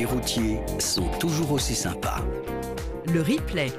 Les 0.00 0.06
routiers 0.06 0.58
sont 0.78 1.08
toujours 1.20 1.52
aussi 1.52 1.74
sympas. 1.74 2.24
Le 3.12 3.20
replay. 3.20 3.70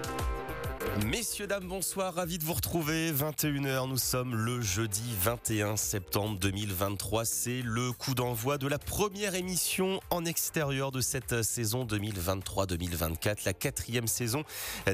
Messieurs, 1.00 1.48
dames, 1.48 1.70
bonsoir, 1.70 2.16
ravi 2.16 2.38
de 2.38 2.44
vous 2.44 2.52
retrouver. 2.54 3.14
21h, 3.14 3.88
nous 3.88 3.98
sommes 3.98 4.36
le 4.36 4.62
jeudi 4.62 5.16
21 5.22 5.78
septembre 5.78 6.38
2023. 6.38 7.24
C'est 7.24 7.62
le 7.64 7.94
coup 7.94 8.14
d'envoi 8.14 8.58
de 8.58 8.68
la 8.68 8.78
première 8.78 9.36
émission 9.36 10.02
en 10.10 10.26
extérieur 10.26 10.92
de 10.92 11.00
cette 11.00 11.44
saison 11.44 11.86
2023-2024. 11.86 13.46
La 13.46 13.54
quatrième 13.54 14.08
saison 14.08 14.44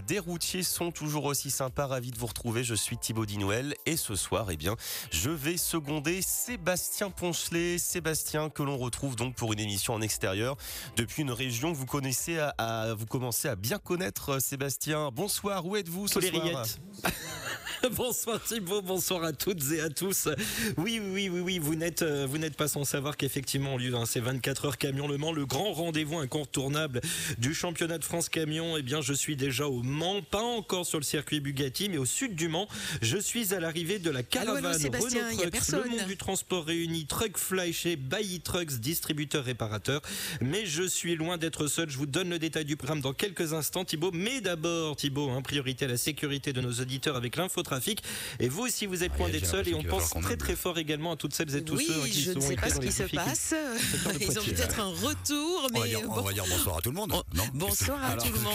des 0.05 0.19
routiers 0.19 0.61
sont 0.61 0.91
toujours 0.91 1.25
aussi 1.25 1.49
sympas. 1.49 1.87
Ravi 1.87 2.11
de 2.11 2.17
vous 2.19 2.27
retrouver. 2.27 2.63
Je 2.63 2.75
suis 2.75 2.97
Thibaut 2.97 3.25
Dinouel 3.25 3.73
et 3.87 3.97
ce 3.97 4.15
soir, 4.15 4.51
eh 4.51 4.57
bien, 4.57 4.75
je 5.09 5.31
vais 5.31 5.57
seconder 5.57 6.21
Sébastien 6.21 7.09
Ponchelet. 7.09 7.79
Sébastien 7.79 8.51
que 8.51 8.61
l'on 8.61 8.77
retrouve 8.77 9.15
donc 9.15 9.33
pour 9.33 9.51
une 9.51 9.59
émission 9.59 9.95
en 9.95 10.01
extérieur 10.01 10.57
depuis 10.95 11.23
une 11.23 11.31
région 11.31 11.71
que 11.71 11.77
vous 11.77 11.87
connaissez 11.87 12.37
à, 12.59 12.93
vous 12.93 13.07
commencez 13.07 13.47
à 13.47 13.55
bien 13.55 13.79
connaître. 13.79 14.39
Sébastien, 14.39 15.09
bonsoir. 15.11 15.65
Où 15.65 15.75
êtes-vous 15.87 16.07
ce 16.07 16.19
soir 16.19 16.65
bonsoir 17.91 18.41
Thibaut, 18.43 18.81
bonsoir 18.81 19.23
à 19.23 19.33
toutes 19.33 19.71
et 19.71 19.81
à 19.81 19.89
tous. 19.89 20.29
Oui, 20.77 20.99
oui, 21.03 21.29
oui, 21.29 21.39
oui, 21.39 21.59
vous 21.59 21.75
n'êtes, 21.75 22.01
euh, 22.01 22.25
vous 22.27 22.37
n'êtes 22.37 22.55
pas 22.55 22.67
sans 22.67 22.83
savoir 22.83 23.17
qu'effectivement, 23.17 23.75
au 23.75 23.77
lieu 23.77 23.91
d'un 23.91 24.05
ces 24.05 24.19
24 24.19 24.65
heures 24.65 24.77
camion 24.77 25.07
Le 25.07 25.17
Mans, 25.17 25.31
le 25.31 25.45
grand 25.45 25.73
rendez-vous 25.73 26.17
incontournable 26.17 27.01
du 27.37 27.53
championnat 27.53 27.97
de 27.97 28.03
France 28.03 28.29
camion, 28.29 28.77
eh 28.77 28.81
bien, 28.81 29.01
je 29.01 29.13
suis 29.13 29.35
déjà 29.35 29.67
au 29.67 29.83
Mans, 29.83 30.21
pas 30.21 30.41
encore 30.41 30.85
sur 30.85 30.97
le 30.97 31.03
circuit 31.03 31.39
Bugatti, 31.39 31.89
mais 31.89 31.97
au 31.97 32.05
sud 32.05 32.35
du 32.35 32.47
Mans. 32.47 32.67
Je 33.01 33.17
suis 33.17 33.53
à 33.53 33.59
l'arrivée 33.59 33.99
de 33.99 34.09
la 34.09 34.23
caravane 34.23 34.65
allô, 34.65 34.79
Sébastien, 34.79 35.27
Renault 35.29 35.49
Trucks, 35.49 35.85
le 35.85 35.89
monde 35.89 36.07
du 36.07 36.17
transport 36.17 36.65
réuni, 36.65 37.05
Truckfly 37.05 37.73
chez 37.73 37.95
Bailly 37.95 38.39
Trucks, 38.41 38.79
distributeur 38.79 39.43
réparateur. 39.43 40.01
Mais 40.41 40.65
je 40.65 40.83
suis 40.83 41.15
loin 41.15 41.37
d'être 41.37 41.67
seul. 41.67 41.89
Je 41.89 41.97
vous 41.97 42.05
donne 42.05 42.29
le 42.29 42.39
détail 42.39 42.65
du 42.65 42.75
programme 42.75 43.01
dans 43.01 43.13
quelques 43.13 43.53
instants, 43.53 43.85
Thibaut. 43.85 44.11
Mais 44.13 44.41
d'abord, 44.41 44.95
Thibaut, 44.95 45.29
hein, 45.29 45.41
priorité 45.41 45.85
à 45.85 45.89
la 45.89 45.97
sécurité 45.97 46.53
de 46.53 46.61
nos 46.61 46.71
auditeurs 46.71 47.15
avec 47.15 47.37
l'infotrafic. 47.67 48.03
Et 48.39 48.49
vous 48.49 48.63
aussi, 48.63 48.85
vous 48.85 49.03
êtes 49.03 49.17
loin 49.17 49.27
Ah, 49.27 49.29
a 49.29 49.31
d'être 49.31 49.45
seul. 49.45 49.67
Et 49.67 49.73
on 49.73 49.83
pense 49.83 50.09
très 50.21 50.37
très 50.37 50.55
fort 50.55 50.77
également 50.77 51.13
à 51.13 51.15
toutes 51.15 51.33
celles 51.33 51.55
et 51.55 51.63
tous 51.63 51.77
oui, 51.77 51.87
ceux 51.87 52.07
qui 52.07 52.21
je 52.21 52.31
ne 52.31 52.41
sont 52.41 52.47
sais 52.47 52.55
pas 52.55 52.69
ce 52.69 52.79
qui 52.79 52.91
se 52.91 53.03
passe. 53.03 53.53
Ils 54.21 54.39
ont 54.39 54.43
peut-être 54.43 54.79
un 54.79 54.87
retour, 54.87 55.69
On 55.73 55.79
va, 55.79 55.85
mais 55.85 55.95
on 55.95 56.21
va 56.21 56.33
dire 56.33 56.45
bonsoir 56.49 56.77
à 56.77 56.81
tout 56.81 56.89
le 56.89 56.95
monde. 56.95 57.11
Oh, 57.15 57.23
non 57.33 57.43
bonsoir 57.53 58.01
à 58.03 58.07
Alors, 58.07 58.23
tout 58.23 58.33
le 58.33 58.39
monde. 58.39 58.53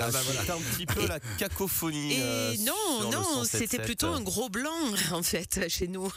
Ah 0.00 0.10
bah 0.10 0.20
voilà. 0.24 0.40
C'est 0.44 0.52
un 0.52 0.58
petit 0.58 0.86
peu 0.86 1.06
la 1.06 1.20
cacophonie. 1.38 2.14
Et 2.14 2.22
euh, 2.22 2.54
non, 2.60 3.10
non, 3.10 3.42
107.7. 3.42 3.58
c'était 3.58 3.78
plutôt 3.78 4.08
un 4.08 4.20
gros 4.20 4.48
blanc 4.48 4.70
en 5.12 5.22
fait 5.22 5.68
chez 5.68 5.88
nous. 5.88 6.12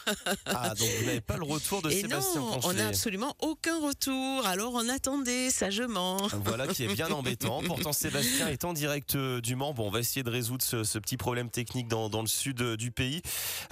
Ah, 0.46 0.74
donc 0.76 0.90
vous 1.00 1.06
n'avez 1.06 1.22
pas 1.22 1.38
le 1.38 1.44
retour 1.44 1.82
de 1.82 1.90
Et 1.90 2.02
Sébastien 2.02 2.42
non, 2.42 2.60
on 2.64 2.74
n'a 2.74 2.88
absolument 2.88 3.36
aucun 3.40 3.80
retour. 3.80 4.46
Alors 4.46 4.74
on 4.74 4.88
attendait 4.90 5.50
sagement. 5.50 6.18
Voilà 6.46 6.68
qui 6.68 6.84
est 6.84 6.94
bien 6.94 7.10
embêtant. 7.12 7.62
Pourtant, 7.64 7.94
Sébastien 7.94 8.48
est 8.48 8.64
en 8.66 8.74
direct 8.74 9.16
euh, 9.16 9.42
du 9.42 9.56
Mans. 9.56 9.74
Bon, 9.74 9.88
on 9.88 9.92
va 9.92 10.00
essayer 10.00 10.24
de 10.24 10.30
résoudre 10.30 10.64
ce, 10.64 10.84
ce 10.84 11.00
petit 11.00 11.18
problème 11.18 11.50
technique 11.50 11.88
dans, 11.88 12.09
dans 12.10 12.22
le 12.22 12.28
sud 12.28 12.62
euh, 12.62 12.78
du 12.78 12.92
pays. 12.92 13.22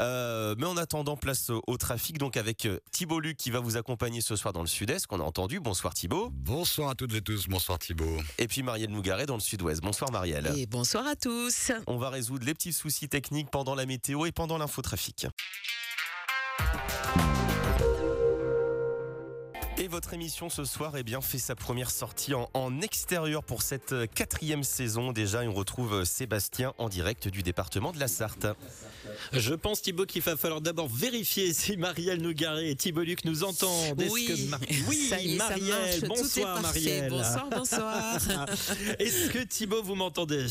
Euh, 0.02 0.56
mais 0.58 0.66
en 0.66 0.78
attendant, 0.78 1.18
place 1.18 1.50
au, 1.50 1.62
au 1.68 1.78
trafic. 1.78 2.18
Donc, 2.18 2.38
avec 2.38 2.66
euh, 2.66 2.80
Thibaut 2.92 3.20
Luc 3.20 3.38
qui 3.38 3.52
va 3.52 3.60
vous 3.60 3.78
accompagner 3.78 4.22
ce 4.22 4.36
soir 4.36 4.54
dans 4.54 4.62
le 4.62 4.68
sud-est, 4.68 5.08
qu'on 5.08 5.20
a 5.20 5.24
entendu. 5.24 5.60
Bonsoir 5.60 5.94
Thibaut. 5.94 6.30
Bonsoir 6.32 6.90
à 6.90 6.96
toutes 6.96 7.14
et 7.14 7.22
tous, 7.22 7.48
bonsoir 7.48 7.80
Thibaut. 7.80 8.18
Et 8.38 8.48
puis 8.48 8.64
Marielle 8.64 8.92
Nougaret 8.92 9.26
dans 9.26 9.36
le 9.36 9.42
sud-ouest. 9.42 9.82
Bonsoir 9.82 10.12
Marielle. 10.12 10.52
Et 10.56 10.66
bonsoir 10.66 11.06
à 11.08 11.16
tous. 11.16 11.72
On 11.88 11.98
va 11.98 12.10
résoudre 12.10 12.46
les 12.46 12.54
petits 12.54 12.74
soucis 12.74 13.10
techniques 13.10 13.50
pendant 13.52 13.76
la 13.76 13.86
météo 13.86 14.26
et 14.26 14.32
pendant 14.32 14.58
l'infotrafic. 14.58 15.28
Et 19.88 19.90
votre 19.90 20.14
émission 20.14 20.50
ce 20.50 20.66
soir 20.66 20.98
eh 20.98 21.04
bien, 21.04 21.22
fait 21.22 21.38
sa 21.38 21.56
première 21.56 21.92
sortie 21.92 22.34
en, 22.34 22.50
en 22.54 22.82
extérieur 22.82 23.42
pour 23.42 23.62
cette 23.62 23.94
euh, 23.94 24.06
quatrième 24.06 24.66
saison. 24.66 25.14
Déjà, 25.14 25.44
on 25.44 25.54
retrouve 25.54 25.94
euh, 25.94 26.04
Sébastien 26.04 26.74
en 26.78 26.90
direct 26.90 27.30
du 27.30 27.42
département 27.42 27.94
de 27.94 28.00
la 28.02 28.10
Sarthe. 28.10 28.48
Je 29.32 29.54
pense, 29.54 29.82
Thibaut, 29.82 30.06
qu'il 30.06 30.24
va 30.24 30.36
falloir 30.36 30.60
d'abord 30.60 30.90
vérifier 30.90 31.54
si 31.54 31.78
Marielle 31.78 32.22
Nougaret 32.22 32.70
et 32.70 32.76
Thibaut 32.76 33.04
Luc 33.04 33.24
nous 33.24 33.46
entendent. 33.46 34.04
Oui, 34.12 34.26
que 34.26 34.50
Mar- 34.50 34.60
oui 34.90 35.08
ça 35.08 35.22
y 35.22 35.36
est, 35.36 35.38
Marielle, 35.38 36.02
bonsoir. 36.06 36.62
Marielle. 36.62 37.10
Bonsoir, 37.10 37.50
bonsoir. 37.50 38.20
Est-ce 39.00 39.30
que 39.30 39.40
Thibaut, 39.46 39.84
vous 39.84 39.96
m'entendez? 39.96 40.50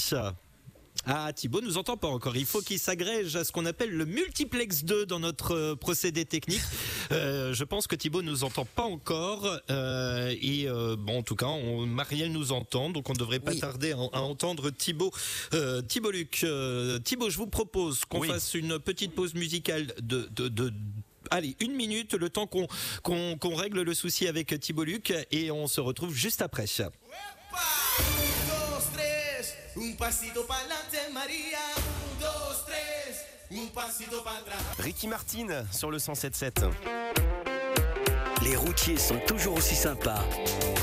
Ah, 1.04 1.32
Thibaut 1.32 1.60
nous 1.60 1.76
entend 1.78 1.96
pas 1.96 2.08
encore. 2.08 2.36
Il 2.36 2.46
faut 2.46 2.60
qu'il 2.62 2.78
s'agrège 2.78 3.36
à 3.36 3.44
ce 3.44 3.52
qu'on 3.52 3.66
appelle 3.66 3.90
le 3.90 4.04
multiplex 4.06 4.84
2 4.84 5.06
dans 5.06 5.20
notre 5.20 5.52
euh, 5.54 5.74
procédé 5.76 6.24
technique. 6.24 6.60
Euh, 7.12 7.54
je 7.54 7.62
pense 7.62 7.86
que 7.86 7.94
Thibaut 7.94 8.22
nous 8.22 8.42
entend 8.42 8.64
pas 8.64 8.82
encore. 8.82 9.46
euh, 9.70 10.34
et 10.42 10.66
euh, 10.68 10.96
bon, 10.98 11.18
en 11.18 11.22
tout 11.22 11.36
cas, 11.36 11.46
on, 11.46 11.86
Marielle 11.86 12.32
nous 12.32 12.50
entend, 12.50 12.90
donc 12.90 13.08
on 13.08 13.12
ne 13.12 13.18
devrait 13.18 13.38
pas 13.38 13.52
Oui. 13.52 13.60
tarder 13.60 13.92
à, 13.92 13.96
à 14.12 14.20
entendre 14.22 14.70
Thibaut. 14.70 15.12
Euh, 15.54 15.82
Thibaut 15.82 16.10
Luc, 16.10 16.40
euh, 16.42 16.98
Thibaut, 16.98 17.30
je 17.30 17.36
vous 17.36 17.46
propose 17.46 18.04
qu'on 18.06 18.18
Oui. 18.22 18.26
fasse 18.28 18.54
une 18.54 18.80
petite 18.80 19.14
pause 19.14 19.34
musicale 19.34 19.94
de, 20.02 20.28
de, 20.34 20.48
de 20.48 20.72
Allez, 21.30 21.54
une 21.60 21.74
minute, 21.76 22.14
le 22.14 22.28
temps 22.28 22.48
qu'on 22.48 22.66
qu'on 23.04 23.36
qu'on 23.38 23.54
règle 23.54 23.82
le 23.82 23.94
souci 23.94 24.26
avec 24.26 24.58
Thibaut 24.58 24.82
Luc 24.84 25.12
et 25.30 25.52
on 25.52 25.68
se 25.68 25.80
retrouve 25.80 26.12
juste 26.12 26.42
après. 26.42 26.66
Tres, 26.66 26.90
un 29.76 29.96
pasito 29.96 30.46
pa'lante, 30.46 31.12
María. 31.12 31.58
Un, 31.78 32.20
dos, 32.20 32.64
tres, 32.66 33.24
un 33.50 33.68
pasito 33.68 34.22
para 34.24 34.38
atrás. 34.38 34.58
Ricky 34.78 35.08
Martin 35.08 35.64
sur 35.70 35.90
le 35.90 35.98
107.7. 35.98 36.70
Les 38.42 38.56
routiers 38.56 38.98
sont 38.98 39.18
toujours 39.26 39.56
aussi 39.56 39.74
sympas. 39.74 40.24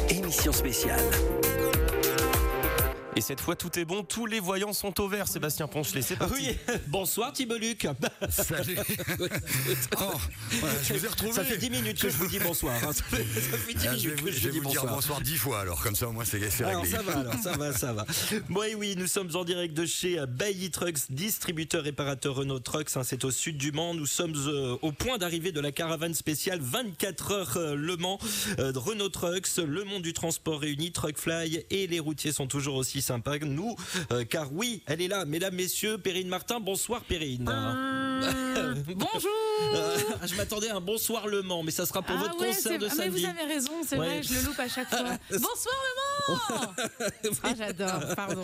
Émission 0.09 0.52
spéciale. 0.52 1.03
Et 3.16 3.22
cette 3.22 3.41
fois, 3.41 3.56
tout 3.56 3.78
est 3.78 3.85
bon. 3.85 4.03
Tous 4.03 4.25
les 4.25 4.40
voyants 4.40 4.74
sont 4.74 5.00
au 5.00 5.07
vert. 5.07 5.28
Sébastien 5.28 5.68
Ponchelet, 5.68 6.01
c'est 6.01 6.16
parti. 6.16 6.34
Oui, 6.35 6.57
bonsoir 6.88 7.31
Thibaut 7.31 7.57
Luc. 7.57 7.88
Salut. 8.29 8.75
oh, 10.01 10.12
voilà, 10.59 10.75
je 10.84 10.94
vous 10.96 11.06
ai 11.06 11.07
retrouvé. 11.07 11.31
Ça 11.34 11.44
fait 11.44 11.57
10 11.57 11.69
minutes 11.69 12.00
que 12.02 12.09
je 12.09 12.18
vous 12.18 12.28
dis 12.28 12.40
bonsoir. 12.40 12.73
hein. 12.84 12.91
Ça 12.91 13.03
fait, 13.03 13.18
ça 13.23 13.57
fait 13.57 13.73
10 13.75 13.88
Ah, 13.88 13.97
je 13.97 14.09
vais 14.09 14.16
minutes 14.16 14.19
vous, 14.19 14.25
que 14.25 14.31
je 14.31 14.40
je 14.40 14.44
vais 14.46 14.50
vous 14.50 14.53
dis 14.53 14.59
vous 14.62 14.69
dire 14.72 14.81
bonsoir. 14.81 14.96
bonsoir 14.96 15.22
dix 15.22 15.38
fois 15.38 15.59
alors, 15.59 15.81
comme 15.84 15.96
ça 15.96 16.07
au 16.07 16.12
moins 16.12 16.25
c'est 16.25 16.50
c'est 16.50 16.63
Alors 16.63 16.81
réglé. 16.81 16.97
ça 16.97 17.03
va, 17.03 17.19
alors 17.19 17.34
ça 17.35 17.52
va, 17.57 17.72
ça 17.73 17.94
va. 17.94 18.06
Bon, 18.50 18.63
et 18.63 18.73
oui, 18.73 18.96
nous 18.97 19.07
sommes 19.07 19.29
en 19.35 19.44
direct 19.44 19.75
de 19.75 19.85
chez 19.85 20.19
Bailly 20.28 20.72
Trucks, 20.72 20.97
distributeur 21.12 21.84
réparateur 21.84 22.34
Renault 22.35 22.59
Trucks. 22.59 22.90
hein, 22.96 23.03
c'est 23.03 23.23
au 23.25 23.31
sud 23.31 23.57
du 23.57 23.72
Mans. 23.72 23.94
Nous 23.94 24.07
sommes 24.07 24.34
euh, 24.47 24.75
au 24.81 24.91
point 24.91 25.19
d'arrivée 25.19 25.52
de 25.52 25.59
la 25.62 25.72
caravane 25.72 26.16
spéciale 26.16 26.59
24 26.62 27.31
heures 27.31 27.57
euh, 27.57 27.75
Le 27.75 27.96
Mans 27.96 28.18
euh, 28.59 28.72
Renault 28.75 29.09
Trucks, 29.09 29.57
le 29.57 29.84
monde 29.84 30.02
du 30.02 30.13
transport 30.13 30.59
réuni, 30.62 30.91
Truckfly 30.91 31.63
et 31.69 31.85
les 31.88 32.00
routiers 32.00 32.31
sont 32.31 32.47
toujours 32.47 32.75
aussi 32.75 33.02
sympas 33.03 33.38
que 33.40 33.46
nous, 33.46 33.75
euh, 34.12 34.24
car 34.25 34.52
oui, 34.53 34.81
elle 34.88 35.02
est 35.02 35.08
là, 35.08 35.25
mesdames, 35.25 35.53
messieurs, 35.56 35.97
Perrine 36.00 36.28
Martin. 36.28 36.59
Bonsoir 36.59 37.02
Perrine. 37.03 37.46
Bonjour 38.96 39.31
Euh, 39.75 39.97
je 40.25 40.36
m'attendais 40.36 40.69
à 40.69 40.75
un 40.78 40.81
bonsoir 40.81 41.28
Le 41.28 41.41
Mans, 41.41 41.62
mais 41.64 41.72
ça 41.72 41.86
sera 41.86 42.02
pour 42.02 42.16
Ah 42.18 42.22
votre 42.24 42.40
ouais, 42.40 42.47
concert 42.47 42.80
de 42.80 42.88
ah, 42.90 42.94
mais 42.97 43.03
samedi. 43.03 43.22
vous 43.24 43.30
avez 43.30 43.53
raison, 43.53 43.72
c'est 43.88 43.97
Ouais. 43.97 44.08
vrai, 44.08 44.24
je 44.24 44.34
le 44.34 44.41
loupe 44.46 44.59
à 44.59 44.68
chaque 44.68 44.90
fois. 44.90 45.18
Bonsoir 45.31 45.75
maman 46.28 46.74
Ah 47.44 47.53
j'adore, 47.58 48.16
pardon. 48.16 48.44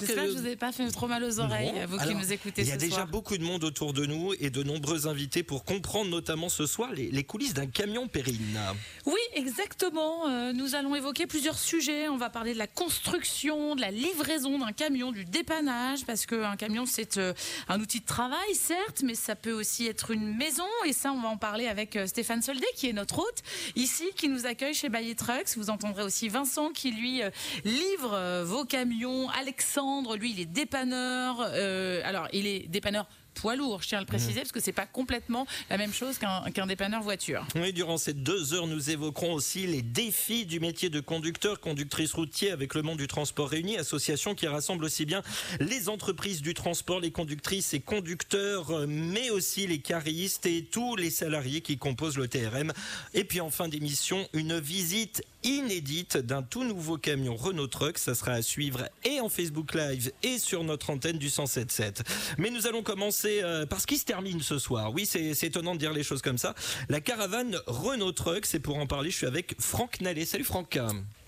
J'espère 0.00 0.24
que- 0.24 0.32
je 0.32 0.38
vous 0.38 0.46
ai 0.46 0.56
pas 0.56 0.72
fait 0.72 0.88
trop 0.90 1.06
mal 1.06 1.22
aux 1.24 1.40
oreilles, 1.40 1.72
Non. 1.72 1.86
vous 1.88 1.98
qui 1.98 2.14
nous 2.14 2.32
écoutez 2.32 2.62
Il 2.62 2.68
y 2.68 2.70
a 2.70 2.74
ce 2.74 2.78
déjà 2.78 2.94
soir. 2.96 3.06
beaucoup 3.08 3.36
de 3.36 3.42
monde 3.42 3.64
autour 3.64 3.92
de 3.92 4.06
nous 4.06 4.32
et 4.40 4.50
de 4.50 4.62
nombreux 4.62 5.06
invités 5.06 5.42
pour 5.42 5.64
comprendre 5.64 6.10
notamment 6.10 6.48
ce 6.48 6.66
soir 6.66 6.92
les, 6.92 7.10
les 7.10 7.24
coulisses 7.24 7.54
d'un 7.54 7.66
camion 7.66 8.08
périne. 8.08 8.58
Oui, 9.04 9.20
exactement. 9.34 10.28
Euh, 10.28 10.52
nous 10.52 10.74
allons 10.74 10.94
évoquer 10.94 11.26
plusieurs 11.26 11.58
sujets. 11.58 12.08
On 12.08 12.16
va 12.16 12.30
parler 12.30 12.54
de 12.54 12.58
la 12.58 12.66
construction, 12.66 13.74
de 13.76 13.80
la 13.80 13.90
livraison 13.96 14.58
d'un 14.58 14.72
camion, 14.72 15.10
du 15.10 15.24
dépannage, 15.24 16.04
parce 16.04 16.26
qu'un 16.26 16.56
camion, 16.56 16.86
c'est 16.86 17.16
euh, 17.16 17.32
un 17.68 17.80
outil 17.80 18.00
de 18.00 18.06
travail, 18.06 18.54
certes, 18.54 19.02
mais 19.02 19.14
ça 19.14 19.34
peut 19.34 19.52
aussi 19.52 19.86
être 19.86 20.10
une 20.10 20.36
maison. 20.36 20.66
Et 20.84 20.92
ça, 20.92 21.12
on 21.12 21.20
va 21.20 21.28
en 21.28 21.36
parler 21.36 21.66
avec 21.66 21.96
euh, 21.96 22.06
Stéphane 22.06 22.42
Soldet, 22.42 22.66
qui 22.76 22.88
est 22.88 22.92
notre 22.92 23.18
hôte 23.18 23.42
ici, 23.74 24.04
qui 24.16 24.28
nous 24.28 24.46
accueille 24.46 24.74
chez 24.74 24.88
Bailly 24.88 25.16
Trucks. 25.16 25.56
Vous 25.56 25.70
entendrez 25.70 26.02
aussi 26.02 26.28
Vincent, 26.28 26.70
qui 26.70 26.90
lui 26.90 27.22
euh, 27.22 27.30
livre 27.64 28.42
vos 28.44 28.64
camions. 28.64 29.28
Alexandre, 29.30 30.16
lui, 30.16 30.32
il 30.32 30.40
est 30.40 30.46
dépanneur. 30.46 31.40
Alors, 31.40 32.28
il 32.32 32.46
est 32.46 32.68
dépanneur 32.68 33.06
poids 33.36 33.56
lourd, 33.56 33.82
je 33.82 33.88
tiens 33.88 33.98
à 33.98 34.00
le 34.00 34.06
préciser, 34.06 34.40
parce 34.40 34.52
que 34.52 34.60
c'est 34.60 34.72
pas 34.72 34.86
complètement 34.86 35.46
la 35.70 35.78
même 35.78 35.92
chose 35.92 36.18
qu'un 36.18 36.66
dépanneur 36.66 37.02
voiture. 37.02 37.46
Oui, 37.54 37.72
durant 37.72 37.98
ces 37.98 38.14
deux 38.14 38.54
heures, 38.54 38.66
nous 38.66 38.90
évoquerons 38.90 39.32
aussi 39.32 39.66
les 39.66 39.82
défis 39.82 40.46
du 40.46 40.58
métier 40.58 40.90
de 40.90 41.00
conducteur, 41.00 41.60
conductrice 41.60 42.12
routier 42.14 42.50
avec 42.50 42.74
le 42.74 42.82
monde 42.82 42.98
du 42.98 43.06
transport 43.06 43.48
réuni, 43.48 43.76
association 43.76 44.34
qui 44.34 44.46
rassemble 44.46 44.84
aussi 44.84 45.04
bien 45.06 45.22
les 45.60 45.88
entreprises 45.88 46.42
du 46.42 46.54
transport, 46.54 47.00
les 47.00 47.10
conductrices 47.10 47.74
et 47.74 47.80
conducteurs, 47.80 48.86
mais 48.88 49.30
aussi 49.30 49.66
les 49.66 49.78
caristes 49.78 50.46
et 50.46 50.64
tous 50.64 50.96
les 50.96 51.10
salariés 51.10 51.60
qui 51.60 51.78
composent 51.78 52.18
le 52.18 52.28
TRM. 52.28 52.72
Et 53.14 53.24
puis 53.24 53.40
en 53.40 53.50
fin 53.50 53.68
d'émission, 53.68 54.26
une 54.32 54.58
visite 54.58 55.22
inédite 55.46 56.16
d'un 56.18 56.42
tout 56.42 56.64
nouveau 56.64 56.98
camion 56.98 57.36
Renault 57.36 57.68
Truck. 57.68 57.98
Ça 57.98 58.14
sera 58.14 58.32
à 58.32 58.42
suivre 58.42 58.88
et 59.04 59.20
en 59.20 59.28
Facebook 59.28 59.74
Live 59.74 60.12
et 60.22 60.38
sur 60.38 60.64
notre 60.64 60.90
antenne 60.90 61.18
du 61.18 61.28
107.7. 61.28 62.00
Mais 62.38 62.50
nous 62.50 62.66
allons 62.66 62.82
commencer 62.82 63.40
euh, 63.42 63.64
par 63.64 63.80
ce 63.80 63.86
qui 63.86 63.96
se 63.96 64.04
termine 64.04 64.42
ce 64.42 64.58
soir. 64.58 64.92
Oui, 64.92 65.06
c'est 65.06 65.30
étonnant 65.44 65.74
de 65.74 65.78
dire 65.80 65.92
les 65.92 66.02
choses 66.02 66.20
comme 66.20 66.36
ça. 66.38 66.54
La 66.88 67.00
caravane 67.00 67.56
Renault 67.66 68.12
Truck, 68.12 68.44
c'est 68.44 68.60
pour 68.60 68.76
en 68.78 68.86
parler. 68.86 69.10
Je 69.10 69.16
suis 69.16 69.26
avec 69.26 69.54
Franck 69.60 70.00
Nallet. 70.00 70.26
Salut 70.26 70.44
Franck. 70.44 70.78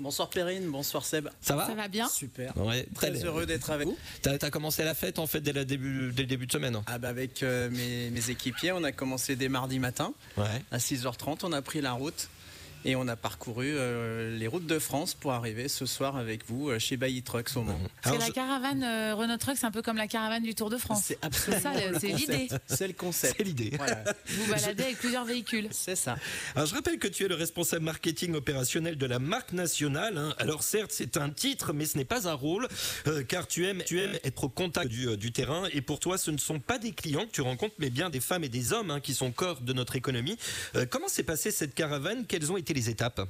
Bonsoir 0.01 0.29
Perrine, 0.31 0.69
bonsoir 0.71 1.05
Seb. 1.05 1.29
Ça 1.41 1.57
va 1.57 1.67
Ça 1.67 1.75
va 1.75 1.89
bien 1.89 2.09
Super. 2.09 2.57
Ouais, 2.57 2.87
Très 2.95 3.11
bien. 3.11 3.25
heureux 3.25 3.47
d'être 3.47 3.71
avec 3.71 3.87
vous. 3.87 3.97
T'as 4.23 4.35
as 4.41 4.51
commencé 4.51 4.83
la 4.85 4.95
fête 4.95 5.19
en 5.19 5.27
fait 5.27 5.41
dès, 5.41 5.53
la 5.53 5.65
début, 5.65 6.13
dès 6.13 6.23
le 6.23 6.29
début 6.29 6.47
de 6.47 6.53
semaine. 6.53 6.81
Ah 6.87 6.99
bah 6.99 7.09
avec 7.09 7.43
euh, 7.43 7.71
mes, 7.71 8.11
mes 8.11 8.31
équipiers, 8.31 8.73
on 8.73 8.83
a 8.85 8.93
commencé 8.93 9.37
dès 9.37 9.49
mardi 9.49 9.79
matin 9.79 10.13
Ouais. 10.37 10.45
à 10.71 10.79
6h30. 10.79 11.39
On 11.45 11.53
a 11.53 11.63
pris 11.63 11.81
la 11.81 11.93
route 11.93 12.29
et 12.85 12.97
on 12.97 13.07
a 13.09 13.17
parcouru 13.17 13.73
euh, 13.77 14.37
les 14.39 14.47
routes 14.47 14.67
de 14.67 14.79
France 14.79 15.15
pour 15.15 15.33
arriver 15.33 15.69
ce 15.69 15.87
soir 15.87 16.17
avec 16.17 16.47
vous 16.49 16.71
euh, 16.71 16.79
chez 16.79 16.97
Bailly 16.97 17.23
Trucks 17.23 17.51
au 17.57 17.63
Mans. 17.63 17.79
Parce 18.03 18.17
que 18.17 18.21
la 18.21 18.27
je- 18.29 18.33
caravane 18.33 18.83
euh, 18.83 19.15
Renault 19.15 19.37
Truck, 19.37 19.57
c'est 19.59 19.67
un 19.67 19.71
peu 19.71 19.83
comme 19.83 19.97
la 19.97 20.07
caravane 20.09 20.43
du 20.43 20.55
Tour 20.55 20.71
de 20.71 20.77
France. 20.79 21.03
C'est 21.05 21.19
absolument 21.23 21.63
ça, 21.63 21.73
c'est 22.01 22.09
l'idée. 22.09 22.49
C'est 22.67 22.87
le 22.87 22.93
concept. 22.95 23.35
C'est 23.39 23.45
l'idée. 23.45 23.73
Voilà, 23.77 24.03
Vous 24.27 24.51
baladez 24.51 24.85
avec 24.85 24.99
plusieurs 24.99 25.25
véhicules. 25.25 25.69
c'est 25.71 25.97
ça. 25.97 26.17
Alors, 26.55 26.67
je 26.67 26.75
rappelle 26.75 26.99
que 26.99 27.09
tu 27.09 27.25
es 27.25 27.29
le 27.29 27.35
responsable 27.35 27.85
marketing 27.85 28.35
opérationnel 28.35 28.97
de 28.97 29.07
la 29.07 29.19
marque 29.19 29.53
nationale. 29.53 30.17
hein. 30.19 30.35
Alors 30.39 30.63
certes, 30.63 30.93
c'est 30.93 31.17
un 31.17 31.31
titre, 31.31 31.73
mais 31.73 31.85
ce 31.87 31.97
n'est 31.99 32.05
pas 32.05 32.29
un 32.29 32.35
rôle, 32.35 32.69
euh, 33.07 33.23
car 33.25 33.47
tu 33.47 33.67
aimes, 33.67 33.83
tu 33.87 34.01
aimes 34.01 34.17
être 34.25 34.45
au 34.45 34.49
contact 34.49 34.89
du, 34.89 35.09
euh, 35.09 35.17
du 35.17 35.33
terrain. 35.33 35.65
Et 35.73 35.81
pour 35.81 35.99
toi, 36.01 36.17
ce 36.19 36.31
ne 36.31 36.39
sont 36.39 36.61
pas 36.61 36.79
des 36.79 36.93
clients 36.93 37.27
que 37.27 37.33
tu 37.33 37.41
rencontres, 37.43 37.75
mais 37.79 37.91
bien 37.91 38.11
des 38.11 38.21
femmes 38.21 38.45
et 38.45 38.49
des 38.49 38.73
hommes 38.73 38.91
hein, 38.91 39.01
qui 39.01 39.15
sont 39.15 39.31
corps 39.33 39.61
de 39.61 39.73
notre 39.73 39.97
économie. 39.97 40.39
Euh, 40.77 40.87
comment 40.89 41.09
s'est 41.09 41.23
passée 41.23 41.51
cette 41.51 41.75
caravane? 41.75 42.25
Quelles 42.27 42.51
ont 42.53 42.57
été 42.57 42.68
les 42.75 42.91
étapes? 42.91 43.29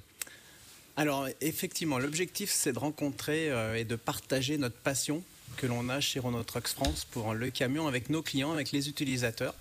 Alors 0.96 1.29
effectivement, 1.40 1.99
l'objectif 1.99 2.50
c'est 2.50 2.73
de 2.73 2.79
rencontrer 2.79 3.50
euh, 3.50 3.76
et 3.76 3.85
de 3.85 3.96
partager 3.96 4.58
notre 4.58 4.76
passion 4.76 5.23
que 5.56 5.67
l'on 5.67 5.88
a 5.88 6.00
chez 6.00 6.20
Renault 6.20 6.43
Trucks 6.43 6.69
France 6.69 7.05
pour 7.05 7.35
le 7.35 7.50
camion 7.50 7.87
avec 7.87 8.11
nos 8.11 8.23
clients, 8.23 8.52
avec 8.52 8.73
les 8.73 8.88
utilisateurs. 8.88 9.55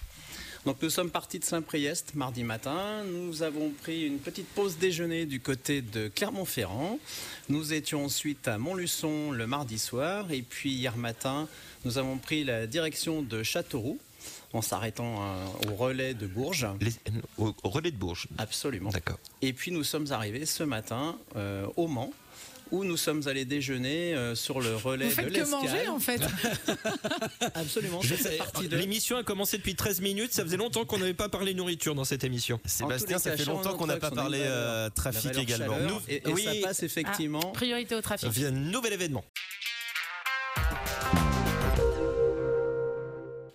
Donc 0.65 0.81
nous 0.81 0.89
sommes 0.89 1.12
partis 1.12 1.39
de 1.39 1.45
Saint-Priest 1.45 2.15
mardi 2.15 2.44
matin. 2.44 3.03
Nous 3.06 3.41
avons 3.41 3.69
pris 3.69 4.06
une 4.06 4.19
petite 4.19 4.47
pause 4.47 4.77
déjeuner 4.77 5.25
du 5.25 5.39
côté 5.39 5.81
de 5.81 6.07
Clermont-Ferrand. 6.09 7.00
Nous 7.47 7.71
étions 7.71 8.03
ensuite 8.03 8.47
à 8.47 8.57
Montluçon 8.57 9.31
le 9.31 9.47
mardi 9.47 9.79
soir. 9.79 10.31
Et 10.31 10.41
puis 10.41 10.71
hier 10.71 10.97
matin, 10.97 11.47
nous 11.85 11.97
avons 11.97 12.18
pris 12.18 12.44
la 12.44 12.68
direction 12.68 13.21
de 13.21 13.44
Châteauroux 13.44 13.97
en 14.54 14.62
s'arrêtant 14.62 15.16
euh, 15.22 15.46
au 15.72 15.76
relais 15.76 16.14
de 16.14 16.28
Bourges. 16.28 16.68
Les- 16.82 16.94
au, 17.38 17.54
au 17.64 17.70
relais 17.70 17.92
de 17.92 17.98
Bourges. 17.98 18.28
Absolument. 18.38 18.90
D'accord. 18.92 19.20
Et 19.42 19.54
puis 19.54 19.72
nous 19.72 19.84
sommes 19.84 20.12
arrivés 20.12 20.46
ce 20.46 20.64
matin 20.64 21.18
euh, 21.36 21.66
au 21.76 21.88
Mans, 21.88 22.12
où 22.72 22.84
nous 22.84 22.98
sommes 22.98 23.28
allés 23.28 23.46
déjeuner 23.46 24.14
euh, 24.14 24.36
sur 24.36 24.60
le 24.60 24.76
relais 24.76 25.06
Vous 25.06 25.12
de 25.12 25.16
faites 25.16 25.28
que 25.28 25.34
l'Escale. 25.34 25.50
manger 25.52 25.88
en 25.88 26.00
fait. 26.00 26.22
Absolument, 27.56 28.00
de. 28.02 28.76
L'émission 28.76 29.18
a 29.18 29.24
commencé 29.24 29.58
depuis 29.58 29.76
13 29.76 30.02
minutes. 30.02 30.34
Ça 30.34 30.44
faisait 30.44 30.58
longtemps 30.58 30.86
qu'on 30.86 30.98
n'avait 30.98 31.14
pas 31.14 31.30
parlé 31.30 31.54
nourriture 31.54 31.96
dans 31.96 32.04
cette 32.06 32.24
émission. 32.24 32.60
Sébastien, 32.66 33.20
ça 33.20 33.36
fait 33.38 33.46
longtemps 33.46 33.76
qu'on 33.78 33.88
n'a 33.88 33.98
pas 33.98 34.12
parlé 34.12 34.40
euh, 34.42 34.90
trafic 34.90 35.38
également. 35.38 35.78
Nous, 35.80 36.00
et, 36.10 36.28
et 36.28 36.34
oui. 36.34 36.44
ça 36.44 36.68
passe 36.68 36.84
effectivement. 36.84 37.40
Ah, 37.44 37.52
priorité 37.54 37.96
au 37.96 38.02
trafic. 38.02 38.30
Un 38.44 38.52
nouvel 38.52 38.94
événement. 38.94 39.24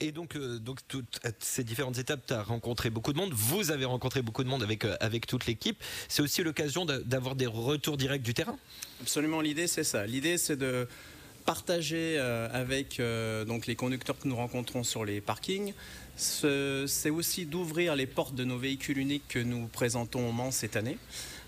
Et 0.02 0.10
donc, 0.10 0.34
euh, 0.34 0.58
donc 0.58 0.80
toutes 0.88 1.20
ces 1.38 1.62
différentes 1.62 1.96
étapes, 1.98 2.22
tu 2.26 2.34
as 2.34 2.42
rencontré 2.42 2.90
beaucoup 2.90 3.12
de 3.12 3.18
monde. 3.18 3.32
Vous 3.32 3.70
avez 3.70 3.84
rencontré 3.84 4.20
beaucoup 4.20 4.42
de 4.42 4.48
monde 4.48 4.62
avec, 4.64 4.84
euh, 4.84 4.96
avec 5.00 5.28
toute 5.28 5.46
l'équipe. 5.46 5.80
C'est 6.08 6.22
aussi 6.22 6.42
l'occasion 6.42 6.84
d'a- 6.84 6.98
d'avoir 6.98 7.36
des 7.36 7.46
retours 7.46 7.96
directs 7.96 8.22
du 8.22 8.34
terrain. 8.34 8.56
Absolument, 9.00 9.40
l'idée 9.40 9.68
c'est 9.68 9.84
ça. 9.84 10.04
L'idée 10.04 10.38
c'est 10.38 10.56
de 10.56 10.88
partager 11.44 12.16
euh, 12.18 12.48
avec 12.52 13.00
donc 13.46 13.66
les 13.66 13.76
conducteurs 13.76 14.18
que 14.18 14.26
nous 14.26 14.36
rencontrons 14.36 14.82
sur 14.82 15.04
les 15.04 15.20
parkings. 15.20 15.72
Ce- 16.16 16.84
C'est 16.88 17.10
aussi 17.10 17.46
d'ouvrir 17.46 17.94
les 17.94 18.06
portes 18.06 18.34
de 18.34 18.44
nos 18.44 18.58
véhicules 18.58 18.98
uniques 18.98 19.28
que 19.28 19.38
nous 19.38 19.66
présentons 19.68 20.28
au 20.28 20.32
Mans 20.32 20.50
cette 20.50 20.74
année. 20.76 20.98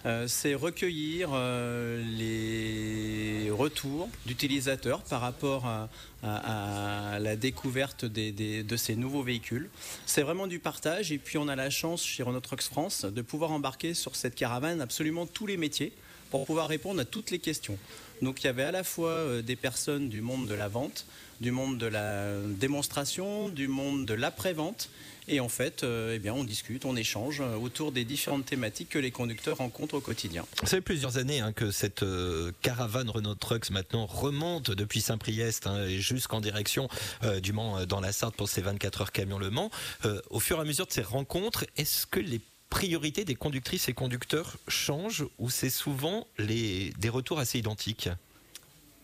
Euh, 0.07 0.29
c'est 0.29 0.55
recueillir 0.55 1.31
euh, 1.33 2.03
les 2.05 3.51
retours 3.51 4.11
d'utilisateurs 4.27 5.03
par 5.03 5.23
rapport 5.23 5.67
à, 5.67 5.89
la 6.23 7.37
découverte 7.37 8.05
de 8.07 8.77
ces 8.77 8.97
nouveaux 8.97 9.23
véhicules. 9.23 9.69
C'est 10.07 10.23
vraiment 10.23 10.47
du 10.47 10.59
partage 10.59 11.13
et 11.13 11.19
puis 11.19 11.37
on 11.37 11.49
a 11.49 11.57
la 11.57 11.69
chance 11.69 12.03
chez 12.03 12.23
Renault 12.23 12.41
Trucks 12.41 12.63
France 12.63 13.05
de 13.05 13.23
pouvoir 13.23 13.53
embarquer 13.53 13.93
sur 13.93 14.17
cette 14.17 14.35
caravane 14.35 14.81
absolument 14.81 15.27
tous 15.27 15.47
les 15.47 15.59
métiers 15.59 15.93
pour 16.31 16.47
pouvoir 16.47 16.69
répondre 16.69 17.01
à 17.01 17.05
toutes 17.05 17.31
les 17.31 17.39
questions. 17.39 17.79
Donc 18.23 18.43
il 18.43 18.47
y 18.47 18.51
avait 18.51 18.65
à 18.65 18.73
la 18.73 18.85
fois 18.85 19.11
euh, 19.11 19.43
des 19.43 19.57
personnes 19.57 20.09
du 20.09 20.21
monde 20.21 20.47
de 20.47 20.55
la 20.55 20.69
vente, 20.69 21.07
du 21.41 21.51
monde 21.51 21.79
de 21.79 21.87
la 21.87 22.39
démonstration, 22.41 23.49
du 23.49 23.69
monde 23.69 24.07
de 24.07 24.15
l'après-vente. 24.15 24.89
Et 25.27 25.41
en 25.41 25.49
fait, 25.49 25.85
euh, 25.85 26.15
eh 26.15 26.19
bien, 26.19 26.35
on 26.35 26.45
discute, 26.45 26.85
on 26.85 26.97
échange 26.97 27.41
euh, 27.41 27.57
autour 27.57 27.93
des 27.93 28.05
différentes 28.05 28.45
thématiques 28.45 28.91
que 28.91 28.99
les 28.99 29.11
conducteurs 29.11 29.57
rencontrent 29.57 29.95
au 29.95 30.01
quotidien. 30.01 30.45
Ça 30.61 30.67
fait 30.67 30.81
plusieurs 30.81 31.17
années 31.17 31.41
hein, 31.41 31.53
que 31.53 31.71
cette 31.71 32.03
euh, 32.03 32.53
caravane 32.61 33.09
Renault 33.09 33.35
Trucks 33.35 33.71
maintenant 33.71 34.07
remonte 34.07 34.71
depuis 34.71 35.01
Saint-Priest 35.01 35.67
hein, 35.67 35.87
et 35.87 35.99
jusqu'en 35.99 36.41
direction 36.41 36.89
euh, 37.23 37.41
du 37.41 37.53
Mans 37.53 37.87
dans 37.87 38.01
la 38.01 38.13
Sarthe 38.13 38.37
pour 38.37 38.49
ces 38.49 38.61
24 38.61 39.01
heures 39.01 39.13
camion 39.13 39.39
Le 39.39 39.51
Mans. 39.51 39.71
Euh, 40.05 40.21
au 40.31 40.41
fur 40.41 40.59
et 40.59 40.61
à 40.61 40.65
mesure 40.65 40.87
de 40.87 40.93
ces 40.93 41.03
rencontres, 41.03 41.65
est-ce 41.77 42.07
que 42.07 42.21
les 42.21 42.41
priorités 42.69 43.25
des 43.25 43.35
conductrices 43.35 43.89
et 43.89 43.95
conducteurs 43.95 44.57
changent 44.69 45.25
ou 45.39 45.49
c'est 45.49 45.71
souvent 45.71 46.27
les, 46.39 46.93
des 46.99 47.09
retours 47.09 47.39
assez 47.39 47.59
identiques 47.59 48.09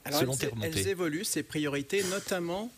Alors, 0.04 0.20
selon 0.20 0.32
elles, 0.32 0.38
tes 0.38 0.46
remontées 0.48 0.80
elles 0.80 0.88
évoluent, 0.88 1.24
ces 1.24 1.42
priorités, 1.42 2.02
notamment 2.04 2.70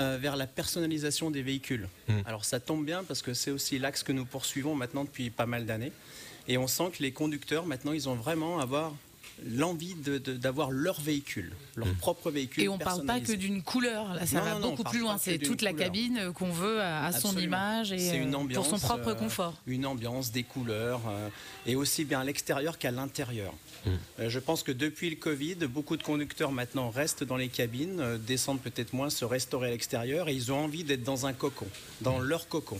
euh, 0.00 0.18
vers 0.20 0.36
la 0.36 0.46
personnalisation 0.46 1.30
des 1.30 1.42
véhicules. 1.42 1.88
Mm. 2.08 2.20
Alors 2.24 2.44
ça 2.44 2.58
tombe 2.58 2.84
bien 2.84 3.04
parce 3.04 3.22
que 3.22 3.34
c'est 3.34 3.50
aussi 3.50 3.78
l'axe 3.78 4.02
que 4.02 4.12
nous 4.12 4.24
poursuivons 4.24 4.74
maintenant 4.74 5.04
depuis 5.04 5.30
pas 5.30 5.46
mal 5.46 5.66
d'années. 5.66 5.92
Et 6.48 6.58
on 6.58 6.66
sent 6.66 6.90
que 6.96 7.02
les 7.02 7.12
conducteurs, 7.12 7.66
maintenant, 7.66 7.92
ils 7.92 8.08
ont 8.08 8.14
vraiment 8.14 8.58
avoir 8.58 8.94
l'envie 9.46 9.94
de- 9.94 10.18
de- 10.18 10.34
d'avoir 10.36 10.70
leur 10.70 11.00
véhicule, 11.00 11.52
leur 11.76 11.88
Mm. 11.88 11.94
propre 11.96 12.30
véhicule. 12.30 12.62
Et 12.64 12.68
on 12.68 12.78
parle 12.78 13.04
pas 13.06 13.20
que 13.20 13.32
d'une 13.32 13.62
couleur, 13.62 14.14
là 14.14 14.26
ça 14.26 14.38
Non, 14.38 14.44
va 14.44 14.54
non, 14.58 14.70
beaucoup 14.70 14.84
plus 14.84 15.00
loin. 15.00 15.16
C'est 15.18 15.38
toute 15.38 15.62
la 15.62 15.72
couleur. 15.72 15.86
cabine 15.86 16.32
qu'on 16.34 16.50
veut 16.50 16.80
à, 16.80 17.06
à 17.06 17.12
son 17.12 17.36
image 17.38 17.92
et 17.92 18.16
une 18.16 18.34
euh, 18.34 18.38
ambiance, 18.38 18.68
pour 18.68 18.78
son 18.78 18.86
propre 18.86 19.08
euh, 19.08 19.14
confort. 19.14 19.54
Une 19.66 19.86
ambiance, 19.86 20.30
des 20.32 20.42
couleurs, 20.42 21.00
euh, 21.08 21.28
et 21.66 21.76
aussi 21.76 22.04
bien 22.04 22.20
à 22.20 22.24
l'extérieur 22.24 22.78
qu'à 22.78 22.90
l'intérieur. 22.90 23.52
Mm. 23.86 23.90
Euh, 24.20 24.28
je 24.30 24.38
pense 24.38 24.62
que 24.62 24.72
depuis 24.72 25.10
le 25.10 25.16
Covid, 25.16 25.54
beaucoup 25.68 25.96
de 25.96 26.02
conducteurs 26.02 26.52
maintenant 26.52 26.90
restent 26.90 27.24
dans 27.24 27.36
les 27.36 27.48
cabines, 27.48 28.00
euh, 28.00 28.18
descendent 28.18 28.60
peut-être 28.60 28.92
moins, 28.92 29.10
se 29.10 29.24
restaurer 29.24 29.68
à 29.68 29.70
l'extérieur, 29.70 30.28
et 30.28 30.34
ils 30.34 30.52
ont 30.52 30.58
envie 30.64 30.84
d'être 30.84 31.02
dans 31.02 31.26
un 31.26 31.32
cocon, 31.32 31.66
dans 32.02 32.18
leur 32.18 32.48
cocon. 32.48 32.78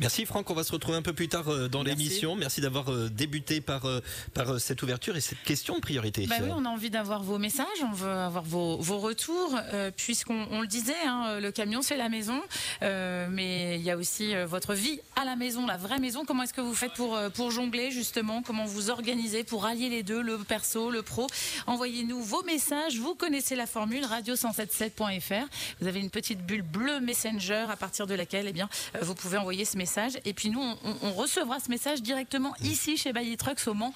Merci 0.00 0.26
Franck, 0.26 0.50
on 0.50 0.54
va 0.54 0.64
se 0.64 0.72
retrouver 0.72 0.96
un 0.98 1.02
peu 1.02 1.12
plus 1.12 1.28
tard 1.28 1.48
euh, 1.48 1.68
dans 1.68 1.82
l'émission. 1.82 2.34
Merci 2.36 2.60
d'avoir 2.60 2.90
euh, 2.92 3.08
débuté 3.08 3.60
par, 3.60 3.86
euh, 3.86 4.00
par 4.34 4.50
euh, 4.54 4.58
cette 4.58 4.82
ouverture 4.82 5.16
et 5.16 5.20
cette 5.20 5.42
question 5.42 5.76
de 5.76 5.80
Bah 6.28 6.36
oui, 6.42 6.50
on 6.54 6.64
a 6.64 6.68
envie 6.68 6.90
d'avoir 6.90 7.22
vos 7.22 7.38
messages, 7.38 7.66
on 7.82 7.92
veut 7.92 8.10
avoir 8.10 8.44
vos, 8.44 8.76
vos 8.78 8.98
retours, 8.98 9.56
euh, 9.72 9.90
puisqu'on 9.96 10.46
on 10.50 10.60
le 10.60 10.66
disait, 10.66 10.94
hein, 11.06 11.38
le 11.40 11.50
camion 11.50 11.82
c'est 11.82 11.96
la 11.96 12.08
maison, 12.08 12.40
euh, 12.82 13.28
mais 13.30 13.76
il 13.76 13.82
y 13.82 13.90
a 13.90 13.96
aussi 13.96 14.34
euh, 14.34 14.46
votre 14.46 14.74
vie 14.74 15.00
à 15.16 15.24
la 15.24 15.36
maison, 15.36 15.66
la 15.66 15.76
vraie 15.76 15.98
maison. 15.98 16.24
Comment 16.24 16.42
est-ce 16.44 16.54
que 16.54 16.60
vous 16.60 16.74
faites 16.74 16.92
pour, 16.94 17.16
euh, 17.16 17.30
pour 17.30 17.50
jongler 17.50 17.90
justement? 17.90 18.42
Comment 18.42 18.64
vous 18.64 18.90
organisez 18.90 19.44
pour 19.44 19.66
allier 19.66 19.88
les 19.88 20.02
deux, 20.02 20.22
le 20.22 20.38
perso, 20.38 20.90
le 20.90 21.02
pro? 21.02 21.26
Envoyez-nous 21.66 22.20
vos 22.22 22.42
messages, 22.44 22.96
vous 22.98 23.14
connaissez 23.14 23.56
la 23.56 23.66
formule 23.66 24.04
radio177.fr. 24.04 25.46
Vous 25.80 25.86
avez 25.86 26.00
une 26.00 26.10
petite 26.10 26.44
bulle 26.44 26.62
bleue 26.62 27.00
Messenger 27.00 27.66
à 27.70 27.76
partir 27.76 28.06
de 28.06 28.14
laquelle 28.14 28.46
eh 28.48 28.52
bien, 28.52 28.68
euh, 28.96 28.98
vous 29.02 29.14
pouvez 29.14 29.38
envoyer 29.38 29.64
ce 29.64 29.76
message. 29.76 30.12
Et 30.24 30.32
puis 30.32 30.50
nous, 30.50 30.60
on, 30.60 31.12
recevra 31.12 31.60
ce 31.60 31.68
message 31.68 32.02
directement 32.02 32.54
ici 32.62 32.96
chez 32.96 33.12
Bailly 33.12 33.36
Trucks 33.36 33.66
au 33.66 33.74
Mans. 33.74 33.92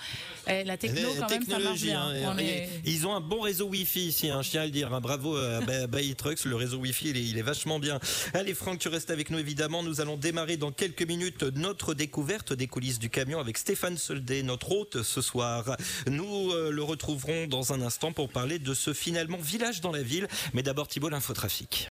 Eh, 0.47 0.65
la 0.65 0.77
techno, 0.77 1.09
Eh, 1.15 1.19
quand 1.19 1.31
même, 1.31 1.45
ça 1.45 1.59
marche 1.59 1.81
bien. 1.81 1.96
Hein, 1.97 2.33
On 2.35 2.39
et- 2.39 2.45
est- 2.45 2.69
Ils 2.85 3.07
ont 3.07 3.15
un 3.15 3.21
bon 3.21 3.41
réseau 3.41 3.67
Wi-Fi 3.67 4.07
ici, 4.09 4.31
hein, 4.31 4.43
je 4.43 4.51
tiens 4.51 4.63
à 4.63 4.65
le 4.67 4.71
dire. 4.71 4.93
hein. 4.95 5.01
bravo 5.01 5.37
à 5.37 5.61
Ba- 5.61 5.87
Bailly 5.87 6.15
Trucks, 6.15 6.45
le 6.45 6.57
réseau 6.57 6.79
Wi-Fi, 6.79 7.11
il 7.11 7.17
est, 7.17 7.25
il 7.25 7.39
est 7.39 7.43
vachement 7.43 7.79
bien. 7.79 7.99
Allez 8.35 8.55
Franck, 8.55 8.79
tu 8.79 8.89
restes 8.89 9.11
avec 9.11 9.31
nous 9.31 9.39
évidemment. 9.39 9.83
Nous 9.83 10.01
allons 10.01 10.17
démarrer 10.17 10.57
dans 10.57 10.73
quelques 10.73 11.03
minutes 11.07 11.43
notre 11.55 11.95
découverte 11.95 12.53
des 12.53 12.67
coulisses 12.67 12.99
du 12.99 13.11
camion 13.11 13.39
avec 13.41 13.59
Stéphane 13.59 13.97
Soldet, 13.97 14.43
notre 14.43 14.73
hôte 14.73 15.03
ce 15.03 15.21
soir. 15.21 15.77
Nous 16.09 16.53
euh, 16.53 16.71
le 16.71 16.83
retrouverons 16.83 17.47
dans 17.47 17.73
un 17.73 17.81
instant 17.81 18.13
pour 18.13 18.29
parler 18.29 18.59
de 18.59 18.75
ce 18.75 18.93
finalement 18.93 19.39
village 19.39 19.81
dans 19.81 19.93
la 19.93 20.03
ville. 20.03 20.29
Mais 20.55 20.63
d'abord 20.63 20.89
Thibault, 20.89 21.09
l'infotrafic. 21.09 21.89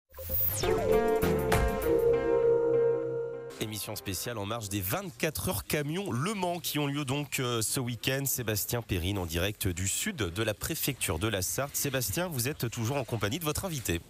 Émission 3.65 3.97
spéciale 3.97 4.37
en 4.37 4.45
marge 4.45 4.69
des 4.69 4.83
24 4.83 5.49
heures 5.49 5.65
camions 5.65 6.13
Le 6.13 6.35
Mans 6.35 6.61
qui 6.61 6.79
ont 6.79 6.87
lieu 6.87 7.07
donc 7.07 7.41
euh, 7.41 7.63
ce 7.63 7.81
week-end. 7.81 8.27
Sébastien 8.27 8.83
Perrine 8.83 9.17
en 9.17 9.25
direct 9.25 9.69
du 9.69 9.89
sud 9.89 10.17
de 10.17 10.43
la 10.43 10.53
préfecture 10.53 11.19
de 11.19 11.29
la 11.29 11.41
Sarthe. 11.41 11.75
Sébastien, 11.75 12.29
vous 12.29 12.47
êtes 12.47 12.69
toujours 12.69 12.99
en 12.99 13.05
compagnie 13.05 13.39
de 13.39 13.45
votre 13.45 13.65
invité. 13.65 14.03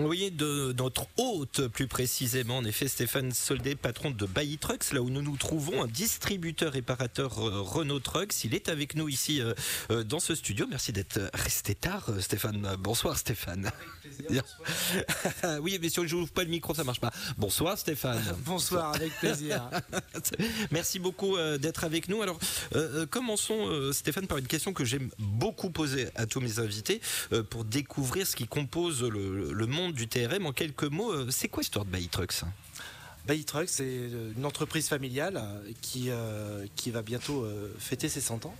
Oui, 0.00 0.32
de 0.32 0.74
notre 0.76 1.06
hôte 1.16 1.68
plus 1.68 1.86
précisément, 1.86 2.56
en 2.56 2.64
effet, 2.64 2.88
Stéphane 2.88 3.30
Soldé, 3.32 3.76
patron 3.76 4.10
de 4.10 4.26
Bailly 4.26 4.58
Trucks, 4.58 4.92
là 4.92 5.00
où 5.00 5.08
nous 5.08 5.22
nous 5.22 5.36
trouvons, 5.36 5.84
un 5.84 5.86
distributeur 5.86 6.72
réparateur 6.72 7.38
euh, 7.38 7.60
Renault 7.60 8.00
Trucks. 8.00 8.42
Il 8.42 8.54
est 8.56 8.68
avec 8.68 8.96
nous 8.96 9.08
ici 9.08 9.40
euh, 9.40 9.54
euh, 9.92 10.02
dans 10.02 10.18
ce 10.18 10.34
studio. 10.34 10.66
Merci 10.68 10.92
d'être 10.92 11.20
resté 11.32 11.76
tard, 11.76 12.10
Stéphane. 12.18 12.76
Bonsoir, 12.80 13.16
Stéphane. 13.16 13.70
oui, 15.60 15.78
mais 15.80 15.88
si 15.88 16.08
je 16.08 16.16
n'ouvre 16.16 16.32
pas 16.32 16.42
le 16.42 16.50
micro, 16.50 16.74
ça 16.74 16.82
marche 16.82 17.00
pas. 17.00 17.12
Bonsoir, 17.38 17.78
Stéphane. 17.78 18.22
Bonsoir, 18.44 18.94
avec 18.94 19.12
plaisir. 19.20 19.70
Merci 20.72 20.98
beaucoup 20.98 21.36
d'être 21.58 21.84
avec 21.84 22.08
nous. 22.08 22.20
Alors, 22.20 22.38
euh, 22.74 23.06
commençons, 23.06 23.92
Stéphane, 23.92 24.26
par 24.26 24.38
une 24.38 24.48
question 24.48 24.72
que 24.72 24.84
j'aime 24.84 25.10
beaucoup 25.18 25.70
poser 25.70 26.08
à 26.16 26.26
tous 26.26 26.40
mes 26.40 26.58
invités 26.58 27.00
pour 27.50 27.64
découvrir 27.64 28.26
ce 28.26 28.34
qui 28.34 28.48
compose 28.48 29.04
le, 29.04 29.52
le 29.52 29.66
monde 29.66 29.83
du 29.90 30.08
TRM. 30.08 30.46
En 30.46 30.52
quelques 30.52 30.84
mots, 30.84 31.12
euh, 31.12 31.30
c'est 31.30 31.48
quoi 31.48 31.62
l'histoire 31.62 31.84
de 31.84 31.90
Bailly 31.90 32.08
Trucks? 32.08 32.42
Bailly 33.26 33.44
Truck, 33.44 33.68
c'est 33.68 33.84
euh, 33.84 34.32
une 34.36 34.44
entreprise 34.44 34.88
familiale 34.88 35.36
euh, 35.36 35.72
qui, 35.80 36.10
qui 36.76 36.90
va 36.90 37.02
bientôt 37.02 37.46
fêter 37.78 38.08
ses 38.08 38.20
100 38.20 38.46
ans. 38.46 38.54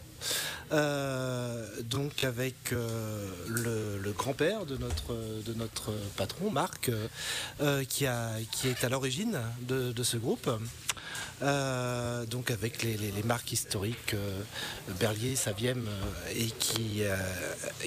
Donc 1.83 2.25
avec 2.25 2.54
le, 2.73 4.12
grand-père 4.16 4.64
de 4.66 4.76
notre, 4.76 5.14
de 5.45 5.54
notre 5.54 5.93
patron, 6.16 6.50
Marc, 6.50 6.90
qui, 7.88 8.07
a, 8.07 8.31
qui 8.52 8.69
est 8.69 8.85
à 8.85 8.88
l'origine 8.88 9.38
de 9.69 10.02
ce 10.02 10.16
groupe. 10.16 10.50
Euh, 11.43 12.26
donc 12.26 12.50
avec 12.50 12.83
les, 12.83 12.99
marques 13.25 13.53
historiques 13.53 14.14
euh, 14.14 14.41
Berlier, 15.00 15.35
Saviem 15.37 15.87
euh, 15.87 16.33
et 16.37 16.47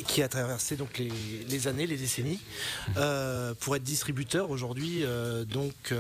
qui, 0.03 0.21
a 0.21 0.27
traversé 0.27 0.75
donc 0.75 1.01
les, 1.49 1.67
années, 1.67 1.87
les 1.87 1.97
décennies 1.97 2.39
pour 3.59 3.75
être 3.75 3.83
distributeur 3.83 4.49
aujourd'hui 4.49 5.03
donc 5.49 5.93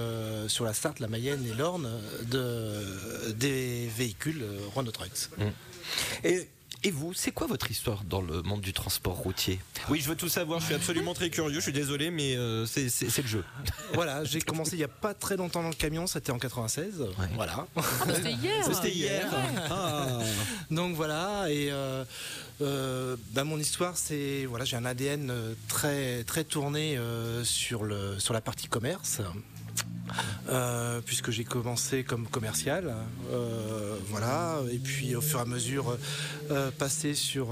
sur 0.47 0.65
la 0.65 0.73
Sarthe, 0.73 0.99
la 0.99 1.07
Mayenne 1.07 1.45
et 1.45 1.53
l'Orne 1.53 1.89
de, 2.23 3.31
des 3.31 3.87
véhicules 3.95 4.43
Renault 4.75 4.91
Trucks. 4.91 5.29
et, 6.23 6.47
et 6.87 6.91
vous, 6.91 7.13
c'est 7.13 7.31
quoi 7.31 7.47
votre 7.47 7.69
histoire 7.69 8.03
dans 8.05 8.21
le 8.21 8.41
monde 8.43 8.61
du 8.61 8.71
transport 8.71 9.15
routier 9.15 9.59
Oui, 9.89 9.99
je 9.99 10.07
veux 10.07 10.15
tout 10.15 10.29
savoir, 10.29 10.59
je 10.61 10.65
suis 10.67 10.73
absolument 10.75 11.13
très 11.13 11.29
curieux, 11.29 11.55
je 11.55 11.59
suis 11.59 11.73
désolé, 11.73 12.11
mais 12.11 12.35
euh, 12.37 12.65
c'est 12.65 12.87
c'est- 12.89 13.09
c'est 13.09 13.21
le 13.21 13.27
jeu. 13.27 13.43
Voilà, 13.93 14.23
j'ai 14.23 14.39
commencé 14.41 14.71
il 14.73 14.77
n'y 14.79 14.83
a 14.85 14.87
pas 14.87 15.13
très 15.13 15.35
longtemps 15.37 15.61
dans 15.63 15.69
le 15.69 15.75
camion, 15.75 16.07
c'était 16.07 16.31
en 16.31 16.39
96. 16.39 17.03
Voilà. 17.35 17.67
Ah, 17.75 17.81
bah, 18.05 18.13
c'était 18.15 18.31
hier. 18.33 18.65
C'était 18.73 18.91
hier. 18.91 19.25
Ouais. 19.31 19.61
Ah. 19.69 20.19
Donc 20.71 20.95
voilà, 20.95 21.45
et 21.49 21.69
euh, 21.71 22.03
euh, 22.61 23.15
bah, 23.33 23.43
mon 23.43 23.59
histoire, 23.59 23.97
c'est 23.97 24.45
voilà, 24.45 24.63
j'ai 24.65 24.77
un 24.77 24.85
ADN 24.85 25.29
euh, 25.29 25.53
très 25.67 26.23
très 26.23 26.43
tourné 26.43 26.97
euh, 26.97 27.43
sur 27.43 27.83
le 27.83 28.17
sur 28.19 28.33
la 28.33 28.41
partie 28.41 28.67
commerce. 28.67 29.21
Euh, 30.49 31.01
puisque 31.05 31.31
j'ai 31.31 31.43
commencé 31.43 32.03
comme 32.03 32.27
commercial, 32.27 32.95
euh, 33.31 33.97
voilà, 34.07 34.61
et 34.71 34.77
puis 34.77 35.15
au 35.15 35.21
fur 35.21 35.39
et 35.39 35.41
à 35.41 35.45
mesure 35.45 35.97
euh, 36.51 36.71
passé 36.71 37.13
sur 37.15 37.49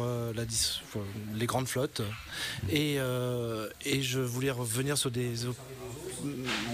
les 1.36 1.46
grandes 1.46 1.68
flottes, 1.68 2.02
et, 2.72 2.98
je 4.02 4.20
voulais 4.20 4.52
revenir 4.52 4.98
sur 4.98 5.12
des 5.12 5.46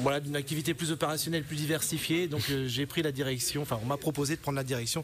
voilà, 0.01 0.20
d'une 0.20 0.36
activité 0.36 0.74
plus 0.74 0.91
opérationnelle, 0.91 1.43
plus 1.43 1.55
diversifiée. 1.55 2.27
Donc 2.27 2.43
euh, 2.50 2.67
j'ai 2.67 2.86
pris 2.86 3.01
la 3.01 3.12
direction, 3.12 3.62
enfin 3.62 3.79
on 3.81 3.86
m'a 3.86 3.98
proposé 3.98 4.36
de 4.36 4.41
prendre 4.41 4.55
la 4.58 4.63
direction 4.63 5.03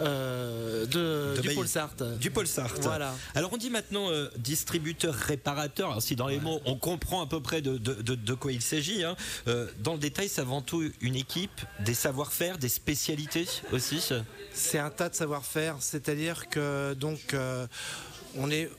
euh, 0.00 0.86
de, 0.86 1.36
De 1.36 1.42
du 1.42 1.54
pôle 1.54 1.68
Sarthe. 1.68 2.02
Du 2.18 2.30
pôle 2.30 2.46
Sarthe. 2.46 2.82
Voilà. 2.82 3.14
Alors 3.34 3.52
on 3.52 3.56
dit 3.56 3.70
maintenant 3.70 4.10
euh, 4.10 4.28
distributeur 4.38 5.14
réparateur. 5.14 5.90
Alors 5.90 6.02
si 6.02 6.16
dans 6.16 6.28
les 6.28 6.40
mots 6.40 6.60
on 6.64 6.76
comprend 6.76 7.22
à 7.22 7.26
peu 7.26 7.40
près 7.40 7.60
de, 7.62 7.76
de- 7.78 7.94
de- 8.02 8.14
de 8.14 8.34
quoi 8.34 8.52
il 8.52 8.62
s'agit, 8.62 9.04
hein. 9.04 9.16
Euh, 9.48 9.66
dans 9.80 9.92
le 9.94 9.98
détail 9.98 10.28
c'est 10.28 10.40
avant 10.40 10.62
tout 10.62 10.82
une 11.00 11.16
équipe, 11.16 11.60
des 11.84 11.94
savoir-faire, 11.94 12.58
des 12.58 12.68
spécialités 12.68 13.46
aussi. 13.72 14.02
C'est 14.52 14.78
un 14.78 14.90
tas 14.90 15.08
de 15.08 15.14
savoir-faire, 15.14 15.76
c'est-à-dire 15.80 16.48
que 16.48 16.94
donc 16.94 17.34
euh, 17.34 17.66
on 18.36 18.50
est 18.50 18.70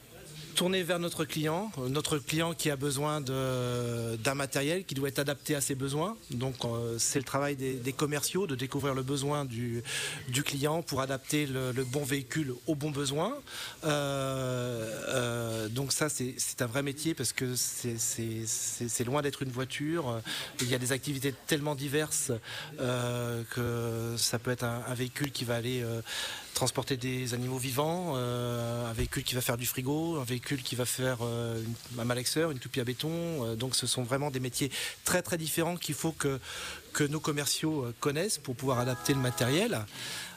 tourné 0.60 0.84
vers 0.84 1.00
notre 1.00 1.24
client, 1.24 1.72
euh, 1.78 1.88
notre 1.88 2.18
client 2.18 2.54
qui 2.54 2.70
a 2.70 2.76
besoin 2.76 3.22
d'un 3.22 4.36
matériel 4.36 4.84
qui 4.84 4.94
doit 4.94 5.08
être 5.08 5.20
adapté 5.20 5.56
à 5.56 5.62
ses 5.62 5.74
besoins. 5.74 6.18
Donc 6.32 6.66
euh, 6.66 6.98
c'est 7.00 7.18
le 7.18 7.24
travail 7.24 7.56
des, 7.56 7.94
commerciaux 7.94 8.46
de 8.46 8.56
découvrir 8.56 8.94
le 8.94 9.02
besoin 9.02 9.46
du, 9.46 9.82
client 10.44 10.82
pour 10.82 11.00
adapter 11.00 11.46
le, 11.46 11.72
bon 11.86 12.04
véhicule 12.04 12.54
aux 12.68 12.76
bons 12.76 12.92
besoins. 12.92 13.36
Euh, 13.86 15.70
donc 15.70 15.94
ça 15.94 16.10
c'est 16.10 16.62
un 16.62 16.66
vrai 16.66 16.84
métier 16.84 17.14
parce 17.14 17.32
que 17.32 17.56
c'est- 17.56 19.06
loin 19.06 19.22
d'être 19.22 19.44
une 19.44 19.52
voiture. 19.52 20.22
Il 20.60 20.70
y 20.70 20.76
a 20.76 20.78
des 20.78 20.92
activités 20.92 21.34
tellement 21.48 21.76
diverses 21.76 22.34
que 22.78 24.16
ça 24.18 24.40
peut 24.40 24.52
être 24.52 24.66
un, 24.66 24.94
véhicule 24.94 25.32
qui 25.32 25.46
va 25.46 25.56
aller 25.56 25.86
transporter 26.60 26.98
des 26.98 27.34
animaux 27.34 27.58
vivants, 27.58 28.16
euh, 28.18 28.90
un 28.90 28.92
véhicule 28.92 29.24
qui 29.24 29.34
va 29.34 29.40
faire 29.40 29.56
du 29.56 29.66
frigo, 29.66 30.18
un 30.20 30.26
véhicule 30.26 30.62
qui 30.62 30.76
va 30.76 30.86
faire 30.86 31.20
euh, 31.22 31.64
une- 31.64 32.02
un 32.02 32.04
malaxeur, 32.04 32.52
une 32.52 32.60
toupie 32.60 32.82
à 32.82 32.84
béton. 32.84 33.10
Euh, 33.14 33.56
donc 33.56 33.76
ce 33.78 33.88
sont 33.88 34.04
vraiment 34.04 34.30
des 34.30 34.42
métiers 34.42 34.70
très 35.06 35.22
très 35.22 35.38
différents 35.38 35.78
qu'il 35.78 35.96
faut 35.96 36.12
que, 36.12 36.38
que 36.92 37.06
nos 37.06 37.22
commerciaux 37.22 37.88
connaissent 38.02 38.38
pour 38.40 38.58
pouvoir 38.58 38.80
adapter 38.80 39.14
le 39.14 39.22
matériel. 39.22 39.86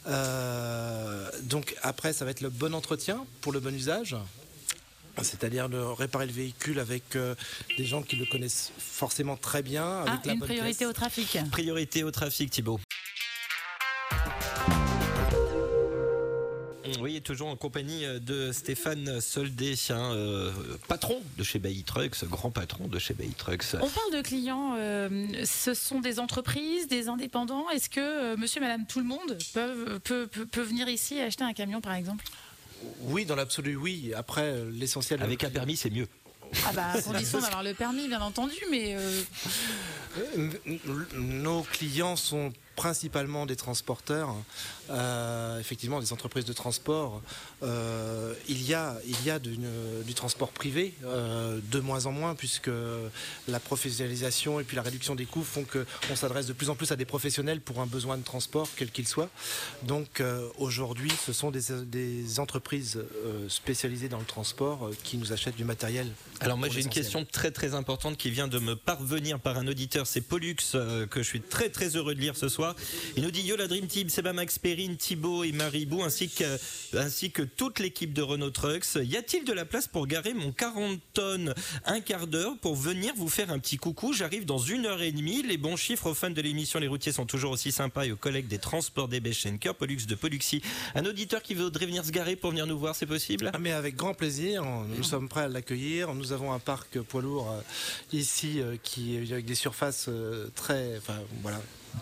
Euh, 0.07 1.29
donc 1.43 1.75
après, 1.83 2.13
ça 2.13 2.25
va 2.25 2.31
être 2.31 2.41
le 2.41 2.51
bon 2.51 2.73
entretien 2.73 3.27
pour 3.41 3.53
le 3.53 3.59
bon 3.59 3.75
usage. 3.75 4.15
C'est-à-dire 5.23 5.69
de 5.69 5.79
réparer 5.79 6.27
le 6.27 6.33
véhicule 6.33 6.79
avec 6.79 7.17
euh, 7.17 7.35
des 7.77 7.85
gens 7.85 8.03
qui 8.03 8.15
le 8.15 8.27
connaissent 8.27 8.71
forcément 8.79 9.37
très 9.37 9.63
bien. 9.63 10.03
Avec 10.03 10.21
Ah, 10.23 10.27
la 10.27 10.33
une 10.35 10.39
bonne 10.39 10.49
priorité 10.49 10.79
pièce. 10.79 10.89
au 10.89 10.93
trafic. 10.93 11.39
Priorité 11.51 12.05
au 12.05 12.11
trafic, 12.13 12.49
Thibaut. 12.51 12.79
Oui, 17.03 17.21
toujours 17.21 17.49
en 17.49 17.57
compagnie 17.57 18.05
euh, 18.05 18.21
de 18.21 18.53
Stéphane 18.53 19.21
Soldé, 19.21 19.75
hein, 19.91 20.13
euh, 20.15 20.53
patron 20.87 21.21
de 21.37 21.43
chez 21.43 21.59
Bailly 21.59 21.83
Trucks, 21.83 22.25
grand 22.27 22.53
patron 22.53 22.87
de 22.87 22.97
chez 23.01 23.13
Bailly 23.13 23.33
Trucks. 23.35 23.65
On 23.75 23.89
parle 23.89 24.13
de 24.13 24.21
clients, 24.23 24.77
euh, 24.79 25.27
ce 25.45 25.75
sont 25.75 25.99
des 26.01 26.21
entreprises, 26.21 26.87
des 26.87 27.09
indépendants. 27.09 27.69
Est-ce 27.71 27.91
que 27.91 27.99
euh, 28.01 28.37
monsieur, 28.37 28.61
madame, 28.61 28.87
tout 28.87 29.01
le 29.01 29.05
monde 29.05 29.37
peut, 29.53 29.99
peut, 30.05 30.29
peut- 30.29 30.47
peut 30.47 30.63
venir 30.63 30.89
ici 30.89 31.17
et 31.17 31.23
acheter 31.23 31.43
un 31.43 31.53
camion, 31.55 31.81
par 31.81 31.95
exemple? 31.95 32.25
Oui, 33.01 33.25
dans 33.25 33.35
l'absolu, 33.37 33.75
oui. 33.75 34.13
Après, 34.17 34.55
l'essentiel. 34.71 35.21
Avec 35.25 35.43
un 35.43 35.51
permis, 35.51 35.77
c'est 35.77 35.91
mieux. 35.91 36.07
Ah 36.67 36.73
bah, 36.73 36.87
à 36.93 37.03
condition 37.03 37.41
d'avoir 37.41 37.65
le 37.65 37.75
permis, 37.75 38.07
bien 38.07 38.21
entendu, 38.21 38.55
mais 38.71 38.95
Euh, 38.97 40.51
Nos 41.17 41.63
clients 41.63 42.15
sont 42.17 42.53
principalement 42.83 43.47
des 43.47 43.55
transporteurs, 43.55 44.35
euh, 44.91 45.61
effectivement 45.61 46.01
des 46.01 46.13
entreprises 46.13 46.45
de 46.45 46.53
transport. 46.53 47.23
Euh, 47.63 48.35
il 48.49 48.61
y 48.67 48.75
a, 48.75 48.97
il 49.07 49.25
y 49.25 49.31
a 49.31 49.39
du 49.39 50.15
transport 50.15 50.49
privé, 50.49 50.93
euh, 51.05 51.61
de 51.71 51.79
moins 51.79 52.07
en 52.07 52.11
moins, 52.11 52.35
puisque 52.35 52.73
la 53.47 53.61
professionnalisation 53.61 54.59
et 54.59 54.65
puis 54.65 54.75
la 54.75 54.83
réduction 54.83 55.15
des 55.15 55.27
coûts 55.27 55.45
font 55.45 55.65
qu'on 55.65 56.17
s'adresse 56.17 56.47
de 56.47 56.55
plus 56.55 56.71
en 56.71 56.75
plus 56.75 56.91
à 56.91 56.97
des 56.97 57.05
professionnels 57.05 57.61
pour 57.61 57.79
un 57.79 57.87
besoin 57.87 58.19
de 58.19 58.25
transport, 58.25 58.69
quel 58.75 58.91
qu'il 58.91 59.07
soit. 59.07 59.31
Donc 59.85 60.21
aujourd'hui, 60.59 61.13
ce 61.25 61.33
sont 61.33 61.53
des, 61.53 61.85
des 61.85 62.41
entreprises 62.41 62.99
spécialisées 63.47 64.09
dans 64.09 64.19
le 64.19 64.25
transport 64.25 64.91
qui 65.05 65.19
nous 65.19 65.33
achètent 65.33 65.55
du 65.55 65.65
matériel. 65.65 66.09
Alors 66.41 66.59
moi 66.59 66.69
j'ai 66.69 66.81
une 66.81 66.89
question 66.89 67.25
très 67.25 67.53
très 67.53 67.75
importante 67.75 68.17
qui 68.17 68.31
vient 68.31 68.49
de 68.49 68.59
me 68.59 68.75
parvenir 68.75 69.39
par 69.39 69.57
un 69.57 69.69
auditeur, 69.69 70.09
c'est 70.09 70.21
Pollux 70.21 70.57
que 71.11 71.23
je 71.23 71.29
suis 71.29 71.41
très 71.41 71.69
très 71.69 71.95
heureux 71.95 72.17
de 72.17 72.21
lire 72.21 72.37
ce 72.37 72.49
soir. 72.49 72.72
Il 73.17 73.23
nous 73.23 73.31
dit 73.31 73.43
Yo 73.43 73.57
la 73.57 73.67
Dream 73.67 73.87
Team, 73.87 74.09
Seba 74.09 74.33
Max 74.33 74.59
Perrine, 74.59 74.97
Thibaut 74.97 75.45
et 75.45 75.53
Maribou 75.53 76.03
ainsi 76.03 76.29
que, 76.29 76.45
ainsi 76.97 77.31
que 77.31 77.43
toute 77.43 77.79
l'équipe 77.79 78.13
de 78.13 78.23
Renault 78.23 78.51
Trucks. 78.51 78.95
Y 78.95 79.17
a-t-il 79.17 79.45
de 79.45 79.53
la 79.53 79.65
place 79.65 79.89
pour 79.89 80.07
garer 80.07 80.35
mon 80.35 80.53
40 80.53 81.01
tonnes 81.15 81.55
un 81.85 82.01
quart 82.01 82.27
d'heure 82.27 82.57
pour 82.61 82.77
venir 82.77 83.13
vous 83.17 83.29
faire 83.29 83.51
un 83.51 83.59
petit 83.59 83.77
coucou? 83.77 84.13
J'arrive 84.13 84.45
dans 84.45 84.59
une 84.59 84.87
heure 84.87 85.03
et 85.03 85.13
demie. 85.13 85.43
Les 85.43 85.57
bons 85.57 85.77
chiffres 85.77 86.11
aux 86.11 86.15
fans 86.15 86.31
de 86.31 86.41
l'émission 86.41 86.79
Les 86.79 86.89
routiers 86.89 87.13
sont 87.13 87.27
toujours 87.27 87.53
aussi 87.53 87.73
sympas 87.73 88.05
et 88.05 88.13
aux 88.13 88.17
collègues 88.17 88.49
des 88.49 88.59
transports 88.59 89.09
des 89.09 89.21
Schenker, 89.33 89.75
Pollux 89.75 90.07
de 90.07 90.15
Polluxi. 90.15 90.63
Un 90.95 91.07
auditeur 91.07 91.43
qui 91.43 91.55
voudrait 91.55 91.87
venir 91.87 92.05
se 92.05 92.11
garer 92.11 92.37
pour 92.37 92.51
venir 92.51 92.67
nous 92.67 92.79
voir, 92.79 92.95
c'est 92.95 93.07
possible? 93.07 93.51
Ah, 93.53 93.59
mais 93.59 93.73
avec 93.73 93.97
grand 93.97 94.15
plaisir, 94.15 94.65
nous 94.65 95.03
sommes 95.03 95.29
prêts 95.29 95.43
à 95.43 95.49
l'accueillir. 95.49 96.15
Nous 96.15 96.33
avons 96.33 96.53
un 96.53 96.59
parc 96.59 97.01
poids 97.01 97.23
lourd 97.23 97.51
euh, 97.51 97.61
ici 98.13 98.61
euh, 98.61 98.77
qui 98.83 99.17
avec 99.17 99.45
des 99.45 99.55
surfaces 99.55 100.07
euh, 100.09 100.49
très, 100.55 100.97
enfin 100.99 101.19
voilà, 101.43 101.61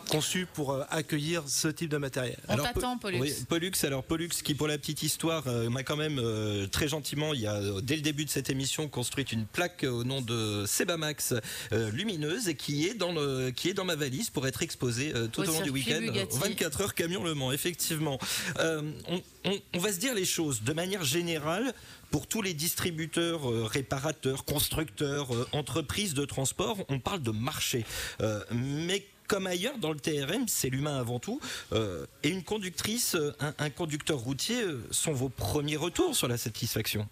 conçu 0.08 0.46
pour 0.52 0.72
euh, 0.72 0.82
accueillir 0.90 1.42
ce 1.46 1.68
type 1.68 1.90
de 1.90 1.96
matériel. 1.96 2.36
On 2.48 2.56
t'attend, 2.56 2.98
Pollux. 2.98 3.20
Oui, 3.20 3.32
Pollux, 3.48 3.72
alors 3.84 4.02
Pollux 4.04 4.28
qui 4.42 4.54
pour 4.54 4.68
la 4.68 4.78
petite 4.78 5.02
histoire 5.02 5.44
euh, 5.46 5.70
m'a 5.70 5.82
quand 5.82 5.96
même 5.96 6.18
euh, 6.18 6.66
très 6.66 6.88
gentiment, 6.88 7.34
il 7.34 7.40
y 7.40 7.46
a 7.46 7.60
dès 7.82 7.96
le 7.96 8.02
début 8.02 8.24
de 8.24 8.30
cette 8.30 8.50
émission 8.50 8.88
construite 8.88 9.32
une 9.32 9.46
plaque 9.46 9.84
au 9.84 10.04
nom 10.04 10.20
de 10.20 10.64
Sebamax 10.66 11.34
euh, 11.72 11.90
lumineuse 11.90 12.48
et 12.48 12.54
qui 12.54 12.86
est 12.86 12.94
dans 12.94 13.12
le 13.12 13.50
qui 13.50 13.68
est 13.68 13.74
dans 13.74 13.84
ma 13.84 13.96
valise 13.96 14.30
pour 14.30 14.46
être 14.46 14.62
exposée 14.62 15.12
euh, 15.14 15.26
tout 15.28 15.40
Au 15.42 15.44
au 15.44 15.52
long 15.52 15.60
du 15.62 15.70
week-end. 15.70 16.00
Bugatti. 16.00 16.38
24 16.38 16.80
heures 16.82 16.94
camion 16.94 17.22
Le 17.24 17.34
Mans, 17.34 17.52
effectivement. 17.52 18.18
Euh, 18.58 18.82
on, 19.08 19.16
on- 19.44 19.58
on 19.74 19.78
va 19.78 19.92
se 19.92 19.98
dire 19.98 20.14
les 20.14 20.24
choses 20.26 20.62
de 20.62 20.72
manière 20.72 21.04
générale. 21.04 21.72
Pour 22.10 22.26
tous 22.26 22.42
les 22.42 22.54
distributeurs, 22.54 23.48
euh, 23.48 23.64
réparateurs, 23.64 24.44
constructeurs, 24.44 25.32
euh, 25.32 25.46
entreprises 25.52 26.12
de 26.12 26.24
transport, 26.24 26.76
on 26.88 26.98
parle 26.98 27.22
de 27.22 27.30
marché. 27.30 27.84
Euh, 28.20 28.42
mais 28.50 29.06
comme 29.30 29.46
ailleurs 29.46 29.78
dans 29.78 29.92
le 29.92 30.00
TRM, 30.00 30.48
c'est 30.48 30.70
l'humain 30.70 30.98
avant 30.98 31.20
tout. 31.20 31.40
Euh, 31.72 32.04
et 32.24 32.30
une 32.30 32.42
conductrice, 32.42 33.14
euh, 33.14 33.32
un, 33.58 33.70
conducteur 33.70 34.18
routier 34.18 34.60
euh, 34.60 34.82
sont 34.90 35.12
vos 35.12 35.28
premiers 35.28 35.76
retours 35.76 36.16
sur 36.16 36.26
la 36.26 36.36
satisfaction? 36.36 37.08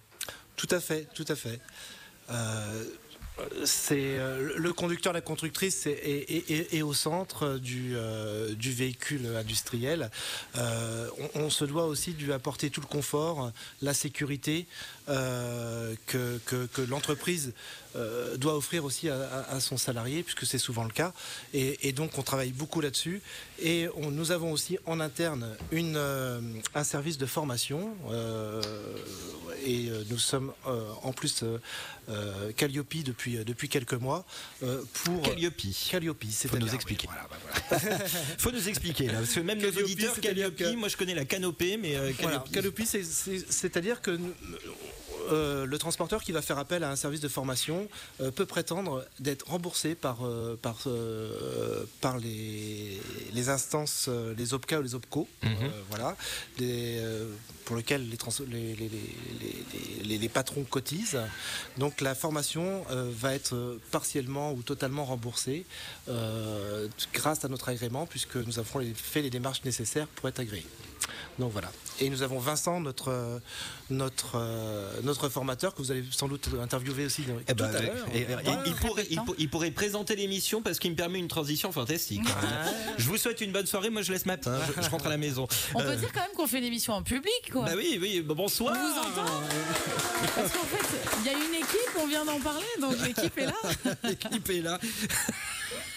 Tout 0.57 0.67
à 0.73 0.81
fait, 0.81 1.07
tout 1.15 1.25
à 1.29 1.37
fait. 1.37 1.61
C'est 3.65 4.19
le 4.57 4.73
conducteur, 4.73 5.13
la 5.13 5.21
conductrice 5.21 5.87
est, 5.87 6.83
au 6.83 6.93
centre 6.93 7.59
du, 7.59 7.95
véhicule 8.59 9.37
industriel. 9.37 10.11
On, 10.57 11.31
on 11.37 11.51
se 11.51 11.65
doit 11.65 11.87
aussi 11.87 12.15
de 12.15 12.25
lui 12.25 12.33
apporter 12.33 12.69
tout 12.69 12.81
le 12.81 12.89
confort, 12.89 13.53
la 13.81 13.95
sécurité 13.95 14.67
euh, 15.09 15.95
que, 16.07 16.39
que- 16.47 16.67
que 16.67 16.83
l'entreprise 16.83 17.53
euh, 17.97 18.37
doit 18.37 18.55
offrir 18.57 18.85
aussi 18.85 19.09
à, 19.09 19.59
son 19.61 19.77
salarié, 19.79 20.23
puisque 20.23 20.45
c'est 20.47 20.59
souvent 20.59 20.85
le 20.85 20.91
cas. 20.91 21.13
Et, 21.55 21.89
et 21.89 21.93
donc 21.93 22.19
on 22.19 22.23
travaille 22.23 22.53
beaucoup 22.53 22.81
là-dessus. 22.81 23.23
Et 23.61 23.89
on- 23.97 24.11
nous 24.11 24.31
avons 24.31 24.53
aussi 24.53 24.79
en 24.87 25.01
interne 25.01 25.57
une, 25.73 25.97
euh, 25.97 26.41
un 26.75 26.85
service 26.85 27.19
de 27.19 27.27
formation. 27.27 27.95
et 29.67 29.91
nous 30.11 30.19
sommes 30.19 30.53
en 31.03 31.13
plus 31.13 31.43
Calliope 32.57 32.95
depuis, 33.05 33.37
depuis 33.45 33.69
quelques 33.69 33.95
mois. 33.95 34.25
pour 34.61 35.23
Calliope. 35.23 35.55
Calliope, 35.91 36.25
c'est 36.31 36.49
Faut 36.49 36.59
nous 36.59 36.75
expliquer. 36.75 37.09
Faut 38.39 38.51
nous 38.53 38.69
expliquer 38.69 39.07
là, 39.09 39.15
parce 39.15 39.33
que 39.33 39.41
même 39.41 39.59
nos 39.59 39.65
Calliope, 39.71 39.85
auditeurs, 39.85 40.15
c'est-à-dire 40.15 40.55
Calliope, 40.55 40.79
moi 40.79 40.89
je 40.89 40.97
connais 40.97 41.15
la 41.15 41.25
canopée, 41.25 41.77
mais 41.77 41.95
Voilà, 42.21 42.39
Calliope- 42.39 42.53
Calliope, 42.53 42.81
c'est- 42.87 43.03
c'est- 43.05 43.51
c'est-à-dire 43.51 44.01
que 44.01 44.11
nous- 44.13 44.33
euh, 45.31 45.67
le 45.67 45.79
transporteur 45.79 46.23
qui 46.23 46.33
va 46.33 46.41
faire 46.43 46.59
appel 46.59 46.83
à 46.85 46.91
un 46.91 46.97
service 46.97 47.21
de 47.21 47.29
formation 47.29 47.89
euh, 48.21 48.31
peut 48.31 48.47
prétendre 48.47 49.05
d'être 49.21 49.47
remboursé 49.49 49.95
par, 49.95 50.25
euh, 50.25 50.57
par, 50.61 50.87
par 52.01 52.19
les, 52.19 53.01
les 53.33 53.49
instances, 53.49 54.09
les 54.37 54.55
OPCA 54.55 54.79
ou 54.81 54.83
les 54.83 54.95
OPCO, 54.95 55.29
Mhm. 55.43 55.71
voilà, 55.91 56.17
des, 56.59 57.03
pour 57.65 57.77
lesquels 57.77 58.09
les, 58.09 58.17
trans- 58.17 58.33
les, 60.05 60.29
patrons 60.29 60.65
cotisent. 60.65 61.19
Donc 61.77 62.01
la 62.01 62.15
formation 62.15 62.85
va 62.91 63.35
être 63.35 63.79
partiellement 63.91 64.53
ou 64.53 64.63
totalement 64.63 65.05
remboursée 65.05 65.65
grâce 67.15 67.45
à 67.45 67.49
notre 67.49 67.69
agrément, 67.69 68.07
puisque 68.07 68.37
nous 68.37 68.59
avons 68.59 68.81
fait 68.95 69.23
les 69.23 69.31
démarches 69.31 69.65
nécessaires 69.65 70.07
pour 70.09 70.29
être 70.29 70.41
agréés. 70.41 70.67
Donc 71.39 71.53
voilà. 71.53 71.71
Et 72.01 72.11
nous 72.11 72.23
avons 72.23 72.39
Vincent, 72.39 72.81
notre, 72.81 73.09
euh, 73.09 73.39
notre, 73.91 74.37
euh, 74.37 75.01
notre 75.03 75.29
formateur, 75.29 75.75
que 75.75 75.83
vous 75.83 75.91
allez 75.91 76.05
sans 76.13 76.29
doute 76.29 76.49
interviewer 76.63 77.07
aussi 77.07 77.25
Eh 77.49 77.55
tout 77.55 77.65
ben, 77.65 77.75
à 77.75 77.83
l'heure. 77.83 78.07
Voilà. 78.45 78.63
il, 78.67 78.75
pourrait, 78.75 79.07
il 79.11 79.21
pour- 79.23 79.35
il 79.67 79.73
présenter 79.73 80.15
l'émission 80.15 80.63
parce 80.63 80.79
qu'il 80.79 80.91
me 80.93 80.97
permet 80.97 81.19
une 81.19 81.27
transition 81.29 81.73
fantastique. 81.73 82.23
Je 82.99 83.05
vous 83.09 83.17
souhaite 83.17 83.41
une 83.41 83.51
bonne 83.53 83.67
soirée, 83.67 83.91
moi 83.91 84.03
je 84.03 84.13
laisse 84.13 84.27
ma 84.27 84.35
hein, 84.35 84.39
je, 84.77 84.83
je 84.83 84.89
rentre 84.91 85.07
à 85.07 85.11
la 85.11 85.17
maison. 85.17 85.49
On 85.75 85.81
Euh, 85.81 85.91
peut 85.91 85.97
dire 85.97 86.13
quand 86.13 86.21
même 86.21 86.31
qu'on 86.37 86.47
fait 86.47 86.59
une 86.59 86.65
émission 86.65 86.93
en 86.95 87.03
public, 87.03 87.51
quoi. 87.53 87.65
Bah 87.65 87.73
oui, 87.77 87.99
oui, 88.01 88.21
bonsoir. 88.23 88.77
On 88.77 88.81
vous 88.81 88.99
entend 89.01 89.31
Parce 90.37 90.53
qu'en 90.53 90.65
fait, 90.65 90.99
il 91.21 91.27
y 91.27 91.29
a 91.29 91.33
une 91.33 91.55
équipe, 91.55 91.97
on 92.01 92.07
vient 92.07 92.25
d'en 92.25 92.39
parler, 92.41 92.67
donc 92.81 92.95
l'équipe 93.05 93.37
est 93.39 93.47
là. 93.47 93.55
L'équipe 94.05 94.49
est 94.51 94.63
là. 94.63 94.79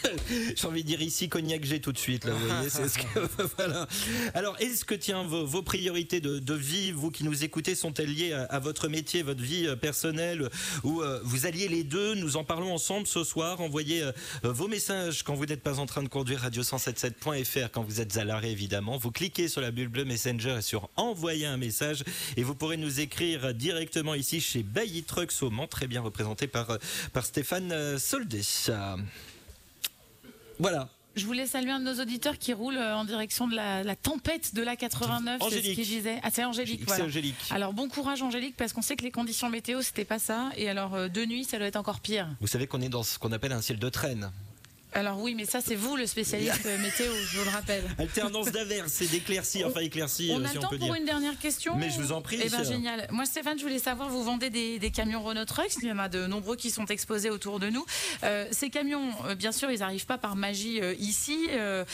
J'ai 0.56 0.68
envie 0.68 0.84
de 0.84 0.88
dire 0.88 1.02
ici 1.02 1.30
cognac 1.30 1.64
j'ai 1.64 1.80
tout 1.80 1.92
de 1.92 1.98
suite. 1.98 2.26
Alors, 4.34 4.56
est-ce 4.60 4.86
que 4.86 4.96
tiens 4.96 5.24
vos, 5.24 5.62
priorités 5.62 6.20
de, 6.20 6.54
vie, 6.54 6.92
vous 6.92 7.12
qui 7.12 7.24
nous 7.24 7.44
écoutez, 7.44 7.76
sont-elles 7.76 8.14
liées 8.14 8.34
à, 8.34 8.60
votre 8.60 8.88
métier, 8.88 9.24
votre 9.24 9.42
vie 9.42 9.68
euh, 9.68 9.76
personnelle, 9.76 10.50
ou 10.84 11.02
euh, 11.02 11.20
vous 11.24 11.46
alliez 11.46 11.68
les 11.68 11.84
deux 11.84 12.16
Nous 12.16 12.38
en 12.38 12.44
parlons 12.44 12.74
ensemble 12.74 13.08
ce 13.08 13.24
soir. 13.24 13.62
Envoyez 13.62 14.04
euh, 14.04 14.12
vos 14.44 14.68
messages 14.68 15.24
quand 15.24 15.34
vous 15.34 15.46
n'êtes 15.46 15.64
pas 15.64 15.80
en 15.80 15.86
train 15.86 16.04
de 16.04 16.10
conduire 16.10 16.46
radio177.fr, 16.46 17.72
quand 17.72 17.84
vous 17.84 18.02
êtes 18.02 18.18
à 18.18 18.24
l'arrêt 18.24 18.52
évidemment. 18.52 18.98
Vous 18.98 19.12
cliquez 19.12 19.48
sur 19.48 19.62
la 19.62 19.72
bulle 19.72 19.90
bleue 19.90 20.06
Messenger 20.06 20.58
et 20.60 20.62
sur 20.62 20.90
envoyer 20.96 21.46
un 21.46 21.58
message, 21.58 22.04
et 22.38 22.44
vous 22.44 22.56
pourrez 22.56 22.78
nous 22.78 23.00
écrire 23.00 23.54
directement 23.54 24.16
ici 24.16 24.42
chez 24.42 24.64
Bailly 24.64 25.04
Trucks 25.04 25.34
au 25.42 25.50
Mans, 25.50 25.68
très 25.68 25.88
bien 25.88 26.02
représenté 26.02 26.48
par 26.48 26.78
par 27.14 27.26
Stéphane. 27.26 27.72
Euh, 27.72 27.98
Voilà. 30.62 30.88
Je 31.16 31.26
voulais 31.26 31.46
saluer 31.46 31.72
un 31.72 31.80
de 31.80 31.84
nos 31.86 32.02
auditeurs 32.02 32.38
qui 32.38 32.54
roule 32.54 32.78
euh, 32.78 32.96
en 32.96 33.04
direction 33.04 33.46
de 33.48 33.54
la, 33.56 33.84
la 33.84 33.96
tempête 33.98 34.54
de 34.56 34.62
la 34.62 34.78
89. 34.78 35.40
C'est 35.42 35.50
ce 35.50 35.56
Angélique. 35.58 35.76
qu'il 35.76 35.86
disait. 35.86 36.20
Ah, 36.24 36.30
c'est 36.32 36.46
Angélique. 36.46 36.80
C'est 36.82 36.86
Voilà. 36.86 37.04
Angélique. 37.06 37.36
Alors 37.50 37.74
bon 37.74 37.90
courage 37.90 38.22
Angélique 38.22 38.56
parce 38.56 38.72
qu'on 38.72 38.82
sait 38.82 38.96
que 38.96 39.04
les 39.04 39.12
conditions 39.12 39.50
météo 39.50 39.82
c'était 39.82 40.06
pas 40.06 40.20
ça 40.20 40.52
et 40.56 40.70
alors 40.70 40.94
euh, 40.94 41.08
de 41.10 41.26
nuit 41.26 41.44
ça 41.44 41.58
doit 41.58 41.68
être 41.68 41.76
encore 41.76 42.00
pire. 42.00 42.30
Vous 42.40 42.48
savez 42.48 42.66
qu'on 42.68 42.80
est 42.82 42.88
dans 42.90 43.04
ce 43.04 43.20
qu'on 43.20 43.34
appelle 43.34 43.52
un 43.52 43.62
ciel 43.62 43.78
de 43.80 43.90
traîne. 43.90 44.32
Alors 44.94 45.20
oui 45.22 45.36
mais 45.36 45.46
ça 45.46 45.62
c'est 45.62 45.76
vous 45.76 45.96
le 45.96 46.06
spécialiste 46.06 46.66
météo 46.82 47.12
je 47.32 47.38
vous 47.38 47.46
le 47.46 47.50
rappelle. 47.52 47.84
Alternance 47.98 48.52
d'averses 48.52 49.02
et 49.02 49.08
d'éclaircies, 49.08 49.64
enfin 49.64 49.80
éclaircies, 49.80 50.32
On 50.34 50.42
euh, 50.44 50.48
si 50.52 50.58
on 50.58 50.62
peut 50.62 50.78
pour 50.78 50.88
dire. 50.88 50.96
une 50.96 51.06
dernière 51.06 51.38
question. 51.40 51.76
Mais 51.78 51.90
je 51.90 52.00
vous 52.02 52.12
en 52.12 52.22
prie, 52.22 52.40
Eh 52.44 52.50
ben 52.50 52.64
génial. 52.64 53.08
Moi 53.12 53.26
Stéphane, 53.26 53.58
je 53.58 53.64
voulais 53.64 53.80
savoir, 53.80 54.10
vous 54.10 54.24
vendez 54.24 54.50
des, 54.50 54.80
des 54.80 54.92
camions 54.92 55.22
Renault 55.24 55.46
Trucks. 55.46 55.76
Il 55.82 55.88
y 55.88 55.92
en 55.92 56.00
a 56.00 56.10
de 56.10 56.28
nombreux 56.28 56.56
qui 56.56 56.72
sont 56.72 56.86
exposés 56.86 57.30
autour 57.30 57.60
de 57.60 57.70
nous. 57.70 57.86
Euh, 58.24 58.46
ces 58.52 58.70
camions, 58.70 59.12
euh, 59.26 59.36
bien 59.36 59.52
sûr, 59.52 59.72
ils 59.72 59.80
n'arrivent 59.80 60.06
pas 60.06 60.18
par 60.18 60.36
magie 60.36 60.82
euh, 60.82 60.94
ici 61.00 61.48
euh, 61.52 61.86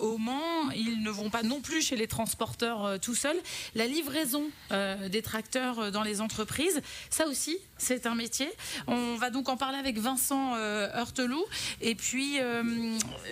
au 0.00 0.18
Mans. 0.18 0.70
Ils 0.76 1.02
ne 1.02 1.10
vont 1.10 1.30
pas 1.30 1.42
non 1.42 1.60
plus 1.60 1.80
chez 1.82 1.96
les 1.96 2.08
transporteurs 2.08 2.98
tout 3.00 3.14
seuls. 3.14 3.36
La 3.74 3.86
livraison 3.86 4.44
des 4.70 5.22
tracteurs 5.22 5.92
dans 5.92 6.02
les 6.02 6.20
entreprises, 6.20 6.80
ça 7.10 7.26
aussi, 7.26 7.56
c'est 7.78 8.06
un 8.06 8.14
métier. 8.14 8.48
On 8.86 9.16
va 9.16 9.30
donc 9.30 9.48
en 9.48 9.56
parler 9.56 9.78
avec 9.78 9.98
Vincent 9.98 10.54
euh, 10.56 10.88
Heurteloup. 10.94 11.44
Et 11.80 11.94
puis, 11.94 12.38
euh, 12.40 12.62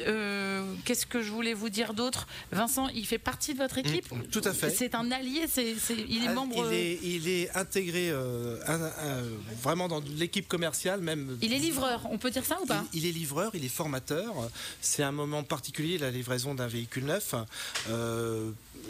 euh, 0.06 0.74
qu'est-ce 0.84 1.06
que 1.06 1.22
je 1.22 1.30
voulais 1.30 1.54
vous 1.54 1.68
dire 1.70 1.94
d'autre? 1.94 2.26
Vincent, 2.50 2.88
il 2.88 3.06
fait 3.06 3.18
partie 3.18 3.54
de 3.54 3.58
votre 3.58 3.78
équipe? 3.78 4.06
Tout 4.30 4.42
à 4.44 4.52
fait. 4.52 4.70
c'est 4.70 4.94
un 4.94 5.10
allié, 5.10 5.42
c'est, 5.48 5.74
il 6.08 6.24
est 6.24 6.28
Ah, 6.28 6.34
membre. 6.34 6.66
Il 6.70 6.74
est, 6.76 6.98
il 7.02 7.28
est 7.28 7.56
intégré 7.56 8.10
euh, 8.10 8.58
un- 8.66 8.82
un- 8.82 9.24
vraiment 9.62 9.88
dans 9.88 10.00
l'équipe 10.16 10.48
commerciale, 10.48 11.00
même. 11.00 11.38
Il 11.42 11.52
est 11.52 11.58
livreur, 11.58 12.02
on 12.10 12.18
peut 12.18 12.30
dire 12.30 12.44
ça 12.44 12.58
ou 12.62 12.66
pas? 12.66 12.84
Il, 12.92 13.00
il 13.04 13.08
est 13.08 13.12
livreur, 13.12 13.52
il 13.54 13.64
est 13.64 13.68
formateur. 13.68 14.34
C'est 14.80 15.02
un 15.02 15.12
moment 15.12 15.42
particulier, 15.42 15.98
la 15.98 16.10
livraison 16.10 16.54
d'un 16.54 16.66
véhicule 16.68 17.04
neuf. 17.04 17.34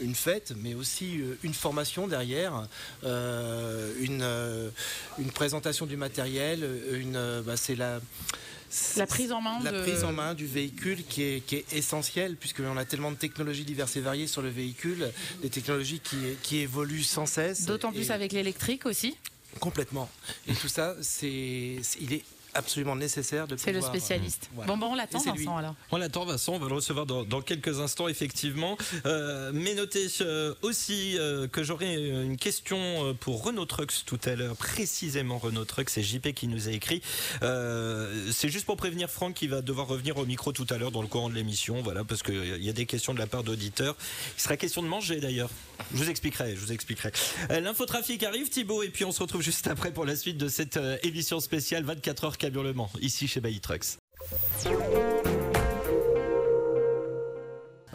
Une 0.00 0.14
fête, 0.14 0.52
mais 0.56 0.74
aussi 0.74 1.20
euh, 1.20 1.36
une 1.42 1.54
formation 1.54 2.06
derrière, 2.08 2.66
euh, 3.04 3.92
une, 4.00 4.22
euh, 4.22 4.70
une 5.18 5.30
présentation 5.30 5.86
du 5.86 5.96
matériel, 5.96 6.66
une, 6.92 7.42
bah, 7.44 7.56
c'est 7.56 7.74
la, 7.76 8.00
La 8.96 9.06
prise 9.06 9.32
en 9.32 9.40
main 9.42 9.60
la 9.62 9.70
de- 9.72 9.82
prise 9.82 10.02
en 10.04 10.12
main 10.12 10.32
du 10.34 10.46
véhicule 10.46 11.04
qui 11.06 11.22
est, 11.22 11.40
qui 11.46 11.56
est 11.56 11.72
essentielle, 11.74 12.36
puisqu'on 12.36 12.76
a 12.76 12.84
tellement 12.86 13.10
de 13.12 13.16
technologies 13.16 13.64
diverses 13.64 13.96
et 13.96 14.00
variées 14.00 14.26
sur 14.26 14.40
le 14.42 14.48
véhicule, 14.48 15.10
des 15.42 15.50
technologies 15.50 16.00
qui, 16.00 16.16
qui 16.42 16.58
évoluent 16.58 17.02
sans 17.02 17.26
cesse. 17.26 17.66
D'autant 17.66 17.92
plus 17.92 18.10
avec 18.10 18.32
l'électrique 18.32 18.86
aussi. 18.86 19.16
Complètement. 19.60 20.08
Et 20.48 20.54
tout 20.54 20.68
ça, 20.68 20.96
c'est- 21.02 21.76
il 22.00 22.12
est 22.14 22.24
absolument 22.54 22.96
nécessaire 22.96 23.46
de 23.46 23.56
C'est 23.56 23.72
le 23.72 23.80
spécialiste. 23.80 24.44
euh, 24.44 24.54
voilà. 24.56 24.72
Bon, 24.72 24.78
bon, 24.78 24.86
on 24.92 24.94
l'attend. 24.94 25.18
Vincent, 25.18 25.56
alors. 25.56 25.74
On 25.90 25.96
l'attend 25.96 26.24
Vincent, 26.24 26.54
on 26.54 26.58
va 26.58 26.68
le 26.68 26.74
recevoir 26.74 27.06
dans, 27.06 27.24
dans 27.24 27.40
quelques 27.40 27.80
instants 27.80 28.08
effectivement. 28.08 28.76
Euh, 29.06 29.50
mais 29.54 29.74
notez 29.74 30.08
euh, 30.20 30.54
aussi 30.62 31.18
euh, 31.18 31.48
que 31.48 31.62
j'aurai 31.62 31.94
une 31.94 32.36
question 32.36 33.14
pour 33.20 33.44
Renault 33.44 33.66
Trucks 33.66 34.04
tout 34.06 34.20
à 34.24 34.34
l'heure, 34.34 34.56
précisément 34.56 35.38
Renault 35.38 35.64
Trucks, 35.64 35.90
c'est 35.90 36.02
JP 36.02 36.32
qui 36.34 36.48
nous 36.48 36.68
a 36.68 36.72
écrit. 36.72 37.02
Euh, 37.42 38.30
c'est 38.32 38.48
juste 38.48 38.66
pour 38.66 38.76
prévenir 38.76 39.08
Franck 39.10 39.34
qui 39.34 39.46
va 39.48 39.62
devoir 39.62 39.86
revenir 39.86 40.16
au 40.18 40.26
micro 40.26 40.52
tout 40.52 40.66
à 40.70 40.78
l'heure 40.78 40.90
dans 40.90 41.02
le 41.02 41.08
courant 41.08 41.28
de 41.30 41.34
l'émission, 41.34 41.82
voilà, 41.82 42.04
parce 42.04 42.22
qu'il 42.22 42.62
y 42.62 42.68
a 42.68 42.72
des 42.72 42.86
questions 42.86 43.14
de 43.14 43.18
la 43.18 43.26
part 43.26 43.42
d'auditeurs. 43.44 43.96
Il 44.36 44.40
sera 44.42 44.56
question 44.56 44.82
de 44.82 44.88
manger 44.88 45.20
d'ailleurs. 45.20 45.50
Je 45.92 45.98
vous 45.98 46.10
expliquerai, 46.10 46.54
je 46.54 46.60
vous 46.60 46.72
expliquerai. 46.72 47.12
Euh, 47.50 47.60
L'infotrafic 47.60 48.22
arrive 48.22 48.48
Thibaut 48.48 48.82
et 48.82 48.88
puis 48.88 49.04
on 49.04 49.12
se 49.12 49.20
retrouve 49.20 49.42
juste 49.42 49.66
après 49.66 49.92
pour 49.92 50.04
la 50.04 50.16
suite 50.16 50.38
de 50.38 50.48
cette 50.48 50.76
euh, 50.76 50.96
émission 51.02 51.40
spéciale 51.40 51.84
24 51.84 52.24
heures 52.24 52.38
camion 52.38 52.62
Le 52.62 52.72
Mans, 52.72 52.90
ici 53.00 53.28
chez 53.28 53.40
Bailly 53.40 53.60
Trucks. 53.60 53.98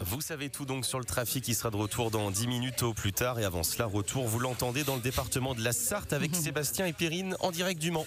Vous 0.00 0.20
savez 0.20 0.48
tout 0.48 0.64
donc 0.64 0.86
sur 0.86 0.98
le 0.98 1.04
trafic 1.04 1.44
qui 1.44 1.54
sera 1.54 1.70
de 1.70 1.76
retour 1.76 2.10
dans 2.10 2.30
10 2.30 2.46
minutes 2.46 2.82
au 2.82 2.94
plus 2.94 3.12
tard. 3.12 3.38
Et 3.40 3.44
avant 3.44 3.62
cela, 3.62 3.86
retour, 3.86 4.26
vous 4.26 4.38
l'entendez 4.38 4.84
dans 4.84 4.94
le 4.94 5.02
département 5.02 5.54
de 5.54 5.62
la 5.62 5.72
Sarthe 5.72 6.12
avec 6.12 6.34
Sébastien 6.36 6.86
et 6.86 6.92
Perrine 6.92 7.36
en 7.40 7.50
direct 7.50 7.80
du 7.80 7.90
Mans. 7.90 8.06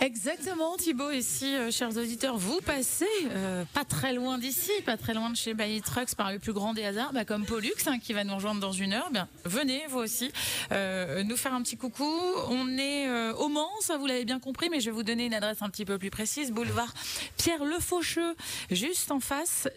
Exactement, 0.00 0.76
Thibaut. 0.76 1.10
Et 1.10 1.22
si, 1.22 1.54
euh, 1.54 1.70
chers 1.70 1.96
auditeurs, 1.96 2.36
vous 2.36 2.60
passez 2.60 3.06
euh, 3.30 3.64
pas 3.72 3.84
très 3.84 4.12
loin 4.12 4.36
d'ici, 4.38 4.70
pas 4.84 4.96
très 4.96 5.14
loin 5.14 5.30
de 5.30 5.36
chez 5.36 5.54
Bailly 5.54 5.80
Trucks 5.80 6.14
par 6.14 6.32
le 6.32 6.38
plus 6.38 6.52
grand 6.52 6.74
des 6.74 6.84
hasards, 6.84 7.12
bah, 7.14 7.24
comme 7.24 7.46
Pollux, 7.46 7.72
hein, 7.86 7.98
qui 7.98 8.12
va 8.12 8.22
nous 8.22 8.34
rejoindre 8.34 8.60
dans 8.60 8.72
une 8.72 8.92
heure, 8.92 9.10
bien, 9.10 9.26
venez, 9.44 9.82
vous 9.88 9.98
aussi, 9.98 10.30
euh, 10.72 11.22
nous 11.24 11.36
faire 11.36 11.54
un 11.54 11.62
petit 11.62 11.76
coucou. 11.76 12.12
On 12.50 12.76
est 12.76 13.08
au 13.32 13.48
Mans, 13.48 13.70
vous 13.98 14.06
l'avez 14.06 14.24
bien 14.24 14.38
compris, 14.38 14.68
mais 14.68 14.80
je 14.80 14.86
vais 14.86 14.90
vous 14.90 15.02
donner 15.02 15.26
une 15.26 15.34
adresse 15.34 15.62
un 15.62 15.70
petit 15.70 15.84
peu 15.84 15.98
plus 15.98 16.10
précise. 16.10 16.52
Boulevard 16.52 16.92
Pierre 17.38 17.64
Le 17.64 17.78
Faucheux, 17.78 18.34
juste 18.70 19.10
en 19.10 19.20
face. 19.20 19.68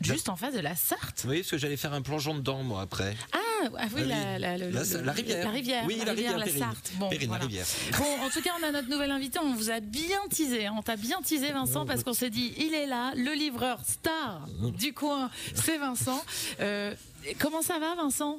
Juste 0.00 0.28
en 0.28 0.36
face 0.36 0.54
de 0.54 0.60
la 0.60 0.74
Sarthe. 0.76 1.24
Oui, 1.28 1.38
parce 1.38 1.50
que 1.50 1.58
j'allais 1.58 1.76
faire 1.76 1.92
un 1.92 2.02
plongeon 2.02 2.34
dedans, 2.34 2.62
moi, 2.62 2.80
après. 2.82 3.14
Ah, 3.32 3.38
ah 3.78 3.84
oui, 3.94 4.02
la, 4.06 4.38
la- 4.38 4.56
le- 4.56 4.70
La- 4.70 4.82
le- 4.82 5.00
la 5.02 5.12
rivière. 5.12 5.44
La 5.44 5.50
rivière, 5.50 5.84
Oui, 5.86 6.00
la 6.04 6.12
rivière, 6.12 6.38
la 6.38 6.44
Périne. 6.46 6.60
Sarthe. 6.62 6.92
Bon, 6.94 7.08
Périne, 7.10 7.30
la 7.30 7.36
voilà. 7.36 7.44
rivière. 7.44 7.66
Bon, 7.98 8.24
en 8.26 8.30
tout 8.30 8.40
cas, 8.40 8.50
on 8.60 8.66
a 8.66 8.72
notre 8.72 8.88
nouvel 8.88 9.10
invité. 9.10 9.38
On 9.42 9.52
vous 9.54 9.70
a 9.70 9.80
bien 9.80 10.18
teasé. 10.30 10.66
hein. 10.66 10.74
On 10.78 10.82
t'a 10.82 10.96
bien 10.96 11.18
teasé, 11.22 11.52
Vincent, 11.52 11.84
parce 11.84 12.02
qu'on 12.02 12.14
s'est 12.14 12.30
dit, 12.30 12.54
il 12.56 12.72
est 12.74 12.86
là, 12.86 13.12
le 13.14 13.32
livreur 13.34 13.78
star 13.86 14.46
du 14.78 14.94
coin, 14.94 15.30
c'est 15.54 15.76
Vincent. 15.76 16.24
Euh, 16.60 16.94
comment 17.38 17.62
ça 17.62 17.78
va, 17.78 17.94
Vincent 17.96 18.36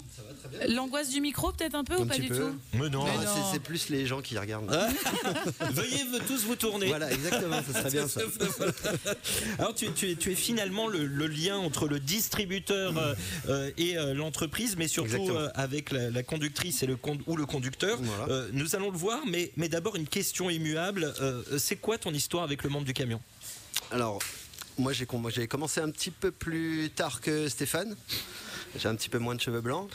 L'angoisse 0.69 1.09
du 1.09 1.21
micro, 1.21 1.51
peut-être 1.51 1.75
un 1.75 1.83
peu 1.83 1.95
ou 1.97 2.01
Un 2.03 2.07
pas 2.07 2.15
petit 2.15 2.21
du 2.23 2.27
peu. 2.29 2.37
tout 2.37 2.55
Mais 2.73 2.89
non. 2.89 3.03
Mais 3.05 3.11
Ah, 3.19 3.23
non. 3.23 3.31
c'est- 3.35 3.53
C'est 3.53 3.59
plus 3.59 3.89
les 3.89 4.05
gens 4.05 4.21
qui 4.21 4.37
regardent. 4.37 4.69
Veuillez 5.71 6.03
vous- 6.11 6.19
tous 6.27 6.43
vous 6.45 6.55
tourner. 6.55 6.87
Voilà, 6.87 7.11
exactement, 7.11 7.61
ça 7.63 7.73
serait 7.79 7.91
bien 7.91 8.07
ça. 8.07 8.21
Alors 9.59 9.75
tu, 9.75 9.91
tu 9.93 10.11
es, 10.11 10.15
tu 10.15 10.31
es 10.31 10.35
finalement 10.35 10.87
le, 10.87 11.05
le 11.05 11.27
lien 11.27 11.57
entre 11.57 11.87
le 11.87 11.99
distributeur 11.99 12.97
euh, 12.97 13.13
euh, 13.49 13.71
et 13.77 13.97
euh, 13.97 14.13
l'entreprise, 14.13 14.75
mais 14.77 14.87
surtout 14.87 15.29
euh, 15.31 15.49
avec 15.55 15.91
la, 15.91 16.09
la 16.09 16.23
conductrice 16.23 16.83
et 16.83 16.87
le 16.87 16.95
con- 16.95 17.19
ou 17.27 17.35
le 17.35 17.45
conducteur. 17.45 17.97
Voilà. 18.01 18.33
Euh, 18.33 18.49
nous 18.53 18.75
allons 18.75 18.91
le 18.91 18.97
voir, 18.97 19.19
mais, 19.27 19.51
mais 19.57 19.69
d'abord 19.69 19.95
une 19.95 20.07
question 20.07 20.49
immuable. 20.49 21.13
Euh, 21.21 21.43
c'est 21.57 21.75
quoi 21.75 21.97
ton 21.97 22.13
histoire 22.13 22.43
avec 22.43 22.63
le 22.63 22.69
monde 22.69 22.85
du 22.85 22.93
camion? 22.93 23.21
Alors, 23.91 24.19
moi 24.77 24.93
j'ai 24.93 25.05
commencé 25.05 25.81
un 25.81 25.89
petit 25.89 26.11
peu 26.11 26.31
plus 26.31 26.89
tard 26.95 27.21
que 27.21 27.47
Stéphane. 27.49 27.95
J'ai 28.77 28.87
un 28.87 28.95
petit 28.95 29.09
peu 29.09 29.19
moins 29.19 29.35
de 29.35 29.41
cheveux 29.41 29.61
blancs. 29.61 29.89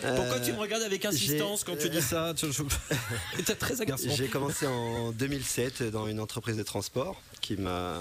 Pourquoi 0.00 0.36
Euh, 0.36 0.44
tu 0.44 0.52
me 0.52 0.58
regardes 0.58 0.82
avec 0.82 1.04
insistance 1.04 1.64
quand 1.64 1.76
tu 1.78 1.88
dis 1.88 2.02
ça 2.02 2.34
Tu 2.36 2.46
es 3.38 3.54
très 3.54 3.80
agaçant. 3.80 4.10
J'ai 4.14 4.28
commencé 4.28 4.66
en 4.66 5.12
2007 5.12 5.84
dans 5.84 6.06
une 6.06 6.20
entreprise 6.20 6.56
de 6.56 6.62
transport 6.62 7.20
qui 7.40 7.56
m'a 7.56 8.00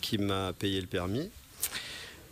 qui 0.00 0.18
m'a 0.18 0.52
payé 0.52 0.80
le 0.80 0.86
permis. 0.86 1.30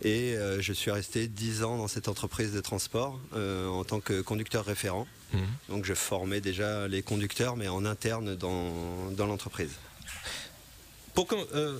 Et 0.03 0.35
euh, 0.35 0.61
je 0.61 0.73
suis 0.73 0.89
resté 0.89 1.27
10 1.27 1.63
ans 1.63 1.77
dans 1.77 1.87
cette 1.87 2.07
entreprise 2.07 2.53
de 2.53 2.59
transport 2.59 3.19
euh, 3.35 3.67
en 3.67 3.83
tant 3.83 3.99
que 3.99 4.21
conducteur 4.21 4.65
référent. 4.65 5.07
Mhm. 5.33 5.41
Donc 5.69 5.85
je 5.85 5.93
formais 5.93 6.41
déjà 6.41 6.87
les 6.87 7.03
conducteurs, 7.03 7.55
mais 7.55 7.67
en 7.67 7.85
interne 7.85 8.35
dans, 8.35 9.11
dans 9.11 9.27
l'entreprise. 9.27 9.71
Euh, 11.55 11.77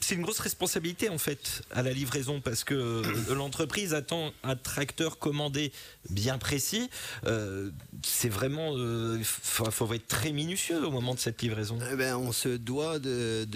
c'est 0.00 0.14
une 0.14 0.22
grosse 0.22 0.38
responsabilité 0.38 1.08
en 1.08 1.18
fait 1.18 1.62
à 1.70 1.82
la 1.82 1.92
livraison 1.92 2.40
parce 2.40 2.64
que 2.64 2.74
euh, 2.74 3.02
l'entreprise 3.34 3.94
attend 3.94 4.32
un 4.42 4.56
tracteur 4.56 5.18
commandé 5.18 5.72
bien 6.10 6.38
précis. 6.38 6.90
Euh, 7.26 7.70
c'est 8.02 8.28
vraiment, 8.28 8.76
il 8.76 9.24
faut, 9.24 9.92
être 9.92 10.08
très 10.08 10.32
minutieux 10.32 10.84
au 10.84 10.90
moment 10.90 11.14
de 11.14 11.18
cette 11.18 11.40
livraison. 11.42 11.78
Eh 11.92 11.96
ben, 11.96 12.16
on 12.16 12.32
se 12.32 12.48
doit 12.48 12.98
de, 12.98 13.46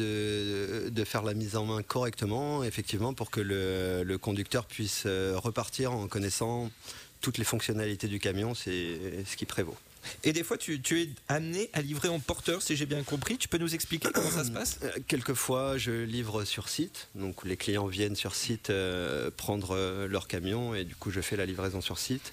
faire 1.04 1.22
la 1.22 1.34
mise 1.34 1.56
en 1.56 1.64
main 1.64 1.82
correctement, 1.82 2.62
effectivement, 2.62 3.14
pour 3.14 3.30
que 3.30 3.40
le, 3.40 4.18
conducteur 4.18 4.66
puisse 4.66 5.06
repartir 5.06 5.92
en 5.92 6.06
connaissant 6.06 6.70
toutes 7.20 7.38
les 7.38 7.44
fonctionnalités 7.44 8.06
du 8.06 8.18
camion, 8.18 8.54
c'est 8.54 9.24
ce 9.26 9.36
qui 9.36 9.46
prévaut. 9.46 9.76
Et 10.24 10.32
des 10.32 10.42
fois, 10.42 10.56
tu, 10.56 10.74
es 10.74 11.08
amené 11.28 11.70
à 11.72 11.82
livrer 11.82 12.08
en 12.08 12.20
porteur, 12.20 12.62
si 12.62 12.76
j'ai 12.76 12.86
bien 12.86 13.02
compris. 13.02 13.38
Tu 13.38 13.48
peux 13.48 13.58
nous 13.58 13.74
expliquer 13.74 14.08
comment 14.12 14.30
ça 14.30 14.44
se 14.44 14.50
passe? 14.50 14.78
Euh, 14.82 14.90
Quelquefois, 15.06 15.78
je 15.78 16.04
livre 16.04 16.44
sur 16.44 16.68
site, 16.68 17.08
donc 17.14 17.44
les 17.44 17.56
clients 17.56 17.86
viennent 17.86 18.16
sur 18.16 18.34
site 18.34 18.70
euh, 18.70 19.30
prendre 19.36 19.76
euh, 19.76 20.06
leur 20.06 20.28
camion 20.28 20.74
et 20.74 20.84
du 20.84 20.94
coup, 20.94 21.10
je 21.10 21.20
fais 21.20 21.36
la 21.36 21.46
livraison 21.46 21.80
sur 21.80 21.98
site. 21.98 22.32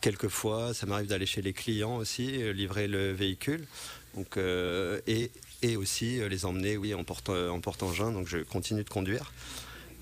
Quelquefois, 0.00 0.74
ça 0.74 0.86
m'arrive 0.86 1.08
d'aller 1.08 1.26
chez 1.26 1.42
les 1.42 1.52
clients 1.52 1.96
aussi, 1.96 2.52
livrer 2.52 2.86
le 2.86 3.12
véhicule, 3.12 3.66
donc, 4.14 4.38
et, 4.38 5.76
aussi 5.76 6.20
les 6.28 6.44
emmener, 6.44 6.76
oui, 6.76 6.94
en 6.94 7.02
porte 7.02 7.30
en 7.30 7.60
porte-engin. 7.60 8.12
Donc, 8.12 8.28
je 8.28 8.38
continue 8.38 8.84
de 8.84 8.88
conduire. 8.88 9.32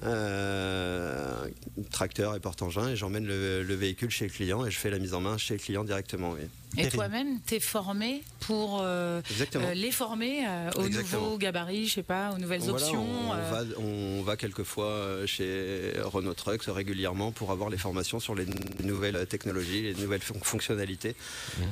Euh, 0.02 1.46
tracteur 1.90 2.34
et 2.34 2.40
porte-engin 2.40 2.88
et 2.88 2.96
j'emmène 2.96 3.26
le, 3.26 3.62
le 3.62 3.74
véhicule 3.74 4.10
chez 4.10 4.26
le 4.26 4.30
client 4.30 4.66
et 4.66 4.70
je 4.70 4.78
fais 4.78 4.90
la 4.90 4.98
mise 4.98 5.14
en 5.14 5.20
main 5.20 5.38
chez 5.38 5.54
le 5.54 5.60
client 5.60 5.84
directement. 5.84 6.32
oui. 6.32 6.40
Et 6.78 6.88
toi-même, 6.88 7.40
t'es 7.46 7.58
formé 7.60 8.22
pour 8.40 8.80
euh, 8.82 9.22
euh, 9.54 9.72
les 9.74 9.90
former 9.90 10.46
euh, 10.46 10.70
aux 10.76 10.84
Exactement. 10.84 11.22
nouveaux 11.22 11.38
gabarits, 11.38 11.86
je 11.88 11.94
sais 11.94 12.02
pas, 12.02 12.32
aux 12.34 12.38
nouvelles 12.38 12.60
Voilà, 12.60 12.74
options. 12.84 13.06
on, 13.30 13.32
euh, 13.32 13.50
va, 13.50 13.80
on 13.80 14.22
va 14.22 14.36
quelquefois 14.36 15.24
chez 15.24 15.92
Renault 16.02 16.34
Trucks 16.34 16.64
régulièrement 16.66 17.32
pour 17.32 17.50
avoir 17.50 17.70
les 17.70 17.78
formations 17.78 18.20
sur 18.20 18.34
les 18.34 18.44
nouvelles 18.84 19.26
technologies, 19.26 19.82
les 19.82 19.94
nouvelles 19.94 20.20
fon- 20.20 20.38
fonctionnalités 20.42 21.16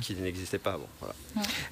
qui 0.00 0.14
n'existaient 0.14 0.56
pas 0.58 0.72
avant. 0.74 0.88
Voilà. 1.00 1.14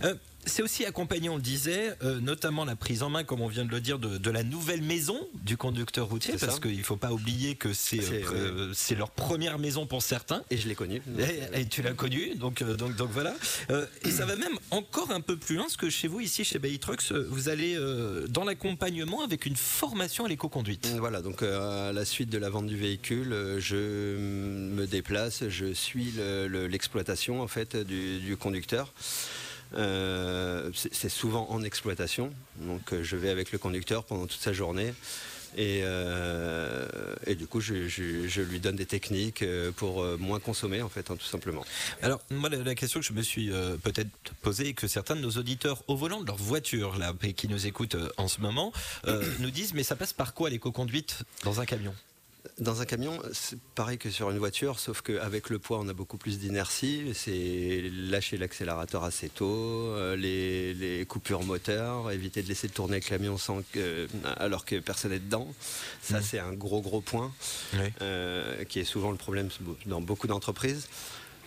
Euh, 0.05 0.15
c'est 0.45 0.63
aussi 0.63 0.85
accompagné, 0.85 1.29
on 1.29 1.37
le 1.37 1.43
disait, 1.43 1.95
euh, 2.03 2.21
notamment 2.21 2.65
la 2.65 2.77
prise 2.77 3.03
en 3.03 3.11
main, 3.11 3.25
comme 3.25 3.41
on 3.41 3.49
vient 3.49 3.65
de 3.65 3.71
le 3.71 3.81
dire, 3.81 3.99
de, 3.99 4.19
de 4.19 4.31
la 4.31 4.43
nouvelle 4.43 4.83
maison 4.83 5.19
du 5.43 5.57
conducteur 5.57 6.09
routier, 6.09 6.35
parce 6.39 6.59
qu'il 6.61 6.77
ne 6.79 6.83
faut 6.83 6.97
pas 6.97 7.13
oublier 7.13 7.55
que 7.55 7.73
c'est 7.73 8.01
C'est, 8.03 8.25
euh, 8.33 8.73
c'est 8.75 8.95
leur 8.95 9.11
première 9.11 9.59
maison 9.59 9.87
pour 9.87 10.03
certains. 10.03 10.43
Et 10.51 10.57
je 10.57 10.69
l'ai 10.69 10.75
connu. 10.75 11.03
Et, 11.55 11.61
et 11.61 11.67
tu 11.67 11.83
l'as 11.83 11.93
connu, 11.95 12.35
donc, 12.35 12.63
euh, 12.63 12.75
donc, 12.77 12.97
donc 12.97 13.11
voilà. 13.11 13.35
Euh, 13.71 13.87
et 14.05 14.11
ça 14.11 14.27
va 14.27 14.37
même 14.37 14.59
encore 14.71 15.11
un 15.11 15.21
peu 15.21 15.37
plus 15.37 15.55
loin, 15.57 15.65
parce 15.65 15.77
que 15.77 15.91
chez 15.91 16.09
vous, 16.09 16.21
ici, 16.21 16.45
chez 16.45 16.59
Bailly 16.59 16.79
Trucks, 16.79 17.13
euh, 17.13 17.27
vous 17.31 17.49
allez 17.49 17.75
euh, 17.77 18.27
dans 18.29 18.45
l'accompagnement 18.45 19.23
avec 19.23 19.47
une 19.47 19.57
formation 19.57 20.25
à 20.25 20.29
l'éco-conduite. 20.29 20.87
Voilà, 20.99 21.23
donc 21.23 21.43
euh, 21.43 21.91
à 21.91 21.93
la 21.93 22.05
suite 22.05 22.31
de 22.31 22.39
la 22.39 22.51
vente 22.51 22.67
du 22.67 22.77
véhicule, 22.77 23.33
euh, 23.33 23.61
je 23.61 23.77
me 24.17 24.87
déplace, 24.87 25.49
je 25.49 25.73
suis 25.73 26.13
le- 26.17 26.47
le- 26.49 26.67
l'exploitation 26.67 27.41
en 27.43 27.49
fait 27.49 27.77
du, 27.77 28.19
du 28.21 28.37
conducteur. 28.37 28.93
Euh, 29.75 30.71
c'est 30.75 31.09
souvent 31.09 31.47
en 31.51 31.63
exploitation, 31.63 32.33
donc 32.59 32.93
euh, 32.93 33.03
je 33.03 33.17
vais 33.17 33.31
avec 33.31 33.53
le 33.53 33.59
conducteur 33.59 34.05
pendant 34.05 34.27
toute 34.27 34.41
sa 34.41 34.53
journée. 34.53 34.93
Et, 35.55 35.81
euh, 35.85 36.87
et 37.27 37.35
du 37.35 37.47
coup, 37.47 37.61
je, 37.61 37.87
je- 37.87 38.27
je 38.27 38.41
lui 38.41 38.59
donne 38.59 38.77
des 38.77 38.87
techniques 38.87 39.45
pour 39.77 40.03
moins 40.19 40.41
consommer, 40.41 40.81
en 40.81 40.89
fait, 40.89 41.11
hein, 41.11 41.17
tout 41.17 41.27
simplement. 41.27 41.63
Alors, 42.01 42.21
moi, 42.31 42.49
la, 42.49 42.57
la 42.57 42.75
question 42.75 43.01
que 43.01 43.07
je 43.07 43.13
me 43.13 43.21
suis 43.21 43.53
euh, 43.53 43.77
peut-être 43.77 44.09
posée 44.41 44.69
et 44.69 44.75
que 44.75 44.89
certains 44.89 45.15
de 45.15 45.21
nos 45.21 45.33
auditeurs 45.33 45.83
au 45.89 45.97
volant 45.97 46.23
de 46.23 46.27
leur 46.27 46.37
voiture, 46.37 46.97
là, 46.99 47.13
qui 47.37 47.49
nous 47.49 47.67
écoutent 47.67 47.97
euh, 47.97 48.09
en 48.17 48.29
ce 48.29 48.41
moment, 48.41 48.73
nous 49.41 49.51
disent 49.51 49.75
Mais 49.75 49.83
ça 49.83 49.95
passe 49.95 50.15
par 50.15 50.33
quoi 50.33 50.49
l'éco-conduite 50.49 51.19
dans 51.45 51.61
un 51.61 51.67
camion? 51.67 51.95
Dans 52.59 52.81
un 52.81 52.85
camion, 52.87 53.21
c'est 53.33 53.59
pareil 53.77 53.99
que 53.99 54.11
sur 54.11 54.29
une 54.31 54.39
voiture, 54.39 54.81
sauf 54.81 55.01
qu'avec 55.01 55.49
le 55.49 55.61
poids, 55.61 55.79
on 55.79 55.89
a 55.89 55.93
beaucoup 55.93 56.17
plus 56.19 56.39
d'inertie. 56.41 57.13
C'est 57.15 57.89
lâcher 57.95 58.37
l'accélérateur 58.37 59.05
assez 59.05 59.29
tôt, 59.29 59.47
euh, 59.47 60.17
les, 60.17 60.75
les 60.75 61.07
coupures 61.07 61.45
moteurs, 61.45 62.11
éviter 62.11 62.43
de 62.43 62.49
laisser 62.49 62.69
tourner 62.69 62.97
le 62.97 63.05
camion 63.07 63.39
sans 63.39 63.63
que, 63.73 64.09
alors 64.39 64.65
que 64.65 64.81
personne 64.81 65.13
n'est 65.13 65.21
dedans. 65.21 65.47
Ça, 66.03 66.21
c'est 66.21 66.41
un 66.41 66.53
gros, 66.53 66.81
gros 66.83 67.01
point, 67.01 67.33
Oui. 67.75 67.87
euh, 68.03 68.65
qui 68.65 68.81
est 68.81 68.85
souvent 68.85 69.13
le 69.13 69.17
problème 69.17 69.49
dans 69.87 70.01
beaucoup 70.01 70.27
d'entreprises. 70.27 70.89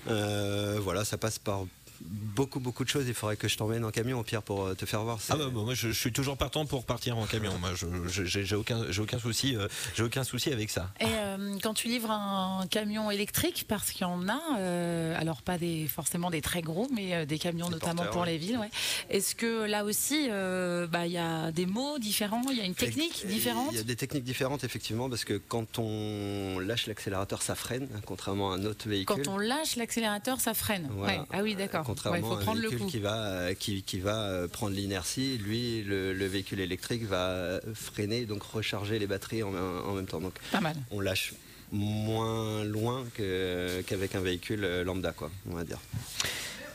Euh, 0.08 0.80
voilà, 0.82 1.04
ça 1.04 1.18
passe 1.18 1.40
par 1.40 1.66
beaucoup, 2.02 2.60
beaucoup 2.60 2.84
de 2.84 2.90
choses. 2.90 3.06
Il 3.08 3.14
faudrait 3.14 3.38
que 3.38 3.48
je 3.48 3.58
t'emmène 3.58 3.84
en 3.86 3.92
camion, 3.92 4.24
Pierre, 4.24 4.44
pour 4.44 4.66
euh, 4.66 4.74
te 4.74 4.86
faire 4.86 5.04
voir. 5.04 5.20
Ah 5.30 5.36
bah, 5.36 5.46
bah, 5.46 5.62
moi 5.64 5.74
je, 5.74 5.90
je 5.90 6.00
suis 6.00 6.12
toujours 6.12 6.38
partant 6.38 6.66
pour 6.66 6.86
partir 6.86 7.18
en 7.18 7.26
camion. 7.26 7.52
Moi 7.60 7.72
j'ai 8.08 8.56
aucun 8.56 8.86
j'ai 8.90 9.02
aucun 9.02 9.20
souci 9.20 9.56
euh, 9.56 9.68
j'ai 9.96 10.04
aucun 10.04 10.24
souci 10.24 10.52
avec 10.52 10.70
ça. 10.70 10.92
Et 11.00 11.06
euh, 11.06 11.58
quand 11.62 11.74
tu 11.74 11.88
livres 11.88 12.12
un 12.12 12.66
camion 12.70 13.12
électrique, 13.12 13.66
parce 13.68 13.92
qu'il 13.92 14.02
y 14.02 14.06
en 14.06 14.28
a, 14.28 14.40
euh, 14.60 15.20
alors 15.20 15.42
pas 15.42 15.58
des, 15.58 15.88
forcément 15.88 16.30
des 16.30 16.42
très 16.42 16.62
gros, 16.62 16.88
mais 16.94 17.14
euh, 17.14 17.26
des 17.26 17.40
camions 17.40 17.68
Des 17.68 17.74
notamment 17.74 17.96
porteurs, 18.04 18.12
pour 18.12 18.22
ouais. 18.24 18.32
les 18.32 18.38
villes, 18.38 18.58
ouais. 18.58 18.70
est-ce 19.10 19.36
que 19.36 19.66
là 19.66 19.84
aussi, 19.86 20.28
euh, 20.30 20.88
bah, 20.88 21.06
il 21.06 21.14
y 21.14 21.18
a 21.18 21.52
des 21.52 21.66
mots 21.66 22.00
différents, 22.00 22.42
il 22.52 22.58
y 22.58 22.62
a 22.62 22.66
une 22.66 22.76
technique 22.76 23.24
Et 23.24 23.28
différente 23.28 23.70
Il 23.72 23.78
y 23.78 23.82
a 23.82 23.84
des 23.84 23.96
techniques 23.96 24.24
différentes, 24.24 24.64
effectivement, 24.64 25.10
parce 25.10 25.26
que 25.26 25.34
quand 25.48 25.80
on 25.80 26.60
lâche 26.60 26.88
l'accélérateur, 26.88 27.42
ça 27.42 27.56
freine, 27.56 27.88
hein, 27.96 28.02
contrairement 28.06 28.52
à 28.52 28.56
un 28.56 28.66
autre 28.66 28.88
véhicule. 28.88 29.16
Quand 29.24 29.32
on 29.32 29.38
lâche 29.38 29.76
l'accélérateur, 29.76 30.40
ça 30.40 30.54
freine. 30.54 30.88
Voilà. 30.92 31.20
Ouais. 31.20 31.26
Ah 31.32 31.42
oui, 31.42 31.56
d'accord. 31.56 31.85
Contrairement 31.86 32.28
faut 32.28 32.34
à 32.36 32.52
un 32.52 32.56
véhicule 32.56 32.86
qui 32.88 33.00
va, 33.00 33.16
euh, 33.26 33.54
qui, 33.54 33.84
qui 33.84 34.00
va 34.00 34.24
euh, 34.24 34.48
prendre 34.48 34.76
l'inertie, 34.76 35.38
lui, 35.38 35.84
le, 35.84 36.14
le 36.14 36.26
véhicule 36.26 36.60
électrique 36.60 37.04
va 37.06 37.30
euh, 37.30 37.60
freiner, 37.74 38.26
donc 38.26 38.44
recharger 38.44 38.98
les 39.00 39.08
batteries 39.08 39.44
en, 39.44 39.52
même- 39.52 39.82
en 39.86 39.94
même 39.94 40.08
temps. 40.08 40.20
Donc 40.20 40.34
Pas 40.52 40.62
mal. 40.62 40.76
on 40.92 41.00
lâche 41.00 41.34
moins 41.72 42.64
loin 42.64 43.04
que- 43.16 43.82
qu'avec 43.88 44.16
un 44.16 44.22
véhicule 44.22 44.62
lambda, 44.84 45.12
quoi, 45.14 45.30
on 45.50 45.56
va 45.56 45.64
dire. 45.64 45.80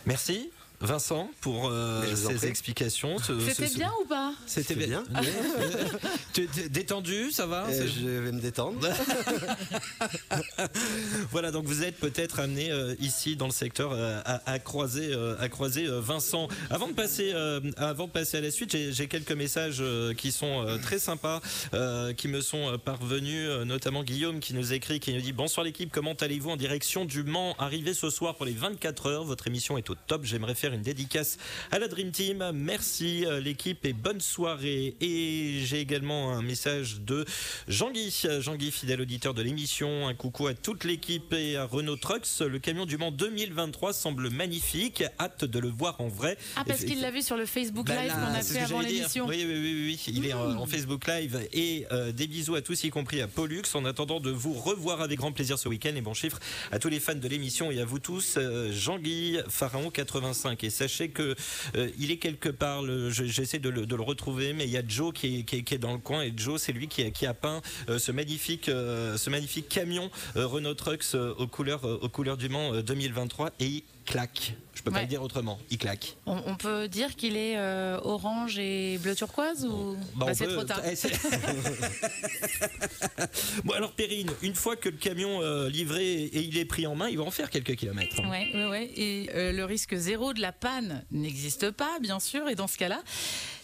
Merci. 0.06 0.50
Vincent, 0.82 1.30
pour 1.42 1.68
euh, 1.68 2.02
ces 2.16 2.46
explications. 2.46 3.16
C'était 3.18 3.68
ce- 3.68 3.74
bien 3.76 3.92
ou 4.02 4.06
pas? 4.06 4.32
C'était 4.46 4.74
bien. 4.74 5.04
Tu 6.32 6.48
es 6.64 6.68
détendu, 6.68 7.30
ça 7.32 7.46
va? 7.46 7.66
Euh, 7.68 7.86
je 7.86 8.06
vais 8.08 8.32
me 8.32 8.40
détendre. 8.40 8.80
Voilà, 11.30 11.50
donc 11.50 11.64
vous 11.66 11.82
êtes 11.82 11.96
peut-être 11.98 12.40
amené 12.40 12.70
euh, 12.70 12.94
ici 13.00 13.36
dans 13.36 13.46
le 13.46 13.52
secteur 13.52 13.92
euh, 13.92 14.20
à, 14.24 14.50
à 14.50 14.58
croiser, 14.58 15.12
euh, 15.12 15.36
à 15.38 15.48
croiser 15.48 15.86
euh, 15.86 16.00
Vincent. 16.00 16.48
Avant 16.70 16.88
de 16.88 16.92
passer, 16.94 17.32
euh, 17.34 17.60
avant 17.76 18.06
de 18.06 18.12
passer 18.12 18.38
à 18.38 18.40
la 18.40 18.50
suite, 18.50 18.72
j'ai 18.72 18.92
j'ai 18.92 19.06
quelques 19.06 19.32
messages 19.32 19.78
euh, 19.80 20.14
qui 20.14 20.32
sont 20.32 20.66
euh, 20.66 20.78
très 20.78 20.98
sympas, 20.98 21.40
euh, 21.74 22.12
qui 22.12 22.28
me 22.28 22.40
sont 22.40 22.72
euh, 22.72 22.78
parvenus, 22.78 23.46
euh, 23.48 23.64
notamment 23.64 24.02
Guillaume 24.02 24.40
qui 24.40 24.54
nous 24.54 24.72
écrit, 24.72 25.00
qui 25.00 25.12
nous 25.12 25.20
dit 25.20 25.32
bonsoir 25.32 25.64
l'équipe, 25.64 25.90
comment 25.92 26.14
allez-vous 26.14 26.50
en 26.50 26.56
direction 26.56 27.04
du 27.04 27.22
Mans, 27.22 27.54
arrivé 27.58 27.94
ce 27.94 28.10
soir 28.10 28.36
pour 28.36 28.46
les 28.46 28.52
24 28.52 29.06
heures. 29.06 29.24
Votre 29.24 29.46
émission 29.46 29.78
est 29.78 29.88
au 29.90 29.94
top. 29.94 30.24
J'aimerais 30.24 30.54
faire 30.54 30.69
une 30.72 30.82
dédicace 30.82 31.38
à 31.70 31.78
la 31.78 31.88
Dream 31.88 32.10
Team. 32.10 32.50
Merci 32.54 33.24
euh, 33.26 33.40
l'équipe 33.40 33.84
et 33.84 33.92
bonne 33.92 34.20
soirée. 34.20 34.94
Et 35.00 35.60
j'ai 35.64 35.80
également 35.80 36.32
un 36.32 36.42
message 36.42 37.00
de 37.00 37.24
Jean-Guy, 37.68 38.22
Jean-Guy, 38.40 38.70
fidèle 38.70 39.00
auditeur 39.00 39.34
de 39.34 39.42
l'émission. 39.42 40.08
Un 40.08 40.14
coucou 40.14 40.46
à 40.46 40.54
toute 40.54 40.84
l'équipe 40.84 41.32
et 41.32 41.56
à 41.56 41.64
Renault 41.64 41.96
Trucks. 41.96 42.26
Le 42.40 42.58
camion 42.58 42.86
du 42.86 42.96
Mans 42.98 43.10
2023 43.12 43.92
semble 43.92 44.30
magnifique. 44.30 45.04
Hâte 45.18 45.44
de 45.44 45.58
le 45.58 45.68
voir 45.68 46.00
en 46.00 46.08
vrai. 46.08 46.36
Ah, 46.56 46.62
parce 46.66 46.84
qu'il 46.84 47.00
l'a 47.00 47.10
vu 47.10 47.22
sur 47.22 47.36
le 47.36 47.46
Facebook 47.46 47.86
Bah 47.86 48.02
Live 48.02 48.12
qu'on 48.12 48.34
a 48.34 48.42
fait 48.42 48.58
avant 48.60 48.80
l'émission. 48.80 49.26
Oui, 49.26 49.44
oui, 49.46 49.54
oui, 49.54 49.84
oui. 49.86 50.12
Il 50.14 50.26
est 50.26 50.34
euh, 50.34 50.54
en 50.56 50.66
Facebook 50.66 51.06
Live 51.06 51.40
et 51.52 51.86
euh, 51.92 52.12
des 52.12 52.26
bisous 52.26 52.54
à 52.54 52.62
tous, 52.62 52.84
y 52.84 52.90
compris 52.90 53.20
à 53.20 53.28
Pollux. 53.28 53.62
En 53.74 53.84
attendant 53.84 54.20
de 54.20 54.30
vous 54.30 54.52
revoir 54.52 55.00
avec 55.00 55.18
grand 55.18 55.32
plaisir 55.32 55.58
ce 55.58 55.68
week-end 55.68 55.92
et 55.94 56.00
bon 56.00 56.14
chiffre 56.14 56.38
à 56.72 56.78
tous 56.78 56.88
les 56.88 57.00
fans 57.00 57.14
de 57.14 57.28
l'émission 57.28 57.70
et 57.70 57.80
à 57.80 57.84
vous 57.84 57.98
tous. 57.98 58.36
euh, 58.36 58.72
Jean-Guy 58.72 59.38
Pharaon 59.48 59.90
85 59.90 60.59
et 60.64 60.70
sachez 60.70 61.08
que 61.08 61.34
euh, 61.76 61.90
il 61.98 62.10
est 62.10 62.16
quelque 62.16 62.48
part. 62.48 62.82
J'essaie 63.10 63.58
de 63.58 63.68
le, 63.68 63.86
retrouver, 64.00 64.52
mais 64.52 64.64
il 64.64 64.70
y 64.70 64.76
a 64.76 64.82
Joe 64.86 65.12
qui 65.12 65.44
est, 65.50 65.78
dans 65.78 65.92
le 65.92 65.98
coin 65.98 66.22
et 66.22 66.32
Joe, 66.34 66.60
c'est 66.60 66.72
lui 66.72 66.88
qui 66.88 67.26
a, 67.26 67.34
peint 67.34 67.60
euh, 67.88 67.98
ce 67.98 68.12
magnifique, 68.12 68.68
euh, 68.68 69.16
ce 69.16 69.30
magnifique 69.30 69.68
camion 69.68 70.10
Renault 70.34 70.74
Trucks 70.74 71.14
aux 71.14 71.46
couleurs, 71.46 71.84
aux 71.84 72.08
couleurs 72.08 72.36
du 72.36 72.48
Mans 72.48 72.74
euh, 72.74 72.82
2023 72.82 73.50
et 73.60 73.66
il 73.66 73.82
claque. 74.04 74.54
Je 74.80 74.84
peux 74.84 74.92
pas 74.92 75.02
le 75.02 75.08
dire 75.08 75.22
autrement. 75.22 75.58
Il 75.68 75.76
claque. 75.76 76.16
On, 76.24 76.40
on 76.46 76.54
peut 76.56 76.88
dire 76.88 77.14
qu'il 77.14 77.36
est 77.36 77.58
euh, 77.58 78.00
orange 78.02 78.58
et 78.58 78.96
bleu 78.96 79.14
turquoise 79.14 79.66
ou 79.66 79.94
Bah, 80.16 80.24
Bah, 80.26 80.34
c'est 80.34 80.46
peut- 80.46 80.54
trop 80.54 80.64
tard. 80.64 80.80
Eh, 80.86 80.94
bon 83.64 83.74
alors 83.74 83.92
Perrine, 83.92 84.30
une 84.40 84.54
fois 84.54 84.76
que 84.76 84.88
le 84.88 84.96
camion 84.96 85.42
euh, 85.42 85.68
livré 85.68 86.22
et 86.22 86.40
il 86.40 86.56
est 86.56 86.64
pris 86.64 86.86
en 86.86 86.94
main, 86.94 87.10
il 87.10 87.18
va 87.18 87.24
en 87.24 87.30
faire 87.30 87.50
quelques 87.50 87.76
kilomètres. 87.76 88.22
Ouais, 88.26 88.48
ouais, 88.54 88.66
ouais. 88.68 88.90
Et 88.96 89.28
euh, 89.34 89.52
le 89.52 89.66
risque 89.66 89.94
zéro 89.96 90.32
de 90.32 90.40
la 90.40 90.52
panne 90.52 91.04
n'existe 91.10 91.70
pas, 91.72 91.98
bien 92.00 92.18
sûr. 92.18 92.48
Et 92.48 92.54
dans 92.54 92.66
ce 92.66 92.78
cas-là, 92.78 93.02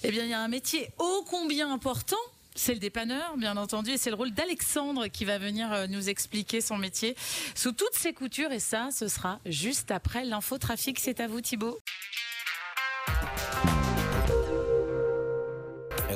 eh 0.05 0.11
bien, 0.11 0.25
il 0.25 0.31
y 0.31 0.35
a 0.35 0.41
un 0.41 0.49
métier 0.49 0.91
ô 0.99 1.25
combien 1.31 1.73
important. 1.73 2.17
C'est 2.57 2.73
le 2.73 2.81
dépanneur, 2.81 3.37
bien 3.37 3.59
entendu, 3.59 3.91
et 3.91 3.99
c'est 3.99 4.09
le 4.09 4.17
rôle 4.17 4.33
d'Alexandre 4.33 5.09
qui 5.09 5.27
va 5.27 5.39
venir 5.39 5.71
euh, 5.73 5.87
nous 5.87 6.09
expliquer 6.09 6.63
son 6.63 6.79
métier 6.79 7.15
sous 7.55 7.73
toutes 7.73 7.95
ses 7.95 8.15
coutures. 8.15 8.51
Et 8.51 8.61
ça, 8.61 8.89
ce 8.91 9.09
sera 9.09 9.41
juste 9.45 9.91
après 9.91 10.25
l'infotrafic. 10.25 10.99
C'est 10.99 11.21
à 11.21 11.27
vous, 11.27 11.43
Thibaut. 11.43 11.79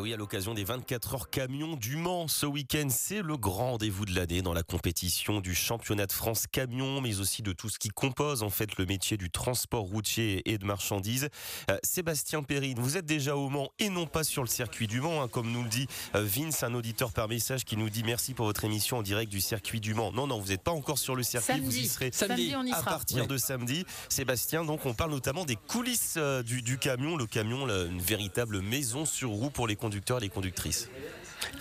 Eh 0.01 0.03
oui, 0.03 0.15
à 0.15 0.17
l'occasion 0.17 0.55
des 0.55 0.65
24 0.65 1.15
heures 1.15 1.29
camion 1.29 1.77
du 1.77 1.97
Mans 1.97 2.27
ce 2.27 2.47
week-end, 2.47 2.89
c'est 2.89 3.21
le 3.21 3.37
grand 3.37 3.73
rendez-vous 3.73 4.07
de 4.07 4.15
l'année 4.15 4.41
dans 4.41 4.55
la 4.55 4.63
compétition 4.63 5.41
du 5.41 5.55
championnat 5.55 6.07
de 6.07 6.13
France 6.13 6.47
camion, 6.51 7.03
mais 7.03 7.21
aussi 7.21 7.43
de 7.43 7.53
tout 7.53 7.69
ce 7.69 7.79
qui 7.79 7.91
compose 7.91 8.43
en 8.43 8.49
fait 8.49 8.79
le 8.79 8.87
métier 8.87 9.19
du 9.19 9.29
transport 9.29 9.83
routier 9.85 10.41
et 10.51 10.57
de 10.57 10.65
marchandises. 10.65 11.29
Euh, 11.71 11.77
Sébastien 11.83 12.43
Perrine, 12.43 12.79
vous 12.81 12.97
êtes 12.97 13.05
déjà 13.05 13.37
au 13.37 13.51
Mans 13.51 13.73
et 13.79 13.91
non 13.91 14.07
pas 14.07 14.25
sur 14.25 14.41
le 14.43 14.49
circuit 14.49 14.87
du 14.87 15.03
Mans, 15.03 15.21
hein, 15.23 15.29
comme 15.29 15.53
nous 15.53 15.63
le 15.65 15.69
dit 15.69 15.87
euh, 16.15 16.25
Vince, 16.25 16.63
un 16.63 16.73
auditeur 16.73 17.13
par 17.13 17.29
message 17.29 17.67
qui 17.67 17.77
nous 17.77 17.91
dit 17.91 18.03
merci 18.03 18.33
pour 18.33 18.47
votre 18.47 18.65
émission 18.65 18.97
en 18.97 19.03
direct 19.03 19.31
du 19.31 19.43
circuit 19.43 19.81
du 19.81 19.93
Mans. 19.93 20.13
Non, 20.13 20.27
non, 20.27 20.41
vous 20.41 20.49
n'êtes 20.49 20.63
pas 20.63 20.73
encore 20.73 20.97
sur 20.99 21.15
le 21.15 21.23
circuit, 21.23 21.61
vous 21.61 21.73
y 21.77 21.87
Samedi. 21.87 21.89
serez 21.89 22.11
Samedi, 22.11 22.55
on 22.57 22.65
y 22.65 22.73
à 22.73 22.77
sera. 22.79 22.91
partir 22.93 23.21
Oui. 23.25 23.27
de 23.29 23.37
samedi. 23.37 23.85
Sébastien, 24.09 24.65
donc 24.65 24.87
on 24.87 24.95
parle 24.95 25.11
notamment 25.11 25.45
des 25.45 25.57
coulisses 25.57 26.15
euh, 26.17 26.43
du, 26.43 26.63
du 26.63 26.79
camion, 26.79 27.19
le 27.19 27.27
camion, 27.27 27.67
là, 27.67 27.85
une 27.85 28.01
véritable 28.01 28.63
maison 28.63 29.05
sur 29.05 29.29
roue 29.29 29.51
pour 29.51 29.67
les 29.67 29.77
conducteurs 29.77 29.90
et 29.91 30.21
les 30.21 30.29
conductrices. 30.29 30.89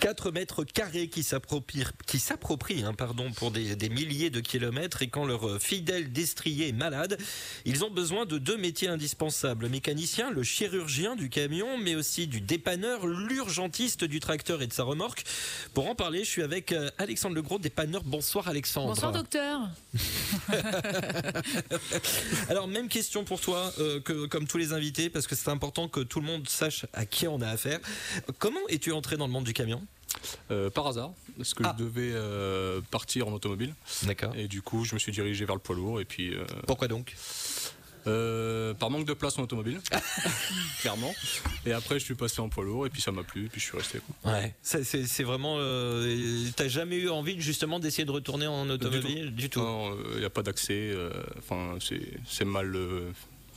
4 0.00 0.30
mètres 0.30 0.64
carrés 0.64 1.08
qui 1.08 1.22
s'approprient, 1.22 1.84
hein, 2.84 2.94
pardon, 2.94 3.30
pour 3.32 3.50
des, 3.50 3.76
des 3.76 3.88
milliers 3.88 4.30
de 4.30 4.40
kilomètres 4.40 5.02
et 5.02 5.08
quand 5.08 5.24
leur 5.24 5.60
fidèle 5.60 6.12
destrier 6.12 6.68
est 6.68 6.72
malade, 6.72 7.18
ils 7.64 7.84
ont 7.84 7.90
besoin 7.90 8.26
de 8.26 8.38
deux 8.38 8.56
métiers 8.56 8.88
indispensables. 8.88 9.64
Le 9.64 9.68
mécanicien, 9.68 10.30
le 10.30 10.42
chirurgien 10.42 11.16
du 11.16 11.28
camion, 11.28 11.78
mais 11.78 11.94
aussi 11.94 12.26
du 12.26 12.40
dépanneur, 12.40 13.06
l'urgentiste 13.06 14.04
du 14.04 14.20
tracteur 14.20 14.62
et 14.62 14.66
de 14.66 14.72
sa 14.72 14.84
remorque. 14.84 15.24
Pour 15.74 15.88
en 15.88 15.94
parler, 15.94 16.24
je 16.24 16.30
suis 16.30 16.42
avec 16.42 16.72
euh, 16.72 16.90
Alexandre 16.98 17.36
Legros, 17.36 17.58
dépanneur. 17.58 18.02
Bonsoir 18.04 18.48
Alexandre. 18.48 18.88
Bonsoir, 18.88 19.12
docteur. 19.12 19.60
Alors 22.48 22.68
même 22.68 22.88
question 22.88 23.24
pour 23.24 23.40
toi 23.40 23.72
euh, 23.78 24.00
que 24.00 24.26
comme 24.26 24.46
tous 24.46 24.58
les 24.58 24.72
invités 24.72 25.10
parce 25.10 25.26
que 25.26 25.34
c'est 25.34 25.50
important 25.50 25.88
que 25.88 26.00
tout 26.00 26.20
le 26.20 26.26
monde 26.26 26.48
sache 26.48 26.86
à 26.92 27.06
qui 27.06 27.28
on 27.28 27.40
a 27.40 27.48
affaire. 27.48 27.78
Comment 28.38 28.60
es-tu 28.68 28.92
entré 28.92 29.16
dans 29.16 29.26
le 29.26 29.32
monde 29.32 29.44
du 29.44 29.52
camion? 29.52 29.69
Euh, 30.50 30.68
par 30.70 30.86
hasard, 30.88 31.12
parce 31.36 31.54
que 31.54 31.62
Ah. 31.64 31.74
je 31.78 31.84
devais 31.84 32.10
euh, 32.12 32.80
partir 32.90 33.28
en 33.28 33.32
automobile. 33.32 33.74
D'accord. 34.02 34.34
Et 34.36 34.48
du 34.48 34.60
coup, 34.62 34.84
je 34.84 34.94
me 34.94 34.98
suis 34.98 35.12
dirigé 35.12 35.44
vers 35.44 35.54
le 35.54 35.60
poids 35.60 35.76
lourd. 35.76 36.00
Et 36.00 36.04
puis, 36.04 36.34
euh, 36.34 36.44
Pourquoi 36.66 36.88
donc? 36.88 37.14
par 38.04 38.90
manque 38.90 39.04
de 39.06 39.12
place 39.12 39.38
en 39.38 39.42
automobile, 39.42 39.80
clairement. 40.80 41.14
Et 41.64 41.72
après, 41.72 41.98
je 42.00 42.04
suis 42.04 42.14
passé 42.16 42.40
en 42.40 42.48
poids 42.48 42.64
lourd. 42.64 42.86
Et 42.86 42.90
puis, 42.90 43.00
ça 43.00 43.12
m'a 43.12 43.22
plu. 43.22 43.44
Et 43.46 43.48
puis, 43.48 43.60
je 43.60 43.66
suis 43.66 43.76
resté. 43.76 44.00
quoi. 44.22 44.32
Ouais. 44.32 44.54
C'est 44.62 45.22
vraiment. 45.22 45.56
T'as 46.56 46.68
jamais 46.68 46.96
eu 46.96 47.08
envie 47.08 47.40
justement 47.40 47.78
d'essayer 47.78 48.04
de 48.04 48.10
retourner 48.10 48.46
en 48.48 48.68
automobile? 48.68 49.32
Du 49.34 49.48
tout. 49.48 49.60
Non, 49.60 49.96
il 50.14 50.18
n'y 50.20 50.24
a 50.24 50.30
pas 50.30 50.42
d'accès. 50.42 50.92
Enfin, 51.38 51.76
c'est 51.80 52.02
c'est 52.26 52.44
mal 52.44 52.76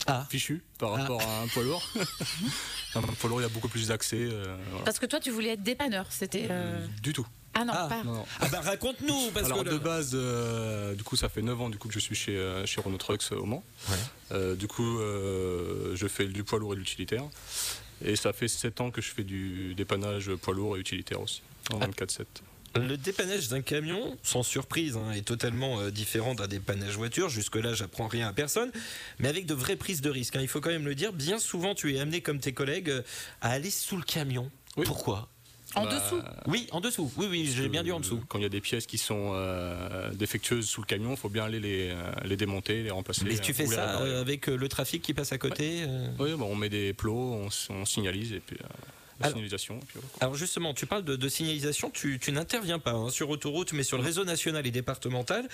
Ah. 0.08 0.27
fichu 0.29 0.62
par 0.79 0.93
Ah. 0.93 0.97
rapport 0.97 1.21
à 1.21 1.41
un 1.41 1.47
poids 1.47 1.63
lourd. 1.63 1.84
un 2.95 3.01
poids 3.01 3.29
lourd, 3.29 3.39
il 3.39 3.43
y 3.43 3.45
a 3.45 3.49
beaucoup 3.49 3.67
plus 3.69 3.88
d'accès. 3.88 4.17
euh, 4.19 4.56
voilà. 4.69 4.86
Parce 4.86 4.99
que 4.99 5.06
toi, 5.06 5.19
tu 5.19 5.29
voulais 5.32 5.49
être 5.49 5.63
dépanneur. 5.63 6.06
C'était. 6.10 6.47
euh, 6.49 6.86
Du 7.01 7.13
tout. 7.13 7.25
Ah 7.56 7.63
non, 7.65 7.73
Ah. 7.75 7.88
pas. 7.88 8.03
Non, 8.03 8.13
non. 8.13 8.25
Ah 8.39 8.47
bah 8.49 8.62
raconte-nous 8.62 9.29
parce 9.32 9.45
Alors 9.45 9.60
que 9.60 9.65
de 9.65 9.69
le- 9.71 9.77
base, 9.79 10.12
euh, 10.15 10.95
du 10.95 11.03
coup, 11.03 11.15
ça 11.15 11.29
fait 11.29 11.43
9 11.43 11.62
ans 11.62 11.69
du 11.69 11.77
coup 11.77 11.88
que 11.88 11.93
je 11.93 11.99
suis 11.99 12.15
chez, 12.15 12.36
euh, 12.36 12.65
chez 12.65 12.82
Renault 12.82 12.97
Trucks 12.97 13.21
euh, 13.32 13.36
au 13.38 13.45
Mans. 13.45 13.63
Ouais. 13.89 13.95
Euh, 14.32 14.56
du 14.56 14.67
coup, 14.67 14.99
euh, 14.99 15.95
je 15.95 16.08
fais 16.08 16.25
du 16.25 16.43
poids 16.43 16.58
lourd 16.60 16.73
et 16.73 16.75
de 16.75 16.82
l'utilitaire. 16.82 17.23
Et 18.03 18.15
ça 18.15 18.34
fait 18.34 18.47
7 18.47 18.82
ans 18.82 18.89
que 18.91 19.01
je 19.01 19.12
fais 19.12 19.23
du 19.23 19.75
dépannage 19.75 20.34
poids 20.36 20.53
lourd 20.56 20.75
et 20.77 20.79
utilitaire 20.79 21.21
aussi, 21.21 21.41
en 21.71 21.79
Ah. 21.79 21.86
24-7. 21.88 22.25
Le 22.76 22.98
dépannage 22.98 23.50
d'un 23.50 23.62
camion, 23.62 24.18
sans 24.24 24.42
surprise, 24.44 24.98
hein, 24.98 25.12
est 25.12 25.22
totalement 25.26 25.80
euh, 25.80 25.92
différent 25.92 26.34
d'un 26.34 26.48
dépannage 26.48 26.96
voiture. 26.98 27.30
Jusque-là, 27.30 27.74
j'apprends 27.74 28.08
rien 28.08 28.28
à 28.28 28.34
personne, 28.34 28.72
mais 29.20 29.28
avec 29.28 29.46
de 29.46 29.54
vraies 29.54 29.76
prises 29.76 30.02
de 30.02 30.10
risque. 30.10 30.36
hein. 30.36 30.42
Il 30.42 30.48
faut 30.48 30.60
quand 30.62 30.72
même 30.72 30.86
le 30.86 30.96
dire. 30.96 31.14
Bien 31.14 31.38
souvent, 31.38 31.76
tu 31.76 31.94
es 31.96 32.00
amené, 32.00 32.22
comme 32.22 32.40
tes 32.40 32.52
collègues, 32.54 32.90
euh, 32.90 33.02
à 33.42 33.52
aller 33.52 33.70
sous 33.70 33.96
le 33.98 34.04
camion. 34.04 34.50
Oui. 34.76 34.86
Pourquoi? 34.88 35.30
En 35.76 35.86
Bah, 35.86 35.96
dessous. 36.00 36.22
Oui, 36.48 36.68
en 36.72 36.82
dessous. 36.82 37.12
Oui, 37.18 37.28
oui, 37.30 37.52
j'ai 37.56 37.68
bien 37.68 37.84
dit 37.84 37.92
en 37.92 37.98
Euh, 37.98 38.00
dessous. 38.02 38.24
Quand 38.28 38.38
il 38.38 38.44
y 38.44 38.46
a 38.46 38.50
des 38.50 38.62
pièces 38.62 38.86
qui 38.86 38.98
sont 39.00 39.32
euh, 39.34 40.12
défectueuses 40.14 40.68
sous 40.68 40.82
le 40.82 40.86
camion, 40.88 41.12
il 41.12 41.18
faut 41.18 41.30
bien 41.30 41.46
aller 41.46 41.60
les, 41.60 41.90
euh, 41.92 42.12
les 42.26 42.36
démonter, 42.38 42.84
les 42.84 42.92
remplacer. 42.92 43.24
Mais 43.26 43.38
tu 43.40 43.52
euh, 43.52 43.56
fais 43.56 43.66
ça 43.68 44.02
euh, 44.02 44.22
avec 44.22 44.50
euh, 44.50 44.56
le 44.56 44.68
trafic 44.68 45.02
qui 45.02 45.14
passe 45.16 45.32
à 45.32 45.38
côté 45.40 45.84
euh 45.88 46.08
Oui, 46.20 46.34
bon, 46.34 46.46
on 46.46 46.56
met 46.56 46.70
des 46.70 46.94
plots, 46.94 47.34
on, 47.34 47.50
on 47.74 47.86
signalise 47.86 48.34
et 48.34 48.40
puis 48.40 48.58
Alors- 49.24 49.32
signalisation. 49.38 49.76
et 49.78 49.86
puis 49.86 49.96
voilà. 49.96 50.08
Alors 50.22 50.36
justement, 50.36 50.74
tu 50.74 50.86
parles 50.86 51.04
de, 51.04 51.16
de 51.16 51.30
signalisation, 51.30 51.90
tu, 51.90 52.20
tu 52.20 52.32
n'interviens 52.32 52.80
pas 52.80 52.92
hein, 52.92 53.10
sur 53.10 53.30
autoroute, 53.30 53.74
mais 53.74 53.84
sur 53.84 53.98
le 53.98 54.04
réseau 54.04 54.26
national 54.26 54.66
et 54.68 54.72
départemental. 54.72 55.48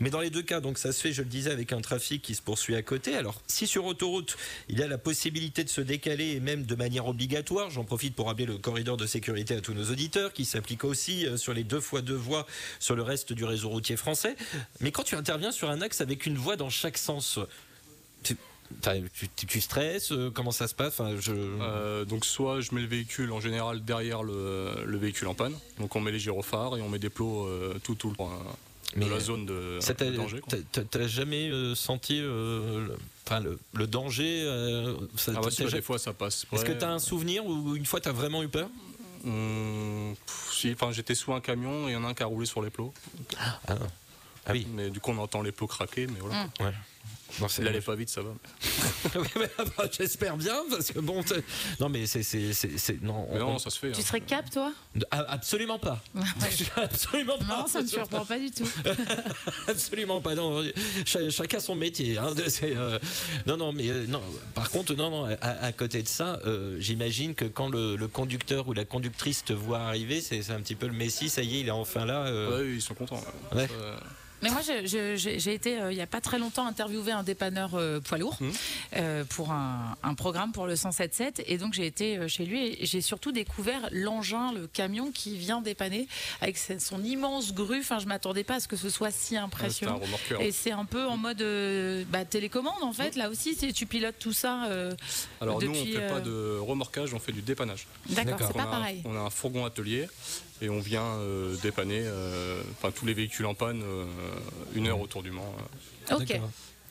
Mais 0.00 0.10
dans 0.10 0.20
les 0.20 0.30
deux 0.30 0.42
cas, 0.42 0.60
donc 0.60 0.78
ça 0.78 0.92
se 0.92 1.00
fait, 1.00 1.12
je 1.12 1.22
le 1.22 1.28
disais, 1.28 1.50
avec 1.50 1.72
un 1.72 1.80
trafic 1.80 2.22
qui 2.22 2.34
se 2.34 2.42
poursuit 2.42 2.74
à 2.76 2.82
côté. 2.82 3.14
Alors 3.16 3.40
si 3.46 3.66
sur 3.66 3.84
autoroute, 3.84 4.36
il 4.68 4.78
y 4.78 4.82
a 4.82 4.86
la 4.86 4.98
possibilité 4.98 5.64
de 5.64 5.68
se 5.68 5.80
décaler 5.80 6.32
et 6.32 6.40
même 6.40 6.64
de 6.64 6.74
manière 6.74 7.06
obligatoire, 7.06 7.70
j'en 7.70 7.84
profite 7.84 8.14
pour 8.14 8.26
rappeler 8.26 8.46
le 8.46 8.58
corridor 8.58 8.96
de 8.96 9.06
sécurité 9.06 9.54
à 9.56 9.60
tous 9.60 9.74
nos 9.74 9.90
auditeurs, 9.90 10.32
qui 10.32 10.44
s'applique 10.44 10.84
aussi 10.84 11.26
euh, 11.26 11.36
sur 11.36 11.54
les 11.54 11.64
deux 11.64 11.80
fois 11.80 12.02
deux 12.02 12.14
voies 12.14 12.46
sur 12.80 12.94
le 12.96 13.02
reste 13.02 13.32
du 13.32 13.44
réseau 13.44 13.68
routier 13.68 13.96
français. 13.96 14.36
Mais 14.80 14.90
quand 14.92 15.02
tu 15.02 15.14
interviens 15.14 15.52
sur 15.52 15.70
un 15.70 15.80
axe 15.80 16.00
avec 16.00 16.26
une 16.26 16.36
voie 16.36 16.56
dans 16.56 16.70
chaque 16.70 16.98
sens, 16.98 17.38
tu, 18.74 19.28
t'as- 19.28 19.46
tu- 19.46 19.60
stresses 19.60 20.12
euh, 20.12 20.30
Comment 20.30 20.50
ça 20.50 20.66
se 20.68 20.74
passe? 20.74 20.98
Enfin, 21.00 21.16
je... 21.20 21.32
Euh, 21.34 22.04
donc 22.04 22.24
soit 22.24 22.60
je 22.60 22.74
mets 22.74 22.80
le 22.82 22.86
véhicule 22.86 23.32
en 23.32 23.40
général 23.40 23.84
derrière 23.84 24.22
le, 24.22 24.84
le 24.84 24.98
véhicule 24.98 25.28
en 25.28 25.34
panne, 25.34 25.54
donc 25.78 25.94
on 25.96 26.00
met 26.00 26.12
les 26.12 26.18
gyrophares 26.18 26.76
et 26.76 26.82
on 26.82 26.88
met 26.88 26.98
des 26.98 27.10
plots 27.10 27.46
euh, 27.46 27.74
tout 27.82 27.94
tout 27.94 28.10
le 28.10 28.16
euh, 28.20 28.26
Mais, 28.96 29.06
de 29.06 29.10
la 29.10 29.20
zone 29.20 29.46
de, 29.46 29.78
de 29.80 30.16
danger. 30.16 30.40
t'as- 30.48 30.56
t'as- 30.72 30.82
T'as 30.84 31.06
jamais 31.06 31.50
euh, 31.50 31.74
senti 31.74 32.20
euh, 32.20 32.86
le, 32.88 32.96
enfin, 33.26 33.40
le, 33.40 33.58
le 33.72 33.86
danger 33.86 34.42
euh, 34.44 34.94
ça- 35.16 35.32
Ah 35.32 35.34
t'as- 35.36 35.40
bah 35.42 35.50
si, 35.50 35.56
t'as 35.58 35.64
bah, 35.64 35.70
des 35.72 35.82
fois 35.82 35.98
ça 35.98 36.12
passe. 36.12 36.46
Est-ce 36.52 36.64
que 36.64 36.72
Ouais. 36.72 36.78
tu 36.78 36.84
as 36.84 36.90
un 36.92 36.98
souvenir 36.98 37.44
où 37.46 37.74
une 37.76 37.86
fois 37.86 38.00
tu 38.00 38.08
as 38.08 38.12
vraiment 38.12 38.42
eu 38.42 38.48
peur? 38.48 38.68
Hum, 39.26 40.14
pff, 40.26 40.50
si, 40.52 40.72
enfin, 40.72 40.92
j'étais 40.92 41.14
sous 41.14 41.32
un 41.32 41.40
camion 41.40 41.88
et 41.88 41.92
il 41.92 41.94
y 41.94 41.96
en 41.96 42.04
a 42.04 42.08
un 42.08 42.14
qui 42.14 42.22
a 42.22 42.26
roulé 42.26 42.44
sur 42.46 42.60
les 42.60 42.68
plots. 42.70 42.92
Ah 44.46 44.52
oui. 44.52 44.66
Mais 44.74 44.90
du 44.90 45.00
coup, 45.00 45.12
on 45.12 45.18
entend 45.18 45.40
les 45.40 45.50
plots 45.52 45.66
craquer, 45.66 46.06
mais 46.06 46.20
voilà. 46.20 46.42
Hum. 46.60 46.72
Non, 47.40 47.46
Il 47.58 47.66
allait 47.66 47.80
pas 47.80 47.94
vite, 47.96 48.10
ça 48.10 48.20
va. 48.22 48.30
J'espère 49.98 50.36
bien 50.36 50.56
parce 50.70 50.92
que 50.92 51.00
bon, 51.00 51.22
non 51.80 51.88
mais 51.88 52.06
c'est 52.06 52.22
non, 53.02 53.26
Mais 53.32 53.40
on- 53.40 53.52
non, 53.52 53.58
ça 53.58 53.70
se 53.70 53.78
fait. 53.78 53.92
Tu 53.92 54.00
hein. 54.00 54.04
serais 54.04 54.20
cap, 54.20 54.48
toi 54.50 54.72
absolument 55.10 55.78
pas. 55.78 56.00
absolument 56.76 57.38
pas. 57.38 57.44
Non, 57.62 57.66
ça 57.66 57.78
ne 57.80 57.84
me 57.84 57.88
surprend 57.88 58.24
pas 58.24 58.38
du 58.38 58.50
tout. 58.50 58.68
Absolument 59.68 60.20
pas. 60.20 60.34
Non, 60.34 60.62
Cha- 61.04 61.28
chacun 61.30 61.58
son 61.60 61.74
métier. 61.74 62.18
hein. 62.18 62.32
Euh, 62.62 62.98
non, 63.46 63.56
non, 63.56 63.72
mais 63.72 63.88
euh, 63.88 64.06
non. 64.06 64.22
Par 64.54 64.70
contre, 64.70 64.94
non, 64.94 65.10
non. 65.10 65.24
À, 65.40 65.64
à 65.64 65.72
côté 65.72 66.02
de 66.02 66.08
ça, 66.08 66.40
euh, 66.46 66.76
j'imagine 66.78 67.34
que 67.34 67.44
quand 67.46 67.68
le, 67.68 67.96
le 67.96 68.08
conducteur 68.08 68.68
ou 68.68 68.72
la 68.72 68.84
conductrice 68.84 69.44
te 69.44 69.52
voit 69.52 69.80
arriver, 69.80 70.20
c'est 70.20 70.50
un 70.50 70.60
petit 70.60 70.74
peu 70.74 70.86
le 70.86 70.92
Messi. 70.92 71.28
Ça 71.28 71.42
y 71.42 71.56
est, 71.56 71.60
il 71.60 71.68
est 71.68 71.72
enfin 71.72 72.04
là. 72.04 72.26
euh. 72.26 72.58
Ouais, 72.62 72.74
ils 72.74 72.82
sont 72.82 72.94
contents. 72.94 73.22
ouais. 73.52 73.62
Ouais. 73.62 73.68
Mais 74.44 74.50
moi, 74.50 74.60
j'ai 74.84 75.54
été, 75.54 75.80
euh, 75.80 75.90
il 75.90 75.94
n'y 75.96 76.02
a 76.02 76.06
pas 76.06 76.20
très 76.20 76.38
longtemps, 76.38 76.66
interviewer 76.66 77.12
un 77.12 77.22
dépanneur 77.22 77.70
euh, 77.76 77.98
poids 78.00 78.18
lourd 78.18 78.36
Mhm. 78.40 78.52
euh, 78.96 79.24
pour 79.24 79.52
un, 79.52 79.96
un 80.02 80.14
programme 80.14 80.52
pour 80.52 80.66
le 80.66 80.74
107.7. 80.74 81.42
Et 81.46 81.56
donc, 81.56 81.72
j'ai 81.72 81.86
été 81.86 82.28
chez 82.28 82.44
lui 82.44 82.76
et 82.78 82.84
j'ai 82.84 83.00
surtout 83.00 83.32
découvert 83.32 83.88
l'engin, 83.90 84.52
le 84.52 84.66
camion 84.66 85.10
qui 85.12 85.38
vient 85.38 85.62
dépanner 85.62 86.06
avec 86.42 86.58
son 86.58 87.02
immense 87.02 87.54
grue. 87.54 87.80
Enfin, 87.80 87.98
je 88.00 88.06
m'attendais 88.06 88.44
pas 88.44 88.56
à 88.56 88.60
ce 88.60 88.68
que 88.68 88.76
ce 88.76 88.90
soit 88.90 89.10
si 89.10 89.34
un 89.38 89.44
impressionnant. 89.44 89.98
Et 90.40 90.52
c'est 90.52 90.72
un 90.72 90.84
peu 90.84 91.06
en 91.06 91.16
mode 91.16 91.40
euh, 91.40 92.04
bah, 92.10 92.26
télécommande, 92.26 92.82
en 92.82 92.92
fait. 92.92 93.16
Là 93.16 93.30
aussi, 93.30 93.56
tu 93.72 93.86
pilotes 93.86 94.18
tout 94.18 94.34
ça. 94.34 94.68
Alors 95.40 95.58
nous, 95.62 95.68
on 95.70 95.72
depuis, 95.72 95.94
fait 95.94 96.06
pas 96.08 96.20
de 96.20 96.58
remorquage, 96.60 97.14
on 97.14 97.18
fait 97.18 97.32
du 97.32 97.40
dépannage. 97.40 97.86
D'accord, 98.10 98.36
c'est 98.40 98.44
on, 98.48 98.52
pas 98.52 98.62
a, 98.64 98.66
pareil. 98.66 99.00
on 99.06 99.16
a 99.16 99.20
un 99.20 99.30
fourgon 99.30 99.64
atelier 99.64 100.06
et 100.62 100.68
on 100.68 100.80
vient 100.80 101.04
euh, 101.04 101.56
dépanner 101.62 102.02
euh, 102.04 102.62
enfin, 102.72 102.90
tous 102.90 103.06
les 103.06 103.14
véhicules 103.14 103.46
en 103.46 103.54
panne 103.54 103.82
euh, 103.82 104.04
une 104.74 104.86
heure 104.86 105.00
autour 105.00 105.22
du 105.22 105.30
Mans. 105.30 105.54
euh. 106.10 106.14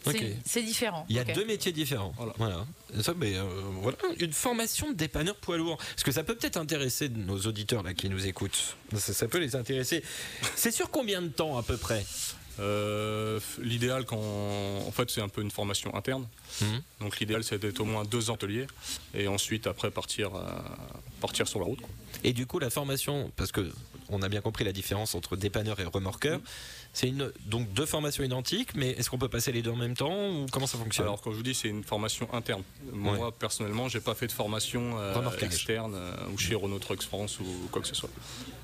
Ok. 0.05 0.21
C'est 0.45 0.63
différent. 0.63 1.05
Il 1.07 1.15
y 1.15 1.19
a 1.19 1.23
deux 1.23 1.45
métiers 1.45 1.71
différents. 1.71 2.13
Voilà. 2.17 2.33
Voilà. 2.37 2.65
Ça, 3.01 3.13
mais, 3.17 3.37
euh, 3.37 3.43
voilà. 3.81 3.97
Une 4.19 4.33
formation 4.33 4.91
de 4.91 4.95
dépanneur 4.97 5.35
poids 5.37 5.57
lourd. 5.57 5.77
Parce 5.77 6.03
que 6.03 6.11
ça 6.11 6.23
peut 6.23 6.35
peut-être 6.35 6.57
intéresser 6.57 7.07
nos 7.07 7.39
auditeurs 7.39 7.83
là 7.83 7.93
qui 7.93 8.09
nous 8.09 8.27
écoutent? 8.27 8.75
Ça, 8.97 9.13
ça 9.13 9.27
peut 9.29 9.37
les 9.37 9.55
intéresser. 9.55 10.03
C'est 10.55 10.71
sur 10.71 10.91
combien 10.91 11.21
de 11.21 11.29
temps 11.29 11.57
à 11.57 11.63
peu 11.63 11.77
près? 11.77 12.05
Euh, 12.59 13.39
l'idéal 13.59 14.05
quand 14.05 14.17
en 14.19 14.91
fait 14.91 15.09
c'est 15.09 15.21
un 15.21 15.29
peu 15.29 15.41
une 15.41 15.51
formation 15.51 15.95
interne. 15.95 16.27
Mhm. 16.61 16.81
Donc 17.01 17.19
l'idéal 17.19 17.43
c'est 17.43 17.57
d'être 17.57 17.79
au 17.79 17.85
moins 17.85 18.03
deux 18.03 18.29
ateliers 18.29 18.67
et 19.13 19.27
ensuite 19.27 19.65
après 19.67 19.89
partir 19.89 20.35
euh, 20.35 20.41
partir 21.19 21.47
sur 21.47 21.59
la 21.59 21.65
route. 21.65 21.81
quoi. 21.81 21.89
Et 22.23 22.33
du 22.33 22.45
coup, 22.45 22.59
la 22.59 22.69
formation, 22.69 23.31
parce 23.35 23.51
que 23.51 23.71
on 24.09 24.21
a 24.21 24.29
bien 24.29 24.41
compris 24.41 24.63
la 24.63 24.71
différence 24.71 25.15
entre 25.15 25.35
dépanneur 25.35 25.79
et 25.79 25.85
remorqueur, 25.85 26.39
c'est 26.93 27.07
une 27.07 27.31
donc 27.47 27.71
deux 27.73 27.85
formations 27.87 28.23
identiques, 28.23 28.75
mais 28.75 28.91
est-ce 28.91 29.09
qu'on 29.09 29.17
peut 29.17 29.27
passer 29.29 29.51
les 29.51 29.61
deux 29.63 29.71
en 29.71 29.75
même 29.75 29.95
temps 29.95 30.29
ou 30.29 30.45
comment 30.51 30.67
ça 30.67 30.77
fonctionne? 30.77 31.07
Alors 31.07 31.21
quand 31.21 31.31
je 31.31 31.37
vous 31.37 31.43
dis 31.43 31.55
c'est 31.55 31.67
une 31.69 31.83
formation 31.83 32.31
interne. 32.33 32.61
Moi 32.91 33.17
Ouais. 33.17 33.31
personnellement 33.37 33.89
j'ai 33.89 33.99
pas 33.99 34.13
fait 34.15 34.27
de 34.27 34.31
formation 34.31 34.97
euh, 34.99 35.29
externe 35.41 35.93
euh, 35.95 36.15
ou 36.33 36.37
chez 36.37 36.53
Renault 36.55 36.79
Trucks 36.79 37.01
France 37.03 37.39
ou 37.39 37.45
quoi 37.71 37.81
que 37.81 37.87
ce 37.87 37.95
soit. 37.95 38.09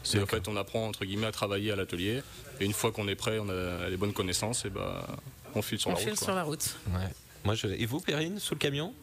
C'est 0.03 0.21
en 0.21 0.25
fait 0.27 0.47
on 0.47 0.55
apprend 0.57 0.87
entre 0.87 1.05
guillemets 1.05 1.27
à 1.27 1.31
travailler 1.31 1.71
à 1.71 1.75
l'atelier 1.75 2.21
et 2.59 2.65
une 2.65 2.73
fois 2.73 2.91
qu'on 2.91 3.07
est 3.07 3.15
prêt, 3.15 3.39
on 3.39 3.49
a 3.49 3.89
les 3.89 3.97
bonnes 3.97 4.13
connaissances 4.13 4.63
et 4.65 4.69
bah 4.69 5.07
on 5.55 5.61
file 5.63 5.79
sur 5.79 5.89
On 5.89 5.93
la 5.93 5.99
file 5.99 6.09
route. 6.09 6.19
quoi. 6.19 6.25
sur 6.27 6.35
la 6.35 6.43
route. 6.43 6.75
Ouais. 6.93 7.09
Moi, 7.45 7.55
je... 7.55 7.65
Et 7.67 7.85
vous, 7.87 7.99
Perrine, 7.99 8.37
sous 8.37 8.53
le 8.53 8.59
camion? 8.59 8.93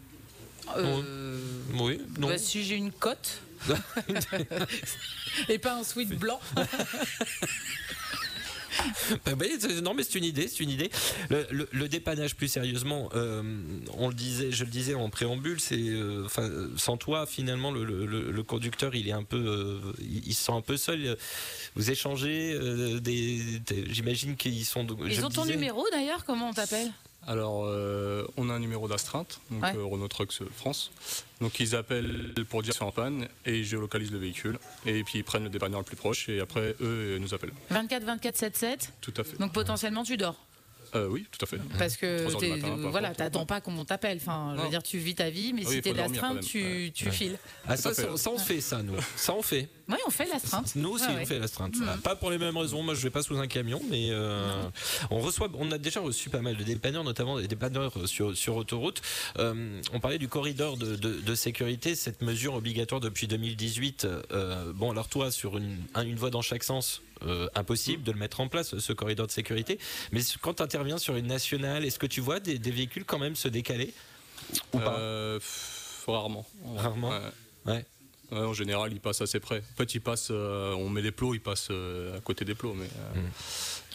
Euh, 0.77 1.41
Oui, 1.75 2.01
non. 2.19 2.29
bah, 2.29 2.39
si 2.39 2.63
j'ai 2.65 2.77
une 2.77 2.93
cote. 2.93 3.41
Et 5.49 5.59
pas 5.59 5.75
un 5.77 5.83
sweat 5.83 6.11
blanc. 6.11 6.39
C'est- 9.61 9.81
non 9.81 9.95
mais 9.95 10.03
c'est 10.03 10.19
une 10.19 10.25
idée, 10.25 10.49
c'est 10.49 10.61
une 10.63 10.71
idée. 10.71 10.91
Le, 11.31 11.47
le- 11.51 11.69
le 11.73 11.89
dépannage 11.89 12.35
plus 12.37 12.49
sérieusement, 12.49 13.09
euh, 13.15 13.43
on 13.95 14.09
le 14.09 14.15
disait, 14.15 14.51
je 14.53 14.65
le 14.65 14.71
disais 14.71 14.95
en 14.95 15.09
préambule, 15.11 15.61
c'est, 15.61 15.77
euh, 15.79 16.27
euh, 16.39 16.69
sans 16.77 16.97
toi 16.97 17.27
finalement 17.27 17.71
le, 17.71 18.43
conducteur 18.43 18.95
il 18.95 19.09
est 19.09 19.13
un 19.13 19.25
peu, 19.25 19.37
euh, 19.37 19.79
il, 20.01 20.27
il 20.29 20.35
se 20.35 20.45
sent 20.45 20.53
un 20.53 20.61
peu 20.61 20.77
seul. 20.77 21.17
Vous 21.75 21.91
échangez, 21.91 22.53
euh, 22.55 23.01
des, 23.01 23.41
des- 23.67 23.85
j'imagine 23.93 24.37
qu'ils 24.37 24.65
sont. 24.65 24.87
Ils 25.09 25.25
ont 25.25 25.29
ton 25.31 25.43
numéro 25.53 25.85
d'ailleurs 25.93 26.25
Comment 26.25 26.51
on 26.51 26.53
t'appelle? 26.55 26.91
Alors, 27.27 27.65
euh, 27.67 28.25
on 28.37 28.49
a 28.51 28.55
un 28.55 28.59
numéro 28.61 28.87
d'astreinte, 28.89 29.41
donc 29.51 29.63
Ouais. 29.65 29.75
euh, 29.77 29.85
Renault 29.85 30.07
Trucks 30.09 30.43
France. 30.55 30.93
Donc, 31.41 31.59
ils 31.59 31.75
appellent 31.75 32.33
pour 32.49 32.63
dire 32.63 32.73
c'est 32.73 32.85
en 32.85 32.93
panne 32.93 33.27
et 33.45 33.59
ils 33.59 33.65
géolocalisent 33.65 34.13
le 34.13 34.19
véhicule. 34.19 34.59
Et 34.87 35.03
puis, 35.03 35.19
ils 35.19 35.25
prennent 35.25 35.43
le 35.45 35.51
dépanneur 35.51 35.81
le 35.81 35.85
plus 35.85 35.97
proche 35.97 36.29
et 36.29 36.41
après, 36.41 36.71
eux, 36.81 37.17
euh, 37.17 37.19
nous 37.19 37.35
appellent. 37.35 37.53
24 37.71 38.05
24 38.05 38.37
7 38.37 38.57
7. 38.57 38.93
Tout 39.01 39.15
à 39.17 39.25
fait. 39.25 39.37
Donc 39.39 39.53
potentiellement 39.53 40.05
tu 40.05 40.17
dors. 40.17 40.37
Euh, 40.97 41.09
oui, 41.09 41.27
tout 41.31 41.45
à 41.45 41.47
fait. 41.47 41.59
Parce 41.79 41.97
que 41.97 42.25
matin, 42.49 42.77
voilà, 42.91 43.15
t'attends 43.15 43.47
pas 43.47 43.61
qu'on 43.61 43.85
t'appelle. 43.85 44.17
Enfin, 44.21 44.55
je 44.57 44.63
veux 44.63 44.69
dire, 44.69 44.83
tu 44.83 44.99
vis 44.99 45.15
ta 45.15 45.31
vie, 45.31 45.53
mais 45.53 45.63
Ah 45.65 45.69
oui, 45.69 45.75
si 45.77 45.83
t'es 45.83 45.93
d'astreinte, 45.93 46.41
tu, 46.41 46.91
tu 46.95 47.11
files. 47.11 47.39
Ah, 47.69 47.77
ça, 47.77 47.91
on 48.33 48.39
fait 48.39 48.61
ça 48.61 48.83
nous. 48.83 48.95
Ça 49.17 49.35
on 49.35 49.43
fait. 49.43 49.69
Oui, 49.89 49.97
on 50.07 50.11
fait 50.11 50.27
l'astreinte. 50.27 50.75
Nous 50.75 50.89
aussi, 50.91 51.05
Ah 51.09 51.13
on 51.21 51.27
fait 51.27 51.39
l'astreinte. 51.39 51.75
Ah, 51.87 51.97
Pas 52.03 52.17
pour 52.17 52.31
les 52.31 52.39
mêmes 52.39 52.57
raisons. 52.57 52.83
Moi, 52.83 52.95
je 52.95 53.03
vais 53.03 53.11
pas 53.11 53.23
sous 53.23 53.37
un 53.37 53.47
camion, 53.47 53.81
mais 53.91 54.09
euh, 54.11 54.63
on 55.11 55.19
reçoit, 55.21 55.49
on 55.55 55.71
a 55.71 55.79
déjà 55.79 56.01
reçu 56.01 56.29
pas 56.31 56.41
mal 56.41 56.57
de 56.57 56.65
dépanneurs, 56.65 57.05
notamment 57.05 57.39
des 57.39 57.47
dépanneurs 57.49 58.09
sur, 58.09 58.37
sur 58.37 58.57
autoroute. 58.57 59.03
Euh, 59.39 59.81
on 59.93 60.01
parlait 60.01 60.19
du 60.19 60.29
corridor 60.29 60.77
de, 60.77 60.97
de- 60.97 61.21
de 61.21 61.35
sécurité, 61.35 61.95
cette 61.95 62.23
mesure 62.23 62.55
obligatoire 62.55 63.01
depuis 63.01 63.27
2018. 63.29 64.07
euh, 64.33 64.73
bon, 64.75 64.91
alors 64.91 65.09
toi, 65.09 65.31
sur 65.31 65.57
une, 65.59 65.77
un- 65.95 66.05
une 66.05 66.17
voie 66.17 66.31
dans 66.31 66.43
chaque 66.43 66.65
sens. 66.65 67.03
Euh, 67.23 67.49
impossible 67.55 68.03
de 68.03 68.13
le 68.13 68.19
mettre 68.19 68.41
en 68.41 68.49
place 68.49 68.79
ce 68.79 68.93
corridor 68.93 69.27
de 69.27 69.33
sécurité 69.33 69.79
mais 70.13 70.21
quand 70.41 70.55
tu 70.55 70.63
interviens 70.63 70.99
sur 70.99 71.17
une 71.17 71.27
nationale 71.27 71.85
est-ce 71.85 71.99
que 71.99 72.07
tu 72.07 72.21
vois 72.21 72.41
des, 72.41 72.59
des 72.59 72.71
véhicules 72.71 73.05
quand 73.05 73.19
même 73.19 73.37
se 73.37 73.49
décaler 73.49 73.95
ou 74.73 74.79
pas 74.79 74.99
Euh, 74.99 75.39
pff, 75.39 76.05
rarement. 76.07 76.47
Rarement 76.77 77.11
Ouais. 77.11 77.21
Ouais. 77.67 77.85
Ouais, 78.33 78.39
en 78.41 78.53
général, 78.53 78.93
ils 78.93 78.99
passent 79.01 79.21
assez 79.21 79.39
près. 79.39 79.59
En 79.59 79.77
fait, 79.77 79.95
ils 79.95 80.01
passent, 80.01 80.29
euh, 80.33 80.73
on 80.75 80.89
met 80.89 81.01
des 81.01 81.13
plots, 81.13 81.33
ils 81.35 81.41
passent 81.41 81.69
euh, 81.71 82.17
à 82.17 82.21
côté 82.21 82.45
des 82.45 82.57
plots. 82.57 82.75
Mais 82.75 82.87
euh, 82.87 83.21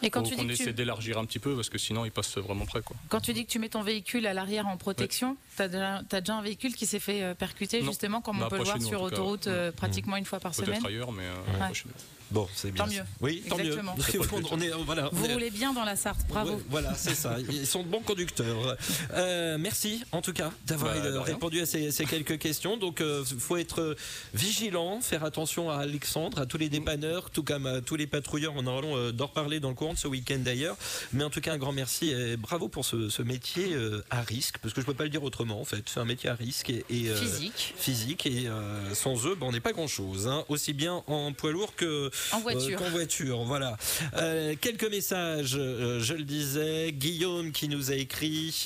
Et 0.03 0.09
quand 0.09 0.23
faut 0.23 0.29
tu, 0.29 0.35
dis 0.37 0.47
que 0.47 0.51
essaie 0.53 0.63
tu, 0.67 0.73
d'élargir 0.73 1.17
un 1.17 1.25
petit 1.25 1.39
peu 1.39 1.53
parce 1.53 1.69
que 1.69 1.77
sinon, 1.77 2.05
ils 2.05 2.11
passent 2.13 2.37
vraiment 2.37 2.65
près. 2.65 2.81
Quoi. 2.81 2.95
quand 3.09 3.19
tu 3.19 3.33
dis 3.33 3.45
que 3.45 3.51
tu 3.51 3.59
mets 3.59 3.67
ton 3.67 3.81
véhicule 3.83 4.25
à 4.27 4.33
l'arrière 4.33 4.67
en 4.67 4.77
protection, 4.77 5.35
t'as 5.57 5.67
déjà, 5.67 6.01
t'as 6.07 6.21
déjà 6.21 6.35
un 6.35 6.41
véhicule 6.41 6.73
qui 6.75 6.85
s'est 6.85 7.01
fait 7.01 7.35
percuter, 7.35 7.81
Non. 7.81 7.87
justement, 7.87 8.21
comme 8.21 8.39
Bah, 8.39 8.45
on 8.45 8.49
peut 8.49 8.57
le 8.59 8.63
voir 8.63 8.79
nous, 8.79 8.87
sur 8.87 9.01
autoroute 9.01 9.47
euh, 9.47 9.73
pratiquement 9.73 10.15
une 10.15 10.23
fois 10.25 10.39
par 10.39 10.53
Peut-être 10.53 10.65
semaine. 10.67 10.85
ailleurs, 10.85 11.11
mais 11.11 11.23
euh, 11.25 11.59
Ouais. 11.59 11.73
Bon 12.31 12.47
c'est 12.55 12.71
bien 12.71 12.85
Tant 12.85 12.91
mieux. 12.91 13.01
oui 13.21 13.43
tant 13.49 13.57
Exactement. 13.57 13.95
mieux 13.95 14.47
on, 14.51 14.55
on 14.55 14.61
est 14.61 14.69
voilà 14.85 15.09
on 15.11 15.15
Vous 15.15 15.25
est- 15.25 15.33
roulez 15.33 15.51
bien 15.51 15.73
dans 15.73 15.83
la 15.83 15.95
Sarthe, 15.95 16.25
bravo. 16.27 16.53
Ouais, 16.53 16.61
voilà, 16.69 16.93
c'est 16.95 17.15
ça. 17.15 17.37
Ils 17.49 17.67
sont 17.67 17.83
de 17.83 17.87
bons 17.87 17.99
conducteurs. 18.01 18.77
Euh, 19.13 19.57
merci, 19.59 20.03
en 20.11 20.21
tout 20.21 20.33
cas, 20.33 20.51
d'avoir 20.65 20.93
Bah, 20.95 21.01
euh, 21.05 21.21
répondu 21.21 21.59
à 21.61 21.65
ces, 21.65 21.91
ces 21.91 22.05
quelques 22.05 22.37
questions. 22.39 22.77
Donc, 22.77 23.01
il 23.01 23.39
faut 23.39 23.57
être 23.57 23.81
euh, 23.81 23.95
vigilant, 24.33 25.01
faire 25.01 25.23
attention 25.23 25.69
à 25.69 25.75
Alexandre, 25.77 26.39
à 26.39 26.45
tous 26.45 26.57
les 26.57 26.69
dépanneurs, 26.69 27.29
tout 27.29 27.43
comme 27.43 27.65
à 27.65 27.81
tous 27.81 27.95
les 27.95 28.07
patrouilleurs. 28.07 28.53
On 28.55 28.65
en 28.67 28.77
allons 28.77 28.95
euh, 28.97 29.11
d'en 29.11 29.27
reparler 29.27 29.59
dans 29.59 29.69
le 29.69 29.75
courant 29.75 29.93
de 29.93 29.97
ce 29.99 30.07
week-end 30.07 30.39
d'ailleurs. 30.39 30.77
Mais 31.13 31.23
en 31.23 31.29
tout 31.29 31.41
cas, 31.41 31.53
un 31.53 31.57
grand 31.57 31.73
merci 31.73 32.09
et 32.11 32.37
bravo 32.37 32.67
pour 32.69 32.85
ce, 32.85 33.09
ce 33.09 33.21
métier 33.21 33.73
euh, 33.73 34.03
à 34.09 34.21
risque, 34.21 34.57
parce 34.59 34.73
que 34.73 34.81
je 34.81 34.85
peux 34.85 34.93
pas 34.93 35.03
le 35.03 35.09
dire 35.09 35.23
autrement. 35.23 35.59
En 35.61 35.65
fait, 35.65 35.83
c'est 35.85 35.99
un 35.99 36.05
métier 36.05 36.29
à 36.29 36.35
risque 36.35 36.69
et, 36.69 36.85
et, 36.89 37.09
euh, 37.09 37.15
Physique. 37.15 37.73
physique 37.77 38.25
et 38.25 38.47
euh, 38.47 38.93
sans 38.93 39.25
eux, 39.27 39.35
ben, 39.35 39.47
on 39.47 39.51
n'est 39.51 39.59
pas 39.59 39.73
grand-chose. 39.73 40.27
hein. 40.27 40.45
Aussi 40.49 40.73
bien 40.73 41.03
en 41.07 41.33
poids 41.33 41.51
lourd 41.51 41.75
que 41.75 42.09
En 42.31 42.39
voiture. 42.39 42.79
euh, 42.79 42.83
qu'en 42.83 42.89
voiture. 42.89 43.43
Voilà. 43.43 43.77
Euh, 44.17 44.55
quelques 44.59 44.89
messages, 44.89 45.55
euh, 45.57 45.99
je 46.01 46.13
le 46.13 46.23
disais. 46.23 46.91
Guillaume 46.91 47.51
qui 47.51 47.67
nous 47.67 47.91
a 47.91 47.95
écrit. 47.95 48.63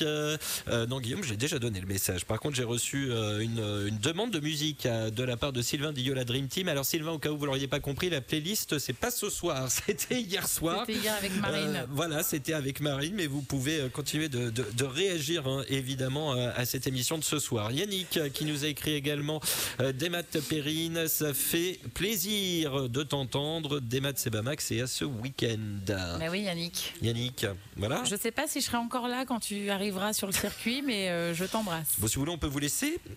non, 0.88 1.00
Guillaume, 1.00 1.22
j'ai 1.24 1.36
déjà 1.36 1.58
donné 1.58 1.80
le 1.80 1.86
message. 1.86 2.24
Par 2.24 2.38
contre, 2.40 2.56
j'ai 2.56 2.64
reçu 2.64 3.10
une, 3.40 3.60
une 3.88 3.98
demande 3.98 4.30
de 4.30 4.40
musique 4.40 4.86
de 4.86 5.22
la 5.22 5.36
part 5.36 5.52
de 5.52 5.62
Sylvain 5.62 5.92
d'Iola 5.92 6.24
Dream 6.24 6.48
Team. 6.48 6.68
Alors, 6.68 6.84
Sylvain, 6.84 7.12
au 7.12 7.18
cas 7.18 7.30
où 7.30 7.36
vous 7.38 7.46
l'auriez 7.46 7.66
pas 7.68 7.80
compris, 7.80 8.10
la 8.10 8.20
playlist, 8.20 8.78
c'est 8.78 8.92
pas 8.92 9.10
ce 9.10 9.30
soir, 9.30 9.68
c'était 9.86 10.20
hier 10.20 10.46
soir. 10.48 10.84
C'était 10.86 10.98
hier 11.00 11.14
avec 11.16 11.34
Marine. 11.40 11.86
Voilà, 11.90 12.22
c'était 12.22 12.52
avec 12.54 12.80
Marine, 12.80 13.14
mais 13.16 13.26
vous 13.26 13.42
pouvez 13.42 13.88
continuer 13.92 14.28
de, 14.28 14.50
de- 14.50 14.66
de 14.76 14.84
réagir 14.84 15.46
hein, 15.46 15.64
évidemment 15.68 16.32
à 16.32 16.64
cette 16.64 16.86
émission 16.86 17.18
de 17.18 17.24
ce 17.24 17.38
soir. 17.38 17.72
Yannick 17.72 18.18
qui 18.32 18.44
nous 18.44 18.64
a 18.64 18.68
écrit 18.68 18.94
également 18.94 19.40
Demat 19.78 20.22
Perrine, 20.48 21.08
ça 21.08 21.32
fait 21.34 21.78
plaisir 21.94 22.88
de 22.88 23.02
t'entendre. 23.02 23.45
Demat 23.80 24.16
Sebamax 24.16 24.70
et 24.72 24.80
à 24.80 24.86
ce 24.86 25.04
week-end. 25.04 25.58
Bah 25.86 26.18
oui, 26.30 26.42
Yannick. 26.42 26.94
Yannick, 27.02 27.46
voilà. 27.76 28.02
Je 28.04 28.16
sais 28.16 28.30
pas 28.30 28.46
si 28.46 28.60
je 28.60 28.66
serai 28.66 28.76
encore 28.76 29.08
là 29.08 29.24
quand 29.26 29.40
tu 29.40 29.70
arriveras 29.70 30.12
sur 30.12 30.26
le 30.26 30.32
circuit, 30.32 30.82
mais 30.82 31.08
euh, 31.08 31.34
je 31.34 31.44
t'embrasse. 31.44 31.94
Bon, 31.98 32.08
si 32.08 32.16
vous 32.16 32.22
voulez, 32.22 32.32
on 32.32 32.38
peut 32.38 32.46
vous 32.46 32.58
laisser. 32.58 32.98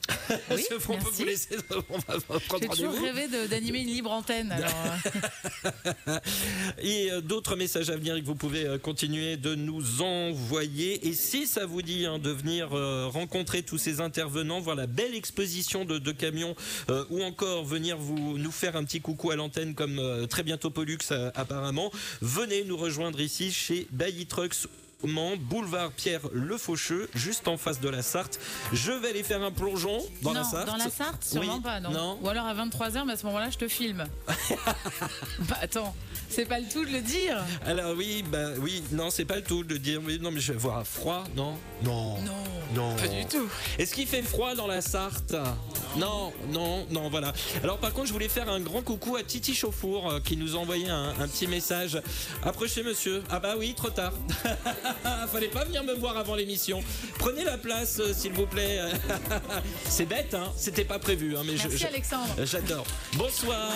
Oui, 0.51 0.63
on 0.71 0.97
peut 0.97 1.09
vous 1.11 1.25
laisser. 1.25 1.57
On 1.89 1.97
va, 2.07 2.17
on 2.29 2.33
va 2.33 2.39
prendre 2.39 2.61
J'ai 2.61 2.67
toujours 2.69 2.93
rêvé 2.93 3.27
d'animer 3.47 3.79
une 3.79 3.87
libre 3.87 4.11
antenne. 4.11 4.51
alors, 4.51 4.71
euh, 6.07 6.19
Et 6.81 7.11
euh, 7.11 7.21
d'autres 7.21 7.55
messages 7.55 7.89
à 7.89 7.95
venir 7.95 8.15
que 8.15 8.25
vous 8.25 8.35
pouvez 8.35 8.65
euh, 8.65 8.77
continuer 8.77 9.37
de 9.37 9.55
nous 9.55 10.01
envoyer. 10.01 11.07
Et 11.07 11.13
si 11.13 11.47
ça 11.47 11.65
vous 11.65 11.81
dit 11.81 12.05
hein, 12.05 12.19
de 12.19 12.29
venir 12.29 12.69
rencontrer 12.69 13.63
tous 13.63 13.77
ces 13.77 14.01
intervenants, 14.01 14.59
voir 14.59 14.75
la 14.75 14.87
belle 14.87 15.15
exposition 15.15 15.85
de, 15.85 15.97
de 15.97 16.11
camions, 16.11 16.55
ou 17.09 17.23
encore 17.23 17.63
venir 17.63 17.97
vous 17.97 18.37
nous 18.37 18.51
faire 18.51 18.75
un 18.75 18.83
petit 18.83 19.01
coucou 19.01 19.31
à 19.31 19.35
l'antenne 19.35 19.73
comme 19.75 20.18
très 20.27 20.43
bientôt 20.43 20.69
Pollux 20.69 20.97
euh, 21.11 21.31
apparemment, 21.35 21.91
venez 22.21 22.63
nous 22.63 22.77
rejoindre 22.77 23.19
ici 23.19 23.51
chez 23.51 23.87
Bailly 23.91 24.25
Trucks 24.25 24.67
Mans, 25.03 25.37
boulevard 25.37 25.91
Pierre 25.91 26.21
Le 26.33 26.57
Faucheux, 26.57 27.09
juste 27.15 27.47
en 27.47 27.55
face 27.57 27.79
de 27.79 27.87
la 27.87 28.01
Sarthe. 28.01 28.37
Je 28.73 28.91
vais 28.91 29.09
aller 29.09 29.23
faire 29.23 29.41
un 29.41 29.51
plongeon 29.51 29.97
dans 30.21 30.33
non, 30.33 30.41
la 30.41 30.43
Sarthe. 30.43 30.67
Dans 30.67 30.75
la 30.75 30.89
Sarthe, 30.89 31.23
sûrement 31.23 31.55
Oui. 31.55 31.61
pas, 31.61 31.79
non. 31.79 31.91
Non. 31.91 32.19
Ou 32.21 32.27
alors 32.27 32.45
à 32.45 32.53
23h, 32.53 33.05
mais 33.05 33.13
à 33.13 33.17
ce 33.17 33.25
moment-là, 33.27 33.49
je 33.49 33.57
te 33.57 33.67
filme. 33.69 34.05
bah 35.39 35.57
attends, 35.61 35.95
c'est 36.29 36.45
pas 36.45 36.59
le 36.59 36.67
tout 36.67 36.85
de 36.85 36.91
le 36.91 37.01
dire. 37.01 37.37
Alors 37.65 37.93
oui, 37.97 38.23
bah 38.29 38.49
oui, 38.59 38.83
non, 38.91 39.09
c'est 39.09 39.25
pas 39.25 39.35
le 39.37 39.43
tout 39.43 39.63
de 39.63 39.77
dire. 39.77 39.99
Oui, 40.05 40.19
non, 40.21 40.31
mais 40.31 40.39
je 40.39 40.53
vais 40.53 40.57
voir 40.59 40.85
froid, 40.85 41.23
non? 41.35 41.55
Non. 41.83 42.17
Non. 42.21 42.43
Non. 42.75 42.95
Pas 42.95 43.07
du 43.07 43.25
tout. 43.25 43.47
Est-ce 43.77 43.93
qu'il 43.93 44.07
fait 44.07 44.21
froid 44.21 44.53
dans 44.55 44.67
la 44.67 44.81
Sarthe? 44.81 45.35
Non, 45.97 46.31
non, 46.51 46.85
non, 46.91 47.09
voilà. 47.09 47.33
Alors 47.63 47.77
par 47.79 47.91
contre, 47.93 48.07
je 48.07 48.13
voulais 48.13 48.29
faire 48.29 48.47
un 48.49 48.59
grand 48.59 48.81
coucou 48.83 49.15
à 49.15 49.23
Titi 49.23 49.55
Chauffour 49.55 50.11
euh, 50.11 50.19
qui 50.19 50.37
nous 50.37 50.55
a 50.55 50.59
envoyé 50.59 50.87
un, 50.89 51.09
un 51.19 51.27
petit 51.27 51.47
message. 51.47 51.99
Approchez 52.43 52.83
monsieur. 52.83 53.23
Ah 53.29 53.39
bah 53.39 53.55
oui, 53.57 53.73
trop 53.75 53.89
tard. 53.89 54.13
Fallait 55.31 55.47
pas 55.47 55.65
venir 55.65 55.83
me 55.83 55.93
voir 55.93 56.15
avant 56.17 56.35
l'émission. 56.35 56.83
Prenez 57.17 57.43
la 57.43 57.57
place, 57.57 57.99
euh, 57.99 58.13
s'il 58.13 58.33
vous 58.33 58.45
plaît. 58.45 58.79
C'est 59.85 60.05
bête, 60.05 60.33
hein 60.35 60.51
C'était 60.55 60.85
pas 60.85 60.99
prévu, 60.99 61.35
hein, 61.35 61.41
mais 61.45 61.57
je- 61.57 61.63
Merci 61.63 61.77
je- 61.79 61.87
Alexandre. 61.87 62.35
J'adore. 62.43 62.85
Bonsoir. 63.13 63.71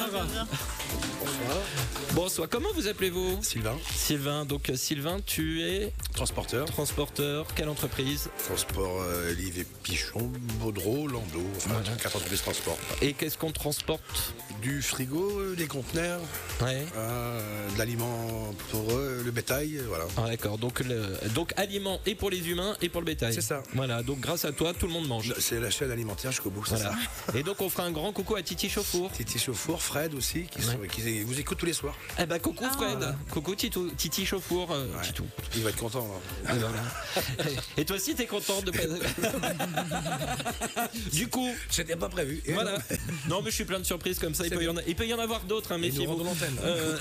Bonsoir. 2.13 2.42
Comment 2.49 2.69
vous 2.75 2.87
appelez-vous 2.87 3.39
Sylvain. 3.41 3.75
Sylvain. 3.95 4.45
Donc 4.45 4.69
euh, 4.69 4.75
Sylvain, 4.75 5.17
tu 5.25 5.61
es 5.63 5.91
Transporteur. 6.13 6.65
transporteur. 6.65 7.45
Quelle 7.55 7.69
entreprise 7.69 8.29
Transport 8.45 9.01
euh, 9.01 9.33
Liv 9.33 9.59
et 9.59 9.65
Pichon, 9.83 10.31
Baudreau, 10.59 11.07
Landau, 11.07 11.43
enfin 11.57 11.81
quatre 12.01 12.15
entreprises 12.17 12.41
transport. 12.41 12.77
Et 13.01 13.13
qu'est-ce 13.13 13.37
qu'on 13.37 13.51
transporte 13.51 14.33
Du 14.61 14.81
frigo, 14.81 15.39
euh, 15.39 15.55
des 15.55 15.67
conteneurs, 15.67 16.19
euh, 16.61 17.69
de 17.73 17.77
l'aliment 17.77 18.53
pour 18.71 18.91
eux, 18.91 19.21
le 19.23 19.31
bétail, 19.31 19.79
voilà. 19.87 20.05
Ah, 20.17 20.27
D'accord, 20.27 20.57
donc, 20.57 20.79
le, 20.81 21.17
donc 21.35 21.53
aliments 21.57 21.99
et 22.05 22.15
pour 22.15 22.29
les 22.29 22.49
humains 22.49 22.75
et 22.81 22.89
pour 22.89 23.01
le 23.01 23.05
bétail. 23.05 23.33
C'est 23.33 23.41
ça. 23.41 23.63
Voilà, 23.73 24.03
donc 24.03 24.19
grâce 24.19 24.45
à 24.45 24.51
toi, 24.51 24.73
tout 24.73 24.87
le 24.87 24.93
monde 24.93 25.07
mange. 25.07 25.33
C'est 25.39 25.59
la 25.59 25.69
chaîne 25.69 25.91
alimentaire 25.91 26.31
jusqu'au 26.31 26.49
bout, 26.49 26.65
c'est 26.65 26.75
Voilà. 26.75 26.91
ça. 27.27 27.37
Et 27.37 27.43
donc 27.43 27.61
on 27.61 27.69
fera 27.69 27.83
un 27.83 27.91
grand 27.91 28.11
coucou 28.11 28.35
à 28.35 28.41
Titi 28.43 28.69
Chauffour. 28.69 29.11
Titi 29.11 29.39
Chauffour, 29.39 29.81
Fred 29.81 30.13
aussi, 30.13 30.43
qui, 30.43 30.61
sont- 30.61 30.77
qui 30.91 31.21
vous 31.23 31.39
écoute 31.39 31.57
tous 31.57 31.65
les 31.65 31.73
soirs. 31.73 31.95
Eh 32.19 32.25
ben 32.25 32.32
coucou 32.39 32.65
Fred, 32.77 33.15
coucou 33.31 33.55
Titou, 33.55 33.89
Titi 33.97 34.25
Chauffour. 34.25 34.71
euh, 34.71 34.85
Ouais. 34.95 35.01
Titou. 35.03 35.25
Il 35.55 35.63
va 35.63 35.69
être 35.69 35.77
content. 35.77 36.07
Ah, 36.47 36.53
voilà. 36.55 37.53
Et 37.77 37.85
toi 37.85 37.95
aussi 37.95 38.13
t'es 38.15 38.25
content 38.27 38.61
de 38.61 38.71
Du 41.11 41.27
coup, 41.27 41.49
c'était 41.69 41.95
pas 41.95 42.09
prévu. 42.09 42.41
Et 42.45 42.53
voilà. 42.53 42.73
non. 42.73 42.79
Non 43.33 43.41
mais 43.41 43.49
je 43.49 43.55
suis 43.55 43.65
plein 43.65 43.79
de 43.79 43.83
surprises 43.83 44.19
comme 44.19 44.35
ça. 44.35 44.43
Il 44.45 44.51
peut, 44.51 44.63
y 44.63 44.69
en, 44.69 44.77
a- 44.77 44.81
il 44.87 44.95
peut 44.95 45.07
y 45.07 45.13
en 45.13 45.19
avoir 45.19 45.41
d'autres, 45.41 45.71
hein, 45.71 45.77
méfiez-vous. 45.79 46.23
Euh, 46.63 46.97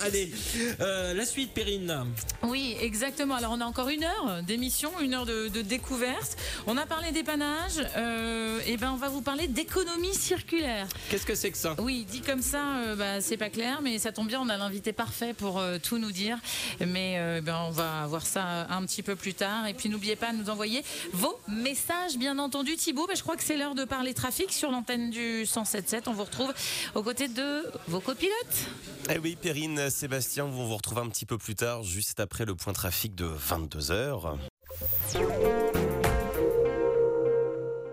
Allez, 0.00 0.32
euh, 0.80 1.14
la 1.14 1.24
suite, 1.24 1.52
Perrine. 1.52 2.04
Oui, 2.42 2.76
exactement. 2.80 3.36
Alors, 3.36 3.52
on 3.52 3.60
a 3.60 3.64
encore 3.64 3.88
une 3.88 4.02
heure 4.02 4.42
d'émission, 4.42 4.90
une 5.00 5.14
heure 5.14 5.24
de, 5.26 5.46
de 5.48 5.62
découverte. 5.62 6.36
On 6.66 6.76
a 6.76 6.84
parlé 6.86 7.12
dépannage. 7.12 7.74
Euh, 7.96 8.58
et 8.66 8.76
ben, 8.76 8.90
on 8.92 8.96
va 8.96 9.08
vous 9.08 9.22
parler 9.22 9.46
d'économie 9.46 10.14
circulaire. 10.14 10.88
Qu'est-ce 11.10 11.26
que 11.26 11.34
c'est 11.36 11.52
que 11.52 11.58
ça? 11.58 11.76
Oui, 11.78 12.04
dit 12.10 12.22
comme 12.22 12.42
ça, 12.42 12.78
euh, 12.86 12.96
bah, 12.96 13.20
c'est 13.20 13.36
pas 13.36 13.50
clair, 13.50 13.71
mais 13.80 13.98
ça 13.98 14.12
tombe 14.12 14.28
bien, 14.28 14.40
on 14.40 14.48
a 14.48 14.56
l'invité 14.56 14.92
parfait 14.92 15.34
pour 15.34 15.58
euh, 15.58 15.78
tout 15.82 15.98
nous 15.98 16.12
dire. 16.12 16.38
Mais 16.80 17.16
euh, 17.18 17.40
ben, 17.40 17.58
on 17.66 17.70
va 17.70 18.06
voir 18.06 18.26
ça 18.26 18.66
un 18.68 18.84
petit 18.84 19.02
peu 19.02 19.16
plus 19.16 19.34
tard. 19.34 19.66
Et 19.66 19.74
puis 19.74 19.88
n'oubliez 19.88 20.16
pas 20.16 20.32
de 20.32 20.38
nous 20.38 20.50
envoyer 20.50 20.84
vos 21.12 21.38
messages, 21.48 22.18
bien 22.18 22.38
entendu. 22.38 22.76
Thibaut, 22.76 23.06
bah, 23.06 23.14
je 23.16 23.22
crois 23.22 23.36
que 23.36 23.44
c'est 23.44 23.56
l'heure 23.56 23.74
de 23.74 23.84
parler 23.84 24.14
trafic 24.14 24.52
sur 24.52 24.70
l'antenne 24.70 25.10
du 25.10 25.44
107.7. 25.44 26.02
On 26.06 26.12
vous 26.12 26.24
retrouve 26.24 26.52
aux 26.94 27.02
côtés 27.02 27.28
de 27.28 27.64
vos 27.88 28.00
copilotes. 28.00 28.32
Eh 29.10 29.18
oui, 29.18 29.36
Perrine, 29.40 29.90
Sébastien, 29.90 30.44
on 30.44 30.50
vous 30.50 30.76
retrouve 30.76 30.98
un 30.98 31.08
petit 31.08 31.26
peu 31.26 31.38
plus 31.38 31.54
tard, 31.54 31.82
juste 31.82 32.20
après 32.20 32.44
le 32.44 32.54
point 32.54 32.72
trafic 32.72 33.14
de 33.14 33.26
22h. 33.26 34.36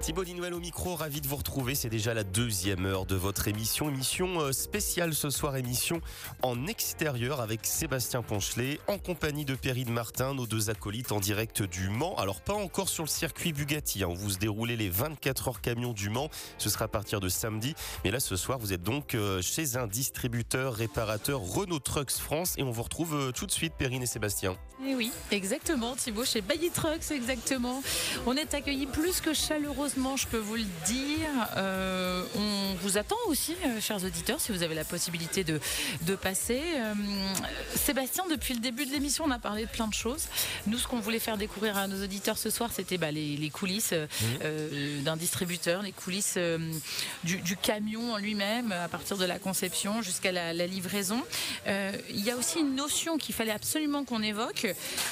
Thibaut 0.10 0.24
Linouel 0.24 0.55
au 0.55 0.60
micro, 0.60 0.95
ravi 0.95 1.22
de 1.22 1.28
vous 1.28 1.36
retrouver. 1.36 1.76
C'est 1.76 1.88
déjà 1.88 2.16
la 2.16 2.24
deuxième 2.24 2.88
heure 2.88 3.05
de 3.05 3.16
votre 3.16 3.47
émission. 3.47 3.89
Émission 3.89 4.41
euh, 4.41 4.51
spéciale 4.51 5.14
ce 5.14 5.30
soir, 5.30 5.55
émission 5.55 6.01
en 6.41 6.66
extérieur 6.66 7.41
avec 7.41 7.64
Sébastien 7.64 8.24
Ponchelet, 8.24 8.80
en 8.88 8.97
compagnie 8.97 9.45
de 9.45 9.53
Perrine 9.53 9.91
Martin, 9.91 10.34
nos 10.34 10.47
deux 10.47 10.72
acolytes 10.72 11.12
en 11.12 11.20
direct 11.20 11.62
du 11.62 11.89
Mans. 11.89 12.16
Alors, 12.16 12.41
pas 12.41 12.55
encore 12.55 12.89
sur 12.89 13.03
le 13.03 13.07
circuit 13.07 13.53
Bugatti, 13.53 14.03
hein, 14.03 14.10
vous 14.12 14.32
se 14.32 14.39
déroulez 14.39 14.78
les 14.78 14.89
24 14.89 15.49
heures 15.49 15.62
camions 15.62 15.93
du 15.93 16.10
Mans. 16.10 16.32
Ce 16.57 16.72
sera 16.72 16.86
à 16.86 16.88
partir 16.88 17.20
de 17.20 17.30
samedi. 17.30 17.76
Mais 18.03 18.10
là, 18.10 18.20
ce 18.20 18.36
soir, 18.36 18.57
vous 18.57 18.74
êtes 18.74 18.82
donc 18.82 19.14
euh, 19.14 19.43
chez 19.43 19.78
un 19.78 19.86
distributeur, 19.86 20.74
réparateur 20.74 21.39
Renault 21.39 21.78
Trucks 21.78 22.14
France. 22.14 22.55
Et 22.57 22.64
on 22.64 22.72
vous 22.72 22.82
retrouve 22.82 23.14
euh, 23.14 23.32
tout 23.32 23.45
de 23.45 23.51
suite, 23.51 23.74
Perrine 23.78 24.01
et 24.01 24.07
Sébastien. 24.07 24.57
Eh 24.84 24.95
oui, 24.95 25.12
exactement, 25.30 25.95
Thibaut, 25.95 26.26
chez 26.26 26.41
Bailly 26.41 26.72
Trucks, 26.72 27.12
exactement. 27.12 27.84
On 28.26 28.36
est 28.36 28.55
accueillis 28.55 28.88
plus 28.88 29.22
que 29.22 29.34
chaleureusement, 29.34 29.98
je 30.15 30.27
peux 30.27 30.37
vous 30.37 30.55
le 30.55 30.65
dire. 30.85 31.29
Euh, 31.57 32.23
on 32.35 32.75
vous 32.81 32.97
attend 32.97 33.15
aussi, 33.27 33.55
euh, 33.65 33.81
chers 33.81 34.03
auditeurs, 34.03 34.39
si 34.39 34.51
vous 34.51 34.63
avez 34.63 34.75
la 34.75 34.83
possibilité 34.83 35.43
de, 35.43 35.59
de 36.01 36.15
passer. 36.15 36.61
Euh, 36.75 36.93
Sébastien, 37.75 38.23
depuis 38.29 38.53
le 38.53 38.59
début 38.59 38.85
de 38.85 38.91
l'émission, 38.91 39.25
on 39.27 39.31
a 39.31 39.39
parlé 39.39 39.65
de 39.65 39.69
plein 39.69 39.87
de 39.87 39.93
choses. 39.93 40.27
Nous, 40.67 40.77
ce 40.77 40.87
qu'on 40.87 40.99
voulait 40.99 41.19
faire 41.19 41.37
découvrir 41.37 41.77
à 41.77 41.87
nos 41.87 42.03
auditeurs 42.03 42.37
ce 42.37 42.49
soir, 42.49 42.69
c'était 42.73 42.97
bah, 42.97 43.11
les, 43.11 43.35
les 43.37 43.49
coulisses 43.49 43.93
euh, 43.93 45.01
d'un 45.01 45.17
distributeur, 45.17 45.81
les 45.81 45.91
coulisses 45.91 46.37
du, 47.23 47.37
du 47.37 47.57
camion 47.57 48.13
en 48.13 48.17
lui-même, 48.17 48.71
à 48.71 48.87
partir 48.87 49.17
de 49.17 49.25
la 49.25 49.39
conception 49.39 50.01
jusqu'à 50.01 50.31
la, 50.31 50.53
la 50.53 50.67
livraison. 50.67 51.23
Il 51.67 52.23
y 52.23 52.31
a 52.31 52.37
aussi 52.37 52.59
une 52.59 52.75
notion 52.75 53.17
qu'il 53.17 53.35
fallait 53.35 53.51
absolument 53.51 54.05
qu'on 54.05 54.23
évoque, 54.23 54.67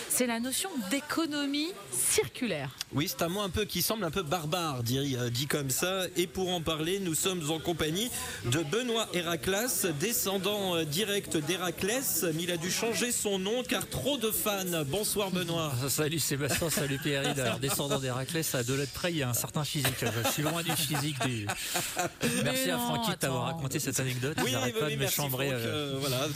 c'est 0.09 0.27
la 0.27 0.39
notion 0.39 0.69
d'économie 0.89 1.71
circulaire. 1.91 2.71
Oui, 2.93 3.07
c'est 3.07 3.21
un 3.23 3.29
mot 3.29 3.41
un 3.41 3.49
peu 3.49 3.65
qui 3.65 3.81
semble 3.81 4.03
un 4.05 4.11
peu 4.11 4.23
barbare, 4.23 4.76
dit, 4.83 5.15
euh, 5.17 5.29
dit 5.29 5.47
comme 5.47 5.69
ça. 5.69 6.05
Et 6.15 6.27
pour 6.27 6.49
en 6.49 6.61
parler, 6.61 6.99
nous 6.99 7.15
sommes 7.15 7.49
en 7.51 7.59
compagnie 7.59 8.09
de 8.45 8.59
Benoît 8.63 9.07
Héraclas, 9.13 9.85
descendant 9.99 10.75
euh, 10.75 10.83
direct 10.85 11.37
d'Héraclès. 11.37 12.25
Mais 12.35 12.43
il 12.43 12.51
a 12.51 12.57
dû 12.57 12.71
changer 12.71 13.11
son 13.11 13.39
nom 13.39 13.63
car 13.63 13.87
trop 13.89 14.17
de 14.17 14.31
fans. 14.31 14.63
Bonsoir 14.87 15.31
Benoît. 15.31 15.71
Salut 15.89 16.19
Sébastien, 16.19 16.69
salut 16.69 16.99
Pierre. 17.01 17.27
Alors, 17.37 17.59
descendant 17.59 17.99
d'Héraclès, 17.99 18.53
à 18.55 18.63
deux 18.63 18.75
lettres 18.77 18.93
près, 18.93 19.11
il 19.11 19.17
y 19.17 19.23
a 19.23 19.29
un 19.29 19.33
certain 19.33 19.63
physique. 19.63 19.93
Je 20.01 20.31
suis 20.31 20.43
loin 20.43 20.61
du 20.63 20.71
physique 20.71 21.17
du. 21.25 21.47
Merci 22.43 22.69
à 22.71 22.77
Francky 22.77 23.11
de 23.11 23.15
t'avoir 23.15 23.43
raconté 23.45 23.79
cette 23.79 23.99
anecdote. 23.99 24.37
Oui, 24.43 24.51
oui, 24.63 24.71
pas 24.71 24.85
oui, 24.85 24.91
de 24.91 24.95
me 24.95 25.01
merci 25.01 25.15
chambrer. 25.15 25.47
Franck, 25.49 25.59
euh, 25.61 25.95
euh, 25.95 25.97
voilà. 25.99 26.27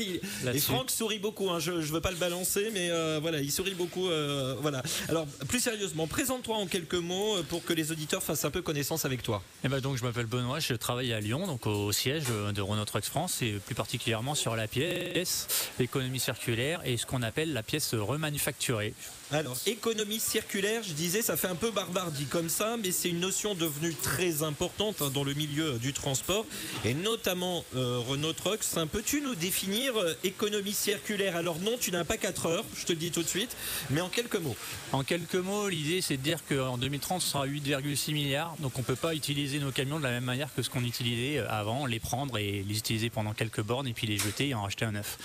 Et. 0.54 0.58
Franck 0.60 0.90
sourit 0.90 1.18
beaucoup. 1.18 1.50
hein. 1.50 1.58
Je, 1.58 1.80
je 1.80 1.92
veux 1.92 2.00
pas 2.00 2.10
le 2.10 2.16
balancer, 2.16 2.70
mais 2.72 2.90
euh, 2.90 3.18
voilà, 3.20 3.40
il 3.40 3.50
sourit 3.50 3.74
beaucoup. 3.74 4.08
euh, 4.08 4.54
voilà. 4.60 4.82
Alors, 5.08 5.26
plus 5.48 5.60
sérieusement, 5.60 6.06
présente-toi 6.06 6.56
en 6.56 6.66
quelques 6.66 6.94
mots 6.94 7.36
euh, 7.38 7.42
que 7.62 7.72
les 7.72 7.92
auditeurs 7.92 8.22
fassent 8.22 8.44
un 8.44 8.50
peu 8.50 8.62
connaissance 8.62 9.04
avec 9.04 9.22
toi. 9.22 9.42
Eh 9.64 9.68
ben 9.68 9.80
donc 9.80 9.96
je 9.96 10.04
m'appelle 10.04 10.26
Benoît, 10.26 10.60
je 10.60 10.74
travaille 10.74 11.12
à 11.12 11.20
Lyon, 11.20 11.46
donc 11.46 11.66
au 11.66 11.92
siège 11.92 12.24
de 12.24 12.60
Renault 12.60 12.84
Trucks 12.84 13.04
France 13.04 13.42
et 13.42 13.52
plus 13.64 13.74
particulièrement 13.74 14.34
sur 14.34 14.56
la 14.56 14.66
pièce 14.66 15.48
l'économie 15.78 16.20
circulaire 16.20 16.80
et 16.84 16.96
ce 16.96 17.06
qu'on 17.06 17.22
appelle 17.22 17.52
la 17.52 17.62
pièce 17.62 17.94
remanufacturée. 17.94 18.94
Alors, 19.34 19.56
économie 19.64 20.20
circulaire, 20.20 20.82
je 20.82 20.92
disais, 20.92 21.22
ça 21.22 21.38
fait 21.38 21.46
un 21.46 21.54
peu 21.54 21.70
barbare 21.70 22.10
dit 22.10 22.26
comme 22.26 22.50
ça, 22.50 22.76
mais 22.76 22.92
c'est 22.92 23.08
une 23.08 23.20
notion 23.20 23.54
devenue 23.54 23.94
très 23.94 24.42
importante 24.42 25.00
hein, 25.00 25.10
dans 25.14 25.24
le 25.24 25.32
milieu 25.32 25.78
du 25.78 25.94
transport, 25.94 26.44
et 26.84 26.92
notamment 26.92 27.64
euh, 27.74 27.98
Renault 28.06 28.34
Trucks. 28.34 28.76
Hein, 28.76 28.86
Peux-tu 28.86 29.22
nous 29.22 29.34
définir 29.34 29.96
euh, 29.96 30.12
économie 30.22 30.74
circulaire? 30.74 31.34
Alors 31.34 31.58
non, 31.60 31.78
tu 31.80 31.90
n'as 31.92 32.04
pas 32.04 32.18
4 32.18 32.44
heures, 32.44 32.64
je 32.76 32.84
te 32.84 32.92
le 32.92 32.98
dis 32.98 33.10
tout 33.10 33.22
de 33.22 33.28
suite, 33.28 33.56
mais 33.88 34.02
en 34.02 34.10
quelques 34.10 34.36
mots. 34.36 34.54
En 34.92 35.02
quelques 35.02 35.36
mots, 35.36 35.66
l'idée 35.70 36.02
c'est 36.02 36.18
de 36.18 36.22
dire 36.22 36.40
qu'en 36.46 36.76
2030 36.76 37.22
ce 37.22 37.28
sera 37.30 37.46
8,6 37.46 38.12
milliards, 38.12 38.54
donc 38.58 38.78
on 38.78 38.82
peut 38.82 38.96
pas 38.96 39.14
utiliser 39.14 39.60
nos 39.60 39.72
camions 39.72 39.98
de 39.98 40.04
la 40.04 40.10
même 40.10 40.24
manière 40.24 40.54
que 40.54 40.60
ce 40.60 40.68
qu'on 40.68 40.84
utilisait 40.84 41.38
euh, 41.38 41.48
avant, 41.48 41.86
les 41.86 42.00
prendre 42.00 42.36
et 42.36 42.62
les 42.68 42.76
utiliser 42.76 43.08
pendant 43.08 43.32
quelques 43.32 43.62
bornes 43.62 43.86
et 43.86 43.94
puis 43.94 44.06
les 44.06 44.18
jeter 44.18 44.48
et 44.48 44.54
en 44.54 44.64
racheter 44.64 44.84
un 44.84 44.92
neuf. 44.92 45.16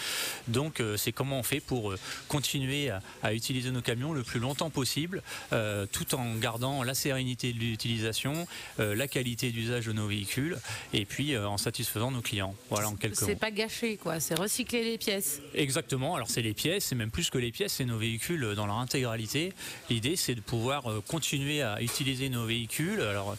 Donc 0.47 0.79
euh, 0.79 0.95
c'est 0.95 1.11
comment 1.11 1.39
on 1.39 1.43
fait 1.43 1.59
pour 1.59 1.93
continuer 2.29 2.89
à, 2.89 3.01
à 3.21 3.33
utiliser 3.33 3.69
nos 3.69 3.81
camions 3.81 3.96
le 4.13 4.23
plus 4.23 4.39
longtemps 4.39 4.69
possible, 4.69 5.21
euh, 5.53 5.85
tout 5.91 6.15
en 6.15 6.35
gardant 6.35 6.83
la 6.83 6.93
sérénité 6.93 7.53
de 7.53 7.59
l'utilisation, 7.59 8.47
euh, 8.79 8.95
la 8.95 9.07
qualité 9.07 9.51
d'usage 9.51 9.85
de 9.85 9.93
nos 9.93 10.07
véhicules 10.07 10.57
et 10.93 11.05
puis 11.05 11.33
euh, 11.33 11.47
en 11.47 11.57
satisfaisant 11.57 12.11
nos 12.11 12.21
clients. 12.21 12.55
Voilà 12.69 12.89
en 12.89 12.95
quelques 12.95 13.21
mots. 13.21 13.27
C'est 13.27 13.35
pas 13.35 13.51
gâché, 13.51 13.97
quoi. 13.97 14.19
C'est 14.19 14.35
recycler 14.35 14.83
les 14.83 14.97
pièces. 14.97 15.41
Exactement, 15.53 16.15
alors 16.15 16.29
c'est 16.29 16.41
les 16.41 16.53
pièces, 16.53 16.85
c'est 16.85 16.95
même 16.95 17.11
plus 17.11 17.29
que 17.29 17.37
les 17.37 17.51
pièces, 17.51 17.73
c'est 17.73 17.85
nos 17.85 17.97
véhicules 17.97 18.53
dans 18.55 18.65
leur 18.65 18.77
intégralité. 18.77 19.53
L'idée 19.89 20.15
c'est 20.15 20.35
de 20.35 20.41
pouvoir 20.41 20.83
continuer 21.07 21.61
à 21.61 21.81
utiliser 21.81 22.29
nos 22.29 22.45
véhicules 22.45 23.01
alors 23.01 23.35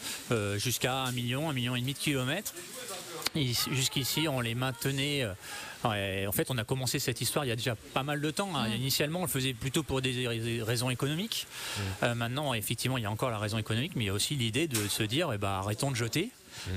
jusqu'à 0.57 1.03
un 1.03 1.13
million, 1.13 1.51
un 1.51 1.53
million 1.53 1.77
et 1.77 1.81
demi 1.81 1.95
de 1.95 1.99
kilomètres. 1.99 2.55
Jusqu'ici, 3.35 4.27
on 4.29 4.41
les 4.41 4.55
maintenait. 4.55 5.25
Ouais, 5.85 6.27
en 6.27 6.33
fait, 6.33 6.51
on 6.51 6.59
a 6.59 6.65
commencé 6.65 6.99
cette 6.99 7.21
histoire 7.21 7.45
il 7.45 7.49
y 7.49 7.53
a 7.53 7.57
déjà 7.57 7.75
pas 7.95 8.03
mal 8.03 8.21
de 8.21 8.31
temps. 8.31 8.51
hein. 8.57 8.69
Initialement, 8.77 9.21
on 9.21 9.23
le 9.23 9.29
faisait 9.29 9.55
plutôt 9.55 9.83
pour 9.83 10.01
des 10.03 10.27
rais- 10.27 10.63
raisons 10.63 10.91
économiques. 10.91 11.47
Euh, 12.03 12.15
maintenant, 12.15 12.55
effectivement, 12.55 12.99
il 12.99 13.03
y 13.03 13.07
a 13.07 13.11
encore 13.11 13.31
la 13.31 13.39
raison 13.39 13.59
économique, 13.59 13.93
mais 13.97 14.05
il 14.05 14.07
y 14.09 14.11
a 14.11 14.15
aussi 14.15 14.35
l'idée 14.35 14.67
de 14.69 14.89
se 14.89 15.03
dire, 15.03 15.31
eh 15.33 15.39
ben, 15.39 15.49
arrêtons 15.49 15.91
de 15.91 15.97
jeter. 15.97 16.31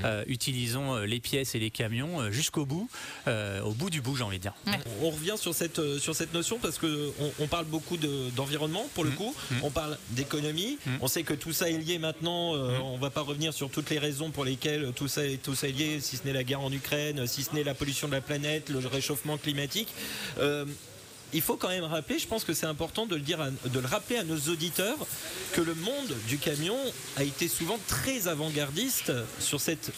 Euh, 0.06 0.24
utilisons 0.28 0.96
euh, 0.96 1.06
les 1.06 1.20
pièces 1.20 1.56
et 1.56 1.60
les 1.60 1.72
camions 1.72 2.22
euh, 2.22 2.32
jusqu'au 2.32 2.66
bout, 2.66 2.90
euh, 3.28 3.62
au 3.62 3.72
bout 3.72 3.90
du 3.90 4.02
bout, 4.02 4.16
j'ai 4.16 4.24
envie 4.24 4.38
de 4.38 4.42
dire. 4.44 4.54
On 5.02 5.10
revient 5.12 5.36
sur 5.38 5.54
cette, 5.54 5.98
sur 6.00 6.16
cette 6.16 6.34
notion 6.34 6.58
parce 6.60 6.78
que 6.78 7.12
on, 7.20 7.32
on 7.40 7.48
parle 7.48 7.66
beaucoup 7.66 7.98
de- 7.98 8.30
d'environnement 8.36 8.86
pour 8.94 9.04
le 9.04 9.12
coup, 9.12 9.34
on 9.64 9.70
parle 9.72 9.98
d'économie, 10.12 10.78
on 11.02 11.08
sait 11.08 11.24
que 11.24 11.34
tout 11.34 11.54
ça 11.54 11.70
est 11.70 11.78
lié 11.78 11.98
maintenant, 12.00 12.56
euh, 12.56 12.78
on 12.84 12.98
va 12.98 13.10
pas 13.10 13.22
revenir 13.22 13.54
sur 13.54 13.70
toutes 13.70 13.90
les 13.90 14.00
raisons 14.00 14.32
pour 14.32 14.46
lesquelles 14.46 14.92
tout 14.96 15.08
ça, 15.08 15.26
est- 15.26 15.42
tout 15.42 15.56
ça 15.56 15.68
est 15.68 15.72
lié, 15.72 16.00
si 16.02 16.18
ce 16.18 16.24
n'est 16.26 16.34
la 16.34 16.44
guerre 16.44 16.62
en 16.62 16.72
Ukraine, 16.72 17.28
si 17.28 17.44
ce 17.44 17.54
n'est 17.56 17.64
la 17.64 17.74
pollution 17.74 18.08
de 18.08 18.14
la 18.14 18.22
planète, 18.22 18.70
le 18.70 18.80
réchauffement 18.88 19.38
climatique. 19.38 19.90
Il 21.34 21.42
faut 21.42 21.56
quand 21.56 21.70
même 21.70 21.84
rappeler, 21.84 22.20
je 22.20 22.28
pense 22.28 22.44
que 22.44 22.54
c'est 22.54 22.66
important 22.66 23.06
de 23.06 23.16
le 23.16 23.22
de 23.22 23.80
le 23.80 23.88
rappeler 23.88 24.18
à 24.18 24.24
nos 24.24 24.38
auditeurs, 24.52 24.98
que 25.54 25.62
le 25.62 25.76
monde 25.76 26.14
du 26.28 26.38
camion 26.38 26.78
a 27.18 27.24
été 27.24 27.48
souvent 27.48 27.80
très 27.88 28.28
avant-gardiste 28.28 29.14
sur 29.40 29.62
cette 29.62 29.92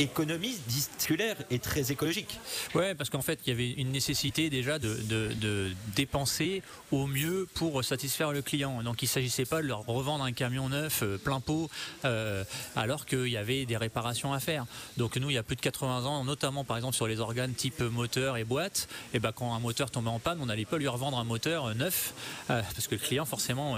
économie 0.00 0.56
circulaire 0.98 1.36
et 1.50 1.58
très 1.58 1.92
écologique. 1.92 2.38
Ouais, 2.74 2.94
parce 2.94 3.10
qu'en 3.10 3.22
fait, 3.22 3.38
il 3.46 3.50
y 3.50 3.52
avait 3.52 3.70
une 3.70 3.90
nécessité 3.92 4.50
déjà 4.50 4.78
de, 4.78 4.94
de- 5.08 5.70
dépenser 5.94 6.62
au 6.90 7.06
mieux 7.06 7.46
pour 7.54 7.84
satisfaire 7.84 8.32
le 8.32 8.42
client. 8.42 8.82
Donc, 8.82 9.02
il 9.02 9.06
ne 9.06 9.10
s'agissait 9.10 9.44
pas 9.44 9.62
de 9.62 9.66
leur 9.66 9.84
revendre 9.86 10.24
un 10.24 10.32
camion 10.32 10.68
neuf 10.68 11.02
euh, 11.02 11.18
plein 11.18 11.40
pot, 11.40 11.70
euh, 12.04 12.44
alors 12.76 13.06
qu'il 13.06 13.28
y 13.28 13.36
avait 13.36 13.66
des 13.66 13.76
réparations 13.76 14.32
à 14.32 14.40
faire. 14.40 14.66
Donc, 14.96 15.16
nous, 15.16 15.30
il 15.30 15.34
y 15.34 15.38
a 15.38 15.42
plus 15.42 15.56
de 15.56 15.60
80 15.60 16.04
ans, 16.06 16.24
notamment 16.24 16.64
par 16.64 16.76
exemple 16.76 16.96
sur 16.96 17.06
les 17.06 17.20
organes 17.20 17.52
type 17.54 17.80
moteur 17.80 18.36
et 18.36 18.44
boîte, 18.44 18.88
et 19.14 19.18
ben, 19.18 19.32
quand 19.32 19.54
un 19.54 19.60
moteur 19.60 19.90
tombait 19.90 20.08
en 20.10 20.18
panne, 20.18 20.38
on 20.40 20.46
n'allait 20.46 20.64
pas 20.64 20.78
lui 20.78 20.88
revendre 20.88 21.18
un 21.18 21.24
moteur 21.24 21.66
euh, 21.66 21.74
neuf, 21.74 22.14
parce 22.48 22.88
que 22.88 22.94
le 22.94 23.00
client, 23.00 23.24
forcément, 23.24 23.76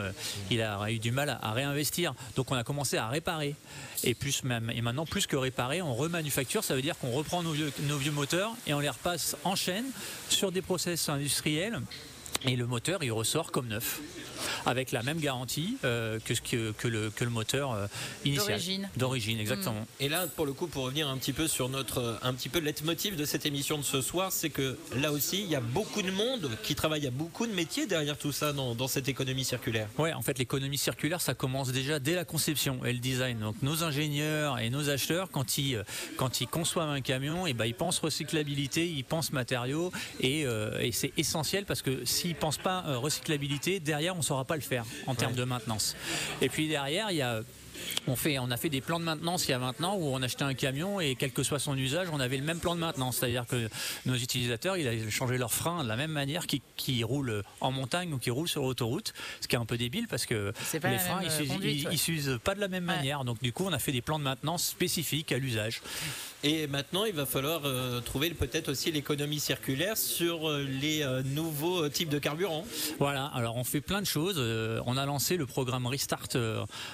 il 0.50 0.62
a 0.62 0.90
eu 0.90 0.98
du 0.98 1.10
mal 1.10 1.28
à, 1.30 1.38
à 1.42 1.52
réinvestir. 1.52 2.14
Donc, 2.36 2.50
on 2.50 2.54
a 2.54 2.64
commencé 2.64 2.96
à 2.96 3.08
réparer. 3.08 3.54
Et, 4.04 4.14
plus 4.14 4.42
même, 4.42 4.70
et 4.70 4.80
maintenant, 4.82 5.06
plus 5.06 5.26
que 5.26 5.36
réparer, 5.36 5.80
on 5.82 5.94
Ça 6.62 6.74
veut 6.74 6.82
dire 6.82 6.98
qu'on 6.98 7.10
reprend 7.10 7.42
nos 7.42 7.52
vieux, 7.52 7.72
nos 7.88 7.96
vieux 7.96 8.12
moteurs 8.12 8.54
et 8.66 8.74
on 8.74 8.80
les 8.80 8.88
repasse 8.88 9.36
en 9.44 9.56
chaîne 9.56 9.86
sur 10.28 10.52
des 10.52 10.62
process 10.62 11.08
industriels. 11.08 11.80
Et 12.44 12.56
le 12.56 12.66
moteur, 12.66 13.02
il 13.04 13.12
ressort 13.12 13.52
comme 13.52 13.68
neuf, 13.68 14.00
avec 14.66 14.90
la 14.90 15.02
même 15.02 15.20
garantie 15.20 15.76
euh, 15.84 16.18
que, 16.24 16.34
ce 16.34 16.40
que, 16.40 16.72
que 16.72 16.88
le, 16.88 17.10
que 17.10 17.24
le 17.24 17.30
moteur 17.30 17.72
euh, 17.72 17.86
initial. 18.24 18.48
D'origine. 18.48 18.90
D'origine, 18.96 19.38
exactement. 19.38 19.86
Et 20.00 20.08
là, 20.08 20.26
pour 20.26 20.46
le 20.46 20.52
coup, 20.52 20.66
pour 20.66 20.84
revenir 20.84 21.08
un 21.08 21.16
petit 21.18 21.32
peu 21.32 21.46
sur 21.46 21.68
notre, 21.68 22.18
un 22.22 22.34
petit 22.34 22.48
peu 22.48 22.58
le 22.58 22.64
leitmotiv 22.64 23.14
de 23.14 23.24
cette 23.24 23.46
émission 23.46 23.78
de 23.78 23.84
ce 23.84 24.00
soir, 24.00 24.32
c'est 24.32 24.50
que 24.50 24.76
là 24.96 25.12
aussi, 25.12 25.42
il 25.42 25.48
y 25.48 25.54
a 25.54 25.60
beaucoup 25.60 26.02
de 26.02 26.10
monde 26.10 26.50
qui 26.64 26.74
travaille, 26.74 27.00
il 27.00 27.04
y 27.04 27.08
a 27.08 27.12
beaucoup 27.12 27.46
de 27.46 27.52
métiers 27.52 27.86
derrière 27.86 28.18
tout 28.18 28.32
ça 28.32 28.52
dans, 28.52 28.74
dans 28.74 28.88
cette 28.88 29.08
économie 29.08 29.44
circulaire. 29.44 29.88
Ouais, 29.98 30.12
en 30.12 30.22
fait, 30.22 30.38
l'économie 30.38 30.78
circulaire, 30.78 31.20
ça 31.20 31.34
commence 31.34 31.70
déjà 31.70 32.00
dès 32.00 32.14
la 32.14 32.24
conception 32.24 32.84
et 32.84 32.92
le 32.92 32.98
design. 32.98 33.38
Donc, 33.38 33.56
nos 33.62 33.84
ingénieurs 33.84 34.58
et 34.58 34.70
nos 34.70 34.90
acheteurs, 34.90 35.30
quand 35.30 35.58
ils, 35.58 35.76
euh, 35.76 35.84
quand 36.16 36.40
ils 36.40 36.48
conçoivent 36.48 36.90
un 36.90 37.00
camion, 37.00 37.46
et 37.46 37.52
ben, 37.52 37.66
ils 37.66 37.74
pensent 37.74 38.00
recyclabilité, 38.00 38.88
ils 38.88 39.04
pensent 39.04 39.32
matériaux, 39.32 39.92
et, 40.20 40.44
euh, 40.44 40.80
et 40.80 40.90
c'est 40.90 41.12
essentiel 41.16 41.64
parce 41.66 41.82
que 41.82 42.04
s'ils 42.22 42.34
pensent 42.36 42.58
pas 42.58 42.84
euh, 42.86 42.98
recyclabilité, 42.98 43.80
derrière, 43.80 44.14
on 44.14 44.18
ne 44.18 44.22
saura 44.22 44.44
pas 44.44 44.54
le 44.56 44.60
faire 44.62 44.84
en 45.06 45.14
termes 45.14 45.34
de 45.34 45.44
maintenance. 45.44 45.96
Et 46.40 46.48
puis 46.48 46.68
derrière, 46.68 47.10
il 47.10 47.16
y 47.16 47.22
a 47.22 47.40
on, 48.06 48.14
fait, 48.14 48.38
on 48.38 48.50
a 48.52 48.56
fait 48.56 48.68
des 48.68 48.80
plans 48.80 49.00
de 49.00 49.04
maintenance 49.04 49.48
il 49.48 49.50
y 49.50 49.54
a 49.54 49.58
maintenant 49.58 49.96
où 49.96 50.04
on 50.14 50.22
achetait 50.22 50.44
un 50.44 50.54
camion 50.54 51.00
et 51.00 51.16
quel 51.16 51.32
que 51.32 51.42
soit 51.42 51.58
son 51.58 51.76
usage, 51.76 52.08
on 52.12 52.20
avait 52.20 52.36
le 52.36 52.44
même 52.44 52.60
plan 52.60 52.74
de 52.76 52.80
maintenance. 52.80 53.16
C'est-à-dire 53.18 53.44
que 53.46 53.68
nos 54.06 54.14
utilisateurs, 54.14 54.76
ils 54.76 54.86
avaient 54.86 55.10
changé 55.10 55.36
leurs 55.36 55.52
freins 55.52 55.82
de 55.82 55.88
la 55.88 55.96
même 55.96 56.12
manière 56.12 56.46
qu'ils 56.46 57.04
roulent 57.04 57.42
en 57.60 57.72
montagne 57.72 58.12
ou 58.12 58.18
qu'ils 58.18 58.32
roulent 58.32 58.48
sur 58.48 58.62
l'autoroute. 58.62 59.12
Ce 59.40 59.48
qui 59.48 59.56
est 59.56 59.58
un 59.58 59.66
peu 59.66 59.76
débile 59.76 60.06
parce 60.06 60.26
que 60.26 60.52
C'est 60.64 60.78
pas 60.80 60.90
les 60.90 60.98
freins, 60.98 61.20
ils 61.22 61.28
euh, 61.28 61.38
s'usent- 61.38 61.50
ouais. 61.50 61.92
ils 61.92 61.98
s'usent 61.98 62.38
pas 62.44 62.54
de 62.54 62.60
la 62.60 62.68
même 62.68 62.84
manière. 62.84 63.24
Donc 63.24 63.42
du 63.42 63.52
coup, 63.52 63.64
on 63.66 63.72
a 63.72 63.78
fait 63.80 63.92
des 63.92 64.02
plans 64.02 64.18
de 64.20 64.24
maintenance 64.24 64.64
spécifiques 64.64 65.32
à 65.32 65.38
l'usage. 65.38 65.80
Et 66.44 66.66
maintenant, 66.66 67.04
il 67.04 67.12
va 67.12 67.24
falloir 67.24 67.60
euh, 67.64 68.00
trouver 68.00 68.30
peut-être 68.30 68.68
aussi 68.68 68.90
l'économie 68.90 69.38
circulaire 69.38 69.96
sur 69.96 70.50
euh, 70.50 70.64
les 70.64 71.02
euh, 71.02 71.22
nouveaux 71.22 71.88
types 71.88 72.08
de 72.08 72.18
carburant. 72.18 72.64
Voilà, 72.98 73.26
alors 73.26 73.56
on 73.56 73.62
fait 73.62 73.80
plein 73.80 74.00
de 74.00 74.06
choses. 74.06 74.40
On 74.84 74.96
a 74.96 75.06
lancé 75.06 75.36
le 75.36 75.46
programme 75.46 75.86
Restart 75.86 76.28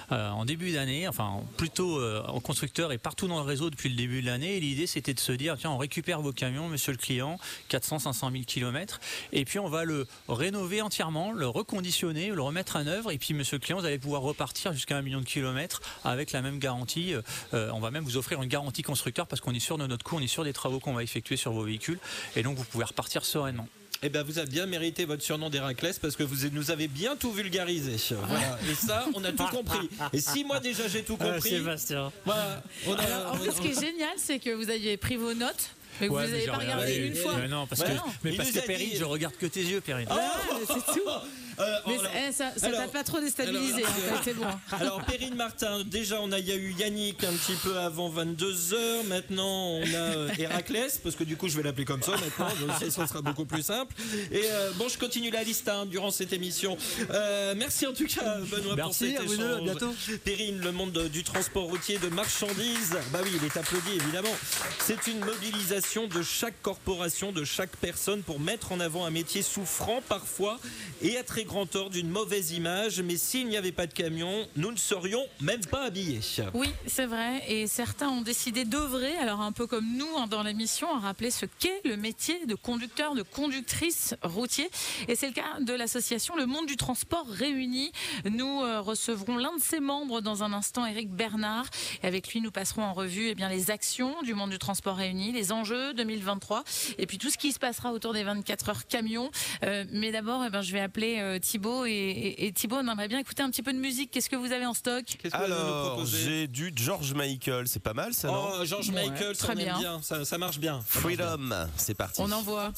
en 0.09 0.45
début 0.45 0.73
d'année, 0.73 1.07
enfin 1.07 1.41
plutôt 1.57 2.01
en 2.01 2.39
constructeur 2.39 2.91
et 2.91 2.97
partout 2.97 3.27
dans 3.27 3.39
le 3.39 3.45
réseau 3.45 3.69
depuis 3.69 3.89
le 3.89 3.95
début 3.95 4.21
de 4.21 4.27
l'année. 4.27 4.59
L'idée 4.59 4.87
c'était 4.87 5.13
de 5.13 5.19
se 5.19 5.31
dire 5.31 5.55
tiens, 5.57 5.71
on 5.71 5.77
récupère 5.77 6.21
vos 6.21 6.31
camions, 6.31 6.67
monsieur 6.67 6.91
le 6.91 6.97
client, 6.97 7.37
400, 7.69 7.99
500 7.99 8.31
000 8.31 8.43
km, 8.45 8.99
et 9.31 9.45
puis 9.45 9.59
on 9.59 9.69
va 9.69 9.83
le 9.83 10.07
rénover 10.27 10.81
entièrement, 10.81 11.31
le 11.31 11.47
reconditionner, 11.47 12.29
le 12.29 12.41
remettre 12.41 12.75
à 12.75 12.81
œuvre, 12.81 13.11
et 13.11 13.17
puis 13.17 13.33
monsieur 13.33 13.57
le 13.57 13.61
client, 13.61 13.79
vous 13.79 13.85
allez 13.85 13.99
pouvoir 13.99 14.21
repartir 14.21 14.73
jusqu'à 14.73 14.97
un 14.97 15.01
million 15.01 15.19
de 15.19 15.25
kilomètres 15.25 15.81
avec 16.03 16.31
la 16.31 16.41
même 16.41 16.59
garantie. 16.59 17.13
On 17.53 17.79
va 17.79 17.91
même 17.91 18.03
vous 18.03 18.17
offrir 18.17 18.41
une 18.41 18.49
garantie 18.49 18.81
constructeur 18.81 19.27
parce 19.27 19.38
qu'on 19.41 19.53
est 19.53 19.59
sûr 19.59 19.77
de 19.77 19.87
notre 19.87 20.03
coût, 20.03 20.17
on 20.17 20.21
est 20.21 20.27
sûr 20.27 20.43
des 20.43 20.53
travaux 20.53 20.79
qu'on 20.79 20.93
va 20.93 21.03
effectuer 21.03 21.37
sur 21.37 21.51
vos 21.51 21.63
véhicules, 21.63 21.99
et 22.35 22.43
donc 22.43 22.57
vous 22.57 22.63
pouvez 22.63 22.85
repartir 22.85 23.25
sereinement. 23.25 23.67
Eh 24.01 24.07
ben, 24.07 24.23
vous 24.23 24.37
avez 24.39 24.49
bien 24.49 24.65
mérité 24.65 25.03
votre 25.03 25.21
surnom 25.21 25.49
d'Héraclès 25.49 25.99
parce 25.99 26.15
que 26.15 26.23
vous 26.23 26.47
nous 26.53 26.71
avez 26.71 26.87
bien 26.87 27.17
tout 27.17 27.31
vulgarisé. 27.33 27.97
Voilà. 28.15 28.57
Et 28.71 28.73
ça, 28.73 29.05
on 29.13 29.21
a 29.25 29.31
tout 29.33 29.45
compris. 29.47 29.89
Et 30.13 30.21
si 30.21 30.45
moi 30.45 30.61
déjà 30.61 30.87
j'ai 30.87 31.03
tout 31.03 31.17
Ah, 31.19 31.31
compris, 31.33 31.49
Sébastien. 31.49 32.09
voilà, 32.23 32.63
on 32.87 32.93
a- 32.93 33.01
Alors, 33.01 33.33
en 33.33 33.37
plus, 33.37 33.51
ce 33.51 33.59
qui 33.59 33.67
est 33.67 33.73
génial, 33.81 34.13
c'est 34.15 34.39
que 34.39 34.51
vous 34.51 34.69
aviez 34.69 34.95
pris 34.95 35.17
vos 35.17 35.33
notes, 35.33 35.71
mais 35.99 36.07
que 36.07 36.13
Ouais, 36.13 36.25
vous 36.27 36.31
n'avez 36.31 36.45
pas 36.45 36.57
regardé 36.59 36.95
une 36.95 37.15
fois. 37.15 37.35
Mais 37.41 37.49
non, 37.49 37.67
parce 37.67 37.83
que, 37.83 37.91
non. 37.91 38.03
mais 38.23 38.31
Il 38.31 38.37
parce 38.37 38.51
que 38.51 38.59
Perrine, 38.65 38.89
dit- 38.91 38.95
je 38.95 39.03
regarde 39.03 39.35
que 39.35 39.47
tes 39.47 39.63
yeux, 39.63 39.81
Perrine. 39.81 40.07
Ah, 40.09 40.31
mais 40.53 40.65
c'est 40.65 40.93
tout. 40.93 41.09
Euh, 41.59 41.75
Mais 41.87 41.99
alors- 41.99 42.11
eh, 42.29 42.31
ça 42.31 42.51
t'a 42.59 42.87
pas 42.87 43.03
trop 43.03 43.19
déstabilisé, 43.19 43.83
alors- 43.83 43.89
en 43.89 44.15
fait, 44.17 44.21
c'est 44.23 44.33
bon. 44.33 44.45
Alors 44.79 45.03
Perrine 45.05 45.35
Martin, 45.35 45.83
déjà 45.85 46.19
on 46.21 46.31
a, 46.31 46.39
il 46.39 46.47
y 46.47 46.51
a 46.51 46.55
eu 46.55 46.73
Yannick 46.73 47.23
un 47.23 47.33
petit 47.33 47.55
peu 47.63 47.77
avant 47.77 48.09
22h, 48.09 49.03
maintenant 49.07 49.71
on 49.71 49.83
a 49.93 49.97
euh, 49.97 50.29
Héraclès, 50.37 50.97
parce 51.03 51.15
que 51.15 51.23
du 51.23 51.35
coup 51.37 51.49
je 51.49 51.57
vais 51.57 51.63
l'appeler 51.63 51.85
comme 51.85 52.01
ça 52.01 52.11
maintenant, 52.13 52.47
ça, 52.79 52.89
ça 52.89 53.07
sera 53.07 53.21
beaucoup 53.21 53.45
plus 53.45 53.61
simple. 53.63 53.93
Et 54.31 54.41
euh, 54.45 54.71
bon 54.77 54.87
je 54.87 54.97
continue 54.97 55.31
la 55.31 55.43
liste 55.43 55.67
hein, 55.67 55.85
durant 55.85 56.11
cette 56.11 56.31
émission. 56.33 56.77
Euh, 57.11 57.53
merci 57.57 57.85
en 57.87 57.93
tout 57.93 58.05
cas 58.07 58.37
Benoît 58.37 58.75
pour 58.75 58.75
Merci, 58.75 59.11
cet 59.11 59.19
à 59.19 59.23
vous 59.23 59.35
deux, 59.37 59.43
à 59.45 59.53
échange. 59.55 59.63
bientôt. 59.63 59.93
Perrine, 60.23 60.59
le 60.61 60.71
monde 60.71 61.07
du 61.11 61.23
transport 61.23 61.65
routier 61.65 61.97
de 61.97 62.07
marchandises, 62.07 62.95
bah 63.11 63.19
oui 63.23 63.31
il 63.35 63.45
est 63.45 63.57
applaudi 63.57 63.91
évidemment. 63.95 64.35
C'est 64.79 65.07
une 65.07 65.19
mobilisation 65.19 66.07
de 66.07 66.21
chaque 66.21 66.61
corporation, 66.61 67.31
de 67.31 67.43
chaque 67.43 67.75
personne 67.77 68.21
pour 68.21 68.39
mettre 68.39 68.71
en 68.71 68.79
avant 68.79 69.05
un 69.05 69.09
métier 69.11 69.41
souffrant 69.41 70.01
parfois 70.07 70.57
et 71.01 71.17
à 71.17 71.23
très 71.23 71.43
grand 71.49 71.65
tort 71.65 71.89
d'une 71.89 72.09
mauvaise 72.09 72.51
image, 72.51 73.01
mais 73.01 73.17
s'il 73.17 73.47
n'y 73.47 73.57
avait 73.57 73.71
pas 73.71 73.87
de 73.87 73.93
camion, 73.93 74.47
nous 74.55 74.71
ne 74.71 74.77
serions 74.77 75.25
même 75.41 75.65
pas 75.65 75.85
habillés. 75.85 76.19
Oui, 76.53 76.69
c'est 76.85 77.07
vrai. 77.07 77.41
Et 77.47 77.65
certains 77.65 78.07
ont 78.07 78.21
décidé 78.21 78.65
d'œuvrer, 78.65 79.17
alors 79.17 79.41
un 79.41 79.51
peu 79.51 79.65
comme 79.65 79.97
nous 79.97 80.07
hein, 80.15 80.27
dans 80.27 80.43
l'émission, 80.43 80.95
à 80.95 80.99
rappeler 80.99 81.31
ce 81.31 81.47
qu'est 81.47 81.81
le 81.85 81.97
métier 81.97 82.45
de 82.45 82.53
conducteur, 82.53 83.15
de 83.15 83.23
conductrice 83.23 84.13
routier. 84.21 84.69
Et 85.07 85.15
c'est 85.15 85.25
le 85.25 85.33
cas 85.33 85.59
de 85.59 85.73
l'association 85.73 86.35
Le 86.35 86.45
Monde 86.45 86.67
du 86.67 86.77
Transport 86.77 87.25
Réuni. 87.27 87.91
Nous 88.25 88.61
euh, 88.61 88.79
recevrons 88.79 89.37
l'un 89.37 89.55
de 89.57 89.61
ses 89.61 89.79
membres 89.79 90.21
dans 90.21 90.43
un 90.43 90.53
instant, 90.53 90.85
Eric 90.85 91.09
Bernard. 91.09 91.65
Et 92.03 92.07
avec 92.07 92.31
lui, 92.31 92.41
nous 92.41 92.51
passerons 92.51 92.83
en 92.83 92.93
revue 92.93 93.29
eh 93.29 93.35
bien, 93.35 93.49
les 93.49 93.71
actions 93.71 94.13
du 94.21 94.35
monde 94.35 94.51
du 94.51 94.59
transport 94.59 94.97
réuni, 94.97 95.31
les 95.31 95.51
enjeux 95.51 95.95
2023, 95.95 96.63
et 96.99 97.07
puis 97.07 97.17
tout 97.17 97.31
ce 97.31 97.39
qui 97.39 97.51
se 97.51 97.59
passera 97.59 97.91
autour 97.91 98.13
des 98.13 98.23
24 98.23 98.69
heures 98.69 98.85
camions. 98.85 99.31
Euh, 99.63 99.83
mais 99.91 100.11
d'abord, 100.11 100.43
eh 100.45 100.51
ben, 100.51 100.61
je 100.61 100.73
vais 100.73 100.79
appeler 100.79 101.17
euh, 101.19 101.38
Thibaut. 101.39 101.85
Et, 101.85 101.91
et, 101.91 102.45
et 102.47 102.51
Thibaut, 102.53 102.77
on 102.77 102.87
aimerait 102.91 103.07
bien 103.07 103.19
écouter 103.19 103.41
un 103.43 103.49
petit 103.49 103.63
peu 103.63 103.73
de 103.73 103.79
musique. 103.79 104.11
Qu'est-ce 104.11 104.29
que 104.29 104.35
vous 104.35 104.51
avez 104.51 104.65
en 104.65 104.73
stock? 104.73 105.05
Alors, 105.31 106.05
j'ai 106.05 106.47
du 106.47 106.71
George 106.75 107.13
Michael, 107.13 107.67
c'est 107.67 107.79
pas 107.79 107.93
mal 107.93 108.13
ça, 108.13 108.27
non? 108.27 108.49
Oh, 108.59 108.65
George 108.65 108.89
Ouais, 108.89 109.07
Michael, 109.09 109.35
ça, 109.35 109.47
très 109.47 109.55
bien. 109.55 109.77
bien. 109.79 110.01
Ça, 110.01 110.25
ça 110.25 110.37
marche 110.37 110.59
bien. 110.59 110.81
Ça 110.87 110.99
marche 110.99 111.17
bien. 111.17 111.25
Freedom, 111.27 111.49
c'est 111.77 111.93
parti. 111.95 112.21
On 112.21 112.31
envoie. 112.31 112.71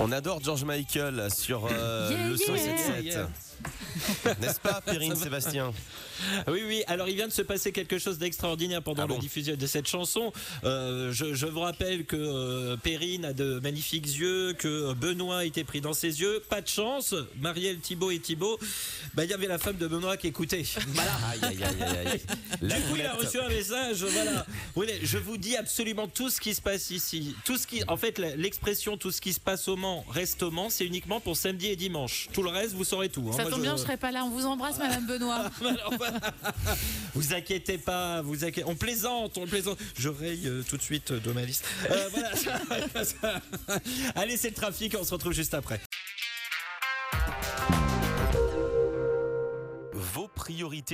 On 0.00 0.12
adore 0.12 0.40
George 0.42 0.64
Michael 0.64 1.28
sur 1.34 1.66
euh, 1.70 2.10
Yeah, 2.10 2.28
le 2.28 2.36
yeah. 2.36 2.46
177. 2.46 3.04
Yeah. 3.04 3.28
N'est-ce 4.40 4.60
pas, 4.60 4.82
va. 4.86 5.14
Sébastien 5.16 5.72
Oui, 6.46 6.62
oui. 6.66 6.82
Alors, 6.86 7.08
il 7.08 7.14
vient 7.16 7.28
de 7.28 7.32
se 7.32 7.42
passer 7.42 7.72
quelque 7.72 7.98
chose 7.98 8.18
d'extraordinaire 8.18 8.82
pendant 8.82 9.04
Ah 9.04 9.12
la 9.12 9.16
diffusion 9.18 9.54
de 9.56 9.66
cette 9.66 9.86
chanson. 9.88 10.32
Euh, 10.64 11.12
je, 11.12 11.34
je 11.34 11.46
vous 11.46 11.60
rappelle 11.60 12.04
que 12.04 12.16
euh, 12.16 12.76
Perrine 12.76 13.24
a 13.24 13.32
de 13.32 13.58
magnifiques 13.60 14.06
yeux, 14.06 14.52
que 14.54 14.92
Benoît 14.94 15.44
était 15.44 15.64
pris 15.64 15.80
dans 15.80 15.92
ses 15.92 16.20
yeux. 16.20 16.42
Pas 16.48 16.60
de 16.60 16.68
chance. 16.68 17.14
Marielle, 17.40 17.78
Thibaut 17.80 18.10
et 18.10 18.18
Thibaut. 18.18 18.58
Bah, 19.14 19.24
il 19.24 19.30
y 19.30 19.34
avait 19.34 19.46
la 19.46 19.58
femme 19.58 19.76
de 19.76 19.86
Benoît 19.86 20.16
qui 20.16 20.28
écoutait. 20.28 20.64
Voilà. 20.88 21.12
Aïe, 21.30 21.40
aïe, 21.42 21.58
aïe, 21.62 21.82
aïe, 21.82 22.06
aïe. 22.08 22.20
La 22.62 22.76
du 22.76 22.82
coup, 22.82 22.96
il 22.96 23.02
a 23.06 23.14
reçu 23.14 23.38
un 23.40 23.48
message. 23.48 24.04
Voilà. 24.04 24.46
Oui, 24.76 24.86
je 25.02 25.18
vous 25.18 25.36
dis 25.36 25.56
absolument 25.56 26.08
tout 26.08 26.30
ce 26.30 26.40
qui 26.40 26.54
se 26.54 26.60
passe 26.60 26.90
ici. 26.90 27.34
Tout 27.44 27.56
ce 27.56 27.66
qui, 27.66 27.82
en 27.88 27.96
fait, 27.96 28.18
l'expression 28.18 28.96
tout 28.96 29.10
ce 29.10 29.20
qui 29.20 29.32
se 29.32 29.40
passe 29.40 29.68
au 29.68 29.76
Mans 29.76 30.04
reste 30.08 30.42
au 30.42 30.50
Mans, 30.50 30.70
c'est 30.70 30.84
uniquement 30.86 31.20
pour 31.20 31.36
samedi 31.36 31.66
et 31.68 31.76
dimanche. 31.76 32.28
Tout 32.32 32.42
le 32.42 32.50
reste, 32.50 32.74
vous 32.74 32.84
saurez 32.84 33.08
tout. 33.08 33.28
hein. 33.32 33.36
Ça 33.36 33.47
tombe 33.50 33.58
je- 33.60 33.64
bien, 33.64 33.76
je 33.76 33.82
serai 33.82 33.96
pas 33.96 34.10
là. 34.10 34.24
On 34.24 34.30
vous 34.30 34.46
embrasse, 34.46 34.78
Madame 34.78 35.06
Benoît. 35.06 35.50
Vous 37.14 37.32
inquiétez 37.34 37.78
pas, 37.78 38.22
vous 38.22 38.44
inquiétez. 38.44 38.68
On 38.68 38.74
plaisante, 38.76 39.38
on 39.38 39.46
plaisante. 39.46 39.78
Je 39.98 40.08
raye 40.08 40.46
euh, 40.46 40.62
tout 40.68 40.76
de 40.76 40.82
suite 40.82 41.12
de 41.12 41.32
ma 41.32 41.42
liste. 41.42 41.64
Voilà. 42.12 42.30
Allez, 44.14 44.36
c'est 44.36 44.50
le 44.50 44.54
trafic, 44.54 44.94
on 44.98 45.04
se 45.04 45.12
retrouve 45.12 45.32
juste 45.32 45.54
après. 45.54 45.80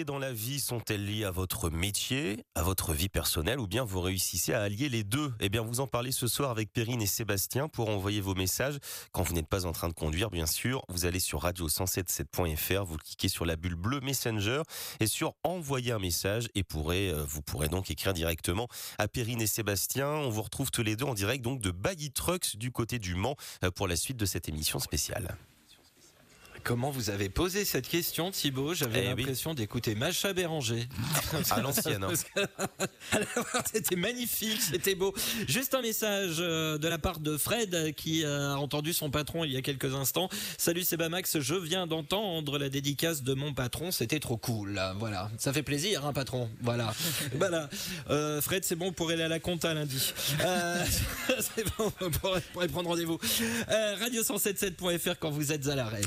Dans 0.05 0.19
la 0.19 0.33
vie 0.33 0.61
sont-elles 0.61 1.05
liées 1.05 1.25
à 1.25 1.31
votre 1.31 1.69
métier, 1.69 2.45
à 2.55 2.63
votre 2.63 2.95
vie 2.95 3.11
personnelle 3.11 3.61
ou 3.61 3.67
bien 3.67 3.85
vous 3.85 4.01
réussissez 4.01 4.55
à 4.55 4.63
allier 4.63 4.89
les 4.89 5.05
deux? 5.05 5.33
Eh 5.41 5.49
bien, 5.49 5.61
vous 5.61 5.81
en 5.81 5.87
parlez 5.87 6.11
ce 6.11 6.27
soir 6.27 6.51
avec 6.51 6.73
Perrine 6.73 7.03
et 7.03 7.07
Sébastien 7.07 7.69
pour 7.69 7.91
envoyer 7.91 8.21
vos 8.21 8.35
messages. 8.35 8.79
Quand 9.13 9.23
vous 9.23 9.35
n'êtes 9.35 9.47
pas 9.47 9.67
en 9.67 9.73
train 9.73 9.89
de 9.89 9.93
conduire, 9.93 10.31
bien 10.31 10.47
sûr, 10.47 10.83
vous 10.89 11.05
allez 11.05 11.21
sur 11.21 11.45
radio177.fr, 11.45 12.85
vous 12.85 12.97
cliquez 12.97 13.29
sur 13.29 13.45
la 13.45 13.57
bulle 13.57 13.75
bleue 13.75 14.01
Messenger 14.01 14.63
et 15.01 15.07
sur 15.07 15.35
envoyer 15.45 15.93
un 15.93 15.99
message 15.99 16.49
et 16.55 16.65
pourrez, 16.65 17.11
euh, 17.11 17.25
vous 17.25 17.43
pourrez 17.43 17.69
donc 17.69 17.91
écrire 17.91 18.15
directement 18.15 18.69
à 18.99 19.07
Perrine 19.07 19.43
et 19.43 19.47
Sébastien. 19.47 20.09
On 20.09 20.31
vous 20.31 20.43
retrouve 20.43 20.71
tous 20.71 20.83
les 20.83 20.97
deux 20.97 21.05
en 21.05 21.15
direct 21.15 21.45
donc 21.45 21.61
de 21.61 21.71
Baggy 21.71 22.11
Trucks 22.11 22.57
du 22.57 22.73
côté 22.73 22.99
du 22.99 23.15
Mans 23.15 23.37
euh, 23.63 23.71
pour 23.71 23.87
la 23.87 23.97
suite 23.97 24.17
de 24.17 24.27
cette 24.27 24.49
émission 24.49 24.79
spéciale. 24.79 25.37
Comment 26.65 26.91
vous 26.91 27.11
avez 27.11 27.29
posé 27.29 27.67
cette 27.67 27.87
question, 27.87 28.31
Thibaut? 28.31 28.73
J'avais 28.73 29.05
Eh 29.05 29.13
oui. 29.13 29.21
l'impression 29.23 29.53
d'écouter 29.53 29.95
Macha 29.95 30.33
Béranger. 30.33 30.89
À 31.51 31.61
l'ancienne, 31.61 32.03
hein. 32.05 32.13
C'était 33.73 33.97
magnifique, 33.97 34.61
c'était 34.63 34.95
beau. 34.95 35.13
Juste 35.47 35.75
un 35.75 35.83
message 35.83 36.37
euh, 36.39 36.79
de 36.79 36.89
la 36.89 36.97
part 36.97 37.19
de 37.21 37.37
Fred 37.37 37.75
euh, 37.75 37.93
qui 37.93 38.25
a 38.25 38.55
entendu 38.57 38.93
son 38.95 39.11
patron 39.11 39.45
il 39.45 39.53
y 39.53 39.57
a 39.59 39.63
quelques 39.63 39.95
instants. 39.95 40.29
Salut 40.57 40.85
Sebamax, 40.85 41.41
je 41.41 41.55
viens 41.55 41.87
d'entendre 41.87 42.59
la 42.59 42.71
dédicace 42.71 43.23
de 43.23 43.35
mon 43.35 43.53
patron, 43.53 43.91
c'était 43.91 44.21
trop 44.21 44.37
cool. 44.39 44.81
Voilà, 44.99 45.31
ça 45.39 45.53
fait 45.53 45.63
plaisir, 45.63 46.07
hein, 46.07 46.13
patron. 46.15 46.49
Voilà, 46.63 46.95
voilà. 47.35 47.69
Euh, 48.09 48.41
Fred, 48.41 48.65
c'est 48.65 48.77
bon 48.77 48.91
pour 48.93 49.11
aller 49.11 49.23
à 49.23 49.29
la 49.29 49.39
compta 49.41 49.75
lundi. 49.75 50.13
Euh, 50.41 50.85
c'est 51.41 51.67
bon 51.77 51.91
pour, 51.91 52.65
y 52.65 52.69
prendre 52.69 52.89
rendez-vous. 52.89 53.19
Euh, 53.69 53.97
Radio177.fr 53.97 55.19
quand 55.21 55.31
vous 55.31 55.53
êtes 55.53 55.69
à 55.69 55.75
l'arrêt. 55.75 56.01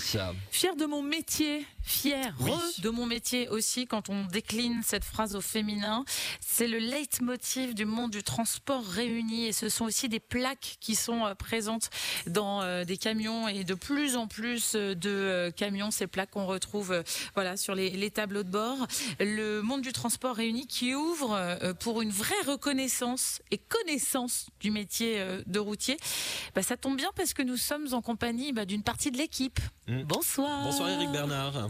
Fier 0.52 0.76
de 0.76 0.86
mon 0.86 1.04
métier, 1.04 1.66
fier 1.84 2.34
Oui. 2.40 2.52
de 2.80 2.90
mon 2.90 3.06
métier 3.06 3.48
aussi 3.50 3.86
quand 3.86 4.10
on 4.10 4.26
décline 4.26 4.82
cette 4.84 5.04
phrase 5.04 5.36
au 5.36 5.42
féminin. 5.42 6.04
C'est 6.42 6.68
le 6.68 6.80
leitmotiv 6.80 7.76
du 7.76 7.86
monde 7.86 8.12
du 8.12 8.24
transport 8.24 8.84
réuni 8.84 9.46
et 9.46 9.52
ce 9.52 9.70
sont 9.70 9.86
aussi 9.86 10.10
des 10.10 10.20
plaques 10.20 10.78
qui 10.80 10.96
sont 10.96 11.26
euh, 11.26 11.36
présentes 11.36 11.90
dans 12.26 12.62
euh, 12.62 12.86
des 12.86 12.98
camions 12.98 13.48
et 13.48 13.64
de 13.66 13.74
plus 13.76 14.16
en 14.16 14.26
plus 14.28 14.74
euh, 14.76 14.96
de 14.96 15.52
camions, 15.56 15.92
ces 15.92 16.08
plaques 16.08 16.32
qu'on 16.32 16.48
retrouve 16.48 17.04
voilà 17.36 17.56
sur 17.56 17.76
les, 17.76 17.92
les 17.92 18.10
tableaux 18.10 18.44
de 18.44 18.50
bord. 18.50 18.88
Le 19.20 19.62
monde 19.62 19.82
du 19.82 19.92
transport 19.94 20.36
réuni 20.36 20.66
qui 20.66 20.96
ouvre 20.96 21.58
pour 21.80 22.02
une 22.02 22.12
vraie 22.12 22.34
reconnaissance 22.48 23.42
et 23.52 23.58
connaissance 23.58 24.48
du 24.60 24.72
métier 24.72 25.24
de 25.46 25.60
routier. 25.60 25.98
Bah, 26.56 26.64
ça 26.64 26.78
tombe 26.78 26.98
bien 26.98 27.10
parce 27.16 27.34
que 27.34 27.44
nous 27.44 27.58
sommes 27.58 27.94
en 27.94 28.02
compagnie 28.02 28.54
bah, 28.54 28.66
d'une 28.66 28.84
partie 28.84 29.12
de 29.12 29.18
l'équipe. 29.18 29.60
Mm. 29.88 30.04
Bonsoir. 30.04 30.37
Bonsoir 30.38 30.90
Eric 30.90 31.12
Bernard. 31.12 31.70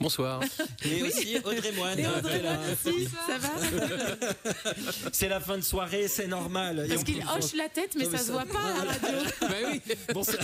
Bonsoir. 0.00 0.40
Et 0.84 1.02
aussi 1.02 1.36
Audrey 1.38 1.72
Moine. 1.72 1.98
Audrey 2.18 2.40
aussi, 2.86 3.08
ça 3.26 3.38
va 3.38 3.48
C'est 5.12 5.28
la 5.28 5.40
fin 5.40 5.56
de 5.58 5.62
soirée, 5.64 6.06
c'est 6.06 6.28
normal. 6.28 6.86
Parce 6.88 7.02
qu'il 7.02 7.20
hoche 7.22 7.54
la 7.56 7.68
tête, 7.68 7.96
mais 7.98 8.04
Non, 8.04 8.10
ça 8.12 8.18
se 8.18 8.30
voit 8.30 8.44
pas 8.44 8.60
à 8.60 8.84
la 8.84 8.92
radio. 8.92 9.18
Bah 9.40 9.48
oui. 9.72 9.80
Bon, 10.14 10.22
ça- 10.22 10.38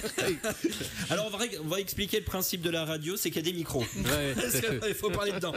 Alors 1.10 1.30
on 1.32 1.36
va, 1.36 1.44
on 1.62 1.68
va 1.68 1.78
expliquer 1.78 2.18
le 2.18 2.24
principe 2.24 2.62
de 2.62 2.70
la 2.70 2.84
radio, 2.84 3.16
c'est 3.16 3.30
qu'il 3.30 3.46
y 3.46 3.48
a 3.48 3.52
des 3.52 3.56
micros. 3.56 3.84
Ouais, 3.96 4.34
qu'il 4.84 4.94
faut 4.94 5.10
parler 5.10 5.30
dedans. 5.30 5.52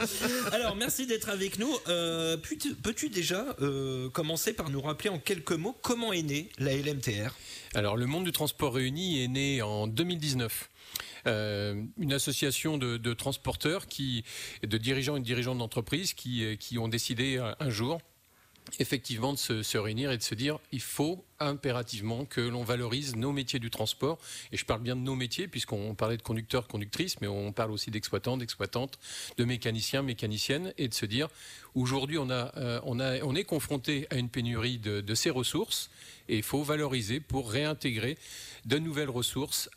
Alors 0.52 0.76
merci 0.76 1.06
d'être 1.06 1.30
avec 1.30 1.58
nous. 1.58 1.74
Euh, 1.88 2.36
peux-tu 2.36 2.74
peux-tu 2.76 3.08
déjà 3.08 3.44
euh, 3.60 4.08
commencer 4.10 4.52
par 4.52 4.70
nous 4.70 4.80
rappeler 4.80 5.10
en 5.10 5.18
quelques 5.18 5.52
mots 5.52 5.76
comment 5.82 6.12
est 6.12 6.22
née 6.22 6.50
la 6.58 6.72
LMTR 6.76 7.34
Alors, 7.74 7.96
le 7.96 8.06
monde 8.06 8.22
du 8.24 8.32
transport 8.32 8.74
réuni 8.74 9.24
est 9.24 9.28
né 9.28 9.60
en 9.60 9.88
2019. 9.88 10.68
Euh, 11.26 11.82
une 11.98 12.12
association 12.12 12.78
de, 12.78 13.14
transporteurs, 13.14 13.86
qui, 13.86 14.24
de 14.62 14.78
dirigeants 14.78 15.16
et 15.16 15.20
de 15.20 15.24
dirigeantes 15.24 15.58
d'entreprises 15.58 16.14
qui, 16.14 16.44
euh, 16.44 16.56
qui 16.56 16.78
ont 16.78 16.88
décidé 16.88 17.38
un, 17.38 17.56
un 17.58 17.70
jour 17.70 18.00
effectivement 18.78 19.32
de 19.32 19.38
se 19.38 19.78
réunir 19.78 20.10
et 20.10 20.18
de 20.18 20.22
se 20.22 20.34
dire 20.34 20.58
il 20.72 20.82
faut 20.82 21.24
impérativement 21.40 22.24
que 22.24 22.40
l'on 22.40 22.64
valorise 22.64 23.16
nos 23.16 23.32
métiers 23.32 23.58
du 23.58 23.70
transport 23.70 24.18
et 24.52 24.56
je 24.56 24.64
parle 24.64 24.82
bien 24.82 24.96
de 24.96 25.00
nos 25.00 25.14
métiers 25.14 25.48
puisqu'on 25.48 25.94
parlait 25.94 26.16
de 26.16 26.22
conducteurs 26.22 26.66
conductrices 26.66 27.20
mais 27.20 27.28
on 27.28 27.52
parle 27.52 27.70
aussi 27.70 27.90
d'exploitants 27.90 28.36
d'exploitantes 28.36 28.98
de 29.36 29.44
mécaniciens 29.44 30.02
mécaniciennes 30.02 30.72
et 30.78 30.88
de 30.88 30.94
se 30.94 31.06
dire 31.06 31.28
aujourd'hui 31.74 32.18
on 32.18 32.30
a 32.30 32.56
euh, 32.56 32.80
on 32.84 33.00
a 33.00 33.18
on 33.22 33.34
est 33.34 33.44
confronté 33.44 34.06
à 34.10 34.16
une 34.16 34.28
pénurie 34.28 34.78
de, 34.78 35.14
ces 35.14 35.30
ressources 35.30 35.90
et 36.28 36.36
il 36.36 36.42
faut 36.42 36.62
valoriser 36.62 37.20
pour 37.20 37.50
réintégrer 37.50 38.18
de 38.66 38.78
nouvelles 38.78 39.10
ressources 39.10 39.70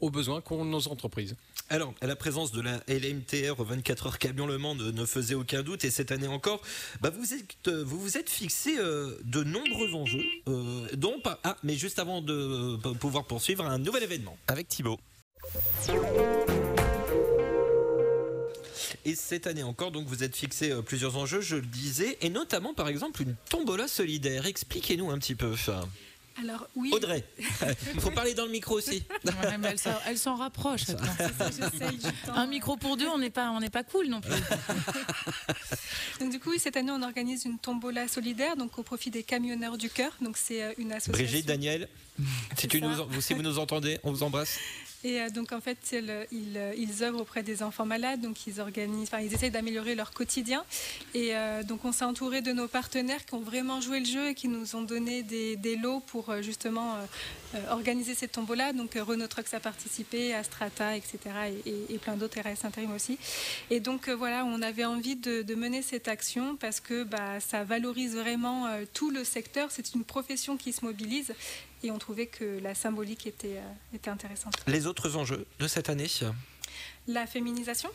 aux 0.00 0.10
besoins 0.10 0.40
qu'ont 0.40 0.64
nos 0.64 0.88
entreprises. 0.88 1.36
Alors, 1.72 1.94
la 2.02 2.16
présence 2.16 2.52
de 2.52 2.60
la 2.60 2.82
LMTR 2.86 3.58
au 3.58 3.64
24 3.64 4.06
heures 4.06 4.18
camion 4.18 4.46
Le 4.46 4.58
Mans 4.58 4.74
ne, 4.74 5.06
faisait 5.06 5.34
aucun 5.34 5.62
doute 5.62 5.86
et 5.86 5.90
cette 5.90 6.12
année 6.12 6.26
encore, 6.26 6.60
bah 7.00 7.08
vous, 7.08 7.32
êtes, 7.32 7.68
euh, 7.68 7.82
vous 7.82 7.98
vous 7.98 8.18
êtes 8.18 8.28
fixé 8.28 8.76
euh, 8.78 9.16
de 9.24 9.42
nombreux 9.42 9.94
enjeux, 9.94 10.22
pas. 11.22 11.40
Ah, 11.44 11.56
mais 11.62 11.74
juste 11.74 11.98
avant 11.98 12.20
de 12.20 12.32
euh, 12.32 12.94
pouvoir 12.94 13.24
poursuivre, 13.24 13.64
un 13.64 13.78
nouvel 13.78 14.02
événement. 14.02 14.36
Avec 14.48 14.68
Thibaut. 14.68 14.98
Et 19.04 19.14
cette 19.16 19.46
année 19.46 19.62
encore, 19.62 19.90
donc 19.90 20.06
vous 20.06 20.22
êtes 20.22 20.36
fixé 20.36 20.70
euh, 20.70 20.82
plusieurs 20.82 21.16
enjeux, 21.16 21.40
je 21.40 21.56
le 21.56 21.62
disais, 21.62 22.18
et 22.20 22.28
notamment 22.28 22.72
par 22.72 22.88
exemple 22.88 23.22
une 23.22 23.34
tombola 23.50 23.88
solidaire. 23.88 24.46
Expliquez-nous 24.46 25.10
un 25.10 25.18
petit 25.18 25.34
peu. 25.34 25.54
Alors 26.42 26.66
oui. 26.76 26.90
Audrey, 26.92 27.24
il 27.94 28.00
faut 28.00 28.10
parler 28.10 28.34
dans 28.34 28.44
le 28.44 28.50
micro 28.50 28.76
aussi. 28.76 29.02
Ouais, 29.24 29.58
mais 29.58 29.74
elle 30.06 30.18
s'en- 30.18 30.34
rapproche. 30.36 30.82
Un 32.34 32.46
micro 32.46 32.76
pour 32.76 32.96
deux, 32.96 33.06
on 33.08 33.18
n'est 33.18 33.30
pas, 33.30 33.50
on 33.50 33.60
n'est 33.60 33.70
pas 33.70 33.84
cool 33.84 34.06
non 34.08 34.20
plus. 34.20 34.32
Donc 36.20 36.30
du 36.32 36.40
coup, 36.40 36.52
cette 36.58 36.76
année, 36.76 36.90
on 36.92 37.02
organise 37.02 37.44
une 37.44 37.58
tombola 37.58 38.08
solidaire, 38.08 38.56
donc 38.56 38.78
au 38.78 38.82
profit 38.82 39.10
des 39.10 39.22
camionneurs 39.22 39.76
du 39.78 39.88
cœur. 39.90 40.12
Donc 40.20 40.36
c'est 40.36 40.62
euh, 40.62 40.72
une 40.78 40.92
association. 40.92 41.12
Brigitte, 41.12 41.46
Daniel, 41.46 41.88
si, 42.58 42.68
tu 42.68 42.80
ça. 42.80 42.86
nous, 42.86 43.00
en- 43.00 43.06
vous- 43.06 43.20
si 43.20 43.34
vous 43.34 43.42
nous 43.42 43.58
entendez, 43.58 43.98
on 44.02 44.12
vous 44.12 44.22
embrasse. 44.22 44.58
Et 45.04 45.20
euh, 45.20 45.30
donc 45.30 45.52
en 45.52 45.60
fait, 45.60 45.78
euh, 45.92 46.24
ils 46.30 47.02
œuvrent 47.02 47.20
auprès 47.20 47.42
des 47.42 47.62
enfants 47.62 47.86
malades, 47.86 48.20
donc 48.20 48.46
ils 48.46 48.60
organisent, 48.60 49.08
enfin 49.08 49.20
ils 49.20 49.34
essayent 49.34 49.50
d'améliorer 49.50 49.94
leur 49.94 50.12
quotidien. 50.12 50.64
Et 51.14 51.34
euh, 51.34 51.62
donc 51.62 51.84
on 51.84 51.92
s'est 51.92 52.04
entouré 52.04 52.40
de 52.40 52.52
nos 52.52 52.68
partenaires 52.68 53.24
qui 53.24 53.34
ont 53.34 53.40
vraiment 53.40 53.80
joué 53.80 54.00
le 54.00 54.06
jeu 54.06 54.28
et 54.28 54.34
qui 54.34 54.48
nous 54.48 54.76
ont 54.76 54.82
donné 54.82 55.22
des, 55.22 55.76
lots 55.76 56.00
pour 56.00 56.34
justement 56.42 56.94
euh, 57.54 57.58
organiser 57.70 58.14
cette 58.14 58.32
tombola. 58.32 58.72
Donc 58.72 58.94
Renault 58.94 59.26
Trucks 59.26 59.54
a 59.54 59.60
participé, 59.60 60.34
Astrata, 60.34 60.96
etc. 60.96 61.18
Et, 61.66 61.98
plein 61.98 62.16
d'autres 62.16 62.40
RS 62.40 62.64
Intérim 62.64 62.92
aussi. 62.94 63.18
Et 63.70 63.80
donc 63.80 64.08
voilà, 64.08 64.44
on 64.44 64.60
avait 64.60 64.84
envie 64.84 65.16
de, 65.16 65.54
mener 65.54 65.82
cette 65.82 66.08
action 66.08 66.56
parce 66.56 66.80
que 66.80 67.04
bah, 67.04 67.38
ça 67.40 67.62
valorise 67.62 68.16
vraiment 68.16 68.66
tout 68.92 69.10
le 69.10 69.22
secteur. 69.22 69.70
C'est 69.70 69.94
une 69.94 70.04
profession 70.04 70.56
qui 70.56 70.72
se 70.72 70.84
mobilise. 70.84 71.32
Et 71.82 71.90
on 71.90 71.98
trouvait 71.98 72.26
que 72.26 72.60
la 72.62 72.74
symbolique 72.74 73.26
était, 73.26 73.56
euh, 73.58 73.94
était 73.96 74.10
intéressante. 74.10 74.54
Les 74.66 74.86
autres 74.86 75.16
enjeux 75.16 75.46
de 75.58 75.66
cette 75.66 75.88
année 75.88 76.08
La 77.08 77.26
féminisation. 77.26 77.90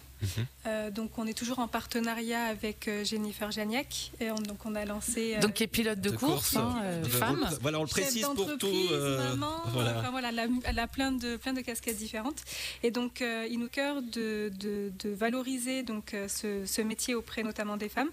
Euh, 0.65 0.91
donc, 0.91 1.17
on 1.17 1.25
est 1.25 1.33
toujours 1.38 1.59
en 1.59 1.69
partenariat 1.69 2.43
avec 2.45 2.89
euh, 2.89 3.05
Jennifer 3.05 3.49
Janiak. 3.51 4.11
Et 4.19 4.29
on- 4.31 4.35
donc, 4.35 4.65
on 4.65 4.75
a 4.75 4.83
lancé. 4.83 5.35
euh, 5.35 5.39
Donc, 5.39 5.53
qui 5.53 5.63
est 5.63 5.67
pilote 5.67 6.01
de, 6.01 6.09
De 6.09 6.15
course, 6.17 6.51
course, 6.51 6.55
hein, 6.57 6.81
euh, 6.83 7.03
femme. 7.05 7.49
Voilà, 7.61 7.79
on 7.79 7.83
le 7.83 7.88
précise 7.88 8.23
pour 8.23 8.35
tout. 8.35 8.45
d'entreprise, 8.45 8.89
euh, 8.91 9.29
maman, 9.29 9.61
voilà. 9.67 9.99
enfin, 9.99 10.11
voilà, 10.11 10.29
elle, 10.29 10.39
a, 10.39 10.47
elle 10.65 10.79
a 10.79 10.88
plein 10.88 11.13
de, 11.13 11.38
plein 11.38 11.53
de 11.53 11.61
casquettes 11.61 11.97
différentes. 11.97 12.41
Et 12.83 12.91
donc, 12.91 13.21
euh, 13.21 13.47
il 13.49 13.59
nous 13.59 13.69
cœur 13.69 14.01
de, 14.01 14.51
de, 14.59 14.91
de 14.99 15.09
valoriser 15.11 15.83
donc, 15.83 16.13
euh, 16.13 16.27
ce, 16.27 16.65
ce 16.65 16.81
métier 16.81 17.15
auprès 17.15 17.43
notamment 17.43 17.77
des 17.77 17.89
femmes. 17.89 18.09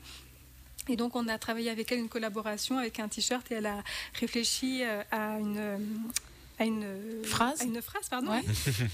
Et 0.89 0.97
donc, 0.97 1.17
on 1.17 1.29
a 1.29 1.39
travaillé 1.39 1.71
avec 1.71 1.91
elle 1.93 1.99
une 1.99 2.09
collaboration 2.09 2.79
avec 2.79 3.01
un 3.01 3.09
t-shirt 3.09 3.51
et 3.51 3.57
elle 3.57 3.67
a 3.67 3.83
réfléchi 4.21 4.83
euh, 4.85 5.03
à 5.11 5.39
une. 5.39 5.79
Euh, 6.61 6.63
à 6.63 6.67
une 6.67 7.25
Phrase 7.25 7.61
à 7.61 7.65
une 7.65 7.81
phrase 7.83 8.09
pardon 8.09 8.31
Ouais. 8.33 8.43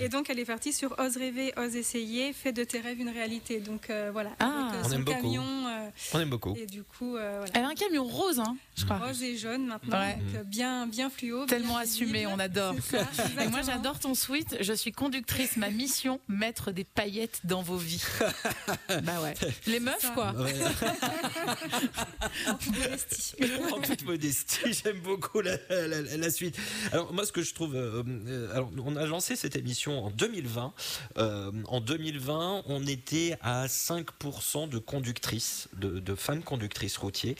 et 0.00 0.08
donc 0.08 0.30
elle 0.30 0.38
est 0.38 0.44
partie 0.44 0.72
sur 0.72 0.94
ose 0.98 1.16
rêver 1.16 1.52
ose 1.56 1.76
essayer 1.76 2.32
fais 2.32 2.52
de 2.52 2.64
tes 2.64 2.80
rêves 2.80 2.98
une 3.00 3.08
réalité 3.10 3.60
donc 3.60 3.90
euh, 3.90 4.10
voilà 4.12 4.30
Ah. 4.38 4.44
avec 4.68 4.74
euh, 4.74 4.80
On 4.84 4.88
son 4.88 4.94
aime 4.94 5.04
beaucoup. 5.04 5.20
camion 5.20 5.44
euh, 5.68 5.88
On 6.14 6.20
aime 6.20 6.30
beaucoup. 6.30 6.54
et 6.56 6.66
du 6.66 6.82
coup 6.82 7.16
euh, 7.16 7.36
voilà. 7.38 7.52
Elle 7.54 7.64
a 7.64 7.68
un 7.68 7.74
camion 7.74 8.04
rose, 8.04 8.38
hein, 8.38 8.56
je 8.76 8.84
crois. 8.84 8.98
rose 8.98 9.22
et 9.22 9.36
jaune 9.36 9.66
maintenant 9.66 9.98
Ouais. 10.00 10.16
donc, 10.34 10.44
bien 10.46 10.86
bien 10.86 11.10
fluo 11.10 11.44
Tellement 11.46 11.74
bien 11.74 11.78
assumé, 11.82 12.26
on 12.26 12.38
adore. 12.38 12.74
C'est 12.82 12.98
ça, 12.98 13.42
Et 13.44 13.48
moi, 13.48 13.60
j'adore 13.62 13.98
ton 13.98 14.14
suite. 14.14 14.56
Je 14.60 14.72
suis 14.72 14.92
conductrice. 14.92 15.56
Ma 15.56 15.70
mission, 15.70 16.20
mettre 16.28 16.70
des 16.72 16.84
paillettes 16.84 17.40
dans 17.44 17.62
vos 17.62 17.76
vies. 17.76 18.02
bah 19.02 19.20
ouais. 19.22 19.34
Les 19.66 19.80
meufs, 19.80 20.00
ça. 20.00 20.10
quoi. 20.10 20.32
Ouais. 20.32 20.54
En 22.46 22.54
toute 22.54 22.76
modestie. 22.78 23.34
en 23.72 23.80
toute 23.80 24.04
modestie, 24.04 24.72
j'aime 24.84 25.00
beaucoup 25.00 25.40
la, 25.40 25.56
la- 25.68 25.86
la- 25.88 26.16
la 26.16 26.30
suite. 26.30 26.56
Alors 26.92 27.12
moi, 27.12 27.24
ce 27.26 27.32
que 27.32 27.42
je 27.42 27.49
je 27.50 27.54
trouve. 27.54 27.74
euh, 27.74 28.02
euh, 28.06 28.54
alors, 28.54 28.70
on 28.84 28.96
a 28.96 29.06
lancé 29.06 29.36
cette 29.36 29.56
émission 29.56 30.04
en 30.04 30.10
2020. 30.10 30.72
Euh, 31.18 31.52
en 31.66 31.80
2020, 31.80 32.62
on 32.66 32.86
était 32.86 33.36
à 33.42 33.66
5% 33.66 34.68
de 34.68 34.78
conductrices, 34.78 35.68
de, 35.76 36.14
femmes 36.14 36.42
conductrices 36.42 36.96
routiers. 36.96 37.36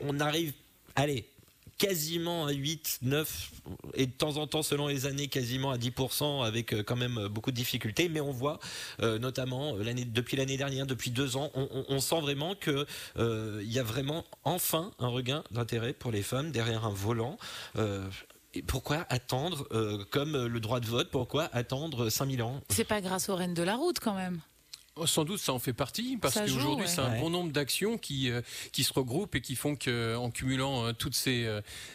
On 0.00 0.20
arrive, 0.20 0.52
allez, 0.94 1.26
quasiment 1.78 2.46
à 2.46 2.52
8, 2.52 2.98
9 3.02 3.50
et 3.94 4.06
de 4.06 4.12
temps 4.12 4.36
en 4.36 4.46
temps 4.46 4.62
selon 4.64 4.88
les 4.88 5.06
années 5.06 5.28
quasiment 5.28 5.70
à 5.70 5.78
10% 5.78 6.44
avec 6.44 6.74
quand 6.82 6.96
même 6.96 7.28
beaucoup 7.28 7.52
de 7.52 7.56
difficultés 7.56 8.08
mais 8.08 8.20
on 8.20 8.32
voit 8.32 8.58
notamment 9.00 9.76
depuis 9.76 10.36
l'année 10.36 10.56
dernière 10.56 10.86
depuis 10.86 11.12
deux 11.12 11.36
ans 11.36 11.52
on, 11.54 12.00
sent 12.00 12.20
vraiment 12.20 12.56
que 12.56 12.84
il 13.16 13.72
y 13.72 13.78
a 13.78 13.84
vraiment 13.84 14.24
enfin 14.42 14.90
un 14.98 15.06
regain 15.06 15.44
d'intérêt 15.52 15.92
pour 15.92 16.10
les 16.10 16.22
femmes 16.22 16.50
derrière 16.50 16.84
un 16.84 16.92
volant 16.92 17.38
et 18.54 18.62
pourquoi 18.62 19.06
attendre 19.10 19.66
euh, 19.72 20.04
comme 20.10 20.34
euh, 20.34 20.48
le 20.48 20.60
droit 20.60 20.80
de 20.80 20.86
vote 20.86 21.10
pourquoi 21.10 21.48
attendre 21.52 22.08
5000 22.08 22.42
ans? 22.42 22.60
C'est 22.70 22.84
pas 22.84 23.00
grâce 23.00 23.28
aux 23.28 23.36
reines 23.36 23.54
de 23.54 23.62
la 23.62 23.76
route 23.76 23.98
quand 24.00 24.14
même. 24.14 24.40
Oh, 24.96 25.06
Sans 25.06 25.24
doute, 25.24 25.38
ça 25.38 25.52
en 25.52 25.60
fait 25.60 25.72
partie, 25.72 26.16
parce 26.16 26.34
qu'aujourd'hui, 26.40 26.84
ouais. 26.84 26.90
c'est 26.90 27.00
un 27.00 27.12
Ouais. 27.12 27.20
bon 27.20 27.30
nombre 27.30 27.52
d'actions 27.52 27.98
qui, 27.98 28.30
euh, 28.30 28.40
qui 28.72 28.82
se 28.82 28.92
regroupent 28.92 29.36
et 29.36 29.40
qui 29.40 29.54
font 29.54 29.76
qu'en 29.76 30.30
cumulant 30.32 30.86
euh, 30.86 30.92
toutes 30.92 31.14
ces, 31.14 31.46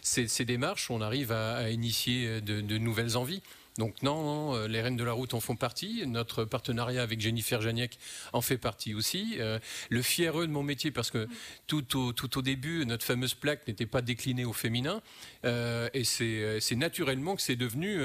ces, 0.02 0.30
ces 0.30 0.46
démarches, 0.46 0.90
on 0.90 1.02
arrive 1.02 1.32
à, 1.34 1.56
à 1.58 1.70
initier 1.70 2.40
de, 2.40 2.62
de 2.62 2.78
nouvelles 2.78 3.18
envies. 3.18 3.42
Donc 3.78 4.04
non, 4.04 4.56
euh, 4.56 4.68
les 4.68 4.82
Reines 4.82 4.98
de 4.98 5.04
la 5.04 5.14
Route 5.14 5.34
en 5.34 5.40
font 5.40 5.56
partie. 5.56 6.04
Notre 6.06 6.46
partenariat 6.46 7.02
avec 7.02 7.20
Jennifer 7.20 7.60
Janiak 7.60 7.98
en 8.32 8.42
fait 8.42 8.58
partie 8.58 8.94
aussi. 8.94 9.36
Euh, 9.40 9.60
le 9.90 10.02
fiereux 10.02 10.46
de 10.46 10.52
mon 10.52 10.64
métier, 10.64 10.92
parce 10.92 11.10
que 11.10 11.28
tout 11.68 11.98
au, 11.98 12.42
début, 12.42 12.86
notre 12.86 13.06
fameuse 13.06 13.34
plaque 13.34 13.68
n'était 13.68 13.86
pas 13.86 14.02
déclinée 14.02 14.46
au 14.46 14.54
féminin. 14.54 15.02
Euh, 15.46 15.90
et 15.94 16.04
c'est 16.04 16.76
naturellement 16.76 17.36
que 17.36 17.42
c'est 17.42 17.56
devenu 17.56 18.00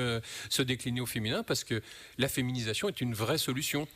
se 0.49 0.63
décliner 0.63 1.01
au 1.01 1.07
féminin, 1.07 1.43
parce 1.43 1.65
que 1.65 1.83
la 2.17 2.29
féminisation 2.29 2.89
est 2.89 3.01
une 3.01 3.15
vraie 3.15 3.39
solution. 3.39 3.87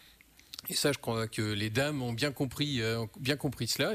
Et 0.69 0.75
ça, 0.75 0.93
je 0.93 0.99
crois 0.99 1.27
que 1.27 1.43
les 1.43 1.71
dames 1.71 2.03
ont 2.03 2.13
bien 2.13 2.31
compris, 2.31 2.81
euh, 2.81 3.05
bien 3.19 3.37
compris 3.37 3.67
cela. 3.67 3.95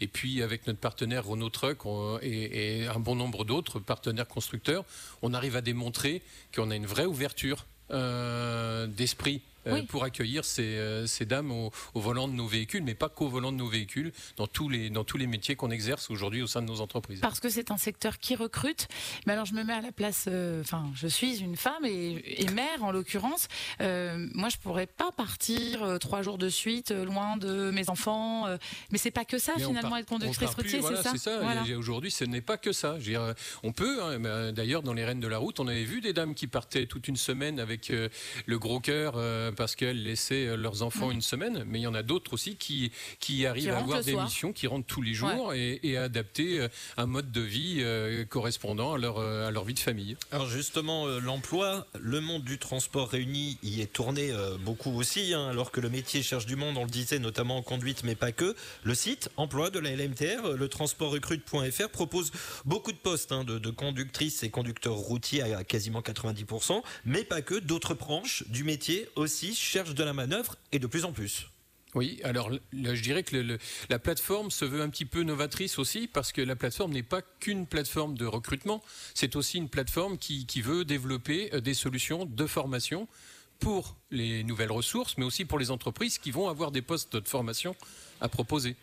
Et 0.00 0.08
puis, 0.08 0.42
avec 0.42 0.66
notre 0.66 0.78
partenaire 0.78 1.26
Renault 1.26 1.50
Truck 1.50 1.80
et, 2.22 2.86
un 2.86 2.98
bon 2.98 3.14
nombre 3.14 3.44
d'autres 3.44 3.78
partenaires 3.78 4.26
constructeurs, 4.26 4.84
on 5.20 5.34
arrive 5.34 5.56
à 5.56 5.60
démontrer 5.60 6.22
qu'on 6.54 6.70
a 6.70 6.76
une 6.76 6.86
vraie 6.86 7.04
ouverture 7.04 7.66
euh, 7.90 8.86
d'esprit 8.86 9.42
Oui. 9.74 9.82
pour 9.86 10.04
accueillir 10.04 10.44
ces, 10.44 10.62
euh, 10.76 11.06
ces 11.06 11.26
dames 11.26 11.50
au, 11.50 11.70
au 11.94 12.00
volant 12.00 12.28
de 12.28 12.32
nos 12.34 12.46
véhicules, 12.46 12.82
mais 12.82 12.94
pas 12.94 13.08
qu'au 13.08 13.28
volant 13.28 13.52
de 13.52 13.56
nos 13.56 13.68
véhicules, 13.68 14.12
dans 14.36 14.46
tous 14.46 14.68
les, 14.68 14.90
dans 14.90 15.04
tous 15.04 15.16
les 15.18 15.26
métiers 15.26 15.56
qu'on 15.56 15.70
exerce 15.70 16.10
aujourd'hui 16.10 16.42
au 16.42 16.46
sein 16.46 16.62
de 16.62 16.66
nos 16.66 16.80
entreprises. 16.80 17.20
Parce 17.20 17.40
que 17.40 17.48
c'est 17.48 17.70
un 17.70 17.76
secteur 17.76 18.18
qui 18.18 18.34
recrute. 18.36 18.88
Mais 19.26 19.32
alors 19.32 19.44
je 19.46 19.54
me 19.54 19.62
mets 19.64 19.72
à 19.72 19.80
la 19.80 19.92
place, 19.92 20.26
euh, 20.28 20.60
enfin 20.62 20.90
je 20.94 21.06
suis 21.08 21.38
une 21.38 21.56
femme 21.56 21.84
et, 21.84 22.42
et 22.42 22.50
mère 22.50 22.82
en 22.82 22.90
l'occurrence. 22.92 23.48
Euh, 23.80 24.26
moi 24.34 24.48
je 24.48 24.56
pourrais 24.58 24.86
pas 24.86 25.10
partir 25.12 25.82
euh, 25.82 25.98
trois 25.98 26.22
jours 26.22 26.38
de 26.38 26.48
suite 26.48 26.90
euh, 26.90 27.04
loin 27.04 27.36
de 27.36 27.70
mes 27.70 27.88
enfants. 27.90 28.46
euh, 28.46 28.56
mais 28.90 28.98
c'est 28.98 29.10
pas 29.10 29.24
que 29.24 29.38
ça 29.38 29.52
Mais 29.56 29.64
finalement 29.64 29.90
part- 29.90 29.98
être 29.98 30.12
on 30.12 30.18
conductrice 30.18 30.50
routier, 30.54 30.78
voilà, 30.80 31.02
c'est 31.02 31.18
ça. 31.18 31.38
Voilà. 31.42 31.64
Et 31.66 31.74
Aujourd'hui, 31.74 32.10
ce 32.10 32.24
n'est 32.24 32.40
pas 32.40 32.56
que 32.56 32.72
ça. 32.72 32.92
Je 32.98 33.04
veux 33.04 33.10
dire, 33.10 33.22
euh, 33.22 33.32
on 33.62 33.72
peut. 33.72 34.02
hein, 34.02 34.24
euh, 34.24 34.52
D'ailleurs, 34.52 34.82
dans 34.82 34.92
les 34.94 35.04
Reines 35.04 35.20
de 35.20 35.28
la 35.28 35.38
Route, 35.38 35.60
on 35.60 35.68
avait 35.68 35.84
vu 35.84 36.00
des 36.00 36.12
dames 36.12 36.34
qui 36.34 36.46
partaient 36.46 36.86
toute 36.86 37.08
une 37.08 37.16
semaine 37.16 37.60
avec 37.60 37.90
euh, 37.90 38.08
le 38.46 38.58
gros 38.58 38.80
cœur 38.80 39.14
euh, 39.16 39.52
parce 39.58 39.74
qu'elles 39.74 40.04
laissaient 40.04 40.46
euh, 40.46 40.56
leurs 40.56 40.82
enfants 40.82 41.10
une 41.10 41.20
semaine. 41.20 41.64
Mais 41.66 41.80
il 41.80 41.82
y 41.82 41.86
en 41.88 41.94
a 41.94 42.04
d'autres 42.04 42.32
aussi 42.32 42.54
qui, 42.54 42.92
qui 43.18 43.44
arrivent 43.44 43.70
à 43.70 43.78
avoir 43.78 44.04
des 44.04 44.12
soir. 44.12 44.24
missions, 44.24 44.52
qui 44.52 44.68
rentrent 44.68 44.86
tous 44.86 45.02
les 45.02 45.14
jours 45.14 45.52
et, 45.52 45.80
et 45.82 45.96
à 45.96 46.04
adapter 46.04 46.60
euh, 46.60 46.68
un 46.96 47.06
mode 47.06 47.32
de 47.32 47.40
vie 47.40 47.78
euh, 47.80 48.24
correspondant 48.24 48.94
à 48.94 48.98
leur, 48.98 49.18
à 49.18 49.50
leur 49.50 49.64
vie 49.64 49.74
de 49.74 49.80
famille. 49.80 50.16
Alors 50.30 50.46
justement, 50.48 51.08
l'emploi, 51.18 51.88
le 51.98 52.20
monde 52.20 52.44
du 52.44 52.58
transport 52.58 53.08
réuni 53.08 53.58
y 53.64 53.80
est 53.80 53.92
tourné 53.92 54.30
beaucoup 54.60 54.92
aussi, 54.92 55.34
hein, 55.34 55.48
alors 55.48 55.72
que 55.72 55.80
le 55.80 55.90
métier 55.90 56.22
cherche 56.22 56.46
du 56.46 56.54
monde, 56.54 56.76
on 56.76 56.84
le 56.84 56.90
disait 56.90 57.18
notamment 57.18 57.56
en 57.56 57.62
conduite, 57.62 58.04
mais 58.04 58.14
pas 58.14 58.30
que. 58.30 58.54
Le 58.84 58.94
site 58.94 59.28
emploi 59.36 59.70
de 59.70 59.80
la 59.80 59.96
LMTR, 59.96 60.52
le 60.56 60.68
transportrecrute.fr, 60.68 61.88
propose 61.88 62.30
beaucoup 62.64 62.92
de 62.92 62.98
postes 62.98 63.32
hein, 63.32 63.42
de, 63.42 63.58
de 63.58 63.70
conductrices 63.70 64.44
et 64.44 64.50
conducteurs 64.50 64.94
routiers 64.94 65.42
à, 65.42 65.58
à 65.58 65.64
quasiment 65.64 66.00
90%, 66.00 66.82
mais 67.04 67.24
pas 67.24 67.42
que. 67.42 67.58
D'autres 67.58 67.94
branches 67.94 68.44
du 68.48 68.62
métier 68.62 69.08
aussi 69.16 69.47
cherchent 69.54 69.94
de 69.94 70.04
la 70.04 70.12
manœuvre 70.12 70.56
et 70.72 70.78
de 70.78 70.86
plus 70.86 71.04
en 71.04 71.12
plus. 71.12 71.48
Oui, 71.94 72.20
alors 72.22 72.50
je 72.72 73.02
dirais 73.02 73.22
que 73.22 73.58
la 73.88 73.98
plateforme 73.98 74.50
se 74.50 74.64
veut 74.64 74.82
un 74.82 74.90
petit 74.90 75.06
peu 75.06 75.22
novatrice 75.22 75.78
aussi 75.78 76.06
parce 76.06 76.32
que 76.32 76.42
la 76.42 76.54
plateforme 76.54 76.92
n'est 76.92 77.02
pas 77.02 77.22
qu'une 77.40 77.66
plateforme 77.66 78.16
de 78.16 78.26
recrutement, 78.26 78.82
c'est 79.14 79.36
aussi 79.36 79.56
une 79.56 79.70
plateforme 79.70 80.18
qui, 80.18 80.44
qui 80.44 80.60
veut 80.60 80.84
développer 80.84 81.52
euh, 81.54 81.60
des 81.60 81.74
solutions 81.74 82.26
de 82.26 82.46
formation 82.46 83.08
pour 83.58 83.96
les 84.10 84.44
nouvelles 84.44 84.70
ressources, 84.70 85.16
mais 85.16 85.24
aussi 85.24 85.44
pour 85.44 85.58
les 85.58 85.70
entreprises 85.70 86.18
qui 86.18 86.30
vont 86.30 86.48
avoir 86.48 86.70
des 86.70 86.82
postes 86.82 87.16
de 87.16 87.28
formation 87.28 87.74
à 88.20 88.28
proposer. 88.28 88.76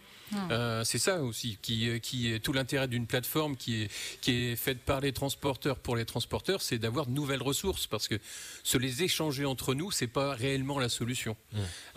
Euh, 0.52 0.84
c'est 0.84 0.98
ça 0.98 1.22
aussi 1.22 1.58
qui, 1.62 1.90
euh, 1.90 2.00
qui 2.00 2.32
est 2.32 2.40
tout 2.40 2.54
l'intérêt 2.54 2.88
d'une 2.88 3.08
plateforme 3.08 3.56
qui 3.56 3.84
est, 3.84 3.92
qui 4.22 4.32
est 4.32 4.56
faite 4.56 4.80
par 4.80 5.00
les 5.02 5.14
transporteurs 5.14 5.78
pour 5.78 5.96
les 5.96 6.06
transporteurs, 6.06 6.62
c'est 6.62 6.78
d'avoir 6.80 7.06
de 7.06 7.12
nouvelles 7.12 7.44
ressources 7.44 7.88
parce 7.88 8.08
que 8.08 8.20
se 8.64 8.78
les 8.78 9.04
échanger 9.04 9.46
entre 9.46 9.74
nous, 9.74 9.92
c'est 9.92 10.08
pas 10.08 10.34
réellement 10.34 10.80
la 10.80 10.90
solution. 10.90 11.38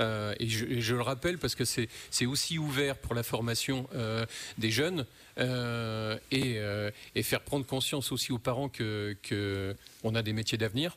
Euh, 0.00 0.34
et, 0.38 0.48
je, 0.48 0.66
et 0.66 0.80
je 0.80 0.94
le 0.94 1.02
rappelle 1.02 1.38
parce 1.38 1.54
que 1.54 1.64
c'est 1.64 1.88
c'est 2.10 2.26
aussi 2.26 2.58
ouvert 2.58 2.96
pour 2.96 3.14
la 3.14 3.22
formation 3.22 3.88
euh, 3.94 4.26
des 4.58 4.70
jeunes 4.70 5.06
euh, 5.38 6.18
et, 6.30 6.58
euh, 6.58 6.90
et 7.14 7.22
faire 7.22 7.40
prendre 7.40 7.66
conscience 7.66 8.12
aussi 8.12 8.32
aux 8.32 8.38
parents 8.38 8.68
que, 8.68 9.16
que 9.22 9.76
on 10.02 10.14
a 10.14 10.22
des 10.22 10.32
métiers 10.32 10.58
d'avenir. 10.58 10.96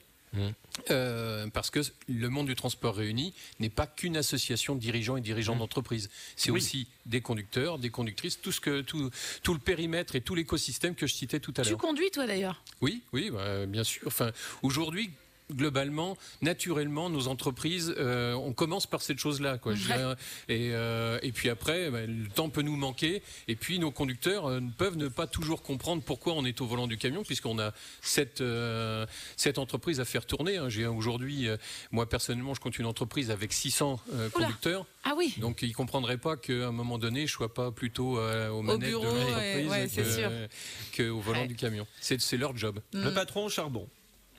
Euh, 0.90 1.48
parce 1.50 1.70
que 1.70 1.82
le 2.08 2.30
monde 2.30 2.48
du 2.48 2.56
transport 2.56 2.96
réuni 2.96 3.34
n'est 3.60 3.70
pas 3.70 3.86
qu'une 3.86 4.16
association 4.16 4.76
de 4.76 4.80
dirigeants 4.80 5.18
et 5.18 5.22
dirigeants 5.22 5.58
d'entreprise. 5.58 6.10
C'est 6.38 6.52
Oui. 6.52 6.58
aussi 6.60 6.88
des 7.06 7.20
conducteurs, 7.20 7.78
des 7.80 7.90
conductrices, 7.90 8.40
tout, 8.40 8.54
ce 8.54 8.62
que, 8.62 8.80
tout, 8.82 9.10
tout 9.44 9.54
le 9.54 9.60
périmètre 9.60 10.16
et 10.16 10.22
tout 10.22 10.34
l'écosystème 10.34 10.96
que 10.96 11.06
je 11.08 11.14
citais 11.14 11.40
tout 11.42 11.54
à 11.58 11.64
Tu 11.64 11.70
l'heure. 11.72 11.78
conduis 11.80 12.10
toi 12.12 12.26
d'ailleurs? 12.26 12.64
Oui, 12.80 13.04
oui, 13.12 13.30
bah, 13.30 13.66
bien 13.66 13.84
sûr. 13.84 14.04
Enfin, 14.08 14.32
aujourd'hui, 14.62 15.10
globalement, 15.56 16.18
naturellement, 16.42 17.10
nos 17.10 17.28
entreprises, 17.28 17.94
euh, 17.98 18.34
on 18.34 18.54
commence 18.54 18.88
par 18.88 19.02
cette 19.02 19.20
chose-là, 19.20 19.58
quoi. 19.58 19.76
Je 19.76 19.88
Ouais. 19.90 19.98
dirais. 19.98 20.16
Et, 20.50 20.70
euh, 20.74 21.20
et 21.22 21.32
puis 21.32 21.50
après, 21.50 21.90
bah, 21.92 22.06
le 22.06 22.28
temps 22.28 22.50
peut 22.50 22.62
nous 22.62 22.76
manquer. 22.76 23.22
Et 23.48 23.56
puis 23.56 23.80
nos 23.80 23.92
conducteurs 23.92 24.48
euh, 24.50 24.60
peuvent 24.78 24.98
ne 24.98 25.08
pas 25.08 25.28
toujours 25.28 25.62
comprendre 25.62 26.02
pourquoi 26.04 26.34
on 26.34 26.46
est 26.46 26.60
au 26.62 26.66
volant 26.66 26.88
du 26.88 26.98
camion, 26.98 27.24
puisqu'on 27.24 27.60
a 27.60 27.74
cette 28.02 28.42
euh, 28.42 29.06
cette 29.36 29.58
entreprise 29.58 30.00
à 30.00 30.06
faire 30.06 30.26
tourner. 30.26 30.58
hein. 30.58 30.70
J'ai 30.70 30.88
aujourd'hui, 30.88 31.48
euh, 31.48 31.58
moi 31.92 32.08
personnellement, 32.08 32.54
je 32.54 32.60
compte 32.60 32.78
une 32.80 32.86
entreprise 32.86 33.32
avec 33.32 33.54
600 33.54 34.00
euh, 34.14 34.30
Oula. 34.36 34.46
conducteurs. 34.46 34.86
Ah 35.04 35.14
oui. 35.18 35.34
Donc 35.38 35.62
ils 35.62 35.70
ne 35.70 35.74
comprendraient 35.74 36.18
pas 36.18 36.38
qu'à 36.38 36.68
un 36.68 36.72
moment 36.72 36.98
donné, 36.98 37.26
je 37.28 37.32
sois 37.32 37.54
pas 37.54 37.72
plutôt 37.72 38.18
euh, 38.20 38.50
aux 38.50 38.62
manettes 38.62 38.90
bureau, 38.90 39.06
de 39.06 39.10
ouais, 39.12 39.64
l'entreprise 39.64 40.18
ouais, 40.18 40.50
qu'au 40.96 41.20
volant 41.20 41.42
Ouais. 41.42 41.48
du 41.48 41.56
camion. 41.56 41.88
C'est 42.00 42.20
c'est 42.22 42.38
leur 42.38 42.56
job. 42.56 42.80
Le 42.94 43.12
patron 43.14 43.46
au 43.46 43.50
charbon. 43.50 43.88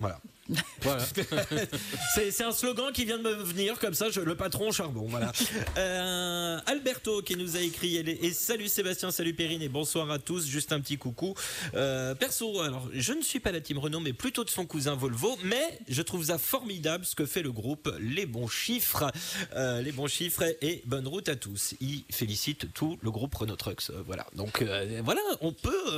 Voilà. 0.01 0.21
C'est 2.15 2.43
un 2.43 2.53
slogan 2.53 2.93
qui 2.93 3.05
vient 3.05 3.19
de 3.19 3.23
me 3.23 3.35
venir 3.43 3.79
comme 3.79 3.95
ça, 3.95 4.07
le 4.09 4.35
patron 4.35 4.73
charbon. 4.73 5.07
Voilà. 5.09 5.33
Euh, 5.79 6.59
Alberto 6.67 7.23
qui 7.23 7.37
nous 7.37 7.57
a 7.57 7.61
écrit 7.61 7.97
et 7.97 8.33
salut 8.33 8.69
Sébastien, 8.69 9.11
salut 9.11 9.35
Perrine 9.35 9.63
et 9.63 9.69
bonsoir 9.69 10.11
à 10.11 10.19
tous. 10.19 10.47
Juste 10.47 10.73
un 10.73 10.81
petit 10.81 10.99
coucou. 10.99 11.35
Euh, 11.75 12.15
perso, 12.15 12.61
alors 12.61 12.89
je 12.93 13.13
ne 13.13 13.23
suis 13.23 13.41
pas 13.41 13.53
la 13.53 13.61
team 13.61 13.79
Renault, 13.79 14.01
mais 14.01 14.13
plutôt 14.13 14.45
de 14.45 14.51
son 14.51 14.67
cousin 14.67 14.95
Volvo, 14.95 15.39
mais 15.45 15.79
je 15.89 16.03
trouve 16.03 16.25
ça 16.27 16.39
formidable 16.39 17.05
ce 17.05 17.15
que 17.15 17.25
fait 17.27 17.43
le 17.43 17.53
groupe 17.53 17.95
Les 18.01 18.27
Bons 18.27 18.49
Chiffres, 18.49 19.11
Euh, 19.55 19.83
les 19.83 19.93
bons 19.93 20.07
chiffres 20.07 20.45
et 20.61 20.83
bonne 20.87 21.07
route 21.07 21.29
à 21.29 21.37
tous. 21.37 21.75
Il 21.81 22.05
félicite 22.11 22.73
tout 22.73 22.99
le 23.03 23.11
groupe 23.11 23.35
Renault 23.35 23.57
Trucks. 23.57 23.91
Voilà. 24.07 24.27
Donc 24.35 24.63
voilà, 25.05 25.21
on 25.41 25.53
peut 25.53 25.93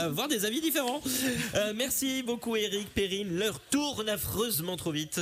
avoir 0.00 0.28
des 0.28 0.44
avis 0.44 0.60
différents. 0.60 1.02
Merci 1.74 2.22
beaucoup 2.22 2.56
Eric, 2.56 2.88
Perrine. 2.94 3.41
L'heure 3.42 3.58
tourne 3.72 4.08
affreusement 4.08 4.76
trop 4.76 4.92
vite. 4.92 5.20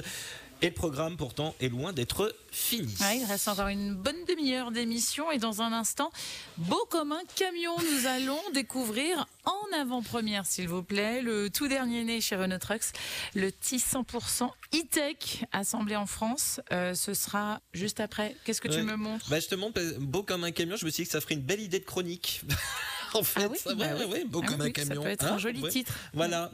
Et 0.60 0.66
le 0.66 0.74
programme 0.74 1.16
pourtant 1.16 1.54
est 1.58 1.70
loin 1.70 1.94
d'être 1.94 2.36
fini. 2.50 2.94
Ouais, 3.00 3.16
il 3.16 3.24
reste 3.24 3.48
encore 3.48 3.68
une 3.68 3.94
bonne 3.94 4.26
demi-heure 4.28 4.72
d'émission 4.72 5.30
et 5.30 5.38
dans 5.38 5.62
un 5.62 5.72
instant, 5.72 6.10
beau 6.58 6.86
comme 6.90 7.12
un 7.12 7.22
camion, 7.34 7.74
nous 7.78 8.06
allons 8.06 8.38
découvrir 8.52 9.26
en 9.46 9.80
avant-première, 9.80 10.44
s'il 10.44 10.68
vous 10.68 10.82
plaît, 10.82 11.22
le 11.22 11.48
tout 11.48 11.66
dernier 11.66 12.04
né 12.04 12.20
chez 12.20 12.36
Renault 12.36 12.58
Trucks, 12.58 12.92
le 13.34 13.50
T 13.50 13.78
100% 13.78 14.50
e-tech 14.74 15.46
assemblé 15.52 15.96
en 15.96 16.04
France. 16.04 16.60
Euh, 16.72 16.92
ce 16.92 17.14
sera 17.14 17.62
juste 17.72 18.00
après. 18.00 18.36
Qu'est-ce 18.44 18.60
que 18.60 18.68
tu 18.68 18.82
me 18.82 18.96
montres? 18.96 19.30
Bah, 19.30 19.40
je 19.40 19.48
te 19.48 19.54
montre, 19.54 19.80
beau 19.98 20.22
comme 20.22 20.44
un 20.44 20.50
camion, 20.50 20.76
je 20.76 20.84
me 20.84 20.90
suis 20.90 21.04
dit 21.04 21.06
que 21.06 21.12
ça 21.12 21.22
ferait 21.22 21.36
une 21.36 21.40
belle 21.40 21.62
idée 21.62 21.78
de 21.78 21.86
chronique. 21.86 22.42
en 23.14 23.22
fait, 23.22 23.40
Ah 23.44 23.48
oui, 23.50 23.58
ça, 23.62 23.74
bah 23.74 23.84
ouais, 23.86 24.04
oui. 24.04 24.12
ouais, 24.12 24.24
beau 24.24 24.40
Ah 24.44 24.46
comme 24.48 24.60
oui, 24.60 24.72
un 24.76 24.80
ça 24.80 24.86
camion. 24.88 25.02
peut 25.02 25.08
être 25.08 25.24
Hein, 25.24 25.32
un 25.34 25.38
joli 25.38 25.60
ouais. 25.62 25.70
titre. 25.70 25.92
Voilà, 26.14 26.50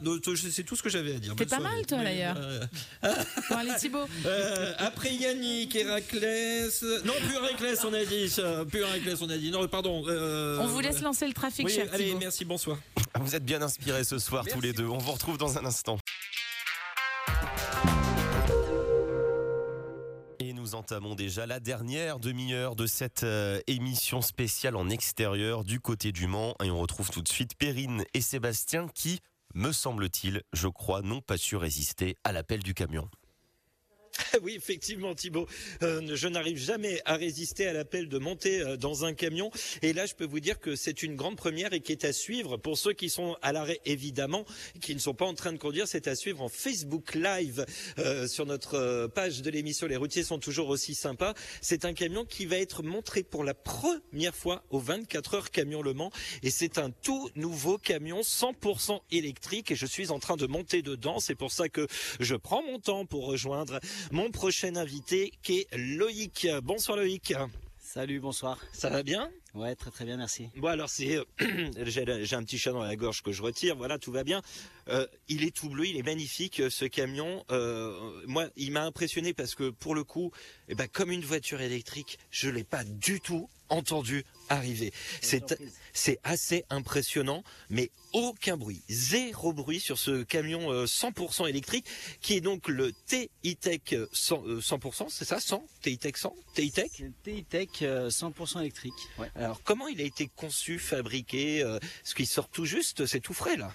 c'est 0.51 0.63
tout 0.63 0.75
ce 0.75 0.83
que 0.83 0.89
j'avais 0.89 1.15
à 1.15 1.19
dire. 1.19 1.35
T'es 1.35 1.45
pas 1.45 1.57
soirée. 1.57 1.75
mal, 1.75 1.85
toi, 1.85 1.97
d'ailleurs. 2.03 2.35
euh, 2.39 2.65
Bon, 3.49 3.55
allez, 3.55 3.71
Thibaut. 3.79 4.05
Euh, 4.25 4.73
après 4.79 5.13
Yannick, 5.13 5.75
Héraclès. 5.75 6.83
Non, 7.05 7.13
plus 7.25 7.35
Héraclès, 7.35 7.83
on 7.85 7.93
a 7.93 8.03
dit. 8.05 8.29
ça, 8.29 8.65
Plus 8.69 8.79
Héraclès, 8.81 9.21
on 9.21 9.29
a 9.29 9.37
dit. 9.37 9.51
Non, 9.51 9.67
pardon. 9.67 10.03
euh, 10.07 10.57
On 10.59 10.67
vous 10.67 10.79
laisse 10.79 11.01
lancer 11.01 11.27
le 11.27 11.33
trafic, 11.33 11.65
oui, 11.65 11.73
cher 11.73 11.87
allez, 11.93 12.05
Thibaut. 12.07 12.19
merci, 12.19 12.45
bonsoir. 12.45 12.77
Vous 13.19 13.35
êtes 13.35 13.45
bien 13.45 13.61
inspirés 13.61 14.03
ce 14.03 14.19
soir 14.19 14.45
tous 14.51 14.61
les 14.61 14.73
deux. 14.73 14.85
On 14.85 14.97
vous 14.97 15.11
retrouve 15.11 15.37
dans 15.37 15.57
un 15.57 15.65
instant. 15.65 15.97
Nous 20.67 20.75
entamons 20.75 21.15
déjà 21.15 21.45
la 21.45 21.61
dernière 21.61 22.19
demi-heure 22.19 22.75
de 22.75 22.87
cette 22.87 23.23
euh, 23.23 23.61
émission 23.67 24.21
spéciale 24.21 24.75
en 24.75 24.89
extérieur 24.89 25.63
du 25.63 25.79
côté 25.79 26.11
du 26.11 26.27
Mans. 26.27 26.55
Et 26.61 26.69
on 26.69 26.79
retrouve 26.81 27.09
tout 27.09 27.21
de 27.21 27.27
suite 27.29 27.55
Perrine 27.55 28.03
et 28.13 28.19
Sébastien 28.19 28.89
qui, 28.93 29.21
me 29.55 29.71
semble-t-il, 29.71 30.41
je 30.51 30.67
crois, 30.67 31.01
n'ont 31.03 31.21
pas 31.21 31.37
su 31.37 31.55
résister 31.55 32.17
à 32.25 32.33
l'appel 32.33 32.63
du 32.63 32.73
camion. 32.73 33.09
Oui, 34.43 34.53
effectivement, 34.55 35.15
Thibault. 35.15 35.47
Euh, 35.83 36.15
je 36.15 36.27
n'arrive 36.27 36.57
jamais 36.57 37.01
à 37.05 37.15
résister 37.15 37.67
à 37.67 37.73
l'appel 37.73 38.07
de 38.07 38.17
monter 38.17 38.61
euh, 38.61 38.77
dans 38.77 39.05
un 39.05 39.13
camion. 39.13 39.51
Et 39.81 39.93
là, 39.93 40.05
je 40.05 40.13
peux 40.13 40.25
vous 40.25 40.39
dire 40.39 40.59
que 40.59 40.75
c'est 40.75 41.03
une 41.03 41.15
grande 41.15 41.35
première 41.35 41.73
et 41.73 41.79
qui 41.79 41.91
est 41.91 42.05
à 42.05 42.13
suivre 42.13 42.57
pour 42.57 42.77
ceux 42.77 42.93
qui 42.93 43.09
sont 43.09 43.35
à 43.41 43.51
l'arrêt, 43.51 43.79
évidemment, 43.85 44.45
qui 44.81 44.93
ne 44.93 44.99
sont 44.99 45.13
pas 45.13 45.25
en 45.25 45.33
train 45.33 45.53
de 45.53 45.57
conduire. 45.57 45.87
C'est 45.87 46.07
à 46.07 46.15
suivre 46.15 46.41
en 46.41 46.49
Facebook 46.49 47.15
Live 47.15 47.65
euh, 47.99 48.27
sur 48.27 48.45
notre 48.45 48.75
euh, 48.75 49.07
page 49.07 49.41
de 49.41 49.49
l'émission. 49.49 49.87
Les 49.87 49.97
routiers 49.97 50.23
sont 50.23 50.39
toujours 50.39 50.69
aussi 50.69 50.95
sympas. 50.95 51.33
C'est 51.61 51.85
un 51.85 51.93
camion 51.93 52.25
qui 52.25 52.45
va 52.45 52.57
être 52.57 52.83
montré 52.83 53.23
pour 53.23 53.43
la 53.43 53.53
première 53.53 54.35
fois 54.35 54.63
au 54.69 54.79
24 54.79 55.33
heures 55.35 55.51
camion 55.51 55.81
Le 55.81 55.93
Mans. 55.93 56.11
Et 56.43 56.51
c'est 56.51 56.77
un 56.77 56.91
tout 56.91 57.29
nouveau 57.35 57.77
camion 57.77 58.21
100% 58.21 59.01
électrique. 59.11 59.71
Et 59.71 59.75
je 59.75 59.85
suis 59.85 60.11
en 60.11 60.19
train 60.19 60.37
de 60.37 60.47
monter 60.47 60.81
dedans. 60.81 61.19
C'est 61.19 61.35
pour 61.35 61.51
ça 61.51 61.69
que 61.69 61.87
je 62.19 62.35
prends 62.35 62.63
mon 62.63 62.79
temps 62.79 63.05
pour 63.05 63.25
rejoindre 63.25 63.79
mon 64.11 64.31
prochain 64.31 64.75
invité 64.75 65.33
qui 65.43 65.59
est 65.59 65.75
Loïc. 65.75 66.47
Bonsoir 66.63 66.97
Loïc. 66.97 67.33
Salut, 67.79 68.19
bonsoir. 68.19 68.59
Ça 68.73 68.89
va 68.89 69.01
bien? 69.01 69.29
Ouais, 69.53 69.75
très 69.75 69.91
très 69.91 70.05
bien, 70.05 70.17
merci. 70.17 70.49
Bon 70.57 70.67
alors 70.67 70.89
c'est, 70.89 71.17
euh, 71.17 71.23
j'ai 71.83 72.25
j'ai 72.25 72.35
un 72.35 72.43
petit 72.43 72.57
chat 72.57 72.71
dans 72.71 72.83
la 72.83 72.95
gorge 72.95 73.23
que 73.23 73.31
je 73.31 73.41
retire, 73.41 73.75
voilà 73.75 73.97
tout 73.97 74.11
va 74.11 74.23
bien. 74.23 74.41
Euh, 74.89 75.07
il 75.27 75.43
est 75.43 75.55
tout 75.55 75.69
bleu, 75.69 75.85
il 75.85 75.97
est 75.97 76.03
magnifique 76.03 76.59
euh, 76.59 76.69
ce 76.69 76.85
camion. 76.85 77.43
Euh, 77.51 78.21
moi, 78.25 78.47
il 78.55 78.71
m'a 78.71 78.83
impressionné 78.83 79.33
parce 79.33 79.55
que 79.55 79.69
pour 79.69 79.95
le 79.95 80.03
coup, 80.03 80.31
eh 80.69 80.75
ben 80.75 80.87
comme 80.87 81.11
une 81.11 81.23
voiture 81.23 81.61
électrique, 81.61 82.19
je 82.31 82.49
l'ai 82.49 82.63
pas 82.63 82.83
du 82.83 83.19
tout 83.19 83.49
entendu 83.69 84.25
arriver. 84.49 84.93
C'est 85.21 86.19
assez 86.23 86.63
impressionnant, 86.69 87.43
mais 87.69 87.91
aucun 88.13 88.55
bruit, 88.55 88.81
zéro 88.87 89.51
bruit 89.51 89.79
sur 89.79 89.97
ce 89.97 90.23
camion 90.23 90.71
euh, 90.71 90.85
100% 90.85 91.49
électrique 91.49 91.85
qui 92.21 92.35
est 92.35 92.41
donc 92.41 92.69
le 92.69 92.93
TI-Tech 93.07 93.81
100%, 93.91 94.47
euh, 94.47 94.59
100%, 94.61 95.07
c'est 95.09 95.25
ça? 95.25 95.39
100 95.39 95.65
TI-Tech 95.81 96.15
100 96.15 96.35
TI-Tech 96.53 96.91
TI-Tech 97.23 97.69
100% 97.81 98.61
électrique. 98.61 98.93
Ouais. 99.19 99.29
Alors 99.35 99.61
comment 99.63 99.87
il 99.87 99.99
a 99.99 100.05
été 100.05 100.29
conçu, 100.33 100.79
fabriqué 100.79 101.63
Ce 102.03 102.15
qui 102.15 102.25
sort 102.25 102.49
tout 102.49 102.65
juste, 102.65 103.05
c'est 103.05 103.19
tout 103.19 103.33
frais 103.33 103.57
là. 103.57 103.73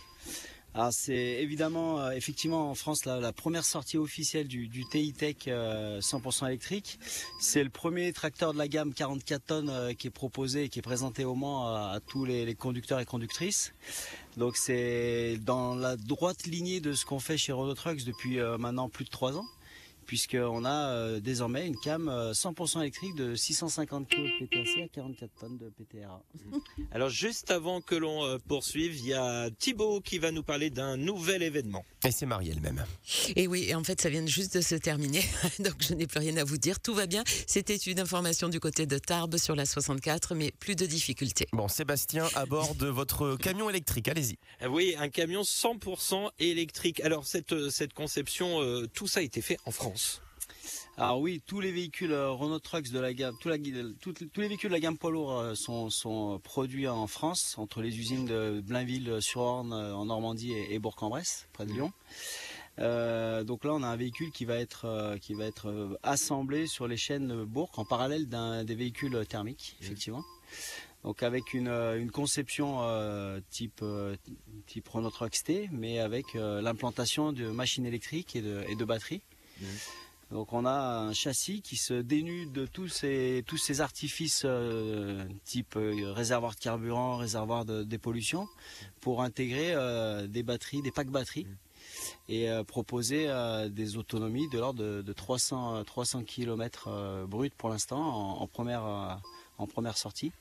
C'est 0.90 1.14
évidemment, 1.14 2.00
euh, 2.00 2.10
effectivement 2.12 2.70
en 2.70 2.74
France 2.74 3.04
la, 3.04 3.32
première 3.32 3.64
sortie 3.64 3.98
officielle 3.98 4.48
du, 4.48 4.68
du 4.68 4.84
TI-Tech 4.86 5.36
euh, 5.48 6.00
100% 6.00 6.46
électrique. 6.46 6.98
C'est 7.40 7.62
le 7.62 7.68
premier 7.68 8.12
tracteur 8.12 8.54
de 8.54 8.58
la 8.58 8.68
gamme 8.68 8.94
44 8.94 9.44
tonnes 9.44 9.70
euh, 9.70 9.92
qui 9.92 10.06
est 10.06 10.10
proposé 10.10 10.64
et 10.64 10.68
qui 10.70 10.78
est 10.78 10.82
présenté 10.82 11.24
au 11.24 11.34
Mans 11.34 11.66
à, 11.66 12.00
tous 12.06 12.24
les, 12.24 12.46
les, 12.46 12.54
conducteurs 12.54 13.00
et 13.00 13.04
conductrices. 13.04 13.74
Donc 14.38 14.56
c'est 14.56 15.38
dans 15.42 15.74
la 15.74 15.96
droite 15.96 16.46
lignée 16.46 16.80
de 16.80 16.94
ce 16.94 17.04
qu'on 17.04 17.20
fait 17.20 17.36
chez 17.36 17.52
Renault 17.52 17.74
Trucks 17.74 18.04
depuis 18.04 18.40
euh, 18.40 18.56
maintenant 18.56 18.88
plus 18.88 19.04
de 19.04 19.10
trois 19.10 19.36
ans 19.36 19.46
puisqu'on 20.06 20.64
a 20.64 20.90
euh, 20.90 21.20
désormais 21.20 21.66
une 21.66 21.76
cam 21.76 22.08
100% 22.08 22.80
électrique 22.80 23.14
de 23.14 23.34
650 23.34 24.08
kg 24.08 24.16
de 24.16 24.46
PTAC 24.46 24.84
à 24.84 24.88
44 24.88 25.30
tonnes 25.40 25.58
de 25.58 25.68
PTRA. 25.70 26.22
Alors 26.92 27.08
juste 27.08 27.50
avant 27.50 27.80
que 27.80 27.94
l'on 27.94 28.24
euh, 28.24 28.38
poursuive, 28.48 28.96
il 28.96 29.06
y 29.06 29.14
a 29.14 29.50
Thibaut 29.50 30.00
qui 30.00 30.18
va 30.18 30.30
nous 30.30 30.42
parler 30.42 30.70
d'un 30.70 30.96
nouvel 30.96 31.42
événement. 31.42 31.84
Et 32.04 32.10
c'est 32.10 32.26
Marie 32.26 32.50
elle-même. 32.50 32.84
Et 33.36 33.46
oui, 33.46 33.66
et 33.68 33.74
en 33.74 33.84
fait 33.84 34.00
ça 34.00 34.08
vient 34.08 34.26
juste 34.26 34.56
de 34.56 34.60
se 34.60 34.74
terminer, 34.74 35.22
donc 35.60 35.76
je 35.80 35.94
n'ai 35.94 36.06
plus 36.06 36.20
rien 36.20 36.36
à 36.36 36.44
vous 36.44 36.58
dire, 36.58 36.80
tout 36.80 36.94
va 36.94 37.06
bien. 37.06 37.24
C'était 37.46 37.76
une 37.76 38.00
information 38.00 38.48
du 38.48 38.60
côté 38.60 38.86
de 38.86 38.98
Tarbes 38.98 39.36
sur 39.36 39.54
la 39.54 39.66
64, 39.66 40.34
mais 40.34 40.52
plus 40.58 40.76
de 40.76 40.86
difficultés. 40.86 41.46
Bon, 41.52 41.68
Sébastien, 41.68 42.28
à 42.34 42.46
bord 42.46 42.74
de 42.74 42.86
votre 42.86 43.36
camion 43.36 43.70
électrique, 43.70 44.08
allez-y. 44.08 44.38
Oui, 44.68 44.94
un 44.98 45.08
camion 45.08 45.42
100% 45.42 46.30
électrique. 46.38 47.00
Alors 47.00 47.26
cette, 47.26 47.70
cette 47.70 47.92
conception, 47.92 48.62
euh, 48.62 48.86
tout 48.92 49.06
ça 49.06 49.20
a 49.20 49.22
été 49.22 49.42
fait 49.42 49.58
en 49.66 49.70
France. 49.70 49.91
Alors 50.98 51.20
oui, 51.20 51.42
tous 51.46 51.60
les 51.60 51.72
véhicules 51.72 52.12
euh, 52.12 52.30
Renault 52.30 52.58
Trucks 52.58 52.90
de 52.90 52.98
la 52.98 53.14
gamme, 53.14 53.34
la, 53.46 53.56
tout, 54.00 54.12
tous 54.12 54.40
les 54.40 54.48
véhicules 54.48 54.68
de 54.68 54.74
la 54.74 54.80
gamme 54.80 54.98
poids 54.98 55.10
lourd 55.10 55.38
euh, 55.38 55.54
sont, 55.54 55.88
sont, 55.88 56.38
produits 56.44 56.86
en 56.86 57.06
France, 57.06 57.56
entre 57.56 57.80
les 57.80 57.98
usines 57.98 58.26
de 58.26 58.60
Blainville-sur-Orne 58.60 59.72
en 59.72 60.04
Normandie 60.04 60.52
et, 60.52 60.78
Bourg-en-Bresse, 60.78 61.48
près 61.54 61.64
de 61.64 61.72
Lyon. 61.72 61.92
Euh, 62.78 63.44
donc 63.44 63.64
là, 63.64 63.72
on 63.74 63.82
a 63.82 63.88
un 63.88 63.96
véhicule 63.96 64.30
qui 64.30 64.44
va 64.44 64.56
être 64.56 64.86
euh, 64.86 65.18
qui 65.18 65.34
va 65.34 65.44
être 65.44 65.68
euh, 65.68 65.98
assemblé 66.02 66.66
sur 66.66 66.88
les 66.88 66.96
chaînes 66.96 67.44
Bourg 67.44 67.70
en 67.76 67.84
parallèle 67.84 68.28
d'un 68.28 68.64
des 68.64 68.74
véhicules 68.74 69.26
thermiques, 69.26 69.76
effectivement. 69.80 70.24
Donc 71.04 71.22
avec 71.24 71.52
une, 71.52 71.68
une 71.68 72.10
conception 72.10 72.82
euh, 72.82 73.40
type 73.50 73.80
euh, 73.82 74.16
type 74.66 74.88
Renault 74.88 75.10
Trucks 75.10 75.42
T, 75.44 75.68
mais 75.72 75.98
avec 75.98 76.36
euh, 76.36 76.62
l'implantation 76.62 77.32
de 77.32 77.48
machines 77.48 77.86
électriques 77.86 78.36
et 78.36 78.42
de, 78.42 78.64
et 78.68 78.76
de 78.76 78.84
batteries. 78.84 79.22
Mmh. 79.62 79.66
Donc 80.32 80.54
on 80.54 80.64
a 80.64 80.72
un 80.72 81.12
châssis 81.12 81.60
qui 81.60 81.76
se 81.76 81.92
dénude 81.92 82.52
de 82.52 82.64
tous 82.64 82.88
ces 82.88 83.44
tous 83.46 83.58
ces 83.58 83.82
artifices 83.82 84.42
euh, 84.46 85.26
type 85.44 85.76
euh, 85.76 86.12
réservoir 86.12 86.54
de 86.54 86.58
carburant, 86.58 87.18
réservoir 87.18 87.66
de 87.66 87.82
dépollution, 87.82 88.48
pour 89.02 89.22
intégrer 89.22 89.72
euh, 89.74 90.26
des 90.26 90.42
batteries, 90.42 90.80
des 90.80 90.90
packs 90.90 91.10
batteries 91.10 91.46
et 92.30 92.48
euh, 92.48 92.64
proposer 92.64 93.28
des 93.70 93.98
autonomies 93.98 94.48
de 94.48 94.58
l'ordre 94.58 94.82
de, 94.82 95.02
de, 95.02 95.12
300 95.12 95.84
300 95.84 96.24
km 96.24 97.26
brut 97.28 97.52
pour 97.54 97.68
l'instant 97.68 98.00
en, 98.00 98.42
en, 98.42 98.46
première 98.46 99.20
en 99.58 99.66
première 99.66 99.98
sortie. 99.98 100.32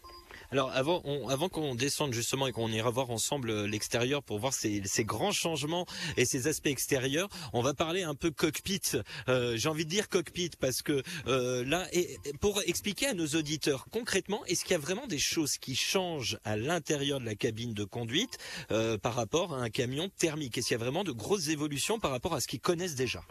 Alors 0.51 0.69
avant, 0.73 1.01
avant 1.29 1.47
qu'on 1.47 1.75
descende 1.75 2.13
justement 2.13 2.45
et 2.45 2.51
qu'on 2.51 2.67
ira 2.67 2.89
voir 2.89 3.09
ensemble 3.09 3.63
l'extérieur 3.67 4.21
pour 4.21 4.37
voir 4.39 4.53
ces, 4.53 4.81
ces, 4.83 5.05
grands 5.05 5.31
changements 5.31 5.85
et 6.17 6.25
ces 6.25 6.47
aspects 6.47 6.67
extérieurs, 6.67 7.29
on 7.53 7.61
va 7.61 7.73
parler 7.73 8.03
un 8.03 8.15
peu 8.15 8.31
cockpit. 8.31 8.81
Euh, 9.29 9.55
J'ai 9.55 9.69
envie 9.69 9.85
de 9.85 9.89
dire 9.89 10.09
cockpit 10.09 10.51
parce 10.59 10.81
que 10.81 11.03
euh, 11.27 11.63
là, 11.63 11.87
et, 11.93 12.17
pour 12.41 12.61
expliquer 12.63 13.07
à 13.07 13.13
nos 13.13 13.27
auditeurs 13.27 13.85
concrètement, 13.91 14.43
est-ce 14.45 14.65
qu'il 14.65 14.73
y 14.73 14.75
a 14.75 14.79
vraiment 14.79 15.07
des 15.07 15.19
choses 15.19 15.57
qui 15.57 15.73
changent 15.73 16.37
à 16.43 16.57
l'intérieur 16.57 17.21
de 17.21 17.25
la 17.25 17.35
cabine 17.35 17.73
de 17.73 17.85
conduite 17.85 18.37
euh, 18.71 18.97
par 18.97 19.15
rapport 19.15 19.53
à 19.53 19.61
un 19.61 19.69
camion 19.69 20.09
thermique? 20.17 20.57
Est-ce 20.57 20.67
qu'il 20.67 20.77
y 20.77 20.81
a 20.81 20.83
vraiment 20.83 21.05
de 21.05 21.13
grosses 21.13 21.47
évolutions 21.47 21.97
par 21.97 22.11
rapport 22.11 22.33
à 22.33 22.41
ce 22.41 22.47
qu'ils 22.47 22.59
connaissent 22.59 22.95
déjà? 22.95 23.21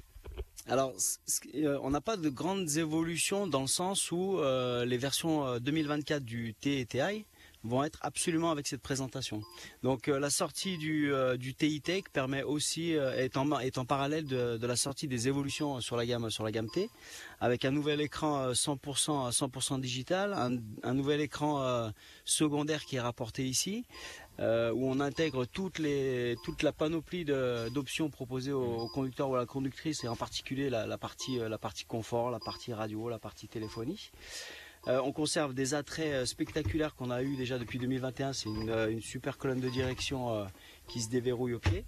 Alors, 0.68 0.92
euh, 1.54 1.78
on 1.82 1.90
n'a 1.90 2.00
pas 2.00 2.16
de 2.16 2.28
grandes 2.28 2.76
évolutions 2.76 3.46
dans 3.46 3.62
le 3.62 3.66
sens 3.66 4.12
où 4.12 4.38
euh, 4.38 4.84
les 4.84 4.98
versions 4.98 5.58
2024 5.58 6.24
du 6.24 6.54
T 6.54 6.80
et 6.80 6.86
TI 6.86 7.24
vont 7.64 7.84
être 7.84 7.98
absolument 8.02 8.50
avec 8.50 8.66
cette 8.66 8.80
présentation. 8.80 9.42
Donc 9.82 10.08
euh, 10.08 10.18
la 10.18 10.30
sortie 10.30 10.78
du, 10.78 11.12
euh, 11.12 11.36
TI 11.36 11.80
Tech 11.80 12.04
permet 12.12 12.42
aussi 12.42 12.96
euh, 12.96 13.16
est, 13.16 13.36
en, 13.36 13.84
parallèle 13.84 14.24
de, 14.24 14.66
la 14.66 14.76
sortie 14.76 15.08
des 15.08 15.28
évolutions 15.28 15.80
sur 15.80 15.96
la 15.96 16.06
gamme 16.06 16.28
T, 16.72 16.88
avec 17.40 17.64
un 17.64 17.70
nouvel 17.70 18.00
écran 18.00 18.52
100% 18.52 19.32
100% 19.32 19.80
digital, 19.80 20.34
un 20.82 20.94
nouvel 20.94 21.20
écran 21.20 21.90
secondaire 22.24 22.84
qui 22.84 22.96
est 22.96 23.00
rapporté 23.00 23.46
ici, 23.46 23.84
euh, 24.40 24.72
où 24.72 24.90
on 24.90 25.00
intègre 25.00 25.44
toutes 25.44 25.78
les, 25.78 26.36
toute 26.44 26.62
la 26.62 26.72
panoplie 26.72 27.24
d'options 27.24 28.10
proposées 28.10 28.52
au, 28.52 28.62
au, 28.62 28.88
conducteur 28.88 29.30
ou 29.30 29.34
à 29.34 29.38
la 29.38 29.46
conductrice, 29.46 30.04
et 30.04 30.08
en 30.08 30.16
particulier 30.16 30.70
la, 30.70 30.86
la, 30.86 30.98
partie, 30.98 31.38
la 31.38 31.58
partie 31.58 31.84
confort, 31.84 32.30
la 32.30 32.40
partie 32.40 32.72
radio, 32.72 33.08
la 33.08 33.18
partie 33.18 33.48
téléphonie. 33.48 34.10
Euh, 34.88 35.00
on 35.04 35.12
conserve 35.12 35.52
des 35.52 35.74
attraits 35.74 36.24
spectaculaires 36.24 36.94
qu'on 36.94 37.10
a 37.10 37.22
eu 37.22 37.36
déjà 37.36 37.58
depuis 37.58 37.78
2021. 37.78 38.32
C'est 38.32 38.48
une, 38.48 38.70
une, 38.90 39.02
super 39.02 39.36
colonne 39.36 39.60
de 39.60 39.68
direction 39.68 40.34
euh, 40.34 40.44
qui 40.88 41.02
se 41.02 41.10
déverrouille 41.10 41.52
au 41.52 41.58
pied. 41.58 41.84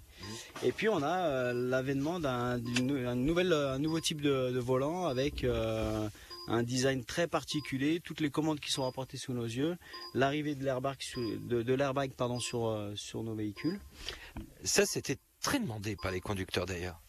Et 0.63 0.71
puis 0.71 0.89
on 0.89 1.01
a 1.01 1.27
euh, 1.27 1.53
l'avènement 1.53 2.19
d'un 2.19 2.59
un 2.59 3.15
nouveau 3.15 3.99
type 3.99 4.21
de, 4.21 4.51
de 4.51 4.59
volant 4.59 5.07
avec 5.07 5.45
un 6.47 6.63
design 6.63 7.03
très 7.03 7.27
particulier, 7.27 7.99
toutes 8.03 8.21
les 8.21 8.29
commandes 8.29 8.59
qui 8.59 8.71
sont 8.71 8.83
rapportées 8.83 9.17
sous 9.17 9.33
nos 9.33 9.45
yeux, 9.45 9.77
l'arrivée 10.13 10.55
de 10.55 10.63
l'airbag 10.63 10.99
de, 11.15 11.63
euh, 12.67 12.95
sur 12.95 13.23
nos 13.23 13.35
véhicules. 13.35 13.79
Ça 14.63 14.85
c'était 14.85 15.17
très 15.41 15.59
demandé 15.59 15.95
par 16.01 16.11
les 16.11 16.21
conducteurs 16.21 16.65
d'ailleurs. 16.65 17.02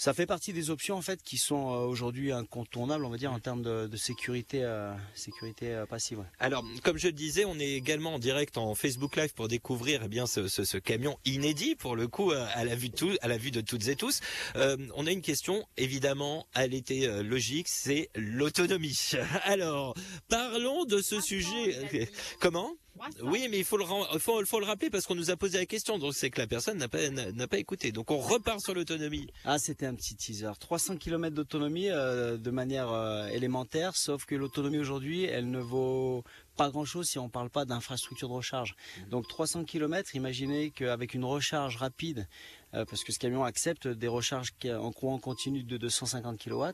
Ça 0.00 0.14
fait 0.14 0.24
partie 0.24 0.54
des 0.54 0.70
options 0.70 0.96
en 0.96 1.02
fait 1.02 1.22
qui 1.22 1.36
sont 1.36 1.74
euh, 1.74 1.80
aujourd'hui 1.80 2.32
incontournables, 2.32 3.04
on 3.04 3.10
va 3.10 3.18
dire, 3.18 3.34
en 3.34 3.38
termes 3.38 3.60
de, 3.60 3.86
de 3.86 3.96
sécurité, 3.98 4.64
euh, 4.64 4.94
sécurité 5.14 5.74
euh, 5.74 5.84
passive. 5.84 6.20
Ouais. 6.20 6.24
Alors, 6.38 6.64
comme 6.82 6.96
je 6.96 7.08
le 7.08 7.12
disais, 7.12 7.44
on 7.44 7.58
est 7.58 7.72
également 7.72 8.14
en 8.14 8.18
direct 8.18 8.56
en 8.56 8.74
Facebook 8.74 9.14
Live 9.16 9.34
pour 9.34 9.46
découvrir 9.46 10.00
eh 10.02 10.08
bien 10.08 10.26
ce, 10.26 10.48
ce, 10.48 10.64
ce, 10.64 10.78
camion 10.78 11.18
inédit 11.26 11.74
pour 11.74 11.96
le 11.96 12.08
coup 12.08 12.30
à 12.30 12.64
la 12.64 12.74
vue 12.74 12.88
de 12.88 12.94
tout, 12.94 13.14
à 13.20 13.28
la 13.28 13.36
vue 13.36 13.50
de 13.50 13.60
toutes 13.60 13.88
et 13.88 13.94
tous. 13.94 14.20
Euh, 14.56 14.78
on 14.94 15.06
a 15.06 15.10
une 15.10 15.20
question, 15.20 15.66
évidemment, 15.76 16.46
elle 16.54 16.72
était 16.72 17.22
logique, 17.22 17.68
c'est 17.68 18.08
l'autonomie. 18.14 19.10
Alors, 19.44 19.94
parlons 20.30 20.86
de 20.86 21.02
ce 21.02 21.20
sujet. 21.20 22.08
Comment? 22.40 22.74
Oui, 23.22 23.48
mais 23.50 23.58
il 23.58 23.64
faut 23.64 23.76
le, 23.76 23.84
faut, 24.18 24.44
faut 24.44 24.58
rappeler 24.58 24.90
parce 24.90 25.06
qu'on 25.06 25.14
nous 25.14 25.30
a 25.30 25.36
posé 25.36 25.58
la 25.58 25.66
question. 25.66 25.98
Donc 25.98 26.14
c'est 26.14 26.30
que 26.30 26.40
la 26.40 26.46
personne 26.46 26.78
n'a 26.78 26.88
pas, 26.88 27.08
n'a 27.10 27.32
n'a 27.32 27.48
pas 27.48 27.58
écouté. 27.58 27.92
Donc 27.92 28.10
on 28.10 28.18
repart 28.18 28.60
sur 28.60 28.74
l'autonomie. 28.74 29.26
Ah, 29.44 29.58
c'était 29.58 29.86
un 29.86 29.94
petit 29.94 30.14
teaser. 30.14 30.52
300 30.58 30.96
km 30.96 31.34
d'autonomie 31.34 31.90
euh, 31.90 32.36
de 32.36 32.50
manière 32.50 32.90
euh, 32.90 33.28
élémentaire, 33.28 33.96
sauf 33.96 34.24
que 34.24 34.34
l'autonomie 34.34 34.78
aujourd'hui, 34.78 35.24
elle 35.24 35.50
ne 35.50 35.60
vaut 35.60 36.24
pas 36.56 36.70
grand-chose 36.70 37.08
si 37.08 37.18
on 37.18 37.24
ne 37.24 37.30
parle 37.30 37.48
pas 37.50 37.64
d'infrastructure 37.64 38.28
de 38.28 38.34
recharge. 38.34 38.74
Donc 39.08 39.26
300 39.28 39.64
km, 39.64 40.14
imaginez 40.14 40.70
qu'avec 40.70 41.14
une 41.14 41.24
recharge 41.24 41.76
rapide, 41.76 42.28
euh, 42.74 42.84
parce 42.84 43.02
que 43.02 43.12
ce 43.12 43.18
camion 43.18 43.44
accepte 43.44 43.88
des 43.88 44.08
recharges 44.08 44.52
en 44.66 44.92
courant 44.92 45.18
continu 45.18 45.62
de 45.62 45.76
250 45.76 46.38
kW, 46.38 46.64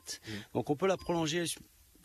donc 0.53 0.69
on 0.69 0.75
peut 0.75 0.87
la 0.87 0.97
prolonger 0.97 1.45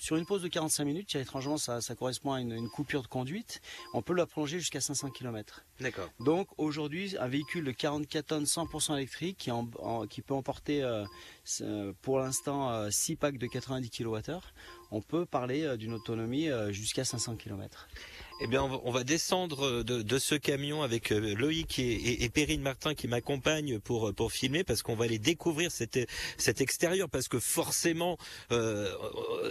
sur 0.03 0.17
une 0.17 0.27
pause 0.27 0.43
de 0.43 0.49
45 0.49 0.85
minutes, 0.85 1.07
tiens, 1.11 1.21
étrangement 1.21 1.57
ça, 1.59 1.81
ça 1.81 1.95
correspond 1.95 2.33
à 2.33 2.41
une, 2.41 2.51
une 2.51 2.69
coupure 2.69 3.03
de 3.03 3.07
conduite, 3.07 3.61
on 3.95 4.03
peut 4.03 4.15
la 4.15 4.27
prolonger 4.27 4.59
jusqu'à 4.59 4.81
500 4.81 5.11
km. 5.11 5.65
D'accord. 5.79 6.11
Donc 6.19 6.49
aujourd'hui, 6.59 7.17
un 7.21 7.29
véhicule 7.29 7.65
de 7.65 7.71
44 7.71 8.27
tonnes 8.27 8.45
100% 8.45 8.97
électrique 8.97 9.37
qui, 9.39 9.53
en- 9.53 9.71
en- 9.79 10.09
qui 10.09 10.21
peut 10.21 10.35
emporter 10.35 10.83
euh, 10.83 11.05
euh, 11.61 11.93
pour 12.03 12.19
l'instant 12.19 12.91
6 12.91 13.15
packs 13.15 13.39
de 13.39 13.47
90 13.47 13.91
kWh, 13.91 14.41
on 14.91 15.01
peut 15.03 15.25
parler 15.25 15.63
euh, 15.63 15.77
d'une 15.77 15.93
autonomie 15.95 16.49
euh, 16.51 16.73
jusqu'à 16.73 17.05
500 17.05 17.37
km. 17.37 17.87
Eh 18.41 18.47
bien, 18.47 18.63
on 18.63 18.91
va, 18.91 19.05
descendre 19.05 19.83
de, 19.83 20.03
de 20.03 20.19
ce 20.19 20.35
camion 20.35 20.83
avec 20.83 21.13
euh, 21.13 21.35
Loïc 21.35 21.79
et, 21.79 21.83
et, 21.93 22.25
et 22.25 22.29
Perrine 22.29 22.63
Martin 22.63 22.95
qui 22.95 23.07
m'accompagnent 23.09 23.79
pour 23.79 24.13
pour 24.15 24.33
filmer 24.33 24.65
parce 24.65 24.83
qu'on 24.83 24.95
va 24.97 25.05
aller 25.05 25.19
découvrir 25.19 25.71
cet 25.71 25.99
cet 26.39 26.61
extérieur 26.61 27.09
parce 27.09 27.29
que 27.29 27.39
forcément 27.39 28.17
euh, 28.51 28.93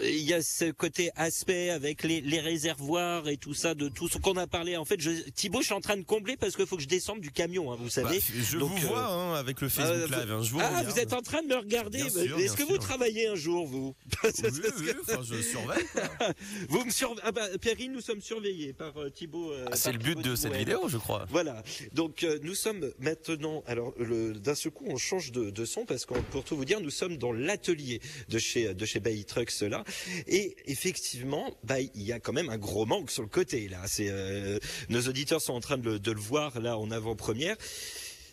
il 0.03 0.21
y 0.21 0.33
a 0.33 0.41
ce 0.41 0.71
côté 0.71 1.11
aspect 1.15 1.69
avec 1.69 2.03
les, 2.03 2.21
les 2.21 2.39
réservoirs 2.39 3.27
et 3.29 3.37
tout 3.37 3.53
ça 3.53 3.75
de 3.75 3.89
tout 3.89 4.07
ce 4.09 4.17
qu'on 4.17 4.37
a 4.37 4.47
parlé. 4.47 4.77
En 4.77 4.85
fait, 4.85 4.99
je, 4.99 5.11
Thibaut, 5.31 5.59
je 5.61 5.65
suis 5.67 5.73
en 5.73 5.81
train 5.81 5.97
de 5.97 6.03
combler 6.03 6.37
parce 6.37 6.55
qu'il 6.55 6.65
faut 6.65 6.77
que 6.77 6.83
je 6.83 6.87
descende 6.87 7.21
du 7.21 7.31
camion, 7.31 7.71
hein, 7.71 7.77
vous 7.79 7.89
savez. 7.89 8.19
Bah, 8.19 8.25
je 8.41 8.57
Donc, 8.57 8.71
vous 8.71 8.85
euh, 8.85 8.89
vois 8.89 9.05
hein, 9.07 9.33
avec 9.35 9.61
le 9.61 9.69
Facebook 9.69 10.11
euh, 10.11 10.21
Live. 10.21 10.31
hein, 10.31 10.43
je 10.43 10.51
vous 10.51 10.59
ah, 10.59 10.67
regarde. 10.69 10.87
vous 10.87 10.99
êtes 10.99 11.13
en 11.13 11.21
train 11.21 11.41
de 11.43 11.47
me 11.47 11.55
regarder. 11.57 11.99
Est-ce 11.99 12.55
que 12.55 12.63
vous 12.63 12.77
travaillez 12.77 13.27
un 13.27 13.35
jour, 13.35 13.67
vous 13.67 13.95
Oui, 14.23 14.31
oui, 14.79 14.91
enfin, 15.01 15.21
je 15.23 15.41
surveille. 15.41 15.83
Vous 16.69 16.83
me 16.85 16.89
surveillez. 16.91 17.21
Ah 17.23 17.31
bah, 17.31 17.47
Perrine, 17.59 17.91
nous 17.91 18.01
sommes 18.01 18.21
surveillés 18.21 18.73
par 18.91 19.01
euh, 19.01 19.09
Thibaut. 19.09 19.51
euh, 19.51 19.65
Ah, 19.71 19.75
c'est 19.75 19.91
le 19.91 19.97
but 19.99 20.15
Thibaut 20.17 20.29
de 20.29 20.35
cette 20.35 20.53
vidéo, 20.55 20.87
je 20.87 20.97
crois. 20.97 21.25
Voilà. 21.29 21.63
Donc 21.93 22.23
euh, 22.23 22.39
nous 22.43 22.55
sommes 22.55 22.91
maintenant. 22.99 23.63
Alors 23.67 23.93
d'un 23.99 24.55
seul 24.55 24.71
coup, 24.71 24.85
on 24.87 24.97
change 24.97 25.31
de, 25.31 25.49
de 25.49 25.65
son 25.65 25.85
parce 25.85 26.05
que 26.05 26.13
pour 26.31 26.43
tout 26.43 26.55
vous 26.55 26.65
dire, 26.65 26.79
nous 26.81 26.89
sommes 26.89 27.17
dans 27.17 27.31
l'atelier 27.31 28.01
de 28.29 28.39
chez 28.39 28.73
de 28.73 28.85
chez 28.85 28.99
Bailly 28.99 29.25
Trucks 29.25 29.61
là. 29.61 29.83
Et 30.27 30.55
effectivement, 30.65 31.55
bah 31.63 31.79
il 31.79 32.01
y 32.01 32.11
a 32.11 32.19
quand 32.19 32.33
même 32.33 32.49
un 32.49 32.57
gros 32.57 32.85
manque 32.85 33.11
sur 33.11 33.23
le 33.23 33.29
côté 33.29 33.67
là. 33.67 33.81
C'est 33.87 34.07
euh, 34.09 34.59
nos 34.89 35.01
auditeurs 35.07 35.41
sont 35.41 35.53
en 35.53 35.59
train 35.61 35.77
de 35.77 35.83
le, 35.91 35.99
de 35.99 36.11
le 36.11 36.19
voir 36.19 36.59
là 36.59 36.77
en 36.77 36.91
avant-première. 36.91 37.55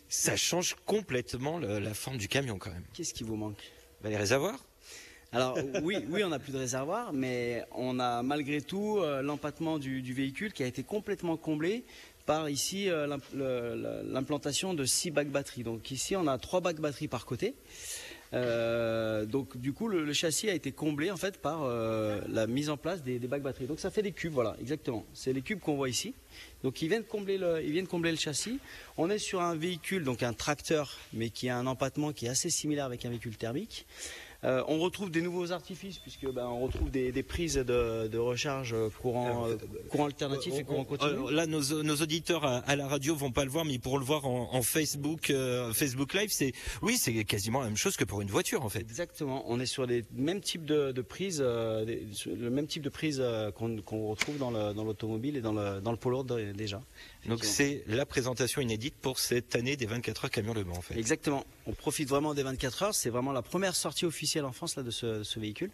Ça 0.09 0.37
change 0.37 0.75
complètement 0.87 1.59
le- 1.59 1.79
la 1.79 1.93
forme 1.93 2.17
du 2.17 2.29
camion 2.29 2.59
quand 2.59 2.71
même. 2.71 2.85
Qu'est-ce 2.95 3.13
qui 3.13 3.25
vous 3.25 3.37
manque? 3.37 3.59
Bah, 4.03 4.09
Les 4.09 4.17
réservoirs. 4.17 4.65
Alors 5.33 5.59
oui, 5.83 5.97
oui, 6.09 6.25
on 6.25 6.31
n'a 6.31 6.39
plus 6.39 6.53
de 6.53 6.59
réservoir, 6.59 7.13
mais 7.13 7.65
on 7.73 7.99
a 7.99 8.23
malgré 8.23 8.63
tout 8.63 8.99
euh, 8.99 9.21
l'empattement 9.21 9.79
du, 9.79 10.01
véhicule 10.15 10.53
qui 10.53 10.63
a 10.63 10.67
été 10.67 10.83
complètement 10.83 11.37
comblé 11.37 11.85
par 12.25 12.49
ici 12.49 12.89
euh, 12.89 13.07
l'implantation 14.07 14.73
de 14.73 14.85
six 14.85 15.11
bacs 15.11 15.29
batteries. 15.29 15.65
Donc 15.65 15.91
ici, 15.91 16.17
on 16.17 16.27
a 16.27 16.39
trois 16.39 16.61
bacs 16.61 16.81
batteries 16.81 17.09
par 17.09 17.27
côté. 17.27 17.55
Euh, 18.35 19.27
donc 19.27 19.59
du 19.59 19.75
coup, 19.75 19.89
le, 19.89 20.11
châssis 20.15 20.49
a 20.49 20.55
été 20.55 20.73
comblé 20.73 21.11
en 21.11 21.17
fait 21.19 21.39
par 21.39 21.69
la 21.69 22.47
mise 22.47 22.71
en 22.71 22.79
place 22.79 23.03
des, 23.03 23.19
des 23.19 23.29
bacs 23.29 23.43
batteries. 23.43 23.67
Donc 23.67 23.81
ça 23.81 23.91
fait 23.91 24.03
des 24.03 24.13
cubes, 24.13 24.33
voilà, 24.33 24.57
exactement. 24.61 25.05
C'est 25.13 25.35
les 25.35 25.43
cubes 25.43 25.61
qu'on 25.61 25.77
voit 25.77 25.91
ici. 25.91 26.15
Donc 26.63 26.81
ils 26.81 26.89
viennent 26.89 27.05
combler 27.05 27.37
le, 27.37 27.63
ils 27.63 27.73
viennent 27.73 27.87
combler 27.87 28.13
le 28.13 28.17
châssis. 28.19 28.61
On 28.97 29.11
est 29.11 29.19
sur 29.19 29.43
un 29.43 29.57
véhicule, 29.57 30.05
donc 30.05 30.23
un 30.23 30.33
tracteur, 30.33 30.97
mais 31.13 31.29
qui 31.29 31.51
a 31.51 31.59
un 31.59 31.67
empattement 31.67 32.13
qui 32.13 32.27
est 32.27 32.31
assez 32.31 32.49
similaire 32.49 32.87
avec 32.87 33.05
un 33.05 33.11
véhicule 33.11 33.37
thermique. 33.37 33.87
Euh, 34.45 34.63
on 34.69 34.79
retrouve 34.79 35.11
des 35.11 35.21
nouveaux 35.21 35.51
artifices 35.51 35.99
puisque 35.99 36.31
ben, 36.31 36.47
on 36.47 36.61
retrouve 36.61 36.93
des, 36.93 37.11
des 37.11 37.25
prises 37.25 37.57
de, 37.57 38.07
de 38.07 38.19
recharge 38.19 38.73
courant, 39.03 39.49
euh, 39.49 39.57
courant 39.89 40.05
alternatif 40.07 40.55
et 40.57 40.63
courant 40.63 40.85
continu. 40.85 41.11
Euh, 41.11 41.31
là, 41.33 41.47
nos, 41.47 41.83
nos 41.83 41.97
auditeurs 41.97 42.45
à, 42.45 42.59
à 42.59 42.77
la 42.77 42.87
radio 42.87 43.17
vont 43.17 43.33
pas 43.33 43.45
le 43.45 43.51
voir, 43.51 43.65
mais 43.65 43.73
ils 43.75 43.81
pourront 43.81 43.97
le 43.97 44.05
voir 44.05 44.27
en, 44.27 44.51
en 44.55 44.63
Facebook, 44.63 45.31
euh, 45.31 45.73
Facebook 45.73 46.15
Live. 46.15 46.29
C'est 46.31 46.53
oui, 46.83 46.97
c'est 46.99 47.25
quasiment 47.25 47.59
la 47.61 47.67
même 47.67 47.77
chose 47.77 47.97
que 47.97 48.05
pour 48.05 48.21
une 48.21 48.29
voiture 48.31 48.65
en 48.65 48.69
fait. 48.69 48.79
Exactement. 48.81 49.43
On 49.49 49.59
est 49.59 49.67
sur 49.67 49.87
les 49.87 50.05
mêmes 50.15 50.41
types 50.41 50.65
de, 50.65 50.93
de 50.93 51.03
prises, 51.03 51.43
euh, 51.45 51.85
des- 51.85 52.07
le 52.27 52.51
même 52.51 52.69
type 52.69 52.83
de 52.85 52.91
prise 52.91 53.19
euh, 53.21 53.51
qu'on 53.51 54.07
retrouve 54.09 54.39
dans 54.39 54.53
le- 54.53 54.73
dans 54.73 54.85
l'automobile 54.85 55.37
et 55.37 55.41
dans 55.41 55.53
le 55.53 55.81
dans 55.81 55.91
le 55.91 55.99
de- 56.25 56.53
déjà. 56.53 56.81
Donc 57.27 57.45
c'est 57.45 57.83
la 57.87 58.07
présentation 58.07 58.61
inédite 58.61 58.95
pour 58.95 59.19
cette 59.19 59.55
année 59.57 59.77
des 59.77 59.87
24 59.87 60.25
heures 60.27 60.31
camion 60.31 60.55
Le 60.55 60.65
Mans 60.65 60.77
en 60.77 60.81
fait. 60.81 60.97
Exactement. 60.99 61.45
On 61.67 61.73
profite 61.73 62.09
vraiment 62.09 62.33
des 62.35 62.43
24 62.43 62.83
heures. 62.85 62.95
C'est 62.95 63.11
vraiment 63.11 63.33
la 63.33 63.43
première 63.43 63.75
sortie 63.77 64.07
officielle 64.07 64.45
en 64.45 64.53
France 64.53 64.77
là, 64.77 64.83
de 64.83 64.91
ce, 64.91 65.23
ce 65.25 65.39
véhicule. 65.41 65.71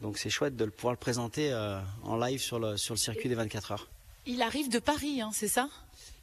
Donc 0.00 0.18
c'est 0.18 0.30
chouette 0.30 0.56
de 0.56 0.64
le- 0.64 0.70
pouvoir 0.72 0.92
le 0.92 0.98
présenter 0.98 1.52
euh, 1.52 1.78
en 2.02 2.16
live 2.16 2.40
sur 2.40 2.58
le, 2.58 2.76
sur 2.76 2.94
le 2.94 2.98
circuit 2.98 3.28
des 3.28 3.34
24 3.36 3.72
heures. 3.72 3.88
Il 4.26 4.42
arrive 4.42 4.68
de 4.68 4.78
Paris, 4.78 5.20
hein, 5.20 5.30
c'est 5.32 5.48
ça? 5.48 5.68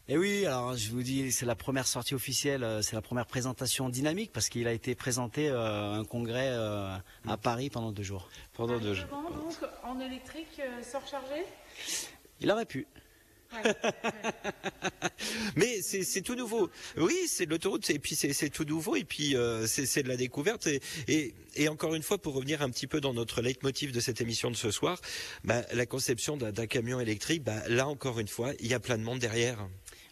Et 0.09 0.17
oui, 0.17 0.45
alors 0.45 0.75
je 0.75 0.89
vous 0.89 1.03
dis, 1.03 1.31
c'est 1.31 1.45
la 1.45 1.55
première 1.55 1.87
sortie 1.87 2.13
officielle, 2.13 2.63
euh, 2.63 2.81
c'est 2.81 2.95
la 2.95 3.01
première 3.01 3.25
présentation 3.27 3.87
dynamique 3.87 4.31
parce 4.33 4.49
qu'il 4.49 4.67
a 4.67 4.73
été 4.73 4.93
présenté 4.93 5.47
euh, 5.49 5.93
à 5.93 5.95
un 5.95 6.03
congrès 6.03 6.49
euh, 6.49 6.95
à 7.27 7.37
Paris 7.37 7.69
pendant 7.69 7.91
deux 7.91 8.03
jours. 8.03 8.29
Pendant 8.53 8.77
deux 8.79 8.93
jours. 8.93 9.05
donc 9.07 9.69
en 9.83 9.99
électrique 9.99 10.59
sans 10.83 10.99
recharger 10.99 11.43
Il 12.41 12.51
aurait 12.51 12.65
pu. 12.65 12.85
Mais 15.55 15.81
c'est 15.81 16.21
tout 16.21 16.35
nouveau. 16.35 16.69
Oui, 16.97 17.15
c'est 17.27 17.45
l'autoroute 17.45 17.89
et 17.89 17.99
puis 17.99 18.15
c'est 18.15 18.49
tout 18.49 18.65
nouveau 18.65 18.95
et 18.95 19.03
puis 19.03 19.35
euh, 19.35 19.67
c'est 19.67 20.03
de 20.03 20.07
la 20.07 20.17
découverte 20.17 20.67
et, 21.07 21.33
encore 21.67 21.95
une 21.95 22.03
fois 22.03 22.17
pour 22.17 22.33
revenir 22.33 22.61
un 22.61 22.69
petit 22.69 22.87
peu 22.87 23.01
dans 23.01 23.13
notre 23.13 23.41
leitmotiv 23.41 23.91
de 23.91 23.99
cette 23.99 24.21
émission 24.21 24.49
de 24.51 24.55
ce 24.55 24.71
soir, 24.71 24.99
bah, 25.43 25.63
la 25.73 25.85
conception 25.85 26.37
d'un 26.37 26.51
d'un 26.51 26.67
camion 26.67 26.99
électrique, 26.99 27.43
bah, 27.43 27.67
là 27.67 27.87
encore 27.87 28.19
une 28.19 28.27
fois, 28.27 28.51
il 28.59 28.67
y 28.67 28.73
a 28.73 28.79
plein 28.79 28.97
de 28.97 29.03
monde 29.03 29.19
derrière. 29.19 29.67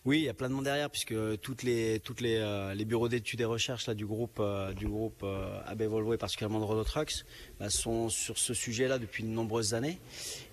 Oui, 0.06 0.20
il 0.20 0.24
y 0.24 0.30
a 0.30 0.34
plein 0.34 0.48
de 0.48 0.54
monde 0.54 0.64
derrière 0.64 0.90
puisque 0.90 1.14
toutes 1.42 1.64
les 1.64 2.00
euh, 2.24 2.86
bureaux 2.86 3.10
d'études 3.10 3.42
et 3.42 3.46
recherche 3.46 3.86
là 3.86 3.94
du 3.94 4.06
groupe 4.06 4.38
euh, 4.40 4.72
du 4.72 4.88
groupe 4.88 5.24
euh, 5.24 5.60
AB 5.68 5.84
Volvo 5.84 6.14
et 6.14 6.18
particulièrement 6.18 6.60
de 6.60 6.64
Renault 6.64 6.86
Trucks 6.86 7.26
bah, 7.60 7.70
sont 7.70 8.08
sur 8.08 8.38
ce 8.38 8.54
sujet-là 8.54 8.98
depuis 8.98 9.24
de 9.24 9.28
nombreuses 9.28 9.74
années 9.74 10.00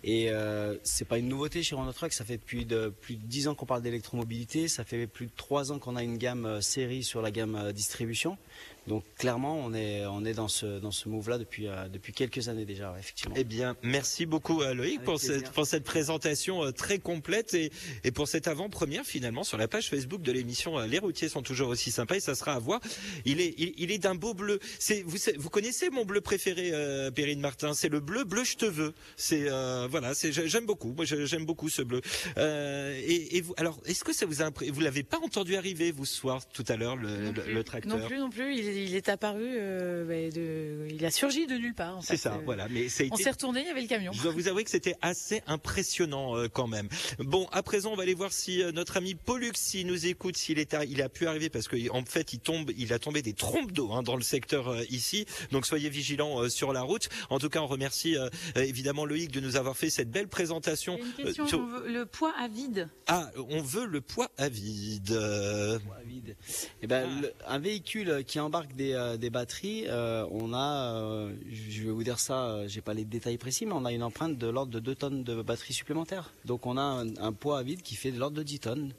et 0.03 0.31
euh, 0.31 0.77
c'est 0.83 1.05
pas 1.05 1.19
une 1.19 1.29
nouveauté 1.29 1.63
chez 1.63 1.77
Renault 1.77 1.93
Trucks. 1.93 2.13
Ça 2.13 2.25
fait 2.25 2.39
depuis 2.39 2.65
de, 2.65 2.89
plus 2.89 3.15
de 3.15 3.25
10 3.25 3.49
ans 3.49 3.55
qu'on 3.55 3.67
parle 3.67 3.83
d'électromobilité. 3.83 4.67
Ça 4.67 4.85
fait 4.85 5.07
plus 5.07 5.27
de 5.27 5.33
3 5.37 5.71
ans 5.71 5.79
qu'on 5.79 5.95
a 5.95 6.03
une 6.03 6.19
gamme 6.19 6.61
série 6.61 7.05
sur 7.05 7.23
la 7.23 7.31
gamme 7.31 7.73
distribution. 7.73 8.39
Donc 8.87 9.05
clairement, 9.19 9.59
on 9.59 9.75
est 9.75 10.07
on 10.07 10.25
est 10.25 10.35
dans 10.35 10.49
ce 10.49 10.79
dans 10.79 10.91
ce 10.93 11.09
move-là 11.09 11.39
depuis 11.39 11.67
euh, 11.67 11.89
depuis 11.89 12.13
quelques 12.13 12.49
années 12.49 12.65
déjà, 12.65 12.93
ouais, 12.93 13.01
effectivement. 13.01 13.35
Eh 13.39 13.45
bien, 13.45 13.77
merci 13.83 14.27
beaucoup 14.27 14.63
à 14.63 14.75
Loïc 14.75 14.95
Avec 14.97 15.05
pour 15.05 15.19
plaisir. 15.19 15.37
cette, 15.41 15.51
pour 15.53 15.67
cette 15.67 15.85
présentation 15.85 16.65
euh, 16.65 16.71
très 16.73 16.99
complète 16.99 17.55
et, 17.55 17.73
et 18.05 18.11
pour 18.13 18.29
cette 18.29 18.47
avant-première 18.49 19.05
finalement 19.05 19.43
sur 19.45 19.59
la 19.59 19.67
page 19.69 19.89
Facebook 19.91 20.23
de 20.23 20.31
l'émission 20.33 20.79
euh, 20.79 20.87
Les 20.87 20.99
routiers 20.99 21.29
sont 21.29 21.43
toujours 21.43 21.69
aussi 21.69 21.91
sympas 21.91 22.17
et 22.17 22.21
ça 22.21 22.35
sera 22.35 22.53
à 22.55 22.59
voir. 22.59 22.81
Il 23.25 23.41
est, 23.41 23.55
il, 23.59 23.75
il 23.77 23.91
est 23.91 23.99
d'un 23.99 24.15
beau 24.15 24.35
bleu. 24.35 24.61
C'est, 24.79 25.03
vous, 25.03 25.19
vous 25.37 25.51
connaissez 25.51 25.91
mon 25.91 26.05
bleu 26.05 26.21
préféré, 26.21 26.71
euh, 26.73 27.11
Perrine 27.11 27.41
Martin? 27.41 27.75
C'est 27.75 27.89
le 27.89 28.01
bleu 28.01 28.25
bleu 28.25 28.45
je 28.45 28.57
te 28.57 28.67
veux. 28.67 28.95
C'est 29.17 29.47
euh, 29.51 29.89
voilà, 29.91 30.15
c'est 30.15 30.31
j'ai- 30.33 30.49
j'aime 30.49 30.67
beaucoup. 30.67 30.93
Moi, 30.93 31.05
j'aime 31.05 31.45
beaucoup 31.45 31.69
ce 31.69 31.83
bleu. 31.83 32.01
Euh, 32.39 32.95
et, 33.05 33.37
et 33.37 33.41
vous, 33.41 33.55
alors, 33.57 33.81
est-ce 33.87 34.05
que 34.05 34.13
ça 34.13 34.27
vous 34.27 34.43
a 34.43 34.45
impré- 34.49 34.71
vous 34.71 34.81
l'avez 34.81 35.03
pas 35.03 35.19
entendu 35.19 35.57
arriver 35.57 35.91
vous 35.91 36.05
ce 36.05 36.15
soir 36.17 36.47
tout 36.49 36.65
à 36.69 36.77
l'heure 36.77 36.97
le, 36.97 37.33
le, 37.33 37.53
le 37.53 37.65
tracteur? 37.65 37.99
Non 37.99 38.07
plus, 38.07 38.19
non 38.19 38.31
plus. 38.31 38.55
Il, 38.57 38.65
il 38.85 38.95
est 38.95 39.09
apparu, 39.09 39.45
euh, 39.47 40.05
bah, 40.05 40.35
de, 40.35 40.89
il 40.95 41.05
a 41.05 41.11
surgi 41.11 41.47
de 41.47 41.55
nulle 41.55 41.75
part. 41.75 41.99
en 41.99 42.01
C'est 42.03 42.17
ça, 42.17 42.35
Euh, 42.35 42.39
voilà. 42.45 42.69
Mais 42.69 42.89
ça 42.89 43.05
a 43.05 43.07
On 43.11 43.17
s'est 43.17 43.31
retourné, 43.31 43.61
il 43.61 43.67
y 43.67 43.71
avait 43.71 43.83
le 43.83 43.89
camion. 43.89 44.13
Je 44.13 44.23
dois 44.23 44.33
vous 44.33 44.49
avouer 44.49 44.65
que 44.65 44.71
c'était 44.71 44.97
assez 45.03 45.43
impressionnant 45.47 46.37
euh, 46.37 46.49
quand 46.49 46.67
même. 46.67 46.89
Bon, 47.19 47.47
à 47.53 47.63
présent, 47.63 47.93
on 47.93 47.97
va 47.97 48.03
aller 48.05 48.15
voir 48.15 48.33
si 48.33 48.63
euh, 48.63 48.73
notre 48.73 48.97
ami 48.97 49.15
Pollux, 49.15 49.53
s'il 49.55 49.87
nous 49.87 50.07
écoute, 50.07 50.37
s'il 50.37 50.59
est, 50.59 50.77
il 50.89 51.03
a 51.03 51.09
pu 51.09 51.27
arriver 51.27 51.51
parce 51.51 51.69
qu'en 51.69 52.05
fait, 52.05 52.33
il 52.33 52.41
tombe, 52.41 52.71
il 52.77 52.93
a 52.93 52.99
tombé 52.99 53.23
des 53.23 53.33
trompes 53.33 53.73
d'eau 53.73 53.93
hein, 53.93 54.03
dans 54.03 54.17
le 54.17 54.23
secteur 54.23 54.69
euh, 54.69 54.83
ici. 54.91 55.27
Donc 55.53 55.67
soyez 55.67 55.89
vigilants 55.89 56.43
euh, 56.43 56.49
sur 56.49 56.73
la 56.73 56.83
route. 56.83 57.09
En 57.31 57.39
tout 57.39 57.49
cas, 57.49 57.61
on 57.61 57.67
remercie 57.67 58.17
évidemment 58.57 59.05
Loïc 59.05 59.31
de 59.33 59.41
nous 59.41 59.57
avoir 59.57 59.77
fait 59.77 59.91
cette 59.91 60.11
belle 60.11 60.29
présentation. 60.29 60.99
Une 60.99 61.05
euh, 61.21 61.25
question, 61.27 61.47
sur- 61.47 61.59
on 61.61 61.67
veut 61.67 61.89
le 61.93 62.07
poids 62.07 62.33
à 62.39 62.49
vide. 62.49 62.89
Ah, 63.07 63.31
on 63.49 63.61
veut 63.63 63.87
le 63.87 64.01
poids 64.01 64.31
à 64.39 64.49
vide. 64.49 65.11
Euh, 65.13 65.79
vide. 66.07 66.37
Eh 66.83 66.87
ben, 66.87 67.21
le- 67.23 67.33
un 67.47 67.59
véhicule 67.59 68.25
qui 68.27 68.39
embarque 68.41 68.66
des, 68.75 68.93
euh, 68.93 69.17
des 69.17 69.31
batteries, 69.31 69.85
euh, 69.89 70.27
on 70.31 70.53
a, 70.53 70.95
euh, 70.95 71.35
je 71.51 71.85
vais 71.85 71.91
vous 71.91 72.03
dire 72.03 72.19
ça, 72.19 72.67
j'ai 72.67 72.81
pas 72.81 72.95
les 72.95 73.05
détails 73.05 73.39
précis, 73.39 73.67
mais 73.67 73.73
on 73.73 73.85
a 73.85 73.93
une 73.93 74.03
empreinte 74.03 74.39
de 74.39 74.47
l'ordre 74.47 74.73
de 74.73 74.81
2 74.81 74.95
tonnes 74.95 75.25
de 75.25 75.43
batteries 75.43 75.75
supplémentaires. 75.75 76.33
Donc 76.45 76.67
on 76.67 76.77
a 76.77 76.83
un, 76.83 77.17
un 77.19 77.33
poids 77.33 77.59
à 77.59 77.63
vide 77.63 77.83
qui 77.83 77.95
fait 77.97 78.11
de 78.11 78.19
l'ordre 78.19 78.37
de 78.37 78.43
10 78.43 78.61
tonnes. 78.61 78.93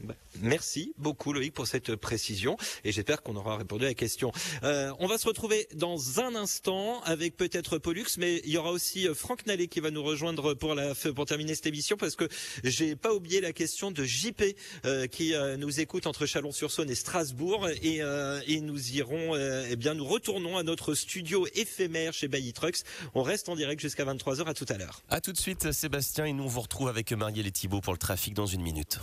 Bah, 0.00 0.14
merci 0.40 0.92
beaucoup 0.98 1.32
Loïc 1.32 1.54
pour 1.54 1.66
cette 1.66 1.96
précision 1.96 2.58
et 2.84 2.92
j'espère 2.92 3.22
qu'on 3.22 3.36
aura 3.36 3.56
répondu 3.56 3.84
à 3.84 3.88
la 3.88 3.94
question. 3.94 4.30
Euh, 4.62 4.92
on 4.98 5.06
va 5.06 5.16
se 5.16 5.26
retrouver 5.26 5.68
dans 5.74 6.20
un 6.20 6.34
instant 6.34 7.00
avec 7.02 7.36
peut-être 7.36 7.78
Pollux, 7.78 8.04
mais 8.18 8.42
il 8.44 8.50
y 8.50 8.58
aura 8.58 8.72
aussi 8.72 9.08
euh, 9.08 9.14
Franck 9.14 9.46
Nallet 9.46 9.68
qui 9.68 9.80
va 9.80 9.90
nous 9.90 10.02
rejoindre 10.02 10.54
pour 10.54 10.74
la 10.74 10.94
pour 11.14 11.24
terminer 11.26 11.54
cette 11.54 11.66
émission 11.66 11.96
parce 11.96 12.16
que 12.16 12.28
j'ai 12.62 12.94
pas 12.96 13.14
oublié 13.14 13.40
la 13.40 13.52
question 13.52 13.90
de 13.90 14.04
JP 14.04 14.42
euh, 14.84 15.06
qui 15.06 15.34
euh, 15.34 15.56
nous 15.56 15.80
écoute 15.80 16.06
entre 16.06 16.26
Chalon-sur-Saône 16.26 16.90
et 16.90 16.94
Strasbourg 16.94 17.68
et, 17.82 18.02
euh, 18.02 18.40
et 18.46 18.60
nous 18.60 18.92
irons 18.92 19.36
eh 19.36 19.76
bien 19.76 19.94
nous 19.94 20.04
retournons 20.04 20.56
à 20.56 20.62
notre 20.62 20.94
studio 20.94 21.46
éphémère 21.54 22.12
chez 22.12 22.28
Bailly 22.28 22.52
Trucks. 22.52 22.78
On 23.14 23.22
reste 23.22 23.48
en 23.48 23.56
direct 23.56 23.80
jusqu'à 23.80 24.04
23h 24.04 24.44
à 24.46 24.54
tout 24.54 24.66
à 24.68 24.76
l'heure. 24.76 25.02
À 25.08 25.20
tout 25.20 25.32
de 25.32 25.38
suite 25.38 25.72
Sébastien 25.72 26.26
et 26.26 26.32
nous 26.32 26.44
on 26.44 26.48
vous 26.48 26.60
retrouve 26.60 26.88
avec 26.88 27.12
Marielle 27.12 27.46
et 27.46 27.52
Thibault 27.52 27.80
pour 27.80 27.92
le 27.92 27.98
trafic 27.98 28.34
dans 28.34 28.46
une 28.46 28.62
minute. 28.62 29.00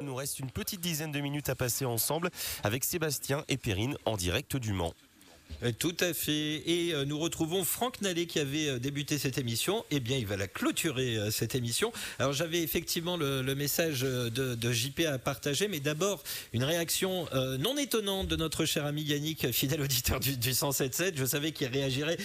Il 0.00 0.06
nous 0.06 0.14
reste 0.14 0.38
une 0.38 0.50
petite 0.50 0.80
dizaine 0.80 1.12
de 1.12 1.20
minutes 1.20 1.48
à 1.48 1.54
passer 1.54 1.84
ensemble 1.84 2.30
avec 2.62 2.84
Sébastien 2.84 3.44
et 3.48 3.56
Perrine 3.56 3.96
en 4.04 4.16
direct 4.16 4.56
du 4.56 4.72
Mans. 4.72 4.92
Euh, 5.62 5.72
Tout 5.78 5.96
à 6.00 6.12
fait. 6.12 6.62
Et 6.66 6.92
euh, 6.92 7.04
nous 7.04 7.18
retrouvons 7.18 7.64
Franck 7.64 8.00
Nallet 8.02 8.26
qui 8.26 8.38
avait 8.38 8.68
euh, 8.68 8.78
débuté 8.78 9.18
cette 9.18 9.38
émission. 9.38 9.84
Eh 9.90 10.00
bien, 10.00 10.16
il 10.18 10.26
va 10.26 10.36
la 10.36 10.48
clôturer, 10.48 11.18
cette 11.30 11.54
émission. 11.54 11.92
Alors, 12.18 12.32
j'avais 12.32 12.62
effectivement 12.62 13.16
le, 13.16 13.42
message 13.54 14.00
de, 14.00 14.72
JP 14.72 15.00
à 15.06 15.18
partager, 15.18 15.68
mais 15.68 15.80
d'abord, 15.80 16.22
une 16.52 16.64
réaction 16.64 17.26
non 17.58 17.76
étonnante 17.78 18.28
de 18.28 18.36
notre 18.36 18.64
cher 18.64 18.84
ami 18.84 19.02
Yannick, 19.02 19.50
fidèle 19.52 19.80
auditeur 19.80 20.20
du, 20.20 20.36
du 20.36 20.50
107.7. 20.52 21.12
Je 21.16 21.24
savais 21.24 21.52
qu'il 21.52 21.68
réagirait 21.68 22.18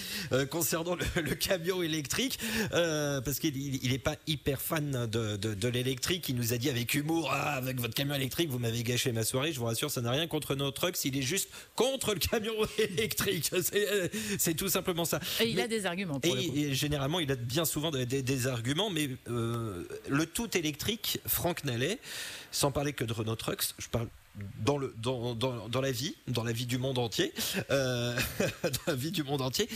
concernant 0.50 0.96
le, 0.96 1.34
camion 1.34 1.82
électrique, 1.82 2.38
parce 2.70 3.38
qu'il 3.38 3.90
n'est 3.90 3.98
pas 3.98 4.16
hyper 4.26 4.60
fan 4.60 5.06
de 5.06 5.68
l'électrique. 5.68 6.28
Il 6.28 6.36
nous 6.36 6.52
a 6.52 6.58
dit 6.58 6.68
avec 6.68 6.94
humour, 6.94 7.30
ah, 7.32 7.54
avec 7.54 7.80
votre 7.80 7.94
camion 7.94 8.14
électrique, 8.14 8.50
vous 8.50 8.58
m'avez 8.58 8.82
gâché 8.82 9.12
ma 9.12 9.24
soirée. 9.24 9.52
Je 9.52 9.58
vous 9.58 9.66
rassure, 9.66 9.90
ça 9.90 10.00
n'a 10.00 10.10
rien 10.10 10.26
contre 10.26 10.54
nos 10.54 10.70
trucks. 10.70 11.02
Il 11.04 11.16
est 11.16 11.22
juste 11.22 11.48
contre 11.76 12.14
le 12.14 12.20
camion 12.20 12.54
électrique. 12.78 13.11
C'est 13.62 13.88
euh, 13.90 14.08
c'est 14.38 14.54
tout 14.54 14.68
simplement 14.68 15.04
ça. 15.04 15.20
Et 15.40 15.48
il 15.48 15.56
Mais- 15.56 15.62
a 15.62 15.68
des 15.68 15.86
arguments 15.86 16.20
pour 16.20 16.34
le 16.34 16.42
coup. 16.42 16.52
et, 16.56 16.60
et 16.70 16.74
généralement, 16.74 17.20
il 17.20 17.30
a 17.30 17.36
bien 17.36 17.64
souvent 17.64 17.90
des, 17.90 18.06
des- 18.06 18.22
des 18.22 18.46
arguments, 18.46 18.90
mais 18.90 19.08
euh, 19.28 19.84
le 20.08 20.26
tout 20.26 20.56
électrique, 20.56 21.20
Franck 21.26 21.64
Nallet, 21.64 21.98
sans 22.50 22.70
parler 22.72 22.92
que 22.92 23.04
de 23.04 23.12
Renault 23.12 23.36
Trucks, 23.36 23.74
je 23.78 23.88
parle 23.88 24.08
dans, 24.64 24.78
le, 24.78 24.94
dans, 24.98 25.34
dans, 25.34 25.68
dans 25.68 25.80
la 25.80 25.92
vie, 25.92 26.14
dans 26.28 26.44
la 26.44 26.52
vie 26.52 26.66
du 26.66 26.78
monde 26.78 26.98
entier, 26.98 27.32
euh, 27.70 28.18
dans 28.62 28.70
la 28.86 28.94
vie 28.94 29.10
du 29.10 29.22
monde 29.22 29.42
entier, 29.42 29.68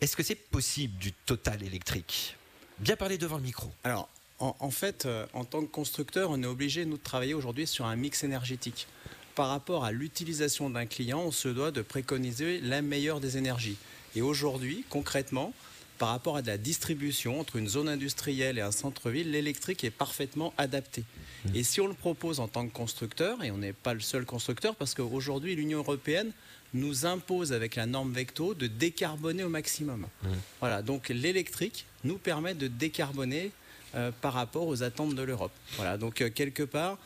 est-ce 0.00 0.16
que 0.16 0.22
c'est 0.22 0.34
possible 0.36 0.96
du 0.98 1.12
total 1.12 1.62
électrique? 1.62 2.36
Bien 2.78 2.96
parler 2.96 3.18
devant 3.18 3.36
le 3.36 3.42
micro. 3.42 3.70
Alors, 3.84 4.08
en, 4.40 4.54
en 4.58 4.70
fait, 4.70 5.06
euh, 5.06 5.26
en 5.32 5.44
tant 5.44 5.60
que 5.62 5.70
constructeur, 5.70 6.30
on 6.30 6.42
est 6.42 6.46
obligé, 6.46 6.84
nous, 6.84 6.96
de 6.96 7.02
travailler 7.02 7.34
aujourd'hui 7.34 7.66
sur 7.66 7.86
un 7.86 7.96
mix 7.96 8.24
énergétique. 8.24 8.86
Par 9.34 9.48
rapport 9.48 9.84
à 9.84 9.90
l'utilisation 9.90 10.70
d'un 10.70 10.86
client, 10.86 11.20
on 11.20 11.32
se 11.32 11.48
doit 11.48 11.70
de 11.72 11.82
préconiser 11.82 12.60
la 12.60 12.82
meilleure 12.82 13.20
des 13.20 13.36
énergies. 13.36 13.76
Et 14.14 14.22
aujourd'hui, 14.22 14.84
concrètement, 14.90 15.52
par 15.98 16.08
rapport 16.08 16.36
à 16.36 16.42
de 16.42 16.48
la 16.48 16.58
distribution 16.58 17.40
entre 17.40 17.56
une 17.56 17.68
zone 17.68 17.88
industrielle 17.88 18.58
et 18.58 18.60
un 18.60 18.72
centre-ville, 18.72 19.30
l'électrique 19.30 19.84
est 19.84 19.90
parfaitement 19.90 20.52
adapté. 20.58 21.04
Et 21.54 21.62
si 21.62 21.80
on 21.80 21.86
le 21.86 21.94
propose 21.94 22.40
en 22.40 22.48
tant 22.48 22.66
que 22.66 22.72
constructeur, 22.72 23.42
et 23.44 23.50
on 23.50 23.58
n'est 23.58 23.72
pas 23.72 23.94
le 23.94 24.00
seul 24.00 24.24
constructeur, 24.24 24.76
parce 24.76 24.94
qu'aujourd'hui, 24.94 25.54
l'Union 25.54 25.78
européenne 25.78 26.32
nous 26.72 27.06
impose 27.06 27.52
avec 27.52 27.76
la 27.76 27.86
norme 27.86 28.12
Vecto 28.12 28.54
de 28.54 28.66
décarboner 28.66 29.44
au 29.44 29.48
maximum. 29.48 30.06
Voilà, 30.60 30.82
donc 30.82 31.08
l'électrique 31.08 31.86
nous 32.02 32.18
permet 32.18 32.54
de 32.54 32.66
décarboner 32.66 33.52
euh, 33.94 34.10
par 34.20 34.32
rapport 34.32 34.66
aux 34.66 34.82
attentes 34.82 35.14
de 35.14 35.22
l'Europe. 35.22 35.52
Voilà, 35.76 35.96
donc 35.98 36.20
euh, 36.20 36.28
quelque 36.28 36.64
part, 36.64 36.98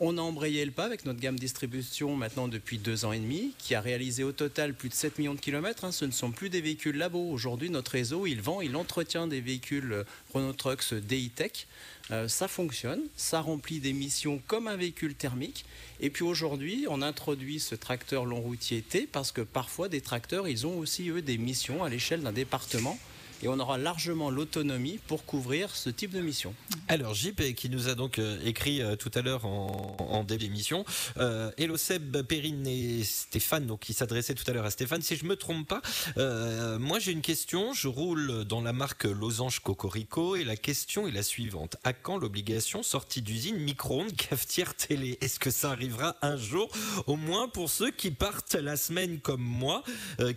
on 0.00 0.18
a 0.18 0.20
embrayé 0.20 0.64
le 0.64 0.70
pas 0.70 0.84
avec 0.84 1.04
notre 1.04 1.20
gamme 1.20 1.38
distribution 1.38 2.16
maintenant 2.16 2.48
depuis 2.48 2.78
deux 2.78 3.04
ans 3.04 3.12
et 3.12 3.18
demi, 3.18 3.54
qui 3.58 3.74
a 3.74 3.80
réalisé 3.80 4.24
au 4.24 4.32
total 4.32 4.74
plus 4.74 4.88
de 4.88 4.94
7 4.94 5.18
millions 5.18 5.34
de 5.34 5.40
kilomètres. 5.40 5.84
hein. 5.84 5.92
Ce 5.92 6.04
ne 6.04 6.10
sont 6.10 6.30
plus 6.30 6.50
des 6.50 6.60
véhicules 6.60 6.96
labo. 6.96 7.30
Aujourd'hui, 7.30 7.70
notre 7.70 7.92
réseau, 7.92 8.26
il 8.26 8.40
vend, 8.40 8.60
il 8.60 8.74
entretient 8.76 9.26
des 9.26 9.40
véhicules 9.40 9.92
euh, 9.92 10.04
Renault 10.32 10.52
Trucks 10.52 10.94
DI 10.94 11.30
Tech. 11.30 11.66
Euh, 12.10 12.28
ça 12.28 12.48
fonctionne, 12.48 13.00
ça 13.16 13.40
remplit 13.40 13.80
des 13.80 13.92
missions 13.92 14.42
comme 14.46 14.68
un 14.68 14.76
véhicule 14.76 15.14
thermique. 15.14 15.64
Et 16.00 16.10
puis 16.10 16.24
aujourd'hui, 16.24 16.86
on 16.90 17.00
introduit 17.00 17.60
ce 17.60 17.74
tracteur 17.74 18.26
long 18.26 18.40
routier 18.40 18.82
T 18.82 19.08
parce 19.10 19.32
que 19.32 19.40
parfois 19.40 19.88
des 19.88 20.00
tracteurs, 20.00 20.48
ils 20.48 20.66
ont 20.66 20.78
aussi 20.78 21.08
eux 21.08 21.22
des 21.22 21.38
missions 21.38 21.82
à 21.82 21.88
l'échelle 21.88 22.22
d'un 22.22 22.32
département. 22.32 22.98
Et 23.44 23.48
on 23.48 23.60
aura 23.60 23.76
largement 23.76 24.30
l'autonomie 24.30 24.98
pour 25.06 25.26
couvrir 25.26 25.76
ce 25.76 25.90
type 25.90 26.12
de 26.12 26.20
mission. 26.20 26.54
Alors 26.88 27.12
JP 27.12 27.54
qui 27.54 27.68
nous 27.68 27.90
a 27.90 27.94
donc 27.94 28.18
euh, 28.18 28.38
écrit 28.42 28.80
euh, 28.80 28.96
tout 28.96 29.10
à 29.14 29.20
l'heure 29.20 29.44
en, 29.44 30.24
début 30.24 30.44
d'émission, 30.44 30.86
euh, 31.18 31.50
Hello 31.58 31.76
Seb, 31.76 32.22
Perrine 32.22 32.66
et 32.66 33.04
Stéphane, 33.04 33.66
donc 33.66 33.80
qui 33.80 33.92
s'adressait 33.92 34.32
tout 34.32 34.44
à 34.50 34.54
l'heure 34.54 34.64
à 34.64 34.70
Stéphane. 34.70 35.02
Si 35.02 35.16
je 35.16 35.26
me 35.26 35.36
trompe 35.36 35.68
pas, 35.68 35.82
euh, 36.16 36.78
moi 36.78 36.98
j'ai 36.98 37.12
une 37.12 37.20
question. 37.20 37.74
Je 37.74 37.86
roule 37.86 38.44
dans 38.46 38.62
la 38.62 38.72
marque 38.72 39.04
Losange 39.04 39.60
Cocorico 39.60 40.36
et 40.36 40.44
la 40.44 40.56
question 40.56 41.06
est 41.06 41.12
la 41.12 41.22
suivante 41.22 41.76
à 41.84 41.92
quand 41.92 42.16
l'obligation 42.16 42.82
sortie 42.82 43.20
d'usine 43.20 43.58
micro-ondes 43.58 44.16
cafetière 44.16 44.74
télé? 44.74 45.18
Est-ce 45.20 45.38
que 45.38 45.50
ça 45.50 45.70
arrivera 45.70 46.16
un 46.22 46.38
jour, 46.38 46.70
au 47.06 47.16
moins 47.16 47.48
pour 47.48 47.68
ceux 47.68 47.90
qui 47.90 48.10
partent 48.10 48.54
la 48.54 48.78
semaine 48.78 49.20
comme 49.20 49.42
moi, 49.42 49.82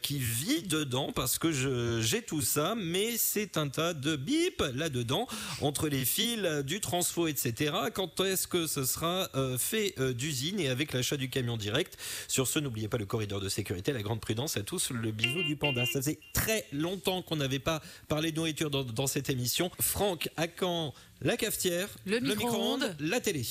qui 0.01 0.19
vit 0.19 0.63
dedans 0.63 1.13
parce 1.13 1.39
que 1.39 2.01
j'ai 2.01 2.21
tout 2.21 2.41
ça, 2.41 2.75
mais 2.75 2.96
c'est 3.17 3.57
un 3.57 3.67
tas 3.69 3.93
de 3.93 4.15
bip 4.15 4.63
là-dedans 4.73 5.27
entre 5.61 5.87
les 5.87 6.05
fils 6.05 6.41
du 6.65 6.79
transfo, 6.79 7.27
etc. 7.27 7.73
Quand 7.93 8.19
est-ce 8.21 8.47
que 8.47 8.67
ce 8.67 8.85
sera 8.85 9.29
euh, 9.35 9.57
fait 9.57 9.93
euh, 9.99 10.13
d'usine 10.13 10.59
et 10.59 10.67
avec 10.69 10.93
l'achat 10.93 11.17
du 11.17 11.29
camion 11.29 11.57
direct? 11.57 11.97
Sur 12.27 12.47
ce, 12.47 12.59
n'oubliez 12.59 12.87
pas 12.87 12.97
le 12.97 13.05
corridor 13.05 13.39
de 13.39 13.49
sécurité, 13.49 13.93
la 13.93 14.01
grande 14.01 14.21
prudence 14.21 14.57
à 14.57 14.63
tous, 14.63 14.91
le 14.91 15.11
bisou 15.11 15.43
du 15.43 15.55
panda. 15.55 15.85
Ça 15.85 15.93
faisait 16.01 16.19
très 16.33 16.65
longtemps 16.71 17.21
qu'on 17.21 17.35
n'avait 17.37 17.59
pas 17.59 17.81
parlé 18.07 18.31
de 18.31 18.37
nourriture 18.37 18.69
dans, 18.69 18.83
dans 18.83 19.07
cette 19.07 19.29
émission. 19.29 19.71
Franck, 19.79 20.29
à 20.37 20.47
quand 20.47 20.93
la 21.21 21.37
cafetière, 21.37 21.89
Le 22.05 22.19
micro-ondes. 22.19 22.95
la 22.99 23.19
télé 23.19 23.43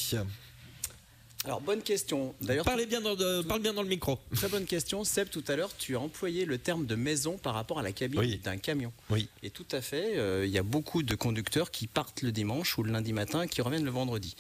Alors, 1.46 1.60
bonne 1.60 1.80
question. 1.82 2.34
D'ailleurs, 2.40 2.64
Parlez 2.64 2.86
bien 2.86 3.00
dans, 3.00 3.14
de- 3.14 3.40
parle 3.42 3.60
bien 3.62 3.72
dans 3.72 3.82
le 3.82 3.88
micro. 3.88 4.18
Très 4.34 4.48
bonne 4.48 4.64
question. 4.64 5.04
Seb, 5.04 5.28
tout 5.30 5.44
à 5.46 5.54
l'heure, 5.54 5.70
tu 5.78 5.94
as 5.96 6.00
employé 6.00 6.44
le 6.44 6.58
terme 6.58 6.86
de 6.86 6.96
maison 6.96 7.38
par 7.38 7.54
rapport 7.54 7.78
à 7.78 7.82
la 7.82 7.92
cabine 7.92 8.18
Oui. 8.18 8.40
d'un 8.42 8.56
camion. 8.56 8.92
Oui. 9.10 9.28
Et 9.44 9.50
tout 9.50 9.66
à 9.70 9.80
fait, 9.80 10.18
euh, 10.18 10.44
il 10.44 10.50
y 10.50 10.58
a 10.58 10.64
beaucoup 10.64 11.04
de 11.04 11.14
conducteurs 11.14 11.70
qui 11.70 11.86
partent 11.86 12.22
le 12.22 12.32
dimanche 12.32 12.76
ou 12.78 12.82
le 12.82 12.90
lundi 12.90 13.12
matin 13.12 13.42
et 13.42 13.48
qui 13.48 13.62
reviennent 13.62 13.84
le 13.84 13.90
vendredi. 13.92 14.34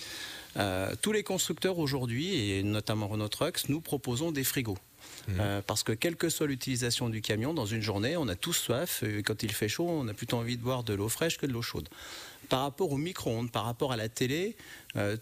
Euh, 0.56 0.94
tous 1.00 1.12
les 1.12 1.22
constructeurs 1.22 1.78
aujourd'hui, 1.78 2.50
et 2.50 2.62
notamment 2.64 3.06
Renault 3.06 3.28
Trucks, 3.28 3.68
nous 3.68 3.80
proposons 3.80 4.32
des 4.32 4.42
frigos. 4.44 4.78
Euh, 5.38 5.62
parce 5.64 5.82
que 5.84 5.92
quelle 5.92 6.16
que 6.16 6.28
soit 6.28 6.46
l'utilisation 6.48 7.08
du 7.08 7.20
camion, 7.20 7.54
dans 7.54 7.66
une 7.66 7.82
journée, 7.82 8.16
on 8.16 8.26
a 8.26 8.34
tous 8.34 8.52
soif. 8.54 9.04
Et 9.04 9.22
quand 9.22 9.42
il 9.44 9.52
fait 9.52 9.68
chaud, 9.68 9.86
on 9.88 10.08
a 10.08 10.14
plutôt 10.14 10.36
envie 10.38 10.56
de 10.56 10.62
boire 10.62 10.82
de 10.82 10.94
l'eau 10.94 11.08
fraîche 11.08 11.38
que 11.38 11.46
de 11.46 11.52
l'eau 11.52 11.62
chaude. 11.62 11.88
Par 12.48 12.62
rapport 12.62 12.90
au 12.90 12.96
micro-ondes, 12.96 13.50
par 13.52 13.64
rapport 13.64 13.92
à 13.92 13.96
la 13.96 14.08
télé, 14.08 14.56
euh, 14.96 15.16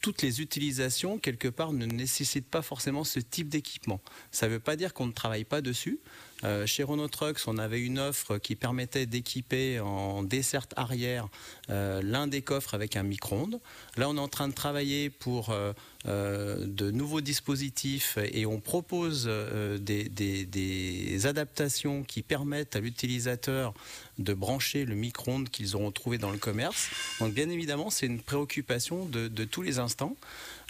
toutes 0.00 0.22
les 0.22 0.40
utilisations, 0.40 1.18
quelque 1.18 1.48
part, 1.48 1.72
ne 1.72 1.86
nécessitent 1.86 2.48
pas 2.48 2.62
forcément 2.62 3.04
ce 3.04 3.20
type 3.20 3.48
d'équipement. 3.48 4.00
Ça 4.30 4.46
ne 4.46 4.52
veut 4.52 4.60
pas 4.60 4.76
dire 4.76 4.94
qu'on 4.94 5.06
ne 5.06 5.12
travaille 5.12 5.44
pas 5.44 5.60
dessus. 5.60 6.00
Euh, 6.42 6.66
chez 6.66 6.82
Renault 6.82 7.08
Trucks, 7.08 7.40
on 7.46 7.58
avait 7.58 7.80
une 7.80 7.98
offre 7.98 8.38
qui 8.38 8.56
permettait 8.56 9.06
d'équiper 9.06 9.78
en 9.80 10.22
desserte 10.22 10.72
arrière 10.76 11.28
euh, 11.68 12.00
l'un 12.02 12.26
des 12.26 12.40
coffres 12.40 12.74
avec 12.74 12.96
un 12.96 13.02
micro-ondes. 13.02 13.60
Là, 13.96 14.08
on 14.08 14.16
est 14.16 14.20
en 14.20 14.28
train 14.28 14.48
de 14.48 14.54
travailler 14.54 15.10
pour 15.10 15.50
euh, 15.50 15.72
de 16.06 16.90
nouveaux 16.90 17.20
dispositifs 17.20 18.18
et 18.32 18.46
on 18.46 18.60
propose 18.60 19.26
euh, 19.28 19.78
des, 19.78 21.26
adaptations 21.26 22.02
qui 22.02 22.22
permettent 22.22 22.76
à 22.76 22.80
l'utilisateur 22.80 23.74
de 24.18 24.32
brancher 24.32 24.84
le 24.84 24.94
micro-ondes 24.94 25.50
qu'ils 25.50 25.76
auront 25.76 25.90
trouvé 25.90 26.18
dans 26.18 26.30
le 26.30 26.38
commerce. 26.38 26.88
Donc, 27.20 27.34
bien 27.34 27.50
évidemment, 27.50 27.90
c'est 27.90 28.06
une 28.06 28.20
préoccupation 28.20 29.04
de, 29.04 29.44
tous 29.44 29.62
les 29.62 29.78
instants. 29.78 30.16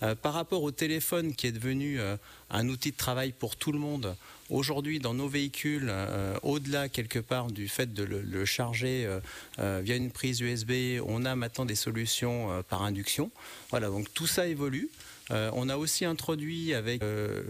Euh, 0.02 0.14
par 0.14 0.32
rapport 0.32 0.62
au 0.62 0.70
téléphone 0.70 1.34
qui 1.34 1.46
est 1.46 1.52
devenu 1.52 2.00
euh, 2.00 2.16
un 2.48 2.68
outil 2.68 2.90
de 2.90 2.96
travail 2.96 3.32
pour 3.32 3.56
tout 3.56 3.70
le 3.70 3.78
monde, 3.78 4.16
aujourd'hui 4.50 4.98
dans 4.98 5.14
nos 5.14 5.28
véhicules, 5.28 5.88
euh, 5.88 6.36
au-delà 6.42 6.88
quelque 6.88 7.18
part 7.18 7.50
du 7.50 7.68
fait 7.68 7.92
de 7.92 8.02
le, 8.02 8.20
le 8.20 8.44
charger 8.44 9.04
euh, 9.06 9.20
euh, 9.58 9.80
via 9.82 9.96
une 9.96 10.10
prise 10.10 10.40
USB, 10.40 11.00
on 11.06 11.24
a 11.24 11.34
maintenant 11.36 11.64
des 11.64 11.74
solutions 11.74 12.50
euh, 12.50 12.62
par 12.62 12.82
induction. 12.82 13.30
Voilà, 13.70 13.88
donc 13.88 14.12
tout 14.12 14.26
ça 14.26 14.46
évolue. 14.46 14.90
Euh, 15.30 15.50
on 15.54 15.68
a 15.68 15.76
aussi 15.76 16.04
introduit 16.04 16.74
avec 16.74 17.02
euh, 17.02 17.42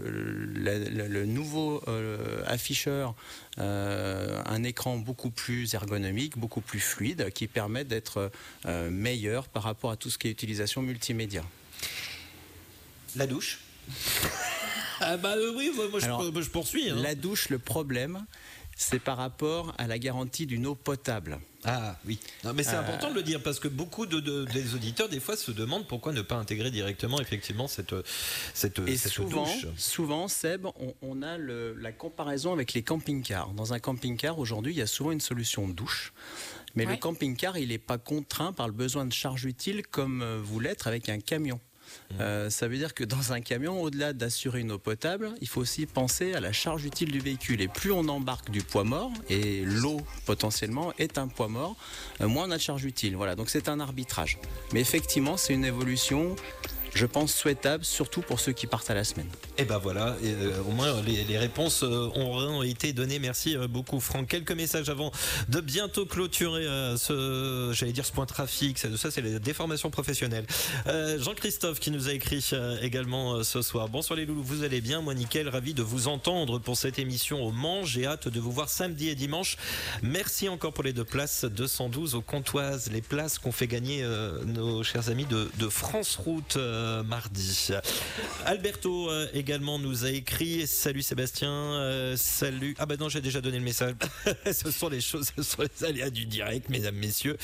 la- 0.55 0.77
la- 0.77 1.07
le 1.07 1.25
nouveau 1.25 1.81
euh, 1.87 2.43
afficheur 2.45 3.15
euh, 3.59 4.41
un 4.45 4.63
écran 4.63 4.97
beaucoup 4.97 5.31
plus 5.31 5.73
ergonomique, 5.73 6.37
beaucoup 6.37 6.61
plus 6.61 6.79
fluide, 6.79 7.31
qui 7.33 7.47
permet 7.47 7.83
d'être 7.83 8.31
euh, 8.65 8.89
meilleur 8.91 9.47
par 9.47 9.63
rapport 9.63 9.91
à 9.91 9.95
tout 9.97 10.09
ce 10.09 10.17
qui 10.17 10.27
est 10.27 10.31
utilisation 10.31 10.81
multimédia. 10.81 11.43
La 13.15 13.27
douche? 13.27 13.59
Ah 14.99 15.17
bah 15.17 15.33
oui, 15.55 15.71
moi 15.75 15.99
je, 15.99 16.05
Alors, 16.05 16.23
je 16.23 16.49
poursuis. 16.49 16.89
hein. 16.89 16.95
La 17.01 17.15
douche, 17.15 17.49
le 17.49 17.57
problème, 17.57 18.23
c'est 18.75 18.99
par 18.99 19.17
rapport 19.17 19.73
à 19.77 19.87
la 19.87 19.99
garantie 19.99 20.45
d'une 20.45 20.65
eau 20.65 20.75
potable. 20.75 21.39
Ah 21.63 21.95
oui. 22.07 22.19
Non, 22.43 22.53
mais 22.53 22.63
c'est 22.63 22.75
Euh, 22.75 22.79
important 22.79 23.09
de 23.11 23.15
le 23.15 23.21
dire 23.21 23.41
parce 23.43 23.59
que 23.59 23.67
beaucoup 23.67 24.07
de, 24.07 24.19
de- 24.19 24.45
des 24.45 24.73
auditeurs 24.73 25.09
des 25.09 25.19
fois 25.19 25.37
se 25.37 25.51
demandent 25.51 25.87
pourquoi 25.87 26.11
ne 26.11 26.21
pas 26.23 26.35
intégrer 26.35 26.71
directement 26.71 27.21
effectivement 27.21 27.67
cette 27.67 27.93
cette, 28.55 28.79
Et 28.87 28.97
cette 28.97 29.11
souvent, 29.11 29.43
douche. 29.45 29.67
souvent, 29.77 30.27
Seb, 30.27 30.65
on, 30.65 30.95
on 31.03 31.21
a 31.21 31.37
le- 31.37 31.75
la 31.75 31.91
comparaison 31.91 32.51
avec 32.53 32.73
les 32.73 32.81
camping-cars. 32.81 33.49
Dans 33.53 33.73
un 33.73 33.79
camping-car, 33.79 34.39
aujourd'hui, 34.39 34.73
il 34.73 34.77
y 34.77 34.81
a 34.81 34.87
souvent 34.87 35.11
une 35.11 35.21
solution 35.21 35.67
douche. 35.67 36.13
Mais 36.73 36.85
Ouais. 36.85 36.93
le 36.93 36.97
camping-car, 36.97 37.57
il 37.57 37.67
n'est 37.69 37.77
pas 37.77 37.97
contraint 37.99 38.53
par 38.53 38.67
le 38.67 38.73
besoin 38.73 39.05
de 39.05 39.13
charge 39.13 39.45
utile 39.45 39.83
comme 39.85 40.21
euh, 40.23 40.39
vous 40.43 40.59
l'êtes 40.59 40.87
avec 40.87 41.09
un 41.09 41.19
camion. 41.19 41.59
Euh, 42.19 42.49
ça 42.49 42.67
veut 42.67 42.77
dire 42.77 42.93
que 42.93 43.03
dans 43.03 43.33
un 43.33 43.41
camion, 43.41 43.81
au-delà 43.81 44.13
d'assurer 44.13 44.59
une 44.59 44.71
eau 44.71 44.77
potable, 44.77 45.31
il 45.41 45.47
faut 45.47 45.61
aussi 45.61 45.85
penser 45.85 46.33
à 46.33 46.39
la 46.39 46.51
charge 46.51 46.85
utile 46.85 47.11
du 47.11 47.19
véhicule. 47.19 47.61
Et 47.61 47.67
plus 47.67 47.91
on 47.91 48.07
embarque 48.07 48.49
du 48.49 48.61
poids 48.61 48.83
mort, 48.83 49.11
et 49.29 49.63
l'eau 49.65 50.01
potentiellement 50.25 50.93
est 50.97 51.17
un 51.17 51.27
poids 51.27 51.47
mort, 51.47 51.75
euh, 52.21 52.27
moins 52.27 52.47
on 52.47 52.51
a 52.51 52.57
de 52.57 52.61
charge 52.61 52.85
utile. 52.85 53.15
Voilà, 53.15 53.35
donc 53.35 53.49
c'est 53.49 53.69
un 53.69 53.79
arbitrage. 53.79 54.39
Mais 54.73 54.81
effectivement, 54.81 55.37
c'est 55.37 55.53
une 55.53 55.65
évolution, 55.65 56.35
je 56.93 57.05
pense, 57.05 57.33
souhaitable, 57.33 57.85
surtout 57.85 58.21
pour 58.21 58.39
ceux 58.39 58.51
qui 58.51 58.67
partent 58.67 58.89
à 58.89 58.93
la 58.93 59.03
semaine. 59.03 59.29
Et 59.57 59.63
ben 59.63 59.77
voilà, 59.77 60.15
euh, 60.23 60.61
au 60.67 60.71
moins 60.71 61.01
les, 61.01 61.37
réponses 61.37 61.83
euh, 61.83 62.09
ont 62.15 62.63
été 62.63 62.93
données. 62.93 63.19
Merci 63.19 63.55
euh, 63.55 63.67
beaucoup 63.67 63.99
Franck. 63.99 64.27
Quelques 64.27 64.51
messages 64.51 64.89
avant 64.89 65.11
de 65.49 65.61
bientôt 65.61 66.05
clôturer 66.05 66.65
ce, 66.97 68.11
point 68.11 68.25
trafic. 68.25 68.77
Ça, 68.77 69.09
c'est 69.09 69.21
les 69.21 69.39
déformations 69.39 69.89
professionnelles. 69.89 70.45
Euh, 70.87 71.17
Jean-Christophe 71.19 71.79
qui 71.79 71.91
nous 71.91 72.09
a 72.09 72.13
écrit 72.13 72.49
également 72.81 73.43
ce 73.43 73.61
soir. 73.61 73.87
Bonsoir 73.87 74.17
les 74.17 74.25
loulous, 74.25 74.43
vous 74.43 74.63
allez 74.63 74.81
bien? 74.81 75.01
Moi 75.01 75.13
nickel, 75.13 75.47
ravi 75.47 75.73
de 75.73 75.83
vous 75.83 76.07
entendre 76.07 76.59
pour 76.59 76.75
cette 76.75 76.99
émission 76.99 77.41
au 77.43 77.51
Mans. 77.51 77.85
J'ai 77.85 78.05
hâte 78.05 78.27
de 78.27 78.39
vous 78.39 78.51
voir 78.51 78.69
samedi 78.69 79.09
et 79.09 79.15
dimanche. 79.15 79.57
Merci 80.01 80.49
encore 80.49 80.73
pour 80.73 80.83
les 80.83 80.93
deux 80.93 81.05
places 81.05 81.45
212 81.45 82.15
au 82.15 82.21
Comtoise, 82.21 82.89
les 82.91 83.01
places 83.01 83.39
qu'ont 83.39 83.51
fait 83.51 83.67
gagner 83.67 84.05
nos 84.45 84.83
chers 84.83 85.09
amis 85.09 85.25
de 85.25 85.69
France 85.69 86.17
Route 86.17 86.57
euh, 86.81 87.03
mardi. 87.03 87.69
Alberto 88.45 89.09
euh, 89.09 89.27
également 89.33 89.77
nous 89.79 90.05
a 90.05 90.09
écrit 90.09 90.65
Salut 90.65 91.01
Sébastien, 91.01 91.49
euh, 91.51 92.15
salut. 92.17 92.75
Ah 92.79 92.85
bah 92.85 92.95
non, 92.99 93.07
j'ai 93.07 93.21
déjà 93.21 93.39
donné 93.39 93.59
le 93.59 93.63
message. 93.63 93.93
ce 94.51 94.71
sont 94.71 94.89
les 94.89 95.01
choses, 95.01 95.31
ce 95.35 95.43
sont 95.43 95.61
les 95.61 95.85
aléas 95.85 96.09
du 96.09 96.25
direct, 96.25 96.69
mesdames, 96.69 96.95
messieurs. 96.95 97.37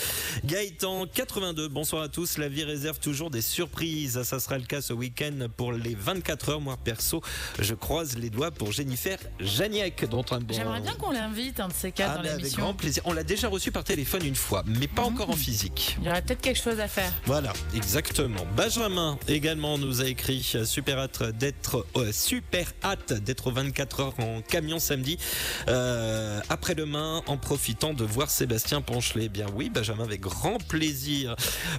Gaëtan 0.44 1.06
82, 1.06 1.68
bonsoir 1.68 2.04
à 2.04 2.10
tous. 2.10 2.38
La 2.38 2.50
vie 2.50 2.64
réserve 2.64 3.00
toujours 3.00 3.30
des 3.30 3.42
surprises. 3.42 4.22
Ça 4.24 4.40
sera 4.40 4.58
le 4.58 4.66
cas 4.66 4.82
ce 4.82 4.94
week-end 4.94 5.48
pour 5.56 5.72
les 5.72 5.96
24 5.96 6.50
heures. 6.50 6.62
Moi 6.62 6.78
perso, 6.84 7.22
je 7.60 7.74
croise 7.76 8.18
les 8.18 8.30
doigts 8.30 8.52
pour 8.52 8.72
Jennifer 8.72 9.18
dont 10.10 10.26
un 10.32 10.40
bon. 10.40 10.54
J'aimerais 10.54 10.82
bien 10.82 10.94
qu'on 10.94 11.12
l'invite, 11.12 11.60
un 11.60 11.68
de 11.68 11.74
ces 11.74 11.92
quatre, 11.92 12.12
Ah, 12.12 12.16
dans 12.18 12.24
mais 12.24 12.30
avec 12.30 12.42
l'émission. 12.42 12.64
grand 12.64 12.74
plaisir. 12.74 13.04
On 13.06 13.14
l'a 13.14 13.24
déjà 13.24 13.48
reçu 13.48 13.72
par 13.72 13.84
téléphone 13.84 14.26
une 14.26 14.36
fois, 14.36 14.64
mais 14.66 14.88
pas 14.88 15.04
encore 15.04 15.30
en 15.30 15.36
physique. 15.36 15.98
Il 16.00 16.06
y 16.06 16.10
aurait 16.10 16.22
peut-être 16.22 16.42
quelque 16.42 16.62
chose 16.62 16.80
à 16.80 16.88
faire. 16.88 17.12
Voilà, 17.26 17.54
exactement. 17.76 18.46
Benjamin 18.56 19.20
également 19.28 19.78
nous 19.78 20.02
a 20.02 20.06
écrit 20.06 20.50
euh, 20.56 20.66
super 20.66 20.98
hâte 21.00 21.24
d'être 21.38 21.86
euh, 21.96 22.12
super 22.12 22.72
hâte 22.84 23.14
d'être 23.14 23.48
aux 23.48 23.52
24 23.52 24.00
heures 24.00 24.20
en 24.20 24.42
camion 24.42 24.80
samedi 24.80 25.18
euh, 25.68 26.40
après-demain 26.50 27.22
en 27.28 27.38
profitant 27.38 27.94
de 27.94 28.04
voir 28.04 28.30
Sébastien 28.30 28.82
Ponchelet. 28.82 29.26
Eh 29.26 29.30
Bien 29.30 29.48
oui, 29.56 29.70
Benjamin 29.70 30.04
avec 30.04 30.22
grand 30.22 30.58
plaisir. 30.68 31.36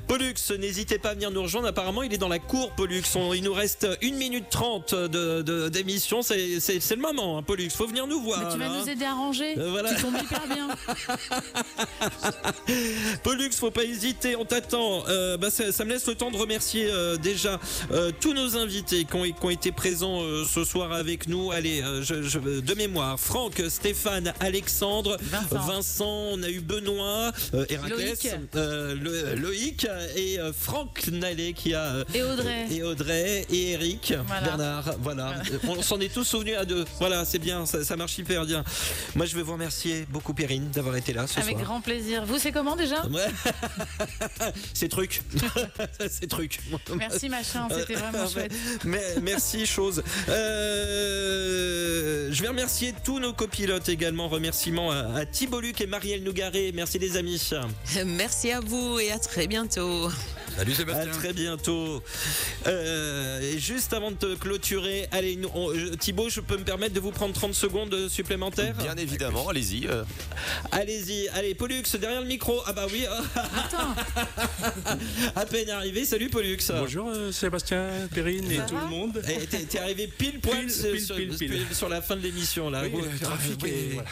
Pollux, 0.06 0.34
n'hésitez 0.58 0.98
pas 0.98 1.10
à 1.10 1.14
venir 1.14 1.30
nous 1.30 1.42
rejoindre. 1.42 1.68
Apparemment, 1.68 2.02
il 2.02 2.12
est 2.12 2.18
dans 2.18 2.28
la 2.28 2.38
cour, 2.38 2.70
Pollux. 2.72 3.02
On- 3.14 3.32
il 3.32 3.42
nous 3.42 3.54
reste 3.54 3.86
1 4.02 4.14
minute 4.16 4.46
30 4.50 4.94
de, 4.94 5.68
d'émission. 5.68 6.22
C'est, 6.22 6.60
c'est- 6.60 6.80
c'est 6.80 6.96
le 6.96 7.02
moment, 7.02 7.38
hein, 7.38 7.42
Pollux. 7.42 7.70
Faut 7.70 7.86
venir 7.86 8.06
nous 8.06 8.22
voir. 8.22 8.40
Mais 8.44 8.52
tu 8.52 8.58
vas 8.58 8.66
hein. 8.70 8.80
nous 8.80 8.88
aider 8.88 9.04
à 9.04 9.14
ranger. 9.14 9.58
Euh, 9.58 9.70
voilà. 9.70 9.94
Tu 9.94 10.02
tombes 10.02 10.16
hyper 10.22 10.46
bien. 10.48 10.68
Pollux, 13.22 13.50
faut 13.52 13.70
pas 13.70 13.84
hésiter, 13.84 14.36
on 14.36 14.44
t'attend. 14.44 15.04
Euh, 15.08 15.36
bah, 15.36 15.50
ça, 15.50 15.72
ça 15.72 15.84
me 15.84 15.90
laisse 15.90 16.06
le 16.06 16.14
temps 16.14 16.30
de 16.30 16.36
remercier 16.36 16.88
euh, 16.90 17.16
déjà 17.38 17.60
euh, 17.92 18.10
tous 18.20 18.34
nos 18.34 18.56
invités 18.56 19.04
qui 19.04 19.14
ont, 19.14 19.22
qui 19.22 19.32
ont 19.44 19.50
été 19.50 19.70
présents 19.70 20.22
euh, 20.22 20.44
ce 20.44 20.64
soir 20.64 20.92
avec 20.92 21.28
nous. 21.28 21.52
Allez, 21.52 21.82
euh, 21.82 22.02
je, 22.02 22.22
je- 22.22 22.38
de 22.60 22.74
mémoire, 22.74 23.18
Franck, 23.18 23.62
Stéphane, 23.68 24.32
Alexandre, 24.40 25.16
Vincent. 25.50 26.04
on 26.32 26.42
a 26.42 26.48
eu 26.48 26.60
Benoît, 26.60 27.32
Héraclès, 27.68 28.26
Loïc. 29.36 29.86
et 30.16 30.38
Franck 30.58 31.06
Nallet 31.08 31.52
qui 31.52 31.74
a 31.74 32.04
Et 32.12 32.22
Audrey. 32.22 32.66
et 32.70 32.82
Audrey 32.82 33.46
et 33.50 33.70
Eric 33.72 34.14
Voilà. 34.26 34.40
Bernard 34.46 34.90
voilà 35.00 35.34
on 35.68 35.80
s'en 35.82 36.00
est 36.00 36.12
tous 36.12 36.24
souvenus 36.24 36.56
à 36.56 36.64
deux 36.64 36.84
voilà 36.98 37.24
c'est 37.24 37.38
bien 37.38 37.66
ça, 37.66 37.84
ça 37.84 37.96
marche 37.96 38.18
hyper 38.18 38.44
bien 38.46 38.64
moi 39.14 39.26
je 39.26 39.36
vais 39.36 39.42
vous 39.42 39.52
remercier 39.52 40.06
beaucoup 40.10 40.34
Perrine 40.34 40.70
d'avoir 40.70 40.96
été 40.96 41.12
là 41.12 41.26
ce 41.26 41.38
Avec 41.40 41.52
soir 41.56 41.64
grand 41.64 41.80
plaisir. 41.80 42.24
Vous, 42.26 42.38
c'est 42.38 42.52
comment 42.52 42.74
déjà? 42.76 43.02
C'est 44.74 44.88
truc. 44.88 45.22
c'est 46.10 46.26
truc. 46.28 46.60
Merci, 46.96 47.27
machin, 47.28 47.68
c'était 47.70 47.94
vraiment 47.94 48.28
chouette. 48.32 48.52
Mais, 48.84 49.02
merci, 49.22 49.66
chose. 49.66 50.02
Euh, 50.28 52.28
je 52.30 52.42
vais 52.42 52.48
remercier 52.48 52.94
tous 53.04 53.20
nos 53.20 53.32
copilotes 53.32 53.88
également. 53.88 54.28
Remerciements 54.28 54.90
à, 54.90 55.14
à 55.14 55.26
Thibault 55.26 55.60
Luc 55.60 55.80
et 55.80 55.86
Marielle 55.86 56.22
Nougaret. 56.22 56.72
Merci 56.74 56.98
les 56.98 57.16
amis. 57.16 57.50
Merci 58.04 58.52
à 58.52 58.60
vous 58.60 58.98
et 58.98 59.12
à 59.12 59.18
très 59.18 59.46
bientôt. 59.46 60.10
Salut 60.56 60.72
À 60.92 61.06
très 61.06 61.32
bientôt. 61.32 62.02
Euh, 62.66 63.40
et 63.40 63.58
juste 63.58 63.92
avant 63.92 64.10
de 64.10 64.16
te 64.16 64.34
clôturer, 64.34 65.06
allez, 65.12 65.36
nous, 65.36 65.48
on- 65.54 65.72
je- 65.74 65.94
Thibaut, 65.94 66.28
je 66.28 66.40
peux 66.40 66.56
me 66.56 66.64
permettre 66.64 66.94
de 66.94 67.00
vous 67.00 67.10
prendre 67.12 67.32
30 67.34 67.54
secondes 67.54 68.08
supplémentaires? 68.08 68.74
Bien 68.74 68.96
évidemment, 68.96 69.48
allez-y. 69.48 69.86
euh. 69.86 70.04
Allez-y, 70.72 71.28
allez, 71.28 71.54
Pollux, 71.54 71.82
derrière 72.00 72.20
le 72.22 72.26
micro. 72.26 72.60
Ah 72.66 72.72
bah 72.72 72.86
oui. 72.92 73.04
à 75.36 75.46
peine 75.46 75.70
arrivé. 75.70 76.04
Salut 76.04 76.28
Pollux. 76.28 76.58
Bonjour 76.70 77.08
euh, 77.08 77.32
Sébastien, 77.32 77.86
Perrine 78.14 78.50
et 78.50 78.60
tout 78.66 78.76
le 78.76 78.86
monde. 78.88 79.22
Et 79.28 79.46
t'es, 79.46 79.58
t'es 79.64 79.78
arrivé 79.78 80.08
pile 80.08 80.40
poil 80.40 80.66
Pile, 80.66 80.70
sur, 80.72 80.90
pile, 80.90 81.00
sur- 81.04 81.16
pile, 81.16 81.36
pile. 81.36 81.66
sur- 81.68 81.76
sur 81.76 81.88
la 81.88 82.02
fin 82.02 82.16
de 82.16 82.22
l'émission 82.22 82.70
là. 82.70 82.82
Oui, 82.84 83.02
trafic 83.20 83.60
voilà. 83.92 84.08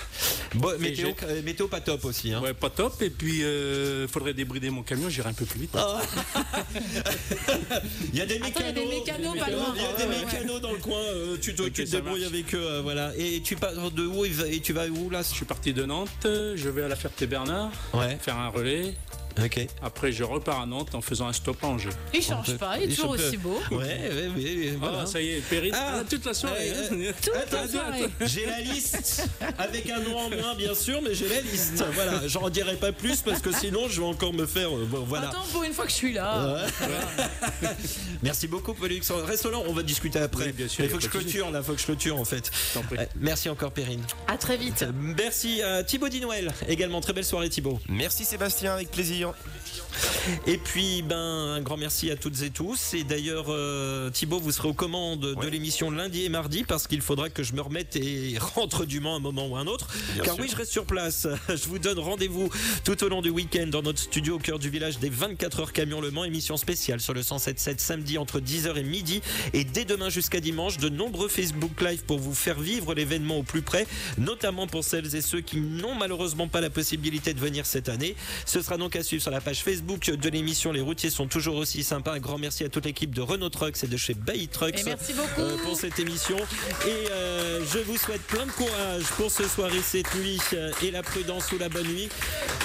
Bon, 0.55 0.69
euh, 0.71 1.43
météo 1.43 1.69
pas 1.69 1.81
top 1.81 2.05
aussi. 2.05 2.33
Hein. 2.33 2.41
Ouais, 2.41 2.55
pas 2.55 2.71
top. 2.71 3.01
Et 3.03 3.11
puis, 3.11 3.41
il 3.41 4.09
faudrait 4.09 4.35
débrider 4.35 4.71
mon 4.71 4.83
camion, 4.83 5.09
j'irai 5.09 5.31
un 5.31 5.35
peu 5.35 5.45
plus 5.45 5.61
vite. 5.61 5.71
Ah. 5.75 6.01
Il 8.13 8.19
y 8.19 8.23
a 8.23 8.27
des 8.27 8.37
Attends, 8.37 8.61
il 8.61 8.67
y 8.67 8.69
a 8.69 8.73
des 8.73 8.87
mécanos 8.87 9.39
pas 9.39 9.51
loin. 9.51 9.75
Il 9.77 9.83
y 9.83 9.85
a 9.87 9.93
des 10.07 10.07
mécanos 10.25 10.61
dans 10.61 10.73
le 10.73 10.79
coin. 10.79 10.99
euh, 10.99 11.37
tu 11.41 11.55
te, 11.55 11.63
Ok, 11.63 11.73
tu 11.73 11.85
te 11.85 11.91
débrouilles 11.91 12.21
marche. 12.23 12.33
avec 12.33 12.55
eux. 12.55 12.59
euh, 12.67 12.81
voilà. 12.83 13.13
Et 13.17 13.41
tu 13.43 13.57
pars 13.57 13.91
de 13.91 14.07
où 14.07 14.25
et 14.25 14.61
tu 14.61 14.73
vas 14.73 14.87
où 14.87 15.11
là? 15.11 15.23
Je 15.23 15.35
suis 15.35 15.45
parti 15.45 15.73
de 15.73 15.85
Nantes, 15.85 16.09
je 16.25 16.69
vais 16.69 16.83
à 16.85 16.89
la 16.89 16.97
Ferté-Bernard, 16.97 17.71
Ouais. 17.95 18.19
faire 18.21 18.37
un 18.37 18.49
relais. 18.49 18.95
Après, 19.83 20.13
je 20.13 20.25
repars 20.25 20.61
à 20.63 20.67
Nantes 20.67 20.95
en 20.95 21.01
faisant 21.01 21.29
un 21.29 21.33
stop 21.33 21.59
à 21.63 21.67
Angers. 21.67 21.91
Il 22.15 22.23
change 22.23 22.57
pas, 22.57 22.79
il 22.79 22.91
est 22.91 22.95
toujours 22.95 23.11
aussi 23.11 23.37
beau. 23.37 23.61
Ouais, 23.71 23.77
ouais, 23.77 24.29
ouais. 24.37 24.71
Ah, 24.75 24.77
voilà. 24.81 25.07
ça 25.07 25.21
y 25.21 25.29
est, 25.35 25.41
Perrine, 25.41 25.75
Ah, 25.77 26.03
toute 26.09 26.25
la 26.25 26.35
soirée. 26.35 26.73
euh. 26.93 27.13
Toute 27.23 27.35
la 27.35 27.41
Attends, 27.61 27.69
soirée. 27.71 28.09
J'ai 28.23 28.47
la 28.47 28.61
liste 28.61 29.29
avec 29.59 29.89
un 29.91 30.01
nom 30.01 30.17
en 30.19 30.31
moins 30.31 30.55
bien 30.57 30.75
sûr, 30.75 31.01
mais 31.03 31.15
j'ai 31.15 31.29
la 31.29 31.41
liste. 31.41 31.85
Voilà, 31.95 32.27
j'en 32.27 32.49
dirai 32.49 32.77
pas 32.77 32.93
plus 32.93 33.21
parce 33.23 33.41
que 33.41 33.53
sinon 33.53 33.89
je 33.89 34.01
vais 34.01 34.07
encore 34.07 34.33
me 34.33 34.47
faire. 34.47 34.75
euh, 34.75 34.87
bon, 34.89 35.05
voilà. 35.07 35.29
Attends, 35.29 35.45
pour 35.53 35.63
une 35.65 35.73
fois 35.73 35.85
que 35.85 35.91
je 35.91 35.97
suis 35.97 36.13
là. 36.13 36.55
Ouais. 36.81 36.89
Merci 38.23 38.49
beaucoup, 38.49 38.75
Pollux. 38.75 39.01
Reste 39.27 39.45
là, 39.47 39.59
on 39.67 39.73
va 39.73 39.83
discuter 39.83 40.19
après. 40.19 40.47
Oui, 40.47 40.53
bien 40.53 40.69
sûr, 40.69 40.85
Il 40.85 40.91
faut 40.91 40.97
que 40.97 41.03
je 41.03 41.09
clôture, 41.09 41.51
là, 41.51 41.63
faut 41.63 41.73
que 41.75 41.81
je 41.81 41.85
clôture 41.85 42.19
en 42.19 42.25
fait. 42.25 42.51
Ouais, 42.93 43.09
Merci 43.17 43.49
encore, 43.49 43.73
Perrine. 43.73 44.03
À 44.29 44.37
très 44.39 44.57
vite. 44.57 44.85
Merci 44.95 45.63
à 45.63 45.83
Thibaut 45.85 46.09
Di 46.09 46.21
Noël. 46.21 46.53
Également, 46.69 47.01
très 47.01 47.13
belle 47.13 47.25
soirée, 47.25 47.49
Thibaut. 47.49 47.79
Merci 47.89 48.25
Sébastien, 48.25 48.75
avec 48.75 48.91
plaisir. 48.91 49.26
Et 50.47 50.59
puis, 50.59 51.03
ben, 51.03 51.17
un 51.17 51.61
grand 51.61 51.77
merci 51.77 52.11
à 52.11 52.17
toutes 52.17 52.43
et 52.43 52.51
tous. 52.51 52.95
Et 52.95 53.05
d'ailleurs, 53.05 53.47
euh, 53.49 54.11
Thibaut, 54.11 54.39
vous 54.41 54.53
serez 54.53 54.69
aux 54.69 54.75
commandes 54.75 55.35
de 55.41 55.49
l'émission 55.49 55.91
lundi 55.91 56.25
et 56.25 56.29
mardi 56.29 56.65
parce 56.65 56.87
qu'il 56.87 57.01
faudra 57.01 57.31
que 57.31 57.43
je 57.43 57.53
me 57.55 57.61
remette 57.61 57.97
et 57.97 58.37
rentre 58.55 58.85
du 58.85 59.01
Mans 59.01 59.15
à 59.15 59.17
un 59.17 59.21
moment 59.21 59.47
ou 59.47 59.57
un 59.57 59.67
autre. 59.67 59.89
Bien 60.15 60.25
Car 60.25 60.35
sûr. 60.35 60.45
oui, 60.45 60.51
je 60.51 60.57
reste 60.57 60.73
sur 60.73 60.85
place. 60.85 61.27
Je 61.49 61.69
vous 61.69 61.79
donne 61.79 61.99
rendez-vous 61.99 62.51
tout 62.85 63.03
au 63.05 63.09
long 63.09 63.23
du 63.23 63.31
week-end 63.31 63.67
dans 63.69 63.83
notre 63.83 64.01
studio 64.01 64.37
au 64.37 64.39
cœur 64.39 64.59
du 64.59 64.69
village 64.69 64.99
des 64.99 65.09
24 65.09 65.61
heures 65.61 65.73
camion 65.73 66.01
Le 66.01 66.11
Mans. 66.11 66.25
Émission 66.25 66.57
spéciale 66.57 67.01
sur 67.01 67.15
le 67.15 67.23
107.7 67.23 67.79
samedi 67.79 68.19
entre 68.19 68.41
10h 68.41 68.77
et 68.77 68.83
midi. 68.83 69.23
Et 69.53 69.65
dès 69.65 69.85
demain 69.85 70.11
jusqu'à 70.11 70.41
dimanche, 70.41 70.79
de 70.79 70.89
nombreux 70.89 71.29
Facebook 71.29 71.81
Live 71.81 72.05
pour 72.05 72.19
vous 72.19 72.35
faire 72.35 72.61
vivre 72.61 72.95
l'événement 72.95 73.39
au 73.39 73.43
plus 73.43 73.63
près, 73.63 73.87
notamment 74.19 74.67
pour 74.67 74.85
celles 74.85 75.15
et 75.15 75.23
ceux 75.23 75.41
qui 75.41 75.61
n'ont 75.61 75.95
malheureusement 75.95 76.49
pas 76.49 76.61
la 76.61 76.71
possibilité 76.71 77.33
de 77.33 77.41
venir 77.41 77.65
cette 77.65 77.89
année. 77.89 78.17
Ce 78.45 78.61
sera 78.61 78.77
donc 78.77 78.97
à 78.97 79.03
suivre 79.03 79.16
suivre 79.17 79.23
sur 79.23 79.31
la 79.31 79.41
page 79.41 79.63
Facebook 79.63 80.11
de 80.11 80.29
l'émission. 80.29 80.73
Les 80.73 80.81
routiers 80.83 81.09
sont 81.11 81.27
toujours 81.27 81.57
aussi 81.57 81.83
sympas. 81.83 82.13
Un 82.13 82.19
grand 82.19 82.37
merci 82.39 82.65
à 82.65 82.69
toute 82.69 82.85
l'équipe 82.85 83.15
de 83.15 83.23
Renault 83.23 83.49
Trucks 83.49 83.83
et 83.83 83.87
de 83.87 83.97
chez 83.97 84.13
Bay 84.15 84.47
Trucks 84.47 84.79
Et 84.79 84.85
merci 84.85 85.15
beaucoup. 85.15 85.41
euh, 85.41 85.57
pour 85.65 85.75
cette 85.77 85.99
émission. 85.99 86.37
Et 86.87 87.11
euh, 87.11 87.65
je 87.73 87.79
vous 87.79 87.97
souhaite 87.97 88.21
plein 88.23 88.45
de 88.45 88.51
courage 88.51 89.05
pour 89.17 89.31
ce 89.31 89.49
soir 89.49 89.75
et 89.75 89.81
cette 89.81 90.15
nuit 90.17 90.39
euh, 90.53 90.71
et 90.83 90.91
la 90.91 91.03
prudence 91.03 91.51
ou 91.53 91.59
la 91.59 91.69
bonne 91.71 91.87
nuit. 91.87 92.09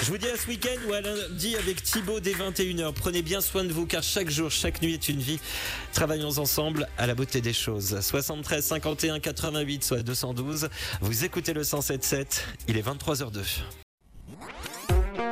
Je 0.02 0.10
vous 0.10 0.18
dis 0.18 0.28
à 0.28 0.36
ce 0.36 0.46
week-end 0.48 0.76
ou 0.88 0.92
à 0.92 1.00
lundi 1.00 1.56
avec 1.56 1.82
Thibaut 1.82 2.20
dès 2.20 2.32
21h. 2.32 2.92
Prenez 2.92 3.22
bien 3.22 3.40
soin 3.40 3.64
de 3.64 3.72
vous 3.72 3.86
car 3.86 4.02
chaque 4.02 4.28
jour, 4.30 4.50
chaque 4.50 4.82
nuit 4.82 4.92
est 4.94 5.08
une 5.08 5.20
vie. 5.20 5.40
Travaillons 5.94 6.38
ensemble 6.38 6.86
à 6.98 7.06
la 7.06 7.14
beauté 7.14 7.40
des 7.40 7.54
choses. 7.54 7.98
73 8.00 8.62
51 8.64 9.20
88 9.20 9.84
soit 9.84 10.02
212. 10.02 10.68
Vous 11.00 11.24
écoutez 11.24 11.54
le 11.54 11.62
107.7. 11.62 12.26
Il 12.68 12.76
est 12.76 12.86
23h02. 12.86 13.40